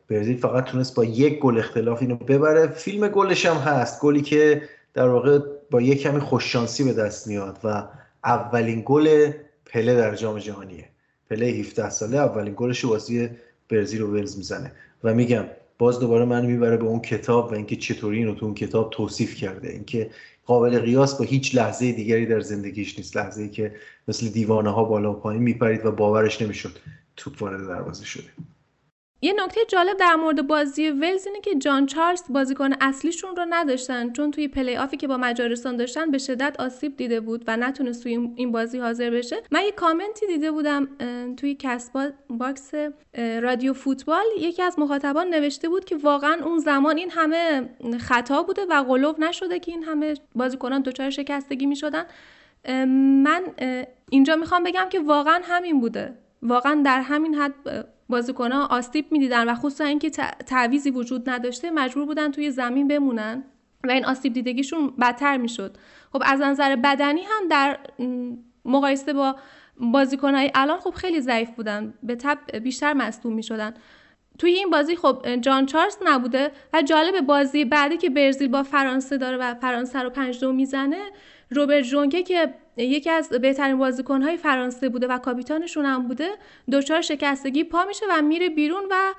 برزیل 0.07 0.38
فقط 0.38 0.65
تونست 0.65 0.95
با 0.95 1.05
یک 1.05 1.39
گل 1.39 1.57
اختلاف 1.57 2.01
اینو 2.01 2.15
ببره. 2.15 2.67
فیلم 2.67 3.07
گلش 3.07 3.45
هم 3.45 3.57
هست 3.57 4.01
گلی 4.01 4.21
که 4.21 4.61
در 4.93 5.07
واقع 5.07 5.39
با 5.71 5.82
یک 5.82 6.01
کمی 6.01 6.19
خوششانسی 6.19 6.84
به 6.84 6.93
دست 6.93 7.28
میاد 7.28 7.57
و 7.63 7.84
اولین 8.23 8.84
گل 8.86 9.32
پله 9.65 9.95
در 9.95 10.15
جام 10.15 10.39
جهانیه. 10.39 10.86
پله 11.30 11.45
17 11.45 11.89
ساله 11.89 12.17
اولین 12.17 12.53
گلش 12.57 12.86
بازی 12.86 13.30
برزیل 13.69 14.01
و 14.01 14.07
ولز 14.07 14.38
می‌زنه. 14.38 14.71
و 15.03 15.13
میگم 15.13 15.43
باز 15.78 15.99
دوباره 15.99 16.25
من 16.25 16.45
می‌بره 16.45 16.78
به 16.78 16.86
اون 16.86 16.99
کتاب 16.99 17.51
و 17.51 17.53
اینکه 17.53 17.75
چطوری 17.75 18.17
اینو 18.17 18.36
تو 18.36 18.45
اون 18.45 18.55
کتاب 18.55 18.89
توصیف 18.89 19.36
کرده. 19.36 19.69
اینکه 19.69 20.09
قابل 20.45 20.80
قیاس 20.80 21.17
با 21.17 21.25
هیچ 21.25 21.55
لحظه 21.55 21.91
دیگری 21.91 22.25
در 22.25 22.39
زندگیش 22.39 22.97
نیست. 22.97 23.17
لحظه 23.17 23.41
ای 23.41 23.49
که 23.49 23.75
مثل 24.07 24.28
دیوانه 24.28 24.69
ها 24.69 24.84
بالا 24.84 25.11
و 25.11 25.15
پایین 25.15 25.43
میپرید 25.43 25.86
و 25.86 25.91
باورش 25.91 26.41
نمی‌شد 26.41 26.80
توپ 27.15 27.41
وارد 27.41 27.67
دروازه 27.67 28.05
شده. 28.05 28.30
یه 29.22 29.34
نکته 29.34 29.61
جالب 29.68 29.97
در 29.97 30.15
مورد 30.15 30.47
بازی 30.47 30.89
ولز 30.89 31.28
اینه 31.28 31.41
که 31.41 31.55
جان 31.55 31.86
چارلز 31.86 32.24
بازیکن 32.30 32.70
اصلیشون 32.82 33.36
رو 33.36 33.45
نداشتن 33.49 34.13
چون 34.13 34.32
توی 34.32 34.47
play-off 34.47 34.78
ی 34.78 34.97
که 34.97 35.07
با 35.07 35.18
مجارستان 35.18 35.78
داشتن 35.78 36.11
به 36.11 36.18
شدت 36.18 36.55
آسیب 36.59 36.97
دیده 36.97 37.20
بود 37.20 37.43
و 37.47 37.57
نتونست 37.57 38.03
توی 38.03 38.11
این 38.36 38.51
بازی 38.51 38.80
حاضر 38.80 39.09
بشه. 39.09 39.36
من 39.51 39.61
یه 39.61 39.72
کامنتی 39.72 40.28
دیده 40.28 40.51
بودم 40.51 40.88
توی 41.38 41.55
کسب 41.59 42.13
باکس 42.30 42.72
رادیو 43.41 43.74
فوتبال. 43.74 44.26
یکی 44.39 44.63
از 44.63 44.80
مخاطبان 44.80 45.30
نوشته 45.30 45.70
بود 45.70 45.86
که 45.86 45.95
واقعا 45.95 46.45
اون 46.45 46.57
زمان 46.59 46.97
این 46.97 47.11
همه 47.11 47.70
خطا 47.99 48.43
بوده 48.43 48.65
و 48.70 48.84
قلوب 48.84 49.20
نشده 49.20 49.59
که 49.59 49.72
این 49.72 49.84
همه 49.84 50.13
بازیکنان 50.36 50.82
دچار 50.82 51.09
شکستگی 51.09 51.65
می‌شدن. 51.65 52.05
من 53.24 53.43
اینجا 54.09 54.36
می‌خوام 54.36 54.63
بگم 54.63 54.86
که 54.89 54.99
واقعا 54.99 55.41
همین 55.43 55.80
بوده. 55.80 56.13
واقعا 56.41 56.82
در 56.86 57.01
همین 57.01 57.36
حد 57.36 57.53
بازیکنها 58.10 58.66
آسیب 58.66 59.12
می‌دیدن 59.12 59.49
و 59.49 59.55
خصوصا 59.55 59.84
اینکه 59.84 60.10
تعویزی 60.45 60.91
وجود 60.91 61.30
نداشته 61.30 61.72
مجبور 61.72 62.05
بودن 62.05 62.32
توی 62.32 62.51
زمین 62.51 62.88
بمونن 62.88 63.43
و 63.84 63.91
این 63.91 64.05
آسیب 64.05 64.34
دیدگیشون 64.34 64.93
بدتر 64.99 65.38
می‌شد. 65.38 65.78
خب 66.14 66.22
از 66.26 66.41
نظر 66.41 66.76
بدنی 66.76 67.22
هم 67.22 67.47
در 67.49 67.78
مقایسه 68.66 69.14
با 69.14 69.36
بازیکنهای 69.80 70.51
الان 70.55 70.80
خب 70.80 70.93
خیلی 70.93 71.22
ضعیف 71.22 71.49
بودن 71.49 71.93
به 72.03 72.16
تب 72.16 72.58
بیشتر 72.58 72.93
مصدوم 72.93 73.34
می‌شدن. 73.34 73.74
توی 74.39 74.51
این 74.51 74.70
بازی 74.70 74.95
خب 74.95 75.36
جان 75.36 75.66
چارلز 75.66 75.97
نبوده 76.05 76.51
و 76.74 76.82
جالب 76.82 77.22
بازی 77.22 77.66
بعدی 77.66 77.97
که 77.97 78.10
برزیل 78.10 78.47
با 78.47 78.64
فرانسه 78.64 79.18
داره 79.18 79.38
و 79.38 79.53
فرانسه 79.53 79.99
رو 79.99 80.10
پنج 80.10 80.39
دو 80.39 80.53
می‌زنه 80.53 81.01
روبرت 81.49 81.83
جونکه 81.83 82.23
که 82.23 82.53
یکی 82.77 83.09
از 83.09 83.29
بهترین 83.29 83.77
بازیکنهای 83.77 84.37
فرانسه 84.37 84.89
بوده 84.89 85.07
و 85.07 85.17
کاپیتانشون 85.17 85.85
هم 85.85 86.07
بوده 86.07 86.29
دچار 86.71 87.01
شکستگی 87.01 87.63
پا 87.63 87.85
میشه 87.85 88.05
و 88.09 88.21
میره 88.21 88.49
بیرون 88.49 88.83
و 88.91 89.13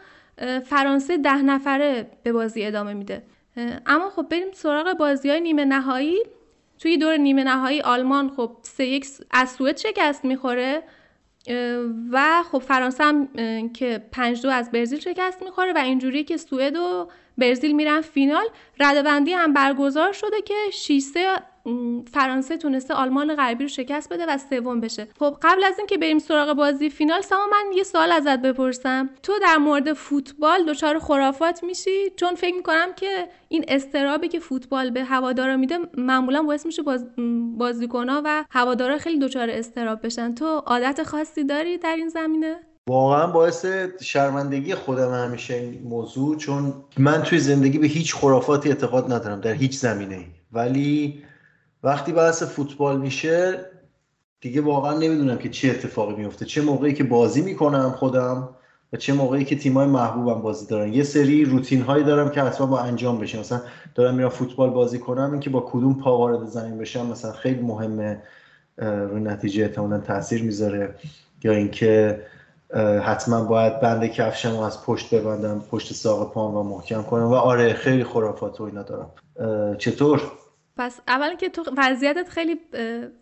فرانسه 0.60 1.16
ده 1.16 1.42
نفره 1.42 2.10
به 2.22 2.32
بازی 2.32 2.66
ادامه 2.66 2.94
میده. 2.94 3.22
اما 3.86 4.10
خب 4.10 4.26
بریم 4.30 4.52
سراغ 4.52 4.92
بازی 4.92 5.30
های 5.30 5.40
نیمه 5.40 5.64
نهایی. 5.64 6.18
توی 6.78 6.96
دور 6.96 7.16
نیمه 7.16 7.44
نهایی 7.44 7.80
آلمان 7.80 8.30
خب 8.36 8.50
سه 8.62 8.86
یک 8.86 9.06
از 9.30 9.50
سوئد 9.50 9.76
شکست 9.76 10.24
می‌خوره 10.24 10.82
و 12.10 12.42
خب 12.52 12.58
فرانسه 12.58 13.04
هم 13.04 13.28
که 13.72 14.04
پنج 14.12 14.42
دو 14.42 14.50
از 14.50 14.70
برزیل 14.70 15.00
شکست 15.00 15.42
می‌خوره 15.42 15.72
و 15.72 15.78
اینجوری 15.78 16.24
که 16.24 16.36
سوئد 16.36 16.76
و 16.76 17.08
برزیل 17.38 17.72
میرن 17.72 18.00
فینال 18.00 18.46
ردبندی 18.80 19.32
هم 19.32 19.52
برگزار 19.52 20.12
شده 20.12 20.42
که 20.42 20.54
6 20.72 21.02
فرانسه 22.12 22.56
تونسته 22.56 22.94
آلمان 22.94 23.36
غربی 23.36 23.64
رو 23.64 23.68
شکست 23.68 24.12
بده 24.12 24.26
و 24.26 24.38
سوم 24.50 24.80
بشه. 24.80 25.08
خب 25.18 25.36
قبل 25.42 25.64
از 25.64 25.78
اینکه 25.78 25.98
بریم 25.98 26.18
سراغ 26.18 26.52
بازی 26.52 26.90
فینال 26.90 27.20
ساما 27.20 27.46
من 27.46 27.76
یه 27.76 27.82
سوال 27.82 28.12
ازت 28.12 28.42
بپرسم. 28.42 29.10
تو 29.22 29.32
در 29.42 29.56
مورد 29.56 29.92
فوتبال 29.92 30.64
دچار 30.64 30.98
خرافات 30.98 31.64
میشی؟ 31.64 32.10
چون 32.16 32.34
فکر 32.34 32.54
می‌کنم 32.54 32.92
که 32.96 33.28
این 33.48 33.64
استرابی 33.68 34.28
که 34.28 34.38
فوتبال 34.38 34.90
به 34.90 35.04
هوادارا 35.04 35.56
میده 35.56 35.78
معمولا 35.96 36.42
باعث 36.42 36.66
میشه 36.66 36.82
باز 36.82 37.06
بازیکنها 37.58 38.22
و 38.24 38.44
هوادارا 38.50 38.98
خیلی 38.98 39.18
دچار 39.18 39.50
استراب 39.50 40.06
بشن. 40.06 40.34
تو 40.34 40.46
عادت 40.46 41.02
خاصی 41.02 41.44
داری 41.44 41.78
در 41.78 41.96
این 41.96 42.08
زمینه؟ 42.08 42.56
واقعا 42.88 43.26
باعث 43.26 43.66
شرمندگی 44.00 44.74
خودم 44.74 45.12
همیشه 45.14 45.54
این 45.54 45.82
موضوع 45.82 46.36
چون 46.36 46.74
من 46.98 47.22
توی 47.22 47.38
زندگی 47.38 47.78
به 47.78 47.86
هیچ 47.86 48.14
خرافاتی 48.14 48.68
اعتقاد 48.68 49.12
ندارم 49.12 49.40
در 49.40 49.52
هیچ 49.52 49.76
زمینه 49.76 50.24
ولی 50.52 51.22
وقتی 51.82 52.12
بحث 52.12 52.42
فوتبال 52.42 53.00
میشه 53.00 53.66
دیگه 54.40 54.60
واقعا 54.60 54.98
نمی‌دونم 54.98 55.38
که 55.38 55.48
چه 55.48 55.68
اتفاقی 55.68 56.14
میفته 56.14 56.44
چه 56.44 56.62
موقعی 56.62 56.94
که 56.94 57.04
بازی 57.04 57.42
می‌کنم 57.42 57.94
خودم 57.98 58.48
و 58.92 58.96
چه 58.96 59.12
موقعی 59.12 59.44
که 59.44 59.56
تیمای 59.56 59.86
محبوبم 59.86 60.42
بازی 60.42 60.66
دارن. 60.66 60.92
یه 60.92 61.02
سری 61.02 61.44
روتین 61.44 61.82
هایی 61.82 62.04
دارم 62.04 62.30
که 62.30 62.42
حتما 62.42 62.66
با 62.66 62.80
انجام 62.80 63.18
بشه 63.18 63.40
مثلا 63.40 63.60
دارم 63.94 64.14
میرم 64.14 64.28
فوتبال 64.28 64.70
بازی 64.70 64.98
کنم 64.98 65.30
اینکه 65.32 65.50
با 65.50 65.60
کدوم 65.60 65.94
پا 65.94 66.18
وارد 66.18 66.46
زمین 66.46 66.78
بشم 66.78 67.06
مثلا 67.06 67.32
خیلی 67.32 67.60
مهمه 67.60 68.22
روی 68.78 69.20
نتیجه 69.20 69.62
احتمالا 69.62 69.98
تاثیر 69.98 70.42
می‌ذاره. 70.42 70.94
یا 71.44 71.52
اینکه 71.52 72.22
حتما 73.02 73.44
باید 73.44 73.80
بند 73.80 74.06
کفشم 74.06 74.50
رو 74.50 74.60
از 74.60 74.84
پشت 74.84 75.14
ببندم 75.14 75.64
پشت 75.70 75.92
ساق 75.92 76.32
پام 76.32 76.56
و 76.56 76.62
محکم 76.62 77.02
کنم. 77.02 77.26
و 77.26 77.34
آره 77.34 77.72
خیلی 77.72 78.04
خرافات 78.04 78.60
و 78.60 78.64
اینا 78.64 78.82
دارم. 78.82 79.10
چطور؟ 79.78 80.22
پس 80.78 81.00
اول 81.08 81.34
که 81.34 81.48
تو 81.48 81.64
وضعیتت 81.76 82.28
خیلی 82.28 82.60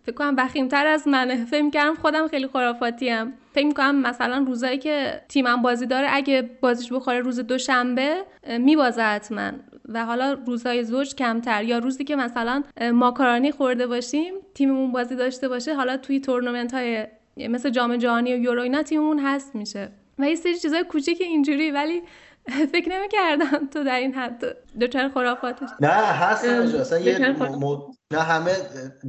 فکر 0.03 0.15
کنم 0.15 0.37
بخیمتر 0.37 0.87
از 0.87 1.09
منه. 1.09 1.45
فکر 1.45 1.71
کردم 1.71 1.95
خودم 1.95 2.29
خیلی 2.29 2.47
خرافاتی 2.47 3.11
ام 3.11 3.33
فکر 3.53 3.73
کنم 3.73 4.01
مثلا 4.01 4.45
روزایی 4.47 4.79
که 4.79 5.21
تیمم 5.29 5.63
بازی 5.63 5.87
داره 5.87 6.09
اگه 6.11 6.51
بازیش 6.61 6.93
بخوره 6.93 7.21
روز 7.21 7.41
دوشنبه 7.41 8.17
میبازه 8.59 9.03
حتما. 9.03 9.51
و 9.89 10.05
حالا 10.05 10.33
روزهای 10.47 10.85
زوج 10.85 11.15
کمتر. 11.15 11.65
یا 11.65 11.79
روزی 11.79 12.05
که 12.05 12.17
مثلا 12.17 12.63
ماکارانی 12.93 13.53
خورده 13.53 13.87
باشیم 13.87 14.35
تیممون 14.55 14.93
بازی 14.93 15.17
داشته 15.17 15.49
باشه 15.49 15.75
حالا 15.75 15.97
توی 15.97 16.21
تورنمنت 16.21 16.75
های 16.75 17.07
مثل 17.37 17.71
جام 17.71 17.97
جهانی 17.97 18.35
و 18.35 18.39
یورو 18.39 18.63
اینا 18.63 18.83
تیممون 18.83 19.19
هست 19.19 19.55
میشه. 19.55 19.89
و 20.19 20.29
یه 20.29 20.35
سری 20.35 20.57
چیزای 20.59 20.85
کوچیک 20.85 21.21
اینجوری 21.21 21.71
ولی 21.71 22.03
فکر 22.73 22.89
نمی 22.89 23.09
کردم 23.09 23.67
تو 23.75 23.85
در 23.85 23.99
این 23.99 24.15
حد 24.15 24.57
دوچار 24.81 25.09
خرافاتش. 25.09 25.69
نه 25.81 25.89
هست 25.89 26.45
اصلا 26.45 26.99
یه 26.99 27.19
نه 28.13 28.21
همه 28.21 28.53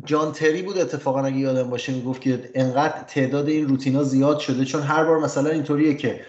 جان 0.06 0.32
تری 0.32 0.62
بود 0.62 0.78
اتفاقا 0.78 1.24
اگه 1.24 1.38
یادم 1.38 1.70
باشه 1.70 1.94
می‌گفت 1.94 2.22
که 2.22 2.50
انقدر 2.56 3.04
تعداد 3.08 3.48
این 3.48 3.68
روتینا 3.68 4.04
زیاد 4.04 4.40
شده. 4.40 4.66
چون 4.66 4.82
هر 4.82 5.04
بار 5.04 5.20
مثلا 5.20 5.50
اینطوریه 5.50 5.94
که 5.96 6.22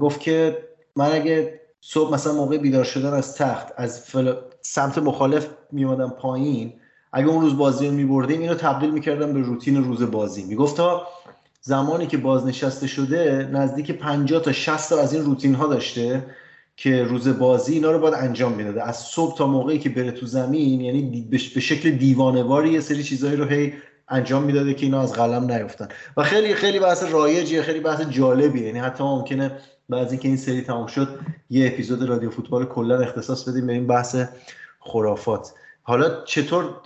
گفت 0.00 0.20
که 0.20 0.58
من 0.96 1.12
اگه 1.12 1.60
صبح 1.80 2.14
مثلا 2.14 2.32
موقع 2.32 2.58
بیدار 2.58 2.84
شدن 2.84 3.12
از 3.12 3.36
تخت 3.36 3.68
از 3.76 4.00
فل... 4.00 4.32
سمت 4.62 4.98
مخالف 4.98 5.48
میومدم 5.72 6.10
پایین 6.10 6.72
اگه 7.12 7.28
اون 7.28 7.40
روز 7.40 7.56
بازی 7.56 7.86
رو 7.86 7.92
میبردیم 7.92 8.40
اینو 8.40 8.54
تبدیل 8.54 8.90
می‌کردم 8.90 9.32
به 9.32 9.40
روتین 9.40 9.84
روز 9.84 10.10
بازی. 10.10 10.44
می‌گفت 10.44 10.76
تا 10.76 11.06
زمانی 11.60 12.06
که 12.06 12.16
بازنشسته 12.16 12.86
شده 12.86 13.48
نزدیک 13.52 13.90
50 13.92 14.42
تا 14.42 14.52
60 14.52 14.88
تا 14.88 15.00
از 15.00 15.14
این 15.14 15.24
روتین 15.24 15.54
ها 15.54 15.66
داشته 15.66 16.26
که 16.76 17.04
روز 17.04 17.28
بازی 17.28 17.74
اینا 17.74 17.90
رو 17.90 17.98
باید 17.98 18.14
انجام 18.14 18.52
می‌داده. 18.52 18.82
از 18.82 18.96
صبح 18.96 19.36
تا 19.38 19.46
موقعی 19.46 19.78
که 19.78 19.88
بره 19.88 20.10
تو 20.10 20.26
زمین 20.26 20.80
یعنی 20.80 21.28
به 21.30 21.38
شکل 21.38 21.90
دیوانواری 21.90 22.70
یه 22.70 22.80
سری 22.80 23.02
چیزایی 23.02 23.36
رو 23.36 23.44
هی 23.44 23.72
انجام 24.08 24.42
می‌داده 24.42 24.74
که 24.74 24.86
اینا 24.86 25.00
از 25.00 25.12
قلم 25.12 25.52
نیفتن. 25.52 25.88
و 26.16 26.22
خیلی 26.22 26.54
خیلی 26.54 26.80
بحث 26.80 27.02
رایجیه 27.02 27.62
خیلی 27.62 27.80
بحث 27.80 28.00
جالبیه. 28.00 28.66
یعنی 28.66 28.78
حتی 28.78 29.04
ممکنه 29.04 29.52
بعضی 29.88 30.18
که 30.18 30.28
این 30.28 30.36
سری 30.36 30.62
تمام 30.62 30.86
شد 30.86 31.08
یه 31.50 31.66
اپیزود 31.66 32.02
رادیو 32.02 32.30
فوتبال 32.30 32.64
کلا 32.64 33.00
اختصاص 33.00 33.48
بدیم 33.48 33.66
به 33.66 33.72
این 33.72 33.86
بحث 33.86 34.16
خرافات. 34.80 35.52
حالا 35.82 36.24
چطور 36.24 36.80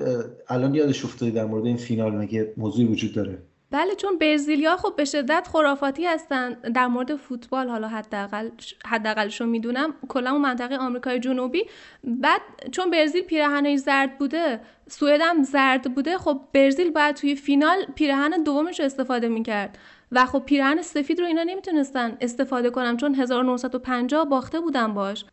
الان 0.49 0.75
یادش 0.75 1.05
افتادی 1.05 1.31
در 1.31 1.45
مورد 1.45 1.67
این 1.67 1.77
فینال 1.77 2.13
مگه 2.13 2.53
موضوعی 2.57 2.87
وجود 2.87 3.13
داره؟ 3.15 3.39
بله 3.73 3.95
چون 3.95 4.19
برزیلیا 4.19 4.77
خب 4.77 4.97
به 4.97 5.05
شدت 5.05 5.49
خرافاتی 5.53 6.07
هستن 6.07 6.53
در 6.53 6.87
مورد 6.87 7.17
فوتبال 7.17 7.69
حالا 7.69 7.89
حداقل 7.89 8.51
حداقلشون 8.87 9.49
می‌دونم. 9.49 9.95
کلا 10.09 10.31
اون 10.31 10.41
منطقه 10.41 10.77
آمریکای 10.77 11.21
جنوبی. 11.21 11.65
بعد 12.05 12.41
چون 12.73 12.91
برزیل 12.91 13.23
پیراهنش 13.23 13.79
زرد 13.79 14.19
بوده 14.19 14.61
سوئد 14.89 15.21
هم 15.25 15.43
زرد 15.43 15.95
بوده 15.95 16.19
خب 16.19 16.41
برزیل 16.53 16.91
باید 16.91 17.17
توی 17.17 17.35
فینال 17.35 17.87
پیراهن 17.95 18.43
دومش 18.43 18.81
رو 18.81 18.87
استفاده 18.87 19.29
می‌کرد. 19.29 19.79
و 20.13 20.27
خب 20.27 20.39
پیراهن 20.39 20.83
سفید 20.83 21.21
رو 21.21 21.27
اینا 21.27 21.43
نمی‌تونستن 21.43 22.17
استفاده 22.21 22.71
کنم 22.71 22.97
چون 22.97 23.15
1950 23.15 24.25
باخته 24.25 24.61
بودن 24.61 24.95
باش. 24.95 25.25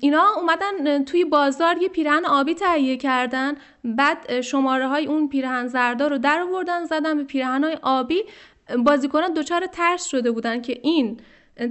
اینا 0.00 0.24
اومدن 0.36 1.04
توی 1.04 1.24
بازار 1.24 1.82
یه 1.82 1.88
پیراهن 1.88 2.26
آبی 2.26 2.54
تهیه 2.54 2.96
کردن. 2.96 3.54
بعد 3.84 4.40
شماره 4.40 4.88
های 4.88 5.06
اون 5.06 5.28
پیراهن 5.28 5.66
زردا 5.66 6.06
رو 6.06 6.18
در 6.18 6.40
آوردن 6.40 6.84
زدن 6.84 7.16
به 7.16 7.24
پیراهن 7.24 7.64
های 7.64 7.78
آبی. 7.82 8.22
بازیکنان 8.78 9.32
دچار 9.32 9.66
ترس 9.66 10.04
شده 10.04 10.30
بودن 10.30 10.62
که 10.62 10.78
این 10.82 11.20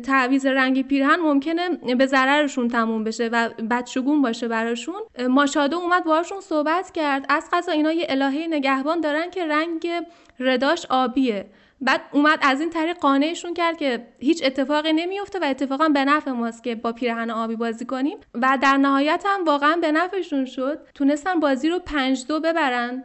تعویز 0.03 0.45
رنگ 0.45 0.87
پیرهن 0.87 1.19
ممکنه 1.19 1.69
به 1.95 2.05
ضررشون 2.05 2.67
تموم 2.67 3.03
بشه 3.03 3.29
و 3.31 3.49
بدشگون 3.49 4.21
باشه 4.21 4.47
براشون. 4.47 5.01
ماشادو 5.29 5.77
اومد 5.77 6.03
باهاشون 6.03 6.41
صحبت 6.41 6.91
کرد. 6.91 7.25
از 7.29 7.49
قضا 7.53 7.71
اینا 7.71 7.91
یه 7.91 8.05
الهه 8.09 8.47
نگهبان 8.49 9.01
دارن 9.01 9.29
که 9.29 9.45
رنگ 9.45 9.87
رداش 10.39 10.85
آبیه. 10.89 11.45
بعد 11.81 12.01
اومد 12.11 12.39
از 12.41 12.61
این 12.61 12.69
طریق 12.69 12.97
قانعشون 12.97 13.53
کرد 13.53 13.77
که 13.77 14.07
هیچ 14.19 14.43
اتفاقی 14.45 14.93
نمیفته 14.93 15.39
و 15.39 15.43
اتفاقا 15.43 15.89
به 15.89 16.05
نفع 16.05 16.31
ماست 16.31 16.63
که 16.63 16.75
با 16.75 16.91
پیرهن 16.91 17.31
آبی 17.31 17.55
بازی 17.55 17.85
کنیم. 17.85 18.17
و 18.33 18.57
در 18.61 18.77
نهایت 18.77 19.23
هم 19.27 19.45
واقعا 19.45 19.75
به 19.81 19.91
نفعشون 19.91 20.45
شد. 20.45 20.79
تونستن 20.95 21.39
بازی 21.39 21.69
رو 21.69 21.79
پنج 21.79 22.25
دو 22.27 22.39
ببرن. 22.39 23.03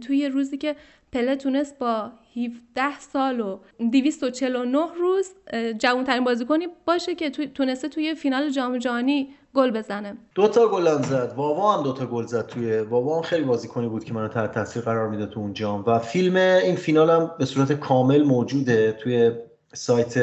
توی 0.00 0.28
روزی 0.28 0.58
که 0.58 0.76
پله 1.12 1.36
تونست 1.36 1.78
با 1.78 2.12
17 2.36 3.00
سال 3.00 3.40
و 3.40 3.58
249 3.92 4.86
روز 4.96 5.34
جوانترین 5.78 6.24
بازیکنی 6.24 6.68
باشه 6.84 7.14
که 7.14 7.30
تونسته 7.30 7.88
توی 7.88 8.14
فینال 8.14 8.50
جام 8.50 8.78
جهانی 8.78 9.34
گل 9.54 9.70
بزنه. 9.70 10.16
دو 10.34 10.48
تا 10.48 10.68
گل 10.68 11.02
زد. 11.02 11.32
واوا 11.36 11.76
هم 11.76 11.82
دو 11.82 11.92
تا 11.92 12.06
گل 12.06 12.26
زد 12.26 12.46
توی 12.46 12.80
واوا 12.80 13.16
هم 13.16 13.22
خیلی 13.22 13.44
بازیکنی 13.44 13.88
بود 13.88 14.04
که 14.04 14.14
منو 14.14 14.28
تحت 14.28 14.52
تاثیر 14.52 14.82
قرار 14.82 15.08
میده 15.08 15.26
تو 15.26 15.40
اون 15.40 15.52
جام. 15.52 15.84
و 15.86 15.98
فیلم 15.98 16.36
این 16.36 16.76
فینال 16.76 17.10
هم 17.10 17.30
به 17.38 17.44
صورت 17.44 17.72
کامل 17.72 18.22
موجوده 18.22 18.92
توی 18.92 19.32
سایت 19.74 20.14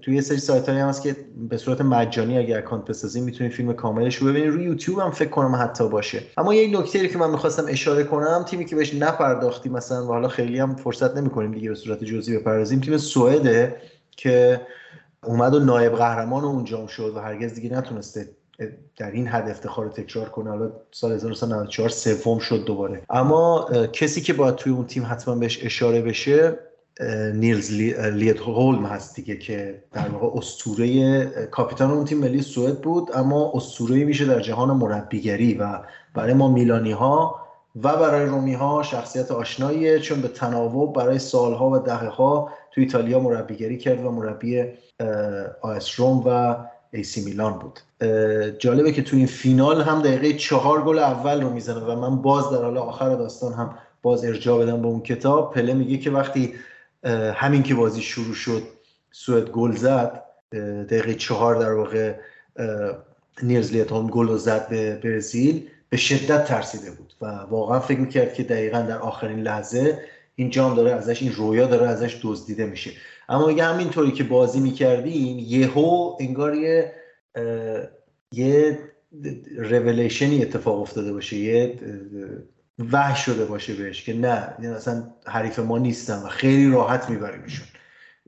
توی 0.00 0.14
یه 0.14 0.20
سری 0.20 0.38
سایت 0.38 0.68
هایی 0.68 0.80
هم 0.80 0.88
هست 0.88 1.02
که 1.02 1.16
به 1.48 1.56
صورت 1.56 1.80
مجانی 1.80 2.38
اگه 2.38 2.58
اکانت 2.58 2.84
بسازیم 2.84 3.24
می‌تونید 3.24 3.52
فیلم 3.52 3.72
کاملش 3.72 4.16
رو 4.16 4.28
ببینید. 4.28 4.48
روی 4.48 4.64
یوتیوب 4.64 4.98
هم 4.98 5.10
فکر 5.10 5.28
کنم 5.28 5.56
حتی 5.56 5.88
باشه. 5.88 6.22
اما 6.36 6.54
یه 6.54 6.78
نکته 6.78 7.08
که 7.08 7.18
من 7.18 7.30
می‌خواستم 7.30 7.64
اشاره 7.68 8.04
کنم 8.04 8.44
تیمی 8.48 8.64
که 8.64 8.76
بهش 8.76 8.94
نپرداختیم 8.94 9.72
مثلا 9.72 10.04
و 10.04 10.08
حالا 10.08 10.28
خیلی 10.28 10.58
هم 10.58 10.76
فرصت 10.76 11.16
نمی‌کنیم 11.16 11.52
دیگه 11.52 11.68
به 11.68 11.74
صورت 11.74 12.04
جزئی 12.04 12.38
بپردازیم 12.38 12.80
تیم 12.80 12.96
سوئده 12.96 13.76
که 14.10 14.60
اومد 15.24 15.54
و 15.54 15.58
نایب 15.58 15.92
قهرمان 15.92 16.44
اون 16.44 16.64
جام 16.64 16.86
شد 16.86 17.12
و 17.16 17.20
هرگز 17.20 17.54
دیگه 17.54 17.76
نتونسته 17.76 18.28
در 18.96 19.10
این 19.10 19.26
حد 19.26 19.48
افتخار 19.48 19.88
تکرار 19.88 20.28
کنه. 20.28 20.50
حالا 20.50 20.72
سال 20.90 21.12
1994 21.12 21.88
سوم 21.88 22.38
شد 22.38 22.64
دوباره. 22.64 23.02
اما 23.10 23.68
کسی 23.92 24.20
که 24.20 24.32
باید 24.32 24.54
توی 24.54 24.72
اون 24.72 24.86
تیم 24.86 25.06
حتما 25.10 25.34
بهش 25.34 25.64
اشاره 25.64 26.02
بشه 26.02 26.58
نیلز 27.34 27.72
لیت 28.12 28.40
هولم 28.40 28.86
هست 28.86 29.16
دیگه 29.16 29.36
که 29.36 29.82
در 29.92 30.08
واقع 30.08 30.38
اسطوره 30.38 31.24
کاپیتان 31.50 31.90
اون 31.90 32.04
تیم 32.04 32.18
ملی 32.18 32.42
سوئد 32.42 32.80
بود 32.80 33.10
اما 33.14 33.52
اسطوره 33.54 34.04
میشه 34.04 34.24
در 34.24 34.40
جهان 34.40 34.70
مربیگری 34.70 35.54
و 35.54 35.78
برای 36.14 36.34
ما 36.34 36.48
میلانی 36.48 36.92
ها 36.92 37.42
و 37.76 37.96
برای 37.96 38.26
رومی 38.26 38.54
ها 38.54 38.82
شخصیت 38.82 39.30
آشناییه 39.30 39.98
چون 39.98 40.20
به 40.20 40.28
تناوب 40.28 40.94
برای 40.94 41.18
سالها 41.18 41.70
و 41.70 41.78
دهه 41.78 42.08
ها 42.08 42.50
تو 42.70 42.80
ایتالیا 42.80 43.20
مربیگری 43.20 43.78
کرد 43.78 44.04
و 44.04 44.10
مربی 44.10 44.64
آ 45.62 45.81
اس 45.81 46.00
رم 46.00 46.22
و 46.26 46.56
ایسی 46.92 47.24
میلان 47.24 47.58
بود. 47.58 47.80
جالبه 48.58 48.92
که 48.92 49.02
تو 49.02 49.16
این 49.16 49.26
فینال 49.26 49.82
هم 49.82 50.02
دقیقه 50.02 50.32
چهار 50.32 50.82
گل 50.82 50.98
اول 50.98 51.42
رو 51.42 51.50
می‌زنه 51.50 51.80
و 51.80 52.00
من 52.00 52.22
باز 52.22 52.50
در 52.50 52.62
حال 52.62 52.78
آخر 52.78 53.14
داستان 53.14 53.52
هم 53.52 53.78
باز 54.02 54.24
ارجاع 54.24 54.62
بدم 54.62 54.82
به 54.82 54.88
اون 54.88 55.00
کتاب. 55.00 55.54
پله 55.54 55.74
میگه 55.74 55.98
که 55.98 56.10
وقتی 56.10 56.54
همین 57.34 57.62
که 57.62 57.74
بازی 57.74 58.02
شروع 58.02 58.34
شد 58.34 58.62
سوئد 59.10 59.50
گل 59.50 59.72
زد 59.72 60.22
دقیقه 60.88 61.14
چهار 61.14 61.54
در 61.54 61.72
واقع 61.72 62.14
نیلز 63.42 63.72
لیدهولم 63.72 64.10
گل 64.12 64.28
رو 64.28 64.36
زد 64.38 64.68
به 64.68 64.94
برزیل 65.04 65.68
به 65.90 65.96
شدت 65.96 66.44
ترسیده 66.44 66.90
بود 66.90 67.12
و 67.20 67.26
واقعا 67.26 67.80
فکر 67.80 68.00
می‌کرد 68.00 68.34
که 68.34 68.42
دقیقا 68.42 68.80
در 68.80 68.98
آخرین 68.98 69.40
لحظه 69.40 69.98
این 70.36 70.50
جام 70.50 70.76
داره 70.76 70.92
ازش 70.92 71.22
این 71.22 71.32
رویا 71.32 71.66
داره 71.66 71.88
ازش 71.88 72.20
دزدیده 72.22 72.66
میشه. 72.66 72.90
اما 73.32 73.48
اگه 73.48 73.64
همینطوری 73.64 74.12
که 74.12 74.24
بازی 74.24 74.60
می‌کردیم 74.60 75.38
یهو 75.38 76.16
انگار 76.20 76.54
یه 76.54 76.92
یه 78.32 78.78
ریولیشنی 79.58 80.42
اتفاق 80.42 80.80
افتاده 80.80 81.12
باشه 81.12 81.36
یه 81.36 81.78
وحش 82.92 83.24
شده 83.24 83.44
باشه 83.44 83.74
بهش 83.74 84.04
که 84.04 84.14
نه 84.14 84.54
اصلا 84.76 85.04
حریف 85.26 85.58
ما 85.58 85.78
نیستن 85.78 86.22
و 86.22 86.28
خیلی 86.28 86.70
راحت 86.70 87.10
میبریمشون 87.10 87.66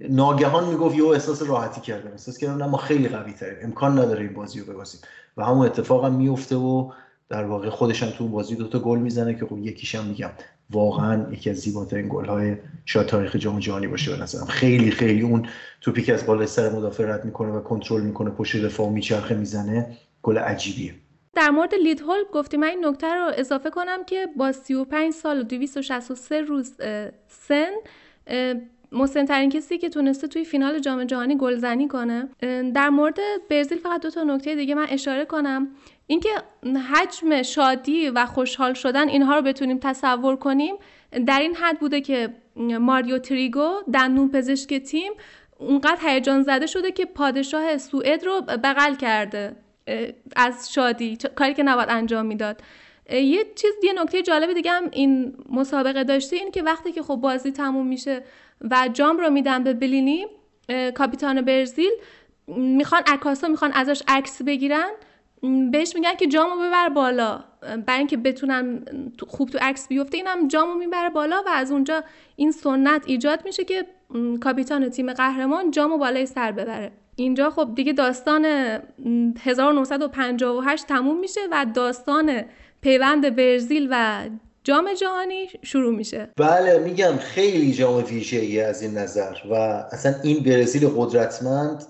ناگهان 0.08 0.68
می‌گفت 0.68 0.96
یه 0.96 1.04
احساس 1.04 1.42
راحتی 1.42 1.80
کردم 1.80 2.10
احساس 2.10 2.38
کردم 2.38 2.56
نه 2.56 2.66
ما 2.66 2.76
خیلی 2.76 3.08
قوی 3.08 3.32
تریم 3.32 3.58
امکان 3.62 3.98
نداره 3.98 4.20
این 4.20 4.34
بازی 4.34 4.60
رو 4.60 4.72
ببازیم. 4.72 5.00
و 5.36 5.44
همون 5.44 5.66
اتفاق 5.66 6.04
هم 6.04 6.14
میفته 6.14 6.56
و 6.56 6.92
در 7.28 7.44
واقع 7.44 7.68
خودش 7.68 8.00
تو 8.00 8.28
بازی 8.28 8.56
دوتا 8.56 8.78
گل 8.78 8.98
می‌زنه 8.98 9.34
که 9.34 9.46
خب 9.46 9.58
یکیش 9.58 9.94
هم 9.94 10.04
میگم. 10.04 10.30
واقعا 10.70 11.32
یکی 11.32 11.50
از 11.50 11.56
زیباترین 11.56 12.08
گل 12.08 12.24
های 12.24 12.56
شاید 12.84 13.06
تاریخ 13.06 13.36
جام 13.36 13.58
جهانی 13.58 13.86
باشه 13.86 14.16
به 14.16 14.22
نظرم. 14.22 14.46
خیلی 14.46 14.90
خیلی 14.90 15.22
اون 15.22 15.46
توپی 15.80 16.02
که 16.02 16.14
از 16.14 16.26
بالای 16.26 16.46
سر 16.46 16.72
مدافع 16.72 17.04
رد 17.04 17.24
می‌کنه 17.24 17.52
و 17.52 17.60
کنترل 17.60 18.02
می‌کنه 18.02 18.30
پشت 18.30 18.56
دفاع 18.56 18.90
میچرخه 18.90 19.34
می‌زنه. 19.34 19.96
گل 20.22 20.38
عجیبیه. 20.38 20.94
در 21.34 21.50
مورد 21.50 21.74
لید 21.74 22.00
هول 22.00 22.18
گفتیم. 22.32 22.60
من 22.60 22.66
این 22.66 22.86
نکته 22.86 23.14
رو 23.14 23.32
اضافه 23.36 23.70
کنم 23.70 24.04
که 24.04 24.28
با 24.36 24.52
35 24.52 25.12
سال 25.12 25.40
و 25.40 25.42
263 25.42 26.40
روز 26.40 26.72
سن 27.28 27.70
مسنترین 28.92 29.50
کسی 29.50 29.78
که 29.78 29.88
تونسته 29.88 30.28
توی 30.28 30.44
فینال 30.44 30.78
جام 30.78 31.04
جهانی 31.04 31.36
گلزنی 31.36 31.88
کنه. 31.88 32.28
در 32.74 32.88
مورد 32.88 33.18
برزیل 33.50 33.78
فقط 33.78 34.02
دو 34.02 34.10
تا 34.10 34.22
نکته 34.22 34.54
دیگه 34.54 34.74
من 34.74 34.86
اشاره 34.90 35.24
کنم. 35.24 35.68
اینکه 36.06 36.30
حجم 36.92 37.42
شادی 37.42 38.10
و 38.10 38.26
خوشحال 38.26 38.74
شدن 38.74 39.08
اینها 39.08 39.36
رو 39.36 39.42
بتونیم 39.42 39.78
تصور 39.82 40.36
کنیم 40.36 40.74
در 41.26 41.40
این 41.40 41.54
حد 41.54 41.78
بوده 41.78 42.00
که 42.00 42.34
ماریو 42.80 43.18
تریگو 43.18 43.70
دندون 43.92 44.28
پزشک 44.28 44.74
تیم 44.74 45.12
اونقدر 45.58 45.98
هیجان 46.02 46.42
زده 46.42 46.66
شده 46.66 46.92
که 46.92 47.04
پادشاه 47.04 47.78
سوئد 47.78 48.24
رو 48.24 48.40
بغل 48.40 48.94
کرده 48.94 49.56
از 50.36 50.72
شادی 50.72 51.18
کاری 51.34 51.54
که 51.54 51.62
نباید 51.62 51.88
انجام 51.90 52.26
می‌داد. 52.26 52.60
یه 53.10 53.44
چیز 53.54 53.72
یه 53.82 53.92
نکته 53.92 54.22
جالب 54.22 54.52
دیگه 54.52 54.70
هم 54.70 54.88
این 54.92 55.36
مسابقه 55.50 56.04
داشته 56.04 56.36
این 56.36 56.50
که 56.50 56.62
وقتی 56.62 56.92
که 56.92 57.02
خب 57.02 57.14
بازی 57.14 57.52
تموم 57.52 57.86
میشه 57.86 58.22
و 58.70 58.88
جام 58.92 59.18
رو 59.18 59.30
میدن 59.30 59.64
به 59.64 59.72
بلینی 59.72 60.26
کاپیتان 60.94 61.42
برزیل 61.42 61.90
می‌خوان 62.48 63.02
عکاسا 63.06 63.48
می‌خوان 63.48 63.72
ازش 63.72 64.02
عکس 64.08 64.42
بگیرن. 64.42 64.90
بهش 65.72 65.94
میگن 65.94 66.14
که 66.14 66.26
جامو 66.26 66.56
ببر 66.56 66.88
بالا. 66.88 67.44
برای 67.86 67.98
اینکه 67.98 68.16
بتونن 68.16 68.84
خوب 69.28 69.48
تو 69.48 69.58
عکس 69.62 69.88
بیفته 69.88 70.16
اینم 70.16 70.48
جامو 70.48 70.74
می‌بره 70.74 71.10
بالا 71.10 71.42
و 71.46 71.48
از 71.48 71.72
اونجا 71.72 72.04
این 72.36 72.52
سنت 72.52 73.02
ایجاد 73.06 73.44
میشه 73.44 73.64
که 73.64 73.86
کاپیتان 74.40 74.88
تیم 74.88 75.12
قهرمان 75.12 75.70
جامو 75.70 75.98
بالای 75.98 76.26
سر 76.26 76.52
ببره. 76.52 76.92
اینجا 77.16 77.50
خب 77.50 77.74
دیگه 77.74 77.92
داستان 77.92 78.44
1958 79.40 80.86
تموم 80.86 81.20
میشه 81.20 81.40
و 81.52 81.66
داستان 81.74 82.42
پیوند 82.80 83.36
برزیل 83.36 83.88
و 83.90 84.22
جام 84.64 84.94
جهانی 84.94 85.48
شروع 85.62 85.94
میشه. 85.94 86.28
بله 86.36 86.78
میگم 86.78 87.16
خیلی 87.16 87.72
جام 87.72 88.04
ویژه‌ای 88.04 88.60
از 88.60 88.82
این 88.82 88.98
نظر 88.98 89.34
و 89.50 89.54
اصلا 89.92 90.14
این 90.22 90.42
برزیل 90.42 90.88
قدرتمند 90.96 91.84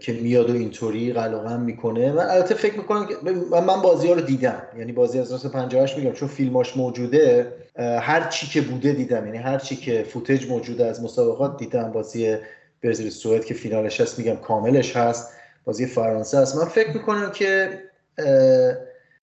که 0.00 0.12
میاد 0.12 0.50
و 0.50 0.52
اینطوری 0.52 1.12
قلقم 1.12 1.60
می‌کنه. 1.60 2.12
و 2.12 2.18
البته 2.18 2.54
فکر 2.54 2.76
می‌کنم 2.76 3.06
که 3.06 3.14
من 3.50 3.82
بازی 3.82 4.08
ها 4.08 4.14
رو 4.14 4.20
دیدم. 4.20 4.62
یعنی 4.78 4.92
بازی 4.92 5.18
از 5.18 5.26
1958 5.26 5.98
میگم 5.98 6.12
چون 6.12 6.28
فیلماش 6.28 6.76
موجوده. 6.76 7.52
هر 7.78 8.28
چی 8.28 8.46
که 8.46 8.60
بوده 8.60 8.92
دیدم. 8.92 9.26
یعنی 9.26 9.38
هر 9.38 9.58
چی 9.58 9.76
که 9.76 10.02
فوتج 10.02 10.50
موجوده 10.50 10.86
از 10.86 11.02
مسابقات 11.02 11.58
دیدم. 11.58 11.92
بازی 11.92 12.36
برزیل 12.82 13.10
سوئد 13.10 13.44
که 13.44 13.54
فینالش 13.54 14.00
هست 14.00 14.18
میگم 14.18 14.36
کاملش 14.36 14.96
هست. 14.96 15.32
بازی 15.64 15.86
فرانسه 15.86 16.38
هست. 16.38 16.56
من 16.56 16.64
فکر 16.64 16.90
می‌کنم 16.90 17.30
که 17.30 17.80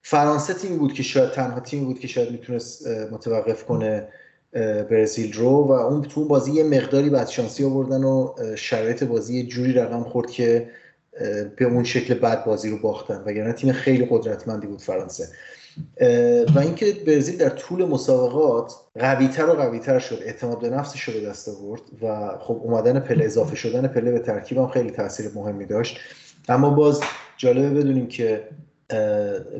فرانسه 0.01 0.53
تیم 0.53 0.77
بود 0.77 0.93
که 0.93 1.03
شاید 1.03 1.31
تنها 1.31 1.59
تیم 1.59 1.85
بود 1.85 1.99
که 1.99 2.07
شاید 2.07 2.31
می‌تونست 2.31 2.87
متوقف 2.87 3.63
کنه. 3.63 4.07
برزیل 4.89 5.33
رو 5.33 5.49
و 5.49 5.71
اون 5.71 6.01
تو 6.01 6.25
بازی 6.25 6.51
یه 6.51 6.63
مقداری 6.63 7.09
بعد 7.09 7.27
شانسی 7.27 7.65
آوردن 7.65 8.03
و 8.03 8.33
شرایط 8.55 9.03
بازی 9.03 9.47
جوری 9.47 9.73
رقم 9.73 10.03
خورد 10.03 10.31
که 10.31 10.69
به 11.55 11.65
اون 11.65 11.83
شکل 11.83 12.13
بعد 12.13 12.45
بازی 12.45 12.69
رو 12.69 12.77
باختن. 12.77 13.23
وگرنه 13.25 13.53
تیم 13.53 13.71
خیلی 13.71 14.07
قدرتمندی 14.09 14.67
بود 14.67 14.81
فرانسه. 14.81 15.27
و 16.55 16.59
اینکه 16.59 16.93
برزیل 17.07 17.37
در 17.37 17.49
طول 17.49 17.85
مسابقات 17.85 18.73
قویتر 18.99 19.45
و 19.45 19.53
قویتر 19.53 19.99
شد 19.99 20.19
اعتماد 20.25 20.59
به 20.59 20.69
نفسش 20.69 21.03
رو 21.03 21.13
به 21.13 21.21
دست 21.21 21.49
آورد 21.49 21.81
و 22.01 22.29
خب 22.39 22.61
اومدن 22.63 22.99
پله 22.99 23.25
اضافه 23.25 23.55
شدن 23.55 23.87
پله 23.87 24.11
به 24.11 24.19
ترکیب 24.19 24.57
هم 24.57 24.67
خیلی 24.67 24.91
تاثیر 24.91 25.31
مهمی 25.35 25.65
داشت. 25.65 25.99
اما 26.49 26.69
باز 26.69 27.01
جالبه 27.37 27.69
بدونیم 27.69 28.07
که 28.07 28.43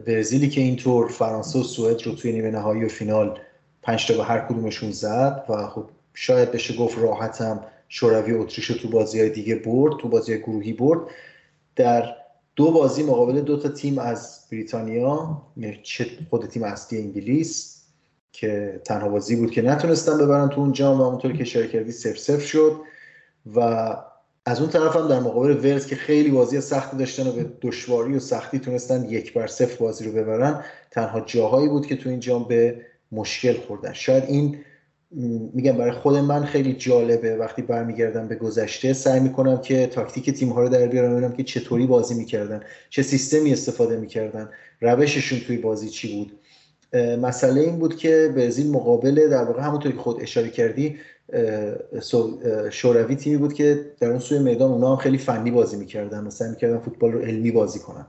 برزیلی 0.07 0.49
که 0.49 0.61
اینطور 0.61 1.07
فرانسه 1.07 1.59
و 1.59 1.63
سوئد 1.63 2.03
رو 2.03 2.15
توی 2.15 2.31
نیمه 2.31 2.51
نهایی 2.51 2.85
و 2.85 2.87
فینال 2.87 3.39
پنج 3.83 4.07
تا 4.07 4.17
به 4.17 4.23
هر 4.23 4.39
کدومشون 4.39 4.91
زد 4.91 5.45
و 5.49 5.67
خب 5.67 5.89
شاید 6.13 6.51
بشه 6.51 6.77
گفت 6.77 6.97
راحتم 6.99 7.63
شوروی 7.89 8.33
اتریش 8.33 8.65
رو 8.65 8.75
تو 8.75 8.89
بازی 8.89 9.19
های 9.19 9.29
دیگه 9.29 9.55
برد 9.55 9.97
تو 9.97 10.09
بازی 10.09 10.37
گروهی 10.37 10.73
برد. 10.73 10.99
در 11.75 12.15
دو 12.55 12.71
بازی 12.71 13.03
مقابل 13.03 13.41
دو 13.41 13.57
تا 13.57 13.69
تیم 13.69 13.99
از 13.99 14.39
بریتانیا 14.51 15.41
چه 15.83 16.05
خود 16.29 16.45
تیم 16.45 16.63
اصلی 16.63 16.99
انگلیس 16.99 17.81
که 18.31 18.81
تنها 18.85 19.09
بازی 19.09 19.35
بود 19.35 19.51
که 19.51 19.61
نتونستن 19.61 20.17
ببرن 20.17 20.49
تو 20.49 20.61
اون 20.61 20.71
جام 20.71 21.01
و 21.01 21.03
اونطور 21.03 21.33
که 21.33 21.41
اشاره 21.41 21.67
کردی 21.67 21.91
سف 21.91 22.17
سف 22.17 22.45
شد 22.45 22.81
و 23.55 23.59
از 24.45 24.59
اون 24.59 24.69
طرف 24.69 24.95
هم 24.95 25.07
در 25.07 25.19
مقابل 25.19 25.57
ولز 25.57 25.87
که 25.87 25.95
خیلی 25.95 26.29
بازی 26.29 26.61
سختی 26.61 26.97
داشتن 26.97 27.27
و 27.27 27.31
به 27.31 27.45
دشواری 27.61 28.15
و 28.15 28.19
سختی 28.19 28.59
تونستن 28.59 29.05
یک 29.09 29.33
بر 29.33 29.47
صفر 29.47 29.77
بازی 29.77 30.05
رو 30.05 30.11
ببرن 30.11 30.63
تنها 30.91 31.21
جاهایی 31.21 31.67
بود 31.67 31.85
که 31.85 31.95
تو 31.95 32.09
این 32.09 32.19
جام 32.19 32.43
به 32.43 32.85
مشکل 33.11 33.53
خوردن. 33.53 33.93
شاید 33.93 34.23
این 34.23 34.57
میگم 35.53 35.77
برای 35.77 35.91
خود 35.91 36.15
من 36.15 36.43
خیلی 36.45 36.73
جالبه. 36.73 37.35
وقتی 37.35 37.61
برمیگردم 37.61 38.27
به 38.27 38.35
گذشته 38.35 38.93
سعی 38.93 39.19
می‌کنم 39.19 39.61
که 39.61 39.87
تاکتیک 39.87 40.29
تیم 40.29 40.49
ها 40.49 40.61
رو 40.61 40.69
در 40.69 40.87
بیارم 40.87 41.11
ببینم 41.11 41.31
که 41.31 41.43
چطوری 41.43 41.87
بازی 41.87 42.15
می‌کردن 42.15 42.61
چه 42.89 43.01
سیستمی 43.01 43.53
استفاده 43.53 43.97
می‌کردن 43.97 44.49
روششون 44.81 45.39
توی 45.39 45.57
بازی 45.57 45.89
چی 45.89 46.17
بود. 46.17 46.39
مسئله 47.21 47.61
این 47.61 47.79
بود 47.79 47.95
که 47.95 48.33
برزیل 48.35 48.71
مقابل 48.71 49.29
در 49.29 49.43
واقع 49.43 49.61
همونطور 49.61 49.91
که 49.91 49.97
خود 49.97 50.21
اشاره 50.21 50.49
کردی 50.49 50.95
شوروی 52.71 53.15
تیمی 53.15 53.37
بود 53.37 53.53
که 53.53 53.85
در 53.99 54.09
اون 54.09 54.19
سوی 54.19 54.39
میدان 54.39 54.71
اونا 54.71 54.89
هم 54.91 54.95
خیلی 54.95 55.17
فنی 55.17 55.51
بازی 55.51 55.77
می‌کردن 55.77 56.23
مثلا 56.23 56.49
می‌کردن 56.49 56.79
فوتبال 56.79 57.11
رو 57.11 57.19
علمی 57.19 57.51
بازی 57.51 57.79
کنن. 57.79 58.05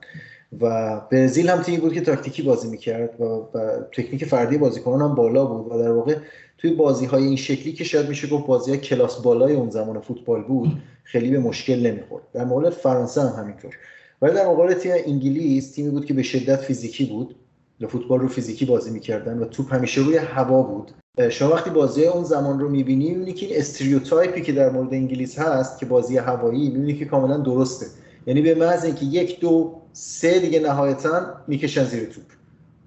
و 0.61 1.01
برزیل 1.11 1.51
هم 1.51 1.63
تیمی 1.63 1.79
بود 1.79 1.93
که 1.93 2.01
تاکتیکی 2.01 2.43
بازی 2.43 2.69
می‌کرد 2.69 3.21
و, 3.21 3.25
و 3.25 3.83
تکنیک 3.93 4.25
فردی 4.25 4.59
بازیکنان 4.59 5.03
هم 5.03 5.15
بالا 5.15 5.45
بود 5.45 5.73
و 5.73 5.79
در 5.83 5.93
واقع 5.93 6.17
توی 6.59 6.75
بازی 6.75 7.07
های 7.07 7.25
این 7.25 7.37
شکلی 7.37 7.73
که 7.73 7.85
شاید 7.85 8.09
میشه 8.09 8.29
گفت 8.29 8.47
بازی 8.47 8.77
کلاس 8.77 9.23
بالای 9.23 9.55
اون 9.55 9.71
زمان 9.71 10.01
فوتبال 10.01 10.43
بود 10.43 10.83
خیلی 11.05 11.31
به 11.31 11.39
مشکل 11.39 11.87
نمی‌خورد. 11.87 12.25
در 12.33 12.45
مقابل 12.45 12.71
فرانسه 12.71 13.21
هم 13.21 13.43
همینطور. 13.43 13.75
ولی 14.23 14.35
در 14.35 14.47
مقابل 14.47 14.75
تیم 14.75 14.93
انگلیس 15.07 15.73
تیمی 15.73 15.91
بود 15.91 16.05
که 16.05 16.15
به 16.15 16.23
شدت 16.23 16.57
فیزیکی 16.57 17.05
بود 17.05 17.35
و 17.81 17.87
فوتبال 17.87 18.21
رو 18.21 18.29
فیزیکی 18.29 18.65
بازی 18.65 18.91
می‌کردن 18.91 19.39
و 19.39 19.45
توپ 19.45 19.75
همیشه 19.75 20.01
روی 20.01 20.17
هوا 20.17 20.63
بود. 20.63 20.91
شما 21.31 21.51
وقتی 21.51 21.71
بازی 21.71 22.07
اون 22.07 22.25
زمان 22.25 22.61
رو 22.61 22.69
می‌بینی 22.69 23.11
می‌بینی 23.11 23.33
که 23.33 23.47
این 23.47 23.57
stereotype 23.59 24.35
ی 24.35 24.43
که 24.43 24.53
در 24.53 24.71
مورد 24.71 24.95
انگلیس 24.95 25.39
هست 25.39 25.79
که 25.79 25.87
بازی 25.87 26.17
هوایی 26.17 26.69
می‌بینی 26.69 26.99
که 26.99 27.05
کاملا 27.05 27.37
درسته. 27.37 27.87
یعنی 28.27 28.43
به 28.43 28.55
محض 28.55 28.85
اینکه 28.85 29.05
یک 29.05 29.41
دو 29.41 29.83
سه 29.93 30.39
دیگه 30.39 30.61
نهایتا 30.61 31.37
می‌کشن 31.47 31.85
زیر 31.85 32.05
توپ. 32.05 32.25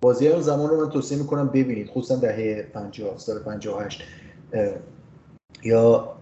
بازی 0.02 0.28
اون 0.28 0.42
زمان 0.42 0.70
رو 0.70 0.86
من 0.86 0.90
توصیه 0.90 1.18
می‌کنم 1.18 1.48
ببینید 1.48 1.88
خصوصا 1.88 2.16
دهه 2.16 2.68
50 2.74 3.18
سال 3.18 3.40
58 3.40 4.04
یا 5.64 6.16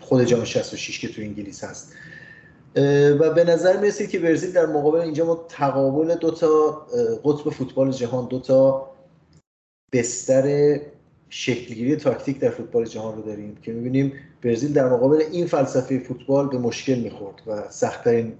خود 0.00 0.24
جام 0.24 0.44
66 0.44 1.00
که 1.00 1.08
تو 1.08 1.22
انگلیس 1.22 1.64
هست. 1.64 1.92
و 3.20 3.30
به 3.30 3.44
نظر 3.44 3.80
می‌رسید 3.80 4.10
که 4.10 4.18
برزیل 4.18 4.52
در 4.52 4.66
مقابل 4.66 5.00
اینجا 5.00 5.24
ما 5.24 5.46
تقابل 5.48 6.14
دو 6.14 6.30
تا 6.30 6.70
قطب 7.24 7.50
فوتبال 7.50 7.90
جهان 7.90 8.28
دو 8.28 8.38
تا 8.40 8.90
بستر 9.92 10.76
شکلگیری 11.36 11.96
تاکتیک 11.96 12.40
در 12.40 12.50
فوتبال 12.50 12.84
جهان 12.84 13.16
رو 13.16 13.22
داریم 13.22 13.56
که 13.62 13.72
می‌بینیم 13.72 14.12
برزیل 14.42 14.72
در 14.72 14.88
مقابل 14.88 15.22
این 15.32 15.46
فلسفه 15.46 15.98
فوتبال 15.98 16.48
به 16.48 16.58
مشکل 16.58 16.94
می‌خورد 16.94 17.42
و 17.46 17.62
سختترین 17.70 18.32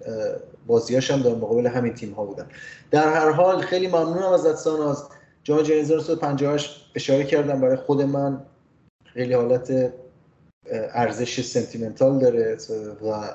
بازیاش 0.67 1.11
هم 1.11 1.23
در 1.23 1.35
مقابل 1.35 1.67
همین 1.67 1.95
تیم 1.95 2.13
ها 2.13 2.25
بودن. 2.25 2.47
در 2.91 3.09
هر 3.09 3.31
حال 3.31 3.61
خیلی 3.61 3.87
ممنونم 3.87 4.33
از 4.33 4.61
ساناز 4.61 5.05
جام 5.45 5.63
جهانی 5.63 5.81
1958 5.81 6.91
اشاره 6.95 7.25
کردم 7.25 7.61
برای 7.61 7.77
خود 7.77 8.03
من. 8.03 8.43
خیلی 9.05 9.35
حالت 9.35 9.93
ارزش 10.93 11.41
سنتیمنتال 11.41 12.19
داره 12.19 12.57
و 13.07 13.35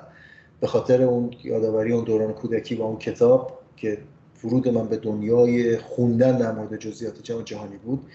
به 0.59 0.67
خاطر 0.67 1.01
اون 1.01 1.31
یادآوری 1.43 1.93
اون 1.93 2.03
دوران 2.03 2.33
کودکی 2.33 2.75
و 2.75 2.81
اون 2.81 2.97
کتاب 2.97 3.59
که 3.77 3.97
ورود 4.43 4.67
من 4.67 4.87
به 4.87 4.97
دنیای 4.97 5.77
خوندن 5.77 6.37
در 6.37 6.51
مورد 6.51 6.75
جزئیات 6.75 7.23
جام 7.23 7.41
جهانی 7.41 7.77
بود 7.77 8.05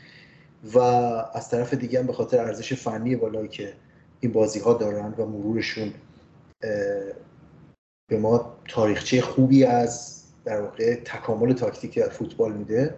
و 0.75 0.79
از 0.79 1.49
طرف 1.51 1.75
دیگه 1.75 1.99
هم 1.99 2.07
به 2.07 2.13
خاطر 2.13 2.39
ارزش 2.39 2.73
فنی 2.73 3.17
بالایی 3.17 3.49
که 3.49 3.73
این 4.21 4.33
بازی 4.33 4.61
ها 4.61 4.75
دارن 4.75 5.15
و 5.19 5.27
مرورشون 5.27 5.93
به 8.09 8.19
ما 8.19 8.57
تاریخچه 8.69 9.21
خوبی 9.21 9.65
از 9.65 10.23
در 10.45 10.61
واقع 10.61 10.95
تکامل 10.95 11.53
تاکتیکی 11.53 12.03
از 12.03 12.11
فوتبال 12.11 12.53
میده 12.53 12.95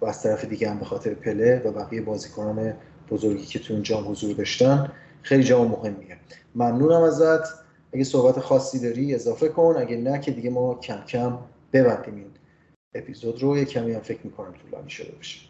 و 0.00 0.06
از 0.06 0.22
طرف 0.22 0.44
دیگه 0.44 0.70
هم 0.70 0.78
به 0.78 0.84
خاطر 0.84 1.14
پله 1.14 1.62
و 1.64 1.72
بقیه 1.72 2.02
بازیکنان 2.02 2.74
بزرگی 3.10 3.46
که 3.46 3.58
تو 3.58 3.74
اون 3.74 3.82
جام 3.82 4.10
حضور 4.10 4.34
داشتن 4.34 4.92
خیلی 5.22 5.44
جام 5.44 5.68
مهمیه. 5.68 6.16
ممنونم 6.54 7.02
ازت. 7.02 7.60
اگه 7.92 8.04
صحبت 8.04 8.40
خاصی 8.40 8.78
داری 8.78 9.14
اضافه 9.14 9.48
کن. 9.48 9.74
اگه 9.78 9.96
نه 9.96 10.20
که 10.20 10.30
دیگه 10.30 10.50
ما 10.50 10.74
کم 10.74 11.04
کم 11.04 11.38
ببندیم 11.72 12.14
این 12.14 12.30
اپیزود 12.94 13.42
رو. 13.42 13.58
یه 13.58 13.64
کمی 13.64 13.92
هم 13.92 14.00
فکر 14.00 14.20
می‌کنم 14.24 14.52
طولانی 14.52 14.90
شده 14.90 15.12
باشه. 15.12 15.49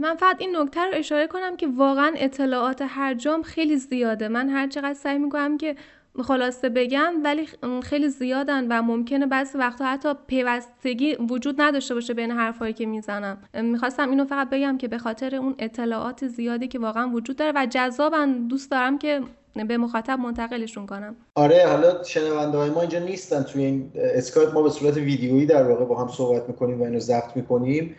من 0.00 0.14
فقط 0.14 0.36
این 0.38 0.56
نکته 0.56 0.80
رو 0.80 0.90
اشاره 0.94 1.26
کنم 1.26 1.56
که 1.56 1.66
واقعا 1.76 2.12
اطلاعات 2.16 2.84
هر 2.88 3.14
جام 3.14 3.42
خیلی 3.42 3.76
زیاده. 3.76 4.28
من 4.28 4.48
هر 4.48 4.68
چقدر 4.68 4.94
سعی 4.94 5.18
می‌کنم 5.18 5.58
که 5.58 5.76
خلاصه 6.22 6.68
بگم 6.68 7.12
ولی 7.24 7.48
خیلی 7.82 8.08
زیادن 8.08 8.66
و 8.68 8.82
ممکنه 8.82 9.26
بعضی 9.26 9.58
وقتا 9.58 9.84
حتی 9.84 10.08
پیوستگی 10.26 11.14
وجود 11.14 11.60
نداشته 11.60 11.94
باشه 11.94 12.14
بین 12.14 12.30
حرفایی 12.30 12.72
که 12.72 12.86
می‌زنم. 12.86 13.38
می‌خواستم 13.62 14.10
اینو 14.10 14.24
فقط 14.24 14.50
بگم 14.50 14.78
که 14.78 14.88
به 14.88 14.98
خاطر 14.98 15.36
اون 15.36 15.54
اطلاعات 15.58 16.26
زیادی 16.26 16.68
که 16.68 16.78
واقعا 16.78 17.08
وجود 17.08 17.36
داره 17.36 17.52
و 17.54 17.66
جذابن 17.66 18.32
دوست 18.48 18.70
دارم 18.70 18.98
که 18.98 19.20
به 19.68 19.78
مخاطب 19.78 20.18
منتقلشون 20.18 20.86
کنم. 20.86 21.16
آره 21.34 21.66
حالا 21.66 22.02
شنونده 22.02 22.58
های 22.58 22.70
ما 22.70 22.80
اینجا 22.80 22.98
نیستن 22.98 23.42
توی 23.42 23.64
این 23.64 23.90
اسکایپ. 23.94 24.54
ما 24.54 24.62
به 24.62 24.70
صورت 24.70 24.96
ویدیویی 24.96 25.46
در 25.46 25.62
واقع 25.62 25.84
با 25.84 26.02
هم 26.02 26.08
صحبت 26.08 26.48
می‌کنیم 26.48 26.80
و 26.80 26.84
اینو 26.84 26.98
ضبط 26.98 27.36
می‌کنیم. 27.36 27.96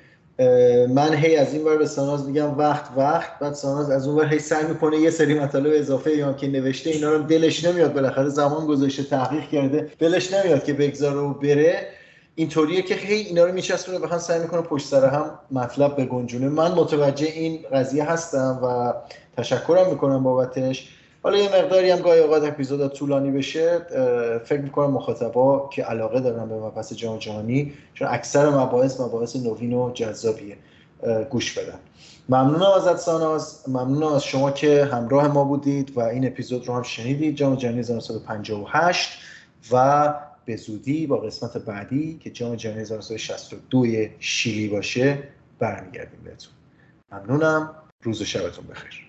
من 0.90 1.14
هی 1.14 1.36
از 1.36 1.54
این 1.54 1.64
ور 1.64 1.78
به 1.78 1.86
ساناز 1.86 2.28
میگم 2.28 2.58
وقت 2.58 2.86
وقت 2.98 3.40
بعد 3.40 3.54
ساناز 3.54 3.90
از 3.90 4.08
اون 4.08 4.18
ور 4.18 4.34
هی 4.34 4.40
سعی 4.40 4.66
می‌کنه 4.68 4.98
یه 4.98 5.10
سری 5.10 5.40
مطالب 5.40 5.72
اضافه 5.76 6.16
یا 6.16 6.34
که 6.34 6.48
نوشته 6.48 6.90
اینا 6.90 7.12
رو 7.12 7.24
دلش 7.24 7.66
نمیاد 7.66 7.94
بالاخره 7.94 8.30
زمان 8.30 8.68
گذاشته 8.68 9.04
تحقیق 9.04 9.50
کرده 9.50 9.92
دلش 10.00 10.34
نمیاد 10.34 10.64
که 10.64 10.74
بگذاره 10.74 11.18
و 11.18 11.34
بره. 11.34 11.88
اینطوریه 12.36 12.82
که 12.82 12.96
هی 12.96 13.16
اینا 13.16 13.46
رو 13.46 13.54
میچسبونه 13.54 14.00
بخوام 14.00 14.20
سعی 14.20 14.40
می‌کنه 14.40 14.62
پشت 14.62 14.88
سر 14.88 15.10
هم 15.10 15.40
مطلب 15.52 16.02
بگنجونه. 16.02 16.50
من 16.50 16.72
متوجه 16.72 17.28
این 17.28 17.60
قضیه 17.74 18.12
هستم 18.12 18.60
و 18.64 18.94
تشکرم 19.38 19.90
می‌کنم 19.90 20.24
بابتش. 20.24 20.95
حالا 21.26 21.38
یه 21.38 21.50
مقداری 21.50 21.90
هم 21.90 22.00
گاهی 22.00 22.20
اوقات 22.20 22.44
اپیزود 22.44 22.88
طولانی 22.88 23.32
بشه 23.32 23.80
فکر 24.46 24.62
می‌کنم 24.62 24.92
مخاطبا 24.92 25.70
که 25.74 25.84
علاقه 25.84 26.20
دارن 26.20 26.50
به 26.50 26.56
مبحث 26.56 26.94
جام 26.94 27.18
جهانی 27.18 27.74
چون 27.94 28.08
اکثر 28.12 28.50
مباحث 28.50 29.00
مباحث 29.00 29.36
نوین 29.36 29.74
و 29.74 29.92
جذابیه. 29.94 30.58
گوش 31.30 31.58
بدن. 31.58 31.80
ممنونم 32.30 32.72
ازت 32.72 32.98
ساناز. 32.98 33.64
ممنونم 33.68 34.14
از 34.14 34.24
شما 34.24 34.52
که 34.52 34.86
همراه 34.86 35.28
ما 35.28 35.44
بودید 35.44 35.98
و 35.98 36.00
این 36.00 36.28
اپیزود 36.28 36.68
رو 36.68 36.74
هم 36.74 36.84
شنیدید. 36.84 37.36
جام 37.36 37.56
جهانی 37.56 37.80
1958 37.80 39.20
و 39.72 40.14
به 40.46 40.56
زودی 40.56 41.08
با 41.08 41.18
قسمت 41.18 41.58
بعدی 41.58 42.20
که 42.24 42.30
جام 42.30 42.56
جهانی 42.56 42.82
1962 42.82 43.86
شیلی 44.20 44.68
باشه 44.68 45.18
برمیگردیم 45.60 46.20
بهتون. 46.24 46.54
ممنونم. 47.12 47.70
روز 48.02 48.22
و 48.22 48.26
شبتون 48.26 48.66
بخیر. 48.68 49.05